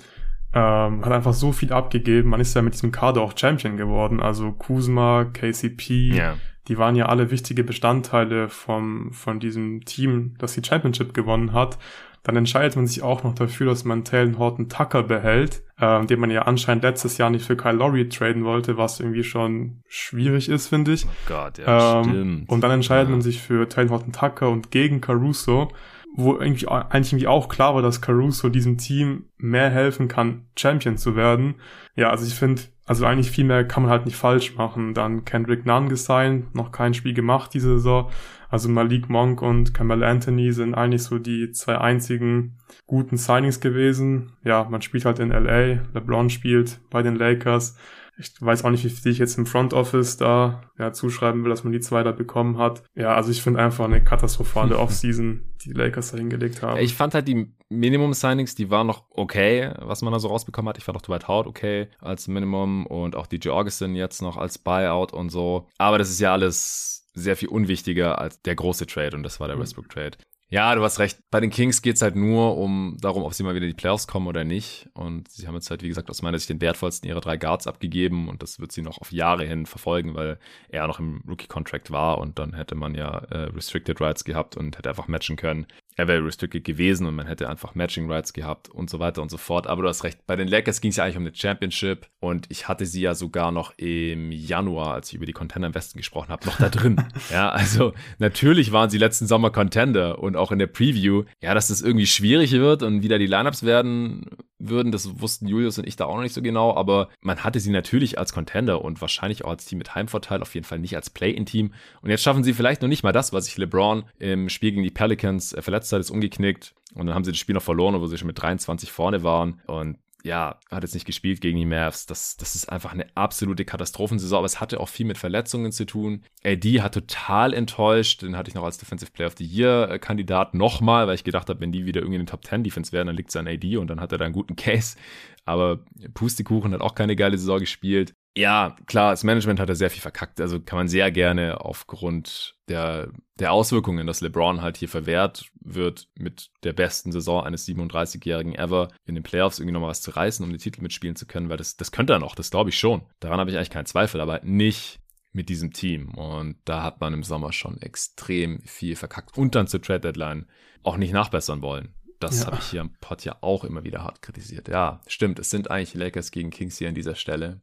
Ähm, 0.54 1.06
hat 1.06 1.12
einfach 1.14 1.34
so 1.34 1.54
viel 1.54 1.72
abgegeben, 1.72 2.30
man 2.30 2.42
ist 2.42 2.54
ja 2.56 2.62
mit 2.62 2.74
diesem 2.74 2.92
Kader 2.92 3.22
auch 3.22 3.38
Champion 3.38 3.78
geworden, 3.78 4.20
also 4.20 4.52
Kuzma, 4.52 5.26
KCP, 5.26 6.14
yeah 6.14 6.36
die 6.68 6.78
waren 6.78 6.96
ja 6.96 7.08
alle 7.08 7.32
wichtige 7.32 7.64
Bestandteile 7.64 8.50
vom, 8.50 9.12
von 9.14 9.40
diesem 9.40 9.86
Team, 9.86 10.36
das 10.38 10.54
die 10.54 10.64
Championship 10.64 11.14
gewonnen 11.14 11.54
hat. 11.54 11.78
Dann 12.24 12.36
entscheidet 12.36 12.76
man 12.76 12.88
sich 12.88 13.04
auch 13.04 13.24
noch 13.24 13.36
dafür, 13.36 13.68
dass 13.68 13.86
man 13.86 14.04
Talon 14.04 14.38
Horton 14.38 14.68
Tucker 14.68 15.04
behält, 15.04 15.64
äh, 15.80 16.06
den 16.06 16.20
man 16.20 16.30
ja 16.30 16.42
anscheinend 16.42 16.84
letztes 16.84 17.18
Jahr 17.18 17.30
nicht 17.30 17.46
für 17.46 17.56
Kyle 17.56 17.78
Lowry 17.78 18.10
traden 18.10 18.44
wollte, 18.44 18.76
was 18.76 19.00
irgendwie 19.00 19.24
schon 19.24 19.82
schwierig 19.88 20.50
ist, 20.50 20.68
finde 20.68 20.92
ich. 20.92 21.06
Oh 21.06 21.10
Gott, 21.28 21.58
ja, 21.58 22.02
ähm, 22.02 22.10
stimmt. 22.10 22.50
Und 22.50 22.62
dann 22.62 22.72
entscheidet 22.72 23.08
ja. 23.08 23.12
man 23.12 23.22
sich 23.22 23.42
für 23.42 23.70
Talon 23.70 23.92
Horton 23.92 24.12
Tucker 24.12 24.50
und 24.50 24.72
gegen 24.72 25.00
Caruso, 25.00 25.70
wo 26.18 26.34
irgendwie 26.34 26.68
eigentlich 26.68 27.14
irgendwie 27.14 27.28
auch 27.28 27.48
klar 27.48 27.76
war, 27.76 27.82
dass 27.82 28.02
Caruso 28.02 28.50
diesem 28.50 28.78
Team 28.78 29.26
mehr 29.38 29.70
helfen 29.70 30.10
kann, 30.10 30.48
Champion 30.58 30.98
zu 30.98 31.16
werden. 31.16 31.56
Ja, 31.96 32.10
also 32.10 32.26
ich 32.26 32.36
finde, 32.36 32.64
also 32.88 33.06
eigentlich 33.06 33.32
viel 33.32 33.44
mehr 33.44 33.66
kann 33.66 33.84
man 33.84 33.92
halt 33.92 34.06
nicht 34.06 34.16
falsch 34.16 34.56
machen. 34.56 34.94
Dann 34.94 35.26
Kendrick 35.26 35.66
Nunn 35.66 35.90
gesigned, 35.90 36.56
noch 36.56 36.72
kein 36.72 36.94
Spiel 36.94 37.14
gemacht 37.14 37.54
diese 37.54 37.74
Saison. 37.74 38.10
Also 38.50 38.70
Malik 38.70 39.10
Monk 39.10 39.42
und 39.42 39.74
Campbell 39.74 40.06
Anthony 40.06 40.54
sind 40.54 40.74
eigentlich 40.74 41.04
so 41.04 41.20
die 41.20 41.52
zwei 41.52 41.78
einzigen 41.78 42.58
guten 42.86 43.18
Signings 43.18 43.60
gewesen. 43.60 44.32
Ja, 44.46 44.66
man 44.70 44.82
spielt 44.82 45.04
halt 45.04 45.20
in 45.20 45.30
LA, 45.30 45.82
LeBron 45.94 46.30
spielt 46.30 46.80
bei 46.90 47.02
den 47.02 47.18
Lakers. 47.18 47.78
Ich 48.20 48.32
weiß 48.40 48.66
auch 48.66 48.72
nicht, 48.72 48.84
wie 48.84 48.90
viel 48.90 49.12
ich 49.12 49.20
jetzt 49.20 49.38
im 49.38 49.46
Front 49.46 49.74
Office 49.74 50.18
da 50.18 50.64
ja, 50.80 50.92
zuschreiben 50.92 51.44
will, 51.44 51.50
dass 51.50 51.64
man 51.64 51.74
die 51.74 51.80
zwei 51.80 52.04
da 52.04 52.12
bekommen 52.12 52.58
hat. 52.58 52.84
Ja, 52.96 53.14
also 53.14 53.30
ich 53.30 53.42
finde 53.42 53.62
einfach 53.62 53.86
eine 53.86 54.04
katastrophale 54.04 54.78
Offseason, 54.80 55.44
die, 55.64 55.70
die 55.70 55.74
Lakers 55.74 56.12
da 56.12 56.18
hingelegt 56.18 56.62
haben. 56.62 56.80
Ich 56.80 56.96
fand 56.96 57.14
halt 57.14 57.28
die 57.28 57.54
Minimum-Signings, 57.70 58.56
die 58.56 58.70
waren 58.70 58.88
noch 58.88 59.06
okay, 59.12 59.72
was 59.80 60.02
man 60.02 60.14
da 60.14 60.20
so 60.20 60.30
rausbekommen 60.30 60.70
hat. 60.70 60.78
Ich 60.78 60.84
fand 60.84 60.98
auch 60.98 61.02
Dwight 61.02 61.28
Howard 61.28 61.48
okay 61.48 61.90
als 62.00 62.28
Minimum 62.28 62.88
und 62.88 63.16
auch 63.16 63.28
DJ 63.28 63.50
Augustin 63.50 63.96
jetzt 63.96 64.22
noch 64.22 64.38
als 64.38 64.58
Buyout 64.58 65.14
und 65.14 65.30
so. 65.30 65.68
Aber 65.78 65.98
das 65.98 66.10
ist 66.10 66.20
ja 66.20 66.34
alles 66.34 67.10
sehr 67.14 67.36
viel 67.36 67.50
unwichtiger 67.50 68.20
als 68.20 68.42
der 68.42 68.56
große 68.56 68.88
Trade 68.88 69.16
und 69.16 69.24
das 69.24 69.40
war 69.40 69.48
der 69.48 69.58
mhm. 69.58 69.62
Westbrook-Trade. 69.62 70.18
Ja, 70.50 70.74
du 70.76 70.84
hast 70.84 71.00
recht. 71.00 71.20
Bei 71.30 71.42
den 71.42 71.50
Kings 71.50 71.82
geht's 71.82 72.02
halt 72.02 72.16
nur 72.16 72.58
um 72.58 72.96
darum, 73.02 73.24
ob 73.24 73.34
sie 73.34 73.44
mal 73.44 73.54
wieder 73.54 73.66
in 73.66 73.72
die 73.72 73.76
Playoffs 73.76 74.08
kommen 74.08 74.28
oder 74.28 74.46
nicht. 74.46 74.88
Und 74.94 75.30
sie 75.30 75.46
haben 75.46 75.56
jetzt 75.56 75.70
halt, 75.70 75.84
wie 75.84 75.90
gesagt, 75.90 76.10
aus 76.10 76.22
meiner 76.22 76.40
Sicht 76.40 76.50
den 76.50 76.62
wertvollsten 76.62 77.10
ihrer 77.10 77.20
drei 77.20 77.36
Guards 77.36 77.68
abgegeben 77.68 78.30
und 78.30 78.42
das 78.42 78.58
wird 78.58 78.72
sie 78.72 78.82
noch 78.82 78.98
auf 79.00 79.12
Jahre 79.12 79.46
hin 79.46 79.66
verfolgen, 79.66 80.16
weil 80.16 80.40
er 80.70 80.88
noch 80.88 81.00
im 81.00 81.22
Rookie-Contract 81.28 81.92
war 81.92 82.20
und 82.20 82.40
dann 82.40 82.54
hätte 82.54 82.76
man 82.76 82.96
ja 82.96 83.18
äh, 83.30 83.50
Restricted 83.50 84.00
Rights 84.00 84.24
gehabt 84.24 84.56
und 84.56 84.78
hätte 84.78 84.88
einfach 84.88 85.10
matchen 85.10 85.36
können 85.36 85.68
er 85.98 86.08
wäre 86.08 86.24
restricted 86.24 86.64
gewesen 86.64 87.08
und 87.08 87.16
man 87.16 87.26
hätte 87.26 87.50
einfach 87.50 87.74
Matching 87.74 88.10
Rights 88.10 88.32
gehabt 88.32 88.70
und 88.70 88.90
so 88.90 89.00
weiter 89.00 89.22
und 89.24 89.32
so 89.32 89.38
fort. 89.38 89.66
Aber 89.66 89.82
du 89.82 89.90
hast 89.90 90.04
recht, 90.04 90.20
bei 90.28 90.36
den 90.36 90.48
Lakers 90.48 90.80
ging 90.80 90.92
es 90.92 90.98
ja 90.98 91.04
eigentlich 91.04 91.18
um 91.18 91.24
eine 91.24 91.36
Championship 91.36 92.08
und 92.20 92.46
ich 92.50 92.68
hatte 92.68 92.86
sie 92.86 93.02
ja 93.02 93.16
sogar 93.16 93.52
noch 93.52 93.74
im 93.78 94.32
Januar, 94.32 94.94
als 94.94 95.10
ich 95.10 95.16
über 95.16 95.26
die 95.26 95.34
Contender 95.34 95.68
im 95.68 95.76
Westen 95.76 95.98
gesprochen 95.98 96.30
habe, 96.30 96.46
noch 96.46 96.58
da 96.58 96.70
drin. 96.70 96.98
ja, 97.32 97.50
also 97.50 97.94
natürlich 98.20 98.72
waren 98.72 98.92
sie 98.92 99.00
letzten 99.00 99.26
Sommer 99.26 99.50
Contender 99.50 100.20
und 100.20 100.36
auch 100.36 100.52
in 100.52 100.60
der 100.60 100.68
Preview, 100.68 101.24
ja, 101.42 101.56
dass 101.56 101.70
das 101.70 101.82
irgendwie 101.82 102.08
schwierig 102.08 102.52
wird 102.52 102.84
und 102.84 103.02
wieder 103.02 103.18
die 103.18 103.26
Lineups 103.26 103.64
werden 103.64 104.26
würden, 104.60 104.92
das 104.92 105.22
wussten 105.22 105.48
Julius 105.48 105.78
und 105.78 105.88
ich 105.88 105.96
da 105.96 106.06
auch 106.06 106.16
noch 106.16 106.24
nicht 106.24 106.34
so 106.34 106.42
genau, 106.42 106.76
aber 106.76 107.10
man 107.22 107.44
hatte 107.44 107.60
sie 107.60 107.70
natürlich 107.70 108.18
als 108.18 108.34
Contender 108.34 108.82
und 108.82 109.02
wahrscheinlich 109.02 109.46
auch 109.46 109.52
als 109.52 109.66
Team 109.66 109.78
mit 109.78 109.96
Heimvorteil, 109.96 110.42
auf 110.42 110.56
jeden 110.56 110.66
Fall 110.66 110.80
nicht 110.80 110.96
als 110.96 111.10
Play-in-Team. 111.10 111.74
Und 112.02 112.10
jetzt 112.10 112.24
schaffen 112.24 112.44
sie 112.44 112.54
vielleicht 112.54 112.82
noch 112.82 112.90
nicht 112.90 113.04
mal 113.04 113.12
das, 113.12 113.34
was 113.34 113.46
sich 113.46 113.58
LeBron 113.58 114.04
im 114.20 114.50
Spiel 114.50 114.72
gegen 114.72 114.84
die 114.84 114.92
Pelicans 114.92 115.54
äh, 115.54 115.62
verletzt 115.62 115.92
hat, 115.92 116.00
ist 116.00 116.12
umgeknickt. 116.12 116.74
Und 116.96 117.08
dann 117.08 117.16
haben 117.16 117.24
sie 117.24 117.32
das 117.32 117.40
Spiel 117.40 117.54
noch 117.56 117.62
verloren, 117.62 118.00
wo 118.00 118.08
sie 118.08 118.18
schon 118.18 118.28
mit 118.28 118.42
23 118.42 118.92
vorne 118.92 119.24
waren. 119.24 119.62
Und 119.68 119.98
ja, 120.28 120.60
hat 120.70 120.84
jetzt 120.84 120.94
nicht 120.94 121.06
gespielt 121.06 121.42
gegen 121.42 121.58
die 121.58 121.66
Mavs. 121.66 122.06
Das, 122.06 122.38
das 122.38 122.56
ist 122.56 122.70
einfach 122.70 122.94
eine 122.94 123.08
absolute 123.16 123.66
Katastrophensaison, 123.66 124.38
aber 124.38 124.46
es 124.46 124.60
hatte 124.62 124.80
auch 124.80 124.90
viel 124.90 125.06
mit 125.06 125.18
Verletzungen 125.18 125.72
zu 125.72 125.86
tun. 125.86 126.24
AD 126.44 126.82
hat 126.82 126.94
total 126.94 127.54
enttäuscht. 127.54 128.22
Den 128.22 128.38
hatte 128.38 128.50
ich 128.50 128.56
noch 128.56 128.64
als 128.64 128.78
Defensive 128.78 129.12
Player 129.12 129.28
of 129.28 129.36
the 129.38 129.46
Year 129.46 129.98
Kandidat 129.98 130.54
nochmal, 130.54 131.08
weil 131.08 131.16
ich 131.16 131.24
gedacht 131.24 131.50
habe, 131.50 131.62
wenn 131.62 131.72
die 131.72 131.86
wieder 131.86 132.02
irgendwie 132.02 132.18
in 132.18 132.22
den 132.22 132.28
Top 132.28 132.46
10 132.46 132.64
Defense 132.64 132.92
werden, 132.92 133.08
dann 133.08 133.16
liegt 133.16 133.30
es 133.30 133.36
an 133.36 133.48
AD 133.48 133.78
und 133.78 133.88
dann 133.88 134.00
hat 134.00 134.12
er 134.12 134.20
da 134.20 134.26
einen 134.26 134.34
guten 134.34 134.56
Case. 134.58 134.98
Aber 135.46 135.80
Pustekuchen 136.14 136.74
hat 136.74 136.82
auch 136.82 136.94
keine 136.94 137.16
geile 137.16 137.38
Saison 137.38 137.60
gespielt. 137.60 138.14
Ja, 138.38 138.76
klar, 138.86 139.12
das 139.12 139.24
Management 139.24 139.60
hat 139.60 139.68
da 139.68 139.74
sehr 139.74 139.90
viel 139.90 140.02
verkackt. 140.02 140.40
Also 140.40 140.60
kann 140.60 140.78
man 140.78 140.88
sehr 140.88 141.12
gerne 141.12 141.60
aufgrund 141.62 142.56
der, 142.70 143.12
der 143.40 143.52
Auswirkungen, 143.52 144.06
dass 144.06 144.22
LeBron 144.22 144.62
halt 144.62 144.78
hier 144.78 144.90
verwehrt 144.90 145.50
wird, 145.60 146.08
mit 146.14 146.52
der 146.64 146.74
besten 146.74 147.12
Saison 147.12 147.44
eines 147.44 147.68
37-Jährigen 147.68 148.54
ever 148.54 148.90
in 149.06 149.16
den 149.16 149.24
Playoffs 149.24 149.58
irgendwie 149.58 149.74
nochmal 149.74 149.90
was 149.90 150.04
zu 150.04 150.12
reißen, 150.12 150.46
um 150.46 150.52
den 150.52 150.60
Titel 150.60 150.84
mitspielen 150.84 151.16
zu 151.16 151.26
können, 151.26 151.50
weil 151.50 151.58
das, 151.58 151.78
das 151.78 151.92
könnte 151.92 152.14
er 152.14 152.20
noch, 152.20 152.36
das 152.36 152.52
glaube 152.52 152.70
ich 152.70 152.78
schon. 152.78 153.02
Daran 153.22 153.40
habe 153.40 153.50
ich 153.50 153.58
eigentlich 153.58 153.72
keinen 153.72 153.88
Zweifel, 153.88 154.22
aber 154.22 154.42
nicht 154.44 155.00
mit 155.32 155.50
diesem 155.50 155.74
Team. 155.74 156.14
Und 156.14 156.58
da 156.66 156.84
hat 156.84 157.02
man 157.02 157.16
im 157.16 157.24
Sommer 157.24 157.54
schon 157.54 157.82
extrem 157.82 158.62
viel 158.62 158.96
verkackt 158.96 159.36
und 159.36 159.56
dann 159.56 159.66
zur 159.66 159.82
Trade 159.82 160.02
Deadline 160.02 160.46
auch 160.84 160.98
nicht 160.98 161.12
nachbessern 161.12 161.64
wollen. 161.64 161.96
Das 162.20 162.42
ja. 162.42 162.46
habe 162.48 162.58
ich 162.60 162.68
hier 162.68 162.82
am 162.82 162.94
Pod 163.02 163.26
ja 163.26 163.38
auch 163.42 163.64
immer 163.64 163.84
wieder 163.84 164.04
hart 164.04 164.22
kritisiert. 164.22 164.68
Ja, 164.68 165.02
stimmt. 165.08 165.40
Es 165.40 165.50
sind 165.50 165.72
eigentlich 165.72 165.96
Lakers 165.96 166.30
gegen 166.30 166.52
Kings 166.52 166.78
hier 166.78 166.90
an 166.90 166.96
dieser 166.96 167.16
Stelle. 167.16 167.62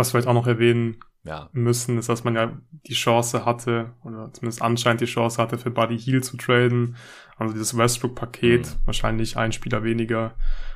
Was 0.00 0.08
wir 0.08 0.12
vielleicht 0.12 0.28
auch 0.28 0.40
noch 0.40 0.46
erwähnen 0.46 0.96
ja. 1.24 1.50
müssen, 1.52 1.98
ist, 1.98 2.08
dass 2.08 2.24
man 2.24 2.34
ja 2.34 2.58
die 2.86 2.94
Chance 2.94 3.44
hatte, 3.44 3.92
oder 4.02 4.32
zumindest 4.32 4.62
anscheinend 4.62 5.02
die 5.02 5.06
Chance 5.06 5.40
hatte, 5.40 5.58
für 5.58 5.70
Buddy 5.70 5.98
Heal 5.98 6.22
zu 6.22 6.38
traden. 6.38 6.96
Also 7.36 7.52
dieses 7.52 7.76
Westbrook-Paket, 7.76 8.66
mhm. 8.66 8.86
wahrscheinlich 8.86 9.36
ein 9.36 9.52
Spieler 9.52 9.84
weniger. 9.84 10.34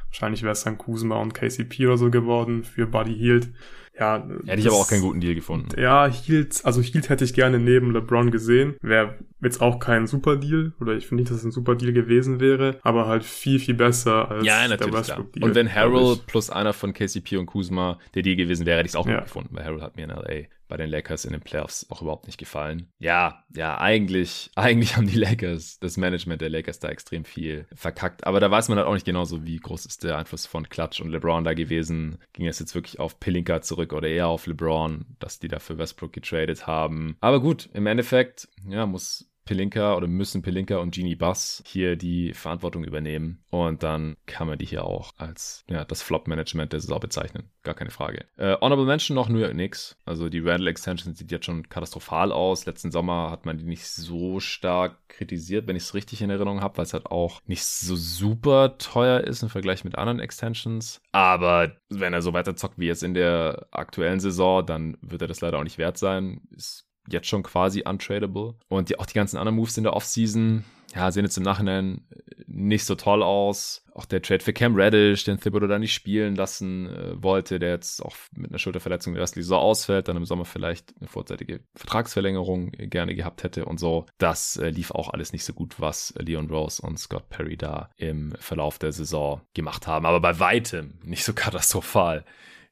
Wahrscheinlich 0.09 0.43
wäre 0.43 0.53
es 0.53 0.63
dann 0.63 0.77
Kuzma 0.77 1.17
und 1.17 1.33
KCP 1.33 1.87
oder 1.87 1.97
so 1.97 2.11
geworden 2.11 2.65
für 2.65 2.87
Buddy 2.87 3.15
Hield. 3.15 3.51
Ja, 3.99 4.27
hätte 4.47 4.61
ich 4.61 4.67
aber 4.67 4.77
auch 4.77 4.89
keinen 4.89 5.03
guten 5.03 5.21
Deal 5.21 5.35
gefunden. 5.35 5.69
Ja, 5.81 6.07
Hield, 6.07 6.61
also 6.65 6.81
Hield 6.81 7.09
hätte 7.09 7.25
ich 7.25 7.33
gerne 7.33 7.61
neben 7.61 7.93
LeBron 7.93 8.33
gesehen. 8.33 8.75
Wäre 8.83 9.19
jetzt 9.41 9.61
auch 9.61 9.79
kein 9.79 10.07
super 10.07 10.37
Deal, 10.37 10.73
oder 10.81 10.95
ich 10.95 11.07
finde 11.07 11.23
nicht, 11.23 11.31
dass 11.31 11.39
es 11.39 11.45
ein 11.45 11.53
super 11.53 11.77
Deal 11.77 11.93
gewesen 11.93 12.41
wäre, 12.41 12.79
aber 12.83 13.07
halt 13.07 13.25
viel, 13.25 13.61
viel 13.61 13.75
besser 13.75 14.31
als 14.31 14.45
ja, 14.45 14.67
der 14.67 14.93
Westbrook 14.93 15.33
Deal. 15.33 15.45
Und 15.45 15.55
wenn 15.55 15.73
Harold 15.73 16.27
plus 16.27 16.51
einer 16.51 16.73
von 16.73 16.93
KCP 16.93 17.37
und 17.37 17.47
Kuzma 17.47 17.99
der 18.15 18.23
Deal 18.23 18.37
gewesen 18.37 18.67
wäre, 18.67 18.79
hätte 18.79 18.87
ich 18.87 18.93
es 18.93 18.97
auch 18.97 19.07
ja. 19.07 19.17
gut 19.17 19.25
gefunden, 19.25 19.51
weil 19.53 19.65
Harold 19.65 19.83
hat 19.83 19.97
mir 19.97 20.05
in 20.05 20.11
LA 20.11 20.49
bei 20.69 20.77
den 20.77 20.91
Lakers 20.91 21.25
in 21.25 21.33
den 21.33 21.41
Playoffs 21.41 21.87
auch 21.91 22.03
überhaupt 22.03 22.27
nicht 22.27 22.39
gefallen. 22.39 22.93
Ja, 22.99 23.45
ja, 23.55 23.79
eigentlich, 23.79 24.51
eigentlich 24.57 24.97
haben 24.97 25.07
die 25.07 25.19
Lakers, 25.19 25.79
das 25.79 25.97
Management 25.97 26.41
der 26.41 26.51
Lakers 26.51 26.79
da 26.79 26.89
extrem 26.89 27.25
viel 27.25 27.67
verkackt. 27.75 28.27
Aber 28.27 28.41
da 28.41 28.51
weiß 28.51 28.69
man 28.69 28.79
halt 28.79 28.87
auch 28.87 28.95
nicht 28.95 29.07
genau 29.07 29.25
so, 29.25 29.45
wie 29.45 29.57
groß 29.57 29.87
ist 29.87 30.05
der 30.05 30.19
Einfluss 30.19 30.47
von 30.47 30.69
Clutch 30.69 31.01
und 31.01 31.11
LeBron 31.11 31.45
da 31.45 31.55
gewesen. 31.55 32.19
Ging 32.33 32.47
es 32.47 32.59
jetzt 32.59 32.75
wirklich 32.75 32.99
auf 32.99 33.21
Pelinka 33.21 33.61
zurück 33.61 33.93
oder 33.93 34.09
eher 34.09 34.29
auf 34.29 34.47
LeBron, 34.47 35.05
dass 35.19 35.39
die 35.39 35.49
da 35.49 35.59
für 35.59 35.79
Westbrook 35.79 36.13
getradet 36.13 36.67
haben. 36.67 37.17
Aber 37.21 37.41
gut, 37.41 37.69
im 37.73 37.87
Endeffekt, 37.87 38.49
ja, 38.69 38.87
muss 38.87 39.31
Pelinka 39.45 39.97
oder 39.97 40.07
müssen 40.07 40.43
Pelinka 40.43 40.79
und 40.79 40.95
Genie 40.95 41.17
Bass 41.17 41.63
hier 41.67 41.97
die 41.97 42.33
Verantwortung 42.33 42.85
übernehmen. 42.85 43.43
Und 43.51 43.83
dann 43.83 44.17
kann 44.27 44.47
man 44.47 44.59
die 44.59 44.67
hier 44.67 44.85
auch 44.85 45.13
als 45.17 45.65
ja, 45.69 45.85
das 45.85 46.03
Flop-Management 46.03 46.73
der 46.73 46.81
Saison 46.81 47.01
bezeichnen. 47.01 47.51
Gar 47.63 47.75
keine 47.75 47.91
Frage. 47.91 48.27
Äh, 48.37 48.57
Honorable 48.61 48.87
Mention 48.87 49.15
noch 49.15 49.29
New 49.29 49.39
York 49.39 49.53
Knicks. 49.53 49.97
Also 50.05 50.29
die 50.29 50.41
Randall 50.41 50.69
Extension 50.69 51.15
sieht 51.15 51.31
jetzt 51.31 51.47
schon 51.47 51.69
katastrophal 51.69 52.33
aus. 52.33 52.67
Letzten 52.67 52.91
Sommer 52.91 53.31
hat 53.31 53.47
man 53.47 53.59
die 53.59 53.65
nicht 53.65 53.87
so 53.87 54.41
stark 54.41 55.09
kritisiert, 55.09 55.67
wenn 55.67 55.77
ich 55.77 55.85
es 55.85 55.95
richtig 55.95 56.23
in 56.23 56.31
Erinnerung 56.31 56.61
habe, 56.61 56.79
weil 56.79 56.85
es 56.85 56.95
halt 56.95 57.07
auch 57.07 57.41
nicht 57.47 57.65
so 57.65 57.97
super 57.97 58.79
teuer 58.79 59.21
ist 59.21 59.43
im 59.43 59.49
Vergleich 59.49 59.85
mit 59.85 59.97
anderen 59.97 60.21
Extensions. 60.21 61.01
Aber 61.13 61.77
wenn 61.89 62.13
er 62.13 62.23
so 62.23 62.33
weiter 62.33 62.57
zockt 62.57 62.79
wie 62.79 62.87
jetzt 62.87 63.03
in 63.03 63.15
der 63.15 63.67
aktuellen 63.71 64.21
Saison, 64.21 64.65
dann 64.65 64.97
wird 65.01 65.23
er 65.23 65.29
das 65.29 65.41
leider 65.41 65.59
auch 65.59 65.65
nicht 65.65 65.79
wert 65.79 65.99
sein. 65.99 66.43
Ist 66.51 66.87
jetzt 67.09 67.29
schon 67.29 67.43
quasi 67.43 67.83
untradable. 67.85 68.55
Und 68.69 68.89
die, 68.89 68.99
auch 68.99 69.07
die 69.07 69.15
ganzen 69.15 69.37
anderen 69.37 69.57
Moves 69.57 69.77
in 69.77 69.85
der 69.85 69.95
Offseason, 69.95 70.65
ja, 70.95 71.11
sehen 71.11 71.25
jetzt 71.25 71.37
im 71.37 71.43
Nachhinein 71.43 72.03
nicht 72.47 72.85
so 72.85 72.95
toll 72.95 73.23
aus. 73.23 73.85
Auch 73.95 74.05
der 74.05 74.23
Trade 74.23 74.43
für 74.43 74.53
Cam 74.53 74.77
Reddish, 74.77 75.25
den 75.25 75.41
Thibodeau 75.41 75.67
da 75.67 75.79
nicht 75.79 75.93
spielen 75.93 76.37
lassen 76.37 76.89
äh, 76.89 77.23
wollte, 77.23 77.59
der 77.59 77.71
jetzt 77.71 78.01
auch 78.05 78.15
mit 78.33 78.51
einer 78.51 78.59
Schulterverletzung 78.59 79.15
der 79.15 79.23
restliche 79.23 79.45
Saison 79.45 79.61
ausfällt, 79.61 80.09
dann 80.09 80.17
im 80.17 80.25
Sommer 80.25 80.45
vielleicht 80.45 80.95
eine 80.99 81.09
vorzeitige 81.09 81.61
Vertragsverlängerung 81.75 82.71
gerne 82.73 83.15
gehabt 83.15 83.43
hätte 83.43 83.65
und 83.65 83.81
so. 83.81 84.07
Das 84.19 84.57
äh, 84.57 84.71
lief 84.71 84.93
auch 84.93 85.11
alles 85.11 85.33
nicht 85.33 85.45
so 85.45 85.53
gut, 85.53 85.81
was 85.81 86.15
Leon 86.19 86.49
Rose 86.49 86.81
und 86.83 86.99
Scott 86.99 87.29
Perry 87.29 87.57
da 87.57 87.91
im 87.97 88.33
Verlauf 88.39 88.79
der 88.79 88.93
Saison 88.93 89.41
gemacht 89.55 89.87
haben. 89.87 90.07
Aber 90.07 90.21
bei 90.21 90.39
weitem 90.39 90.95
nicht 91.03 91.25
so 91.25 91.33
katastrophal 91.35 92.25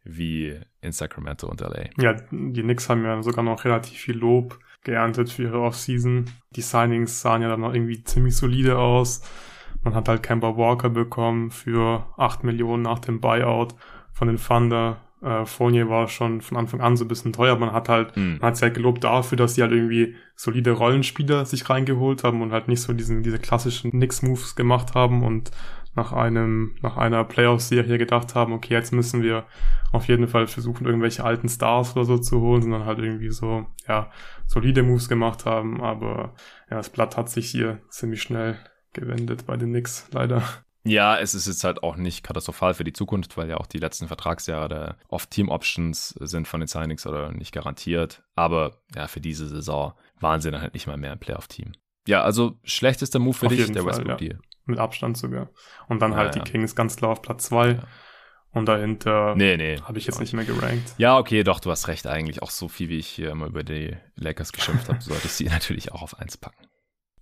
wie 0.04 0.58
in 0.80 0.92
Sacramento 0.92 1.48
und 1.48 1.60
LA. 1.60 1.84
Ja, 1.98 2.14
die 2.30 2.62
Knicks 2.62 2.88
haben 2.88 3.04
ja 3.04 3.22
sogar 3.22 3.44
noch 3.44 3.64
relativ 3.64 3.98
viel 3.98 4.16
Lob 4.16 4.58
geerntet 4.84 5.30
für 5.30 5.44
ihre 5.44 5.60
Offseason. 5.60 6.26
Die 6.50 6.62
Signings 6.62 7.20
sahen 7.20 7.42
ja 7.42 7.48
dann 7.48 7.60
noch 7.60 7.72
irgendwie 7.72 8.02
ziemlich 8.02 8.36
solide 8.36 8.78
aus. 8.78 9.22
Man 9.84 9.94
hat 9.94 10.08
halt 10.08 10.22
Kemba 10.22 10.56
Walker 10.56 10.90
bekommen 10.90 11.50
für 11.50 12.06
8 12.16 12.44
Millionen 12.44 12.82
nach 12.82 12.98
dem 12.98 13.20
Buyout 13.20 13.74
von 14.12 14.28
den 14.28 14.38
Thunder. 14.38 15.00
Äh, 15.22 15.44
Fournier 15.44 15.88
war 15.88 16.08
schon 16.08 16.40
von 16.40 16.56
Anfang 16.56 16.80
an 16.80 16.96
so 16.96 17.04
ein 17.04 17.08
bisschen 17.08 17.32
teuer. 17.32 17.56
Man 17.56 17.72
hat 17.72 17.88
halt, 17.88 18.16
mm. 18.16 18.38
man 18.38 18.42
hat 18.42 18.56
sich 18.56 18.64
halt 18.64 18.74
gelobt 18.74 19.04
dafür, 19.04 19.38
dass 19.38 19.54
sie 19.54 19.62
halt 19.62 19.72
irgendwie 19.72 20.16
solide 20.34 20.72
Rollenspieler 20.72 21.44
sich 21.46 21.68
reingeholt 21.70 22.24
haben 22.24 22.42
und 22.42 22.52
halt 22.52 22.68
nicht 22.68 22.82
so 22.82 22.92
diesen, 22.92 23.22
diese 23.22 23.38
klassischen 23.38 23.92
Knicks-Moves 23.92 24.56
gemacht 24.56 24.94
haben 24.94 25.22
und 25.22 25.52
nach 25.94 26.12
einem, 26.12 26.76
nach 26.80 26.96
einer 26.96 27.24
Playoff-Serie 27.24 27.98
gedacht 27.98 28.34
haben, 28.34 28.52
okay, 28.52 28.74
jetzt 28.74 28.92
müssen 28.92 29.22
wir 29.22 29.44
auf 29.92 30.08
jeden 30.08 30.26
Fall 30.26 30.46
versuchen, 30.46 30.86
irgendwelche 30.86 31.24
alten 31.24 31.48
Stars 31.48 31.94
oder 31.94 32.04
so 32.04 32.18
zu 32.18 32.40
holen, 32.40 32.62
sondern 32.62 32.86
halt 32.86 32.98
irgendwie 32.98 33.30
so, 33.30 33.66
ja, 33.86 34.10
solide 34.46 34.82
Moves 34.82 35.08
gemacht 35.08 35.44
haben, 35.44 35.82
aber 35.82 36.34
ja, 36.70 36.76
das 36.76 36.90
Blatt 36.90 37.16
hat 37.16 37.28
sich 37.28 37.50
hier 37.50 37.82
ziemlich 37.90 38.22
schnell 38.22 38.58
gewendet 38.92 39.46
bei 39.46 39.56
den 39.56 39.70
Knicks, 39.70 40.08
leider. 40.12 40.42
Ja, 40.84 41.16
es 41.16 41.34
ist 41.34 41.46
jetzt 41.46 41.62
halt 41.62 41.82
auch 41.82 41.96
nicht 41.96 42.24
katastrophal 42.24 42.74
für 42.74 42.84
die 42.84 42.92
Zukunft, 42.92 43.36
weil 43.36 43.48
ja 43.48 43.58
auch 43.58 43.66
die 43.66 43.78
letzten 43.78 44.08
Vertragsjahre 44.08 44.68
der 44.68 44.96
Off-Team-Options 45.08 46.08
sind 46.20 46.48
von 46.48 46.60
den 46.60 46.66
Signings 46.66 47.06
oder 47.06 47.30
nicht 47.30 47.52
garantiert. 47.52 48.24
Aber 48.34 48.82
ja, 48.94 49.06
für 49.06 49.20
diese 49.20 49.46
Saison 49.46 49.92
waren 50.18 50.40
sie 50.40 50.50
dann 50.50 50.60
halt 50.60 50.74
nicht 50.74 50.88
mal 50.88 50.96
mehr 50.96 51.12
ein 51.12 51.20
Playoff-Team. 51.20 51.72
Ja, 52.08 52.22
also 52.22 52.58
schlechtester 52.64 53.20
Move 53.20 53.34
für 53.34 53.46
auf 53.46 53.52
dich, 53.52 53.70
der 53.70 53.86
Westbrook-Deal. 53.86 54.40
Ja. 54.42 54.51
Mit 54.64 54.78
Abstand 54.78 55.16
sogar. 55.16 55.50
Und 55.88 56.00
dann 56.02 56.14
halt 56.14 56.36
ja. 56.36 56.42
die 56.42 56.50
Kings 56.50 56.74
ganz 56.74 56.96
klar 56.96 57.12
auf 57.12 57.22
Platz 57.22 57.44
zwei. 57.46 57.72
Ja. 57.72 57.82
Und 58.52 58.66
dahinter 58.66 59.34
nee, 59.34 59.56
nee, 59.56 59.78
habe 59.80 59.98
ich 59.98 60.06
jetzt 60.06 60.20
nicht 60.20 60.34
mehr 60.34 60.44
gerankt. 60.44 60.94
Ja, 60.98 61.16
okay, 61.16 61.42
doch, 61.42 61.58
du 61.58 61.70
hast 61.70 61.88
recht 61.88 62.06
eigentlich. 62.06 62.42
Auch 62.42 62.50
so 62.50 62.68
viel, 62.68 62.90
wie 62.90 62.98
ich 62.98 63.06
hier 63.06 63.30
immer 63.30 63.46
über 63.46 63.62
die 63.62 63.96
Lakers 64.16 64.52
geschimpft 64.52 64.88
habe, 64.88 65.00
sollte 65.00 65.26
ich 65.26 65.32
sie 65.32 65.46
natürlich 65.46 65.92
auch 65.92 66.02
auf 66.02 66.18
eins 66.18 66.36
packen. 66.36 66.66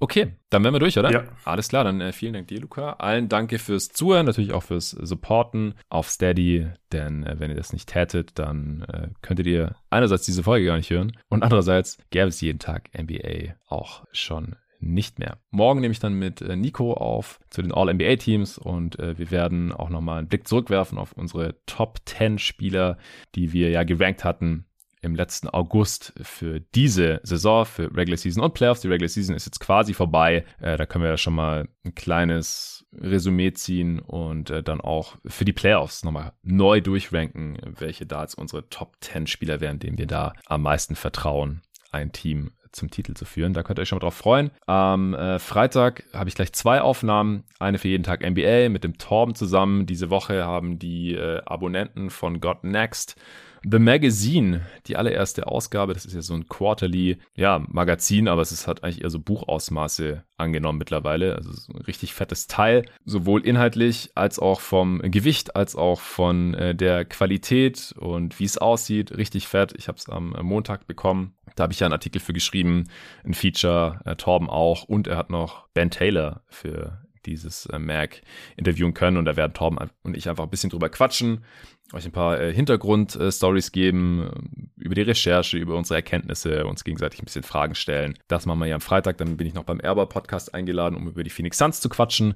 Okay, 0.03 0.33
dann 0.49 0.65
wären 0.65 0.75
wir 0.75 0.81
durch, 0.81 0.99
oder? 0.99 1.13
Ja. 1.13 1.25
Alles 1.45 1.69
klar, 1.69 1.85
dann 1.85 2.01
äh, 2.01 2.13
vielen 2.13 2.33
Dank 2.33 2.49
dir, 2.49 2.59
Luca. 2.59 2.95
Allen 2.95 3.29
danke 3.29 3.59
fürs 3.59 3.89
Zuhören, 3.89 4.25
natürlich 4.25 4.55
auch 4.55 4.63
fürs 4.63 4.91
Supporten 4.91 5.75
auf 5.91 6.09
Steady, 6.09 6.69
denn 6.91 7.23
äh, 7.25 7.39
wenn 7.39 7.51
ihr 7.51 7.57
das 7.57 7.75
nicht 7.75 7.87
tätet, 7.87 8.39
dann 8.39 8.87
äh, 8.91 9.09
könntet 9.21 9.47
ihr 9.47 9.77
einerseits 9.91 10.25
diese 10.25 10.43
Folge 10.43 10.65
gar 10.65 10.79
nicht 10.79 10.89
hören 10.89 11.13
und 11.29 11.43
andererseits 11.43 11.99
gäbe 12.09 12.29
es 12.29 12.41
jeden 12.41 12.59
Tag 12.59 12.89
NBA 12.99 13.57
auch 13.69 14.05
schon 14.11 14.57
nicht 14.81 15.19
mehr. 15.19 15.39
Morgen 15.51 15.81
nehme 15.81 15.93
ich 15.93 16.01
dann 16.01 16.15
mit 16.15 16.41
äh, 16.41 16.57
Nico 16.57 16.95
auf 16.95 17.39
zu 17.51 17.63
den 17.63 17.73
All-NBA-Teams 17.73 18.59
und 18.59 18.99
äh, 18.99 19.19
wir 19.19 19.31
werden 19.31 19.73
auch 19.73 19.91
nochmal 19.91 20.19
einen 20.19 20.29
Blick 20.29 20.49
zurückwerfen 20.49 20.99
auf 20.99 21.13
unsere 21.13 21.57
Top 21.67 22.01
10 22.07 22.39
Spieler, 22.39 22.99
die 23.35 23.53
wir 23.53 23.71
ja 23.71 23.85
gerankt 23.85 24.25
hatten 24.25 24.67
im 25.03 25.15
letzten 25.15 25.49
August 25.49 26.13
für 26.21 26.61
diese 26.61 27.21
Saison, 27.23 27.65
für 27.65 27.85
Regular 27.97 28.19
Season 28.19 28.43
und 28.43 28.55
Playoffs. 28.55 28.83
Die 28.83 28.89
Regular 28.89 29.09
Season 29.09 29.35
ist 29.35 29.47
jetzt 29.47 29.61
quasi 29.61 29.95
vorbei. 29.95 30.45
Äh, 30.61 30.77
da 30.77 30.87
können 30.87 31.05
wir 31.05 31.11
ja 31.11 31.17
schon 31.17 31.35
mal 31.35 31.69
ein 31.85 31.95
kleines 31.95 32.87
Resümee 32.93 33.53
ziehen 33.53 33.99
und 33.99 34.51
äh, 34.51 34.63
dann 34.63 34.81
auch 34.81 35.17
für 35.25 35.45
die 35.45 35.53
Playoffs 35.53 36.05
nochmal 36.05 36.33
neu 36.43 36.81
durchranken, 36.81 37.59
welche 37.79 38.07
da 38.07 38.23
jetzt 38.23 38.35
unsere 38.35 38.69
Top 38.69 38.97
10 39.01 39.27
Spieler 39.27 39.61
wären, 39.61 39.79
denen 39.79 39.99
wir 39.99 40.07
da 40.07 40.35
am 40.47 40.63
meisten 40.63 40.97
vertrauen, 40.97 41.63
ein 41.93 42.13
Team 42.13 42.51
zum 42.73 42.91
Titel 42.91 43.15
zu 43.15 43.25
führen. 43.25 43.53
Da 43.53 43.63
könnt 43.63 43.79
ihr 43.79 43.83
euch 43.83 43.89
schon 43.89 43.97
mal 43.97 44.01
drauf 44.01 44.15
freuen. 44.15 44.51
Am 44.67 45.15
äh, 45.15 45.39
Freitag 45.39 46.05
habe 46.13 46.29
ich 46.29 46.35
gleich 46.35 46.53
zwei 46.53 46.81
Aufnahmen. 46.81 47.45
Eine 47.59 47.79
für 47.79 47.89
jeden 47.89 48.05
Tag 48.05 48.29
NBA 48.29 48.69
mit 48.69 48.85
dem 48.85 48.99
Torben 48.99 49.35
zusammen. 49.35 49.87
Diese 49.87 50.11
Woche 50.11 50.45
haben 50.45 50.79
die 50.79 51.15
äh, 51.15 51.43
Abonnenten 51.45 52.11
von 52.11 52.41
God 52.41 52.65
Next 52.65 53.17
The 53.63 53.79
Magazine, 53.79 54.63
die 54.87 54.97
allererste 54.97 55.47
Ausgabe, 55.47 55.93
das 55.93 56.07
ist 56.07 56.15
ja 56.15 56.23
so 56.23 56.35
ein 56.35 56.49
Quarterly, 56.49 57.19
ja, 57.37 57.63
Magazin, 57.69 58.27
aber 58.29 58.41
es 58.41 58.53
ist, 58.53 58.67
hat 58.67 58.83
eigentlich 58.83 59.03
eher 59.03 59.11
so 59.11 59.21
Buchausmaße 59.21 60.25
angenommen 60.39 60.79
mittlerweile. 60.79 61.37
Also 61.37 61.53
so 61.53 61.73
ein 61.75 61.83
richtig 61.83 62.15
fettes 62.15 62.47
Teil, 62.47 62.87
sowohl 63.05 63.45
inhaltlich 63.45 64.11
als 64.15 64.39
auch 64.39 64.61
vom 64.61 65.01
Gewicht, 65.03 65.57
als 65.57 65.77
auch 65.77 66.01
von 66.01 66.55
äh, 66.55 66.75
der 66.75 67.05
Qualität 67.05 67.95
und 67.99 68.41
wie 68.41 68.45
es 68.45 68.59
aussieht. 68.59 69.17
Richtig 69.17 69.47
fett. 69.47 69.75
Ich 69.77 69.89
habe 69.89 69.99
es 69.99 70.09
am 70.09 70.35
Montag 70.43 70.87
bekommen. 70.87 71.35
Da 71.57 71.65
habe 71.65 71.73
ich 71.73 71.81
ja 71.81 71.87
einen 71.87 71.93
Artikel 71.93 72.21
für 72.21 72.33
geschrieben, 72.33 72.89
ein 73.25 73.35
Feature, 73.35 74.01
äh, 74.07 74.17
Torben 74.17 74.49
auch 74.49 74.85
und 74.85 75.07
er 75.07 75.17
hat 75.17 75.31
noch 75.31 75.69
Ben 75.75 75.91
Taylor 75.91 76.43
für 76.49 77.03
dieses 77.27 77.67
äh, 77.67 77.79
Mac 77.79 78.23
interviewen 78.57 78.95
können. 78.95 79.17
Und 79.17 79.25
da 79.25 79.37
werden 79.37 79.55
Torben 79.55 79.79
und 80.03 80.17
ich 80.17 80.29
einfach 80.29 80.45
ein 80.45 80.51
bisschen 80.51 80.71
drüber 80.71 80.89
quatschen, 80.89 81.45
euch 81.93 82.05
ein 82.05 82.13
paar 82.13 82.41
äh, 82.41 82.53
Hintergrundstories 82.53 83.73
geben, 83.73 84.31
äh, 84.79 84.85
über 84.85 84.95
die 84.95 85.03
Recherche, 85.03 85.59
über 85.59 85.77
unsere 85.77 85.97
Erkenntnisse, 85.97 86.67
uns 86.67 86.85
gegenseitig 86.85 87.21
ein 87.21 87.25
bisschen 87.25 87.43
Fragen 87.43 87.75
stellen. 87.75 88.15
Das 88.29 88.47
machen 88.47 88.61
wir 88.61 88.67
ja 88.67 88.75
am 88.75 88.81
Freitag. 88.81 89.19
Dann 89.19 89.37
bin 89.37 89.47
ich 89.47 89.55
noch 89.55 89.65
beim 89.65 89.81
Erber 89.81 90.07
Podcast 90.07 90.55
eingeladen, 90.55 90.97
um 90.97 91.09
über 91.09 91.25
die 91.25 91.31
Phoenix 91.31 91.59
Suns 91.59 91.81
zu 91.81 91.89
quatschen. 91.89 92.35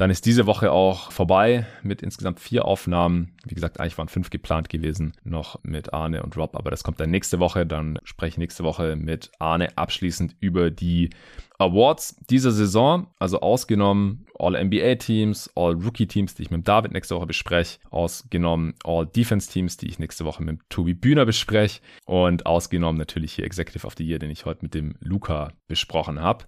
Dann 0.00 0.08
ist 0.08 0.24
diese 0.24 0.46
Woche 0.46 0.72
auch 0.72 1.12
vorbei 1.12 1.66
mit 1.82 2.00
insgesamt 2.00 2.40
vier 2.40 2.64
Aufnahmen. 2.64 3.34
Wie 3.44 3.54
gesagt, 3.54 3.78
eigentlich 3.78 3.98
waren 3.98 4.08
fünf 4.08 4.30
geplant 4.30 4.70
gewesen, 4.70 5.12
noch 5.24 5.62
mit 5.62 5.92
Arne 5.92 6.22
und 6.22 6.38
Rob, 6.38 6.56
aber 6.56 6.70
das 6.70 6.82
kommt 6.82 7.00
dann 7.00 7.10
nächste 7.10 7.38
Woche. 7.38 7.66
Dann 7.66 7.98
spreche 8.02 8.30
ich 8.30 8.38
nächste 8.38 8.64
Woche 8.64 8.96
mit 8.96 9.30
Arne 9.38 9.76
abschließend 9.76 10.36
über 10.40 10.70
die 10.70 11.10
Awards 11.58 12.16
dieser 12.30 12.50
Saison, 12.50 13.08
also 13.18 13.40
ausgenommen 13.40 14.24
All-NBA-Teams, 14.38 15.50
All-Rookie-Teams, 15.54 16.34
die 16.34 16.44
ich 16.44 16.50
mit 16.50 16.66
David 16.66 16.92
nächste 16.92 17.14
Woche 17.16 17.26
bespreche, 17.26 17.78
ausgenommen 17.90 18.72
All-Defense-Teams, 18.82 19.76
die 19.76 19.88
ich 19.88 19.98
nächste 19.98 20.24
Woche 20.24 20.42
mit 20.42 20.60
Tobi 20.70 20.94
Bühner 20.94 21.26
bespreche 21.26 21.82
und 22.06 22.46
ausgenommen 22.46 22.98
natürlich 22.98 23.34
hier 23.34 23.44
Executive 23.44 23.86
of 23.86 23.96
the 23.98 24.06
Year, 24.06 24.18
den 24.18 24.30
ich 24.30 24.46
heute 24.46 24.62
mit 24.62 24.72
dem 24.72 24.94
Luca 25.00 25.52
besprochen 25.68 26.22
habe. 26.22 26.46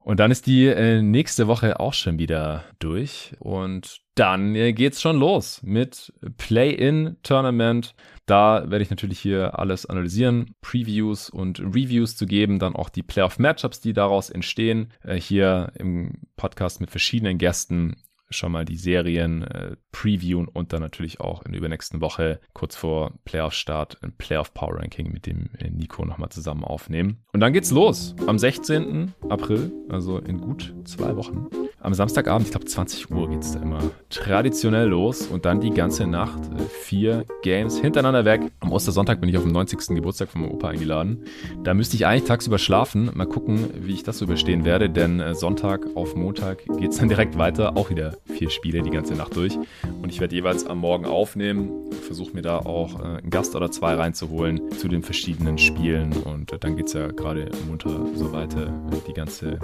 Und 0.00 0.20
dann 0.20 0.30
ist 0.30 0.46
die 0.46 0.66
äh, 0.66 1.02
nächste 1.02 1.48
Woche 1.48 1.80
auch 1.80 1.92
schon 1.92 2.18
wieder 2.18 2.64
durch 2.78 3.32
und 3.40 4.00
dann 4.14 4.54
äh, 4.54 4.72
geht's 4.72 5.02
schon 5.02 5.18
los 5.18 5.60
mit 5.62 6.12
Play-in-Tournament. 6.38 7.94
Da 8.26 8.70
werde 8.70 8.82
ich 8.82 8.90
natürlich 8.90 9.20
hier 9.20 9.58
alles 9.58 9.86
analysieren, 9.86 10.54
Previews 10.60 11.30
und 11.30 11.60
Reviews 11.60 12.16
zu 12.16 12.26
geben, 12.26 12.58
dann 12.58 12.74
auch 12.74 12.88
die 12.88 13.02
Playoff-Matchups, 13.02 13.80
die 13.80 13.92
daraus 13.92 14.30
entstehen, 14.30 14.92
äh, 15.02 15.16
hier 15.16 15.72
im 15.74 16.22
Podcast 16.36 16.80
mit 16.80 16.90
verschiedenen 16.90 17.38
Gästen 17.38 17.96
schon 18.30 18.52
mal 18.52 18.64
die 18.64 18.76
Serien 18.76 19.42
äh, 19.42 19.76
previewen 19.92 20.48
und 20.48 20.72
dann 20.72 20.80
natürlich 20.80 21.20
auch 21.20 21.42
in 21.44 21.52
der 21.52 21.60
übernächsten 21.60 22.00
Woche 22.00 22.40
kurz 22.52 22.76
vor 22.76 23.12
Playoff-Start 23.24 23.98
ein 24.02 24.12
Playoff-Power-Ranking 24.16 25.10
mit 25.10 25.26
dem 25.26 25.50
äh, 25.58 25.70
Nico 25.70 26.04
nochmal 26.04 26.28
zusammen 26.28 26.64
aufnehmen. 26.64 27.24
Und 27.32 27.40
dann 27.40 27.52
geht's 27.52 27.70
los 27.70 28.14
am 28.26 28.38
16. 28.38 29.14
April, 29.28 29.72
also 29.88 30.18
in 30.18 30.40
gut 30.40 30.74
zwei 30.84 31.16
Wochen. 31.16 31.46
Am 31.80 31.94
Samstagabend, 31.94 32.46
ich 32.46 32.50
glaube 32.50 32.66
20 32.66 33.10
Uhr 33.10 33.30
geht's 33.30 33.52
da 33.52 33.60
immer 33.60 33.78
traditionell 34.10 34.88
los 34.88 35.26
und 35.26 35.44
dann 35.44 35.60
die 35.60 35.70
ganze 35.70 36.06
Nacht 36.06 36.40
äh, 36.52 36.60
vier 36.82 37.24
Games 37.42 37.78
hintereinander 37.78 38.24
weg. 38.24 38.42
Am 38.60 38.72
Ostersonntag 38.72 39.20
bin 39.20 39.30
ich 39.30 39.36
auf 39.36 39.44
dem 39.44 39.52
90. 39.52 39.94
Geburtstag 39.94 40.28
von 40.28 40.42
meinem 40.42 40.52
Opa 40.52 40.68
eingeladen. 40.68 41.24
Da 41.64 41.74
müsste 41.74 41.96
ich 41.96 42.06
eigentlich 42.06 42.24
tagsüber 42.24 42.58
schlafen. 42.58 43.10
Mal 43.14 43.26
gucken, 43.26 43.70
wie 43.80 43.94
ich 43.94 44.02
das 44.02 44.20
überstehen 44.20 44.64
werde, 44.64 44.90
denn 44.90 45.20
äh, 45.20 45.34
Sonntag 45.34 45.86
auf 45.94 46.14
Montag 46.14 46.64
geht's 46.78 46.98
dann 46.98 47.08
direkt 47.08 47.38
weiter. 47.38 47.76
Auch 47.76 47.90
wieder 47.90 48.17
vier 48.26 48.50
Spiele 48.50 48.82
die 48.82 48.90
ganze 48.90 49.14
Nacht 49.14 49.36
durch. 49.36 49.56
Und 50.02 50.10
ich 50.10 50.20
werde 50.20 50.34
jeweils 50.34 50.66
am 50.66 50.78
Morgen 50.78 51.06
aufnehmen, 51.06 51.70
versuche 52.02 52.34
mir 52.34 52.42
da 52.42 52.58
auch 52.58 53.00
äh, 53.00 53.18
einen 53.18 53.30
Gast 53.30 53.54
oder 53.54 53.70
zwei 53.70 53.94
reinzuholen 53.94 54.72
zu 54.72 54.88
den 54.88 55.02
verschiedenen 55.02 55.58
Spielen. 55.58 56.12
Und 56.12 56.52
äh, 56.52 56.58
dann 56.58 56.76
geht 56.76 56.86
es 56.86 56.92
ja 56.92 57.08
gerade 57.08 57.50
munter 57.66 58.06
so 58.14 58.32
weiter 58.32 58.66
äh, 58.66 59.08
die 59.08 59.12
ganze 59.12 59.58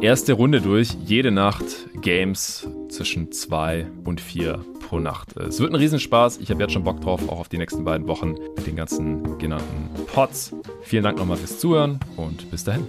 erste 0.00 0.32
Runde 0.32 0.60
durch. 0.60 0.96
Jede 1.04 1.30
Nacht 1.30 1.64
Games 2.00 2.68
zwischen 2.88 3.32
zwei 3.32 3.86
und 4.04 4.20
vier 4.20 4.64
pro 4.88 4.98
Nacht. 4.98 5.36
Es 5.36 5.60
wird 5.60 5.72
ein 5.72 5.76
Riesenspaß. 5.76 6.38
Ich 6.38 6.50
habe 6.50 6.62
jetzt 6.62 6.72
schon 6.72 6.84
Bock 6.84 7.00
drauf, 7.00 7.28
auch 7.28 7.40
auf 7.40 7.48
die 7.48 7.58
nächsten 7.58 7.84
beiden 7.84 8.06
Wochen 8.08 8.34
mit 8.56 8.66
den 8.66 8.76
ganzen 8.76 9.38
genannten 9.38 9.90
Pots. 10.06 10.54
Vielen 10.82 11.04
Dank 11.04 11.18
nochmal 11.18 11.36
fürs 11.36 11.58
Zuhören 11.58 12.00
und 12.16 12.50
bis 12.50 12.64
dahin. 12.64 12.86